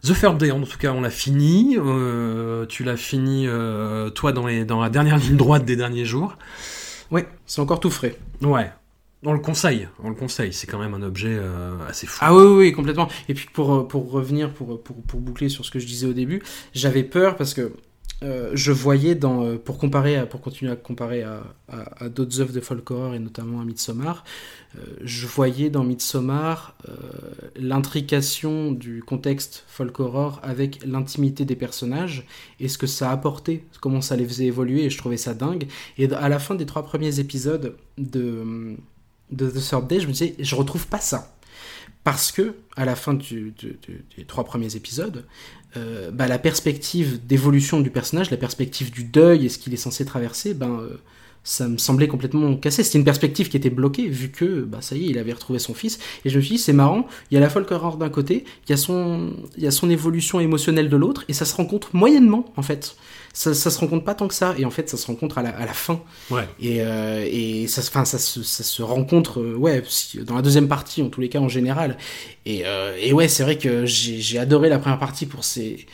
The 0.06 0.14
Third 0.14 0.38
Day, 0.38 0.52
en 0.52 0.62
tout 0.62 0.78
cas, 0.78 0.92
on 0.92 1.02
l'a 1.02 1.10
fini. 1.10 1.78
Euh, 1.80 2.68
tu 2.68 2.84
l'as 2.84 2.96
fini, 2.96 3.48
euh, 3.48 4.12
toi, 4.12 4.34
dans, 4.34 4.46
les, 4.46 4.64
dans 4.64 4.80
la 4.80 4.92
dernière 4.92 5.18
ligne 5.18 5.36
droite 5.36 5.66
des 5.66 5.76
derniers 5.76 6.06
jours. 6.06 6.38
Ouais, 7.10 7.28
c'est 7.48 7.60
encore 7.60 7.80
tout 7.80 7.90
frais. 7.90 8.16
Ouais. 8.42 8.72
On 9.24 9.34
le 9.34 9.40
conseille, 9.40 9.88
on 10.04 10.10
le 10.10 10.16
conseille. 10.16 10.54
C'est 10.54 10.68
quand 10.68 10.78
même 10.78 10.94
un 10.94 11.02
objet 11.02 11.36
euh, 11.36 11.78
assez 11.90 12.06
fou. 12.06 12.20
Ah 12.22 12.36
oui, 12.36 12.44
oui, 12.44 12.58
oui, 12.58 12.72
complètement. 12.72 13.10
Et 13.30 13.34
puis 13.34 13.48
pour, 13.52 13.88
pour 13.88 14.12
revenir, 14.12 14.54
pour, 14.54 14.80
pour, 14.84 14.96
pour 14.98 15.20
boucler 15.20 15.50
sur 15.50 15.66
ce 15.66 15.72
que 15.72 15.80
je 15.80 15.88
disais 15.88 16.06
au 16.06 16.14
début, 16.14 16.44
j'avais 16.76 17.04
peur 17.04 17.36
parce 17.36 17.56
que 17.56 17.74
euh, 18.24 18.52
je 18.54 18.72
voyais 18.72 19.14
dans, 19.14 19.44
euh, 19.44 19.58
pour 19.58 19.78
comparer, 19.78 20.28
pour 20.28 20.40
continuer 20.40 20.72
à 20.72 20.78
comparer 20.78 21.24
à, 21.24 21.44
à, 21.68 22.08
d'autres 22.08 22.40
œuvres 22.40 22.54
de 22.54 22.62
folk 22.62 22.90
horror 22.90 23.14
et 23.14 23.20
notamment 23.20 23.60
à 23.60 23.66
Midsommar, 23.66 24.24
euh, 24.78 24.80
je 25.02 25.28
voyais 25.28 25.70
dans 25.70 25.84
Midsommar 25.84 26.78
l'intrication 27.58 28.72
du 28.72 29.04
contexte 29.04 29.66
folk 29.68 30.00
horror 30.00 30.40
avec 30.44 30.86
l'intimité 30.86 31.44
des 31.44 31.58
personnages 31.58 32.26
et 32.60 32.70
ce 32.70 32.78
que 32.78 32.88
ça 32.88 33.12
apportait, 33.12 33.64
comment 33.82 34.02
ça 34.02 34.16
les 34.16 34.26
faisait 34.26 34.46
évoluer 34.46 34.86
et 34.86 34.90
je 34.90 34.98
trouvais 34.98 35.18
ça 35.18 35.34
dingue. 35.34 35.68
Et 35.98 36.12
à 36.14 36.30
la 36.30 36.40
fin 36.40 36.56
des 36.56 36.66
trois 36.66 36.84
premiers 36.84 37.20
épisodes 37.20 37.76
de, 37.98 38.78
The 39.36 39.54
Third 39.54 39.88
Day, 39.88 40.00
je 40.00 40.08
me 40.08 40.14
disais, 40.14 40.36
je 40.40 40.56
retrouve 40.56 40.88
pas 40.88 41.00
ça. 41.00 41.36
Parce 42.06 42.32
que, 42.32 42.56
à 42.76 42.86
la 42.86 42.96
fin 42.96 43.16
des 43.16 43.54
trois 44.28 44.44
premiers 44.44 44.76
épisodes, 44.76 45.26
bah, 46.12 46.28
la 46.28 46.40
perspective 46.40 47.26
d'évolution 47.26 47.82
du 47.82 47.90
personnage, 47.90 48.32
la 48.32 48.38
perspective 48.38 48.92
du 48.92 49.04
deuil 49.04 49.46
et 49.46 49.50
ce 49.50 49.58
qu'il 49.58 49.74
est 49.74 49.78
censé 49.78 50.06
traverser, 50.06 50.54
ben, 50.54 50.80
euh, 50.80 50.98
ça 51.46 51.70
me 51.70 51.78
semblait 51.78 52.10
complètement 52.10 52.58
cassé. 52.58 52.84
C'était 52.84 52.98
une 52.98 53.06
perspective 53.06 53.48
qui 53.48 53.56
était 53.56 53.70
bloquée, 53.70 54.08
vu 54.08 54.32
que, 54.32 54.64
bah, 54.64 54.80
ça 54.82 54.96
y 54.98 55.06
est, 55.06 55.10
il 55.12 55.18
avait 55.18 55.32
retrouvé 55.32 55.60
son 55.60 55.74
fils. 55.74 56.00
Et 56.26 56.30
je 56.30 56.36
me 56.38 56.42
suis 56.42 56.56
dit, 56.58 56.62
c'est 56.62 56.74
marrant, 56.74 57.08
il 57.32 57.36
y 57.36 57.38
a 57.38 57.40
la 57.40 57.50
folk 57.50 57.72
horror 57.72 57.96
d'un 57.96 58.10
côté, 58.10 58.44
il 58.68 58.72
y, 58.72 58.74
a 58.74 58.78
son, 58.78 59.32
il 59.56 59.64
y 59.64 59.68
a 59.68 59.72
son 59.72 59.90
évolution 59.90 60.42
émotionnelle 60.42 60.90
de 60.90 60.98
l'autre, 60.98 61.24
et 61.30 61.34
ça 61.34 61.46
se 61.46 61.56
rencontre 61.56 61.96
moyennement, 61.96 62.52
en 62.58 62.62
fait. 62.62 62.98
Ça, 63.32 63.54
ça 63.54 63.70
se 63.70 63.80
rencontre 63.80 64.06
pas 64.06 64.16
tant 64.16 64.30
que 64.30 64.34
ça, 64.34 64.56
et 64.58 64.64
en 64.66 64.72
fait, 64.72 64.90
ça 64.90 64.96
se 64.96 65.06
rencontre 65.08 65.38
à 65.38 65.44
la, 65.44 65.50
à 65.50 65.66
la 65.66 65.74
fin. 65.74 66.02
Ouais. 66.32 66.48
Et, 66.60 66.78
euh, 66.82 67.28
et 67.30 67.68
ça, 67.68 67.82
se- 67.82 67.90
enfin, 67.90 68.06
ça, 68.06 68.18
se, 68.18 68.42
ça 68.44 68.64
se 68.64 68.82
rencontre, 68.82 69.42
euh, 69.42 69.56
ouais, 69.56 69.84
dans 70.24 70.36
la 70.36 70.42
deuxième 70.42 70.70
partie, 70.70 71.02
en 71.04 71.10
tous 71.10 71.20
les 71.20 71.28
cas, 71.30 71.40
en 71.40 71.50
général. 71.50 71.98
Et, 72.46 72.62
euh, 72.66 72.96
et 73.00 73.12
ouais, 73.14 73.28
c'est 73.28 73.44
vrai 73.44 73.58
que 73.58 73.86
j'ai 73.86 74.20
j'ai 74.22 74.40
adoré 74.40 74.70
la 74.70 74.80
première 74.80 75.00
partie 75.00 75.26
pour 75.26 75.44
ses, 75.44 75.86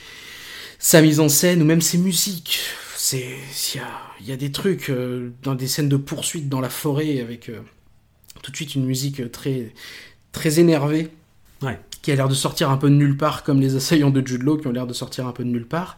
sa 0.77 1.01
mise 1.01 1.19
en 1.19 1.29
scène 1.29 1.61
ou 1.63 1.65
même 1.65 1.81
ses 1.81 1.97
musiques. 1.97 2.59
C'est, 2.95 3.17
il 3.73 3.77
y 3.77 3.79
a, 3.79 3.87
il 4.21 4.29
y 4.29 4.31
a 4.31 4.37
des 4.37 4.51
trucs 4.51 4.89
euh, 4.89 5.31
dans 5.43 5.55
des 5.55 5.67
scènes 5.67 5.89
de 5.89 5.97
poursuite 5.97 6.49
dans 6.49 6.61
la 6.61 6.69
forêt 6.69 7.19
avec 7.19 7.49
euh, 7.49 7.59
tout 8.41 8.51
de 8.51 8.55
suite 8.55 8.75
une 8.75 8.85
musique 8.85 9.31
très, 9.31 9.73
très 10.31 10.59
énervée. 10.59 11.09
Ouais. 11.61 11.79
Qui 12.01 12.11
a 12.11 12.15
l'air 12.15 12.27
de 12.27 12.33
sortir 12.33 12.71
un 12.71 12.77
peu 12.77 12.89
de 12.89 12.95
nulle 12.95 13.15
part, 13.15 13.43
comme 13.43 13.61
les 13.61 13.75
assaillants 13.75 14.09
de 14.09 14.25
Jude 14.25 14.41
Law 14.41 14.57
qui 14.57 14.65
ont 14.65 14.71
l'air 14.71 14.87
de 14.87 14.93
sortir 14.93 15.27
un 15.27 15.31
peu 15.31 15.43
de 15.43 15.49
nulle 15.49 15.67
part. 15.67 15.97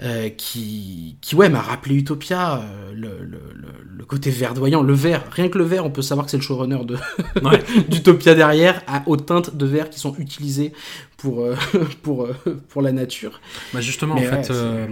Euh, 0.00 0.28
qui, 0.28 1.16
qui 1.22 1.34
ouais, 1.34 1.48
m'a 1.48 1.60
rappelé 1.60 1.96
Utopia, 1.96 2.58
euh, 2.58 2.92
le, 2.94 3.24
le, 3.24 3.40
le, 3.54 3.68
le 3.96 4.04
côté 4.04 4.30
verdoyant, 4.30 4.82
le 4.82 4.92
vert. 4.92 5.24
Rien 5.30 5.48
que 5.48 5.58
le 5.58 5.64
vert, 5.64 5.86
on 5.86 5.90
peut 5.90 6.02
savoir 6.02 6.26
que 6.26 6.30
c'est 6.30 6.36
le 6.36 6.42
showrunner 6.42 6.84
de 6.84 6.96
Ouais. 7.42 7.62
d'Utopia 7.88 8.34
derrière, 8.34 8.82
à, 8.86 9.02
aux 9.06 9.16
teintes 9.16 9.56
de 9.56 9.66
vert 9.66 9.88
qui 9.90 9.98
sont 9.98 10.14
utilisées 10.18 10.72
pour, 11.18 11.42
euh, 11.42 11.54
pour, 12.02 12.24
euh, 12.24 12.34
pour 12.70 12.80
la 12.80 12.92
nature. 12.92 13.40
Bah 13.74 13.80
justement, 13.82 14.14
Mais 14.14 14.26
en 14.28 14.32
ouais, 14.36 14.42
fait, 14.44 14.50
euh, 14.52 14.86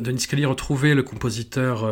Denis 0.00 0.20
Scully 0.20 0.44
retrouvait 0.44 0.94
le 0.94 1.02
compositeur 1.02 1.88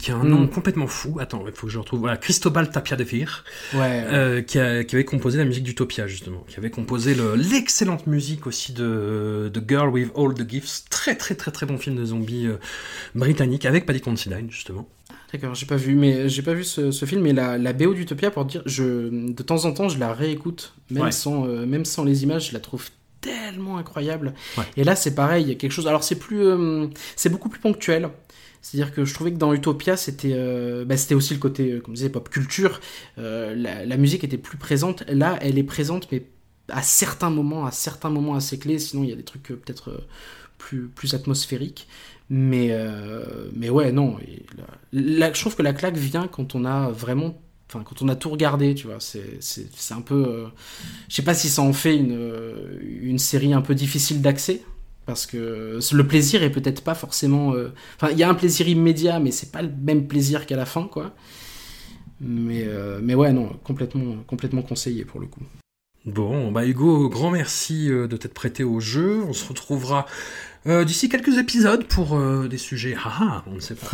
qui 0.00 0.10
a 0.10 0.16
un 0.16 0.24
Mm. 0.24 0.28
nom 0.28 0.46
complètement 0.48 0.86
fou. 0.88 1.18
Attends, 1.20 1.44
il 1.46 1.52
faut 1.52 1.66
que 1.68 1.72
je 1.72 1.78
retrouve. 1.78 2.00
Voilà, 2.00 2.16
Cristobal 2.16 2.70
Tapia 2.70 2.96
de 2.96 3.04
Vir, 3.04 3.44
Ouais. 3.74 4.44
qui, 4.46 4.58
a- 4.58 4.82
qui 4.84 4.96
avait 4.96 5.04
composé 5.04 5.38
la 5.38 5.44
musique 5.44 5.62
d'Utopia, 5.64 6.06
justement. 6.08 6.44
Qui 6.48 6.56
avait 6.58 6.70
composé 6.70 7.14
le- 7.14 7.34
l'excellente 7.36 8.06
musique 8.06 8.46
aussi 8.46 8.72
de, 8.72 9.50
de 9.52 9.62
Girl 9.68 9.88
with 9.90 10.10
All 10.16 10.34
the 10.34 10.48
Gifts. 10.50 10.86
Très, 10.90 11.14
très, 11.16 11.34
très, 11.34 11.50
très 11.50 11.66
bon 11.66 11.78
film 11.78 11.96
de 11.96 12.04
zombies 12.04 12.48
britannique 13.14 13.66
avec 13.66 13.86
Paddy 13.86 14.00
Considine, 14.00 14.50
justement. 14.50 14.88
D'accord, 15.32 15.54
j'ai 15.54 15.66
pas 15.66 15.76
vu, 15.76 15.94
mais 15.94 16.28
j'ai 16.28 16.42
pas 16.42 16.54
vu 16.54 16.64
ce, 16.64 16.90
ce 16.90 17.04
film, 17.04 17.22
mais 17.22 17.32
la, 17.32 17.56
la 17.56 17.72
BO 17.72 17.94
d'Utopia, 17.94 18.30
pour 18.32 18.44
dire, 18.46 18.62
je, 18.66 19.28
de 19.30 19.42
temps 19.42 19.64
en 19.64 19.72
temps, 19.72 19.88
je 19.88 19.98
la 19.98 20.12
réécoute, 20.12 20.74
même, 20.90 21.04
Ouais. 21.04 21.12
sans, 21.12 21.46
euh, 21.46 21.66
même 21.66 21.84
sans 21.84 22.02
les 22.04 22.24
images, 22.24 22.48
je 22.48 22.52
la 22.54 22.58
trouve 22.60 22.88
tellement 23.20 23.78
incroyable. 23.78 24.34
Ouais. 24.56 24.64
Et 24.76 24.84
là, 24.84 24.96
c'est 24.96 25.14
pareil, 25.14 25.44
il 25.44 25.48
y 25.48 25.52
a 25.52 25.54
quelque 25.54 25.72
chose. 25.72 25.86
Alors, 25.86 26.04
c'est 26.04 26.18
plus, 26.18 26.42
euh, 26.42 26.86
c'est 27.16 27.28
beaucoup 27.28 27.48
plus 27.48 27.60
ponctuel. 27.60 28.10
C'est-à-dire 28.62 28.92
que 28.94 29.04
je 29.04 29.14
trouvais 29.14 29.32
que 29.32 29.38
dans 29.38 29.52
Utopia, 29.54 29.96
c'était, 29.96 30.32
euh, 30.34 30.84
bah, 30.84 30.96
c'était 30.96 31.14
aussi 31.14 31.32
le 31.32 31.40
côté, 31.40 31.72
euh, 31.72 31.80
comme 31.80 31.94
je 31.94 32.00
disais, 32.00 32.10
pop 32.10 32.28
culture. 32.28 32.80
Euh, 33.18 33.54
la, 33.54 33.86
la 33.86 33.96
musique 33.96 34.22
était 34.22 34.38
plus 34.38 34.58
présente. 34.58 35.02
Là, 35.08 35.38
elle 35.40 35.58
est 35.58 35.64
présente, 35.64 36.08
mais 36.12 36.26
à 36.68 36.82
certains 36.82 37.30
moments, 37.30 37.66
à 37.66 37.70
certains 37.70 38.10
moments 38.10 38.34
assez 38.34 38.58
clés. 38.58 38.78
Sinon, 38.78 39.02
il 39.04 39.10
y 39.10 39.12
a 39.12 39.16
des 39.16 39.24
trucs 39.24 39.44
peut-être 39.44 40.06
plus, 40.58 40.88
plus 40.88 41.14
atmosphériques. 41.14 41.88
Mais, 42.32 42.72
mais 43.52 43.70
ouais, 43.70 43.90
non. 43.90 44.16
et 44.20 44.46
je 44.92 45.40
trouve 45.40 45.56
que 45.56 45.62
la 45.62 45.72
claque 45.72 45.96
vient 45.96 46.28
quand 46.28 46.54
on 46.54 46.64
a 46.64 46.88
vraiment. 46.90 47.42
Enfin, 47.72 47.84
quand 47.84 48.02
on 48.02 48.08
a 48.08 48.16
tout 48.16 48.30
regardé, 48.30 48.74
tu 48.74 48.88
vois. 48.88 48.96
C'est, 48.98 49.92
un 49.92 50.00
peu. 50.00 50.14
euh, 50.26 50.46
je 51.08 51.14
sais 51.14 51.22
pas 51.22 51.34
si 51.34 51.48
ça 51.48 51.62
en 51.62 51.72
fait 51.72 51.96
une, 51.96 52.16
euh, 52.18 52.78
une 52.82 53.18
série 53.18 53.52
un 53.54 53.62
peu 53.62 53.76
difficile 53.76 54.20
d'accès. 54.20 54.62
Parce 55.06 55.26
que 55.26 55.78
le 55.92 56.06
plaisir 56.06 56.42
est 56.42 56.50
peut-être 56.50 56.82
pas 56.82 56.94
forcément. 56.94 57.54
euh, 57.54 57.72
Enfin, 57.96 58.12
il 58.12 58.18
y 58.18 58.24
a 58.24 58.28
un 58.28 58.34
plaisir 58.34 58.68
immédiat, 58.68 59.20
mais 59.20 59.30
c'est 59.30 59.52
pas 59.52 59.62
le 59.62 59.70
même 59.82 60.08
plaisir 60.08 60.46
qu'à 60.46 60.56
la 60.56 60.66
fin, 60.66 60.84
quoi. 60.84 61.14
Mais, 62.20 62.64
euh, 62.66 63.00
mais 63.02 63.14
ouais, 63.14 63.32
non, 63.32 63.50
complètement, 63.64 64.16
complètement 64.26 64.62
conseillé 64.62 65.04
pour 65.04 65.20
le 65.20 65.26
coup. 65.26 65.42
Bon, 66.06 66.50
bah 66.50 66.66
Hugo, 66.66 67.08
grand 67.08 67.30
merci 67.30 67.86
de 67.88 68.16
t'être 68.16 68.34
prêté 68.34 68.64
au 68.64 68.80
jeu. 68.80 69.22
On 69.28 69.32
se 69.32 69.46
retrouvera 69.46 70.06
euh, 70.66 70.84
d'ici 70.84 71.08
quelques 71.08 71.38
épisodes 71.38 71.84
pour 71.86 72.16
euh, 72.16 72.46
des 72.48 72.58
sujets. 72.58 72.94
Ah, 73.02 73.12
ah, 73.20 73.44
on 73.46 73.54
ne 73.54 73.60
sait 73.60 73.74
pas. 73.74 73.88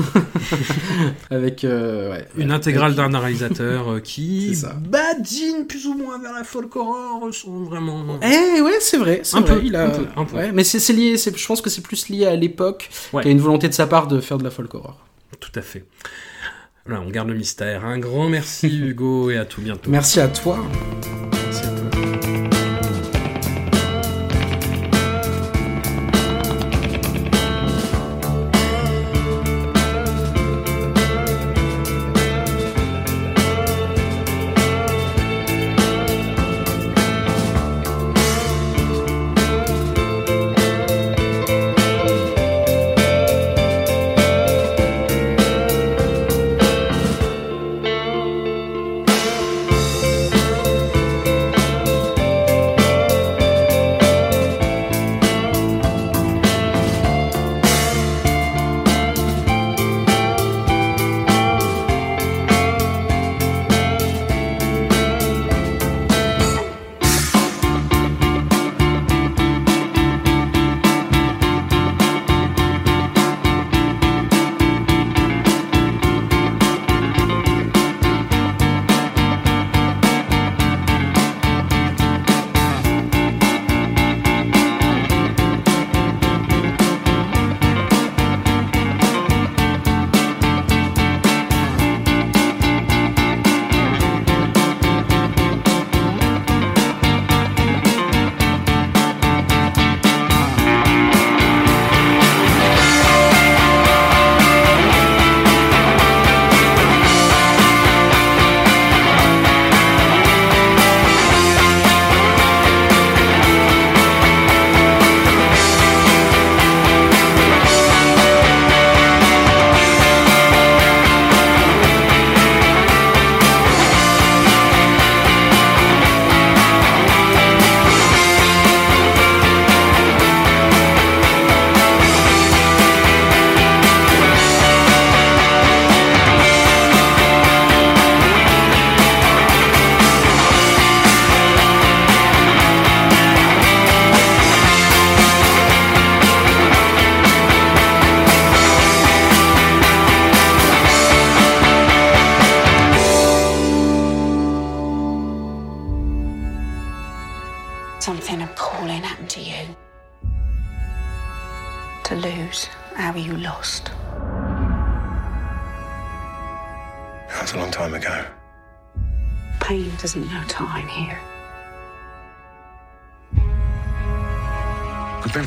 Avec. 1.30 1.64
euh, 1.64 2.10
ouais, 2.10 2.28
Une 2.36 2.48
ouais, 2.48 2.54
intégrale 2.54 2.94
d'un 2.94 3.16
réalisateur 3.18 4.02
qui 4.02 4.56
badine 4.80 5.66
plus 5.68 5.86
ou 5.86 5.94
moins 5.94 6.18
vers 6.18 6.32
la 6.32 6.44
folk 6.44 6.74
horror, 6.76 7.32
sont 7.32 7.64
vraiment. 7.64 8.18
Eh 8.22 8.60
ouais, 8.60 8.78
c'est 8.80 8.98
vrai, 8.98 9.20
c'est 9.22 9.36
Un 9.36 9.40
vrai. 9.42 9.54
peu, 9.60 9.64
il 9.64 9.76
a... 9.76 9.86
un 9.86 9.90
peu, 9.90 10.06
un 10.16 10.24
peu. 10.24 10.36
Ouais, 10.36 10.52
mais 10.52 10.64
c'est 10.64 10.92
lié, 10.92 11.16
je 11.16 11.46
pense 11.46 11.60
que 11.60 11.70
c'est 11.70 11.82
plus 11.82 12.08
lié 12.08 12.26
à 12.26 12.34
l'époque 12.36 12.88
qu'il 13.10 13.24
y 13.24 13.28
a 13.28 13.30
une 13.30 13.40
volonté 13.40 13.68
de 13.68 13.74
sa 13.74 13.86
part 13.86 14.08
de 14.08 14.20
faire 14.20 14.38
de 14.38 14.44
la 14.44 14.50
folk 14.50 14.74
horror. 14.74 15.06
Tout 15.40 15.52
à 15.54 15.62
fait. 15.62 15.84
Voilà, 16.84 17.00
on 17.02 17.10
garde 17.10 17.28
le 17.28 17.34
mystère. 17.34 17.84
Un 17.84 17.98
grand 17.98 18.28
merci 18.28 18.68
Hugo 18.88 19.30
et 19.30 19.36
à 19.36 19.44
tout 19.44 19.60
bientôt. 19.60 19.90
Merci 19.90 20.20
à 20.20 20.28
toi. 20.28 20.58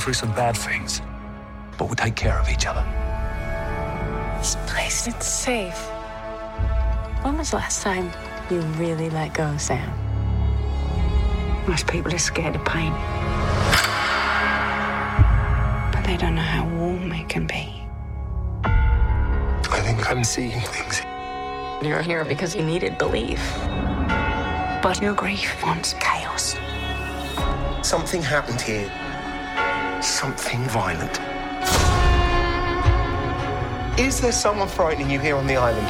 Through 0.10 0.28
some 0.28 0.34
bad 0.34 0.58
things, 0.58 1.04
but 1.78 1.88
we 1.88 1.96
take 1.96 2.16
care 2.16 2.40
of 2.40 2.50
each 2.50 2.66
other. 2.66 2.84
This 4.40 4.58
place, 4.66 5.06
it's 5.06 5.28
safe. 5.28 5.78
When 7.22 7.38
was 7.38 7.52
the 7.52 7.58
last 7.58 7.84
time 7.84 8.10
you 8.50 8.60
really 8.82 9.12
let 9.12 9.36
go, 9.36 9.56
Sam? 9.58 9.88
Most 11.68 11.86
people 11.86 12.12
are 12.12 12.18
scared 12.18 12.56
of 12.56 12.66
pain. 12.66 12.92
But 15.92 16.04
they 16.04 16.18
don't 16.18 16.34
know 16.34 16.42
how 16.42 16.68
warm 16.76 17.12
it 17.12 17.30
can 17.30 17.46
be. 17.46 17.84
I 18.64 19.80
think 19.84 20.10
I'm 20.10 20.24
seeing 20.24 20.60
things. 20.60 21.02
You're 21.84 22.02
here 22.02 22.26
because 22.26 22.56
you 22.56 22.64
needed 22.64 22.98
belief. 22.98 23.40
But 24.82 25.00
your 25.04 25.14
grief 25.14 25.64
wants 25.64 25.94
chaos. 26.00 26.56
Something 27.84 28.24
happened 28.24 28.60
here. 28.60 28.92
Something 30.02 30.64
violent. 30.70 31.20
Is 34.00 34.22
there 34.22 34.32
someone 34.32 34.70
frightening 34.70 35.10
you 35.10 35.20
here 35.20 35.36
on 35.36 35.46
the 35.46 35.58
island? 35.58 35.86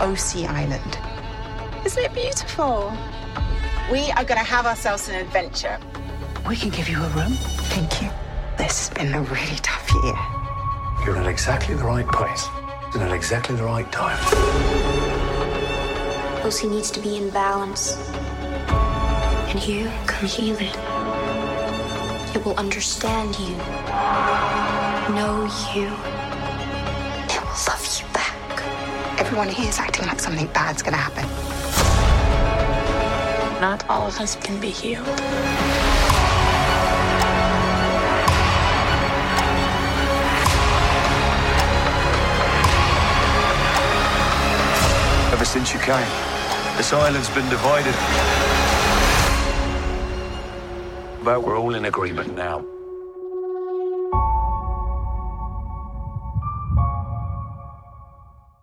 OC 0.00 0.48
Island. 0.48 0.98
Isn't 1.84 2.04
it 2.04 2.14
beautiful? 2.14 2.92
We 3.90 4.12
are 4.12 4.24
going 4.24 4.38
to 4.38 4.46
have 4.46 4.66
ourselves 4.66 5.08
an 5.08 5.16
adventure. 5.16 5.80
We 6.48 6.54
can 6.54 6.70
give 6.70 6.88
you 6.88 6.98
a 6.98 7.08
room. 7.08 7.32
Thank 7.72 8.02
you. 8.02 8.10
This 8.56 8.88
has 8.88 8.90
been 8.90 9.12
a 9.14 9.22
really 9.22 9.56
tough 9.62 9.90
year. 10.04 10.16
You're 11.04 11.16
in 11.16 11.26
exactly 11.26 11.74
the 11.74 11.82
right 11.82 12.06
place 12.06 12.48
at 13.00 13.12
exactly 13.12 13.54
the 13.56 13.64
right 13.64 13.90
time. 13.92 14.18
Lucy 16.44 16.68
needs 16.68 16.90
to 16.90 17.00
be 17.00 17.16
in 17.16 17.30
balance. 17.30 17.96
And 19.50 19.62
you 19.66 19.90
can 20.06 20.28
heal 20.28 20.56
it. 20.58 20.76
It 22.36 22.44
will 22.44 22.56
understand 22.56 23.34
you, 23.38 23.56
know 25.14 25.48
you. 25.74 25.88
It 27.24 27.40
will 27.40 27.58
love 27.68 27.84
you 27.98 28.06
back. 28.12 29.18
Everyone 29.18 29.48
here 29.48 29.68
is 29.68 29.78
acting 29.78 30.06
like 30.06 30.20
something 30.20 30.46
bad's 30.48 30.82
to 30.94 30.98
happen. 30.98 31.26
Not 33.60 33.88
all 33.88 34.06
of 34.06 34.18
us 34.20 34.36
can 34.36 34.60
be 34.60 34.70
healed. 34.70 35.87
Since 45.48 45.72
you 45.72 45.80
came, 45.80 45.96
this 46.76 46.92
island's 46.92 47.30
been 47.30 47.48
divided. 47.48 47.94
But 51.24 51.42
we're 51.42 51.58
all 51.58 51.74
in 51.74 51.86
agreement 51.86 52.36
now. 52.36 52.66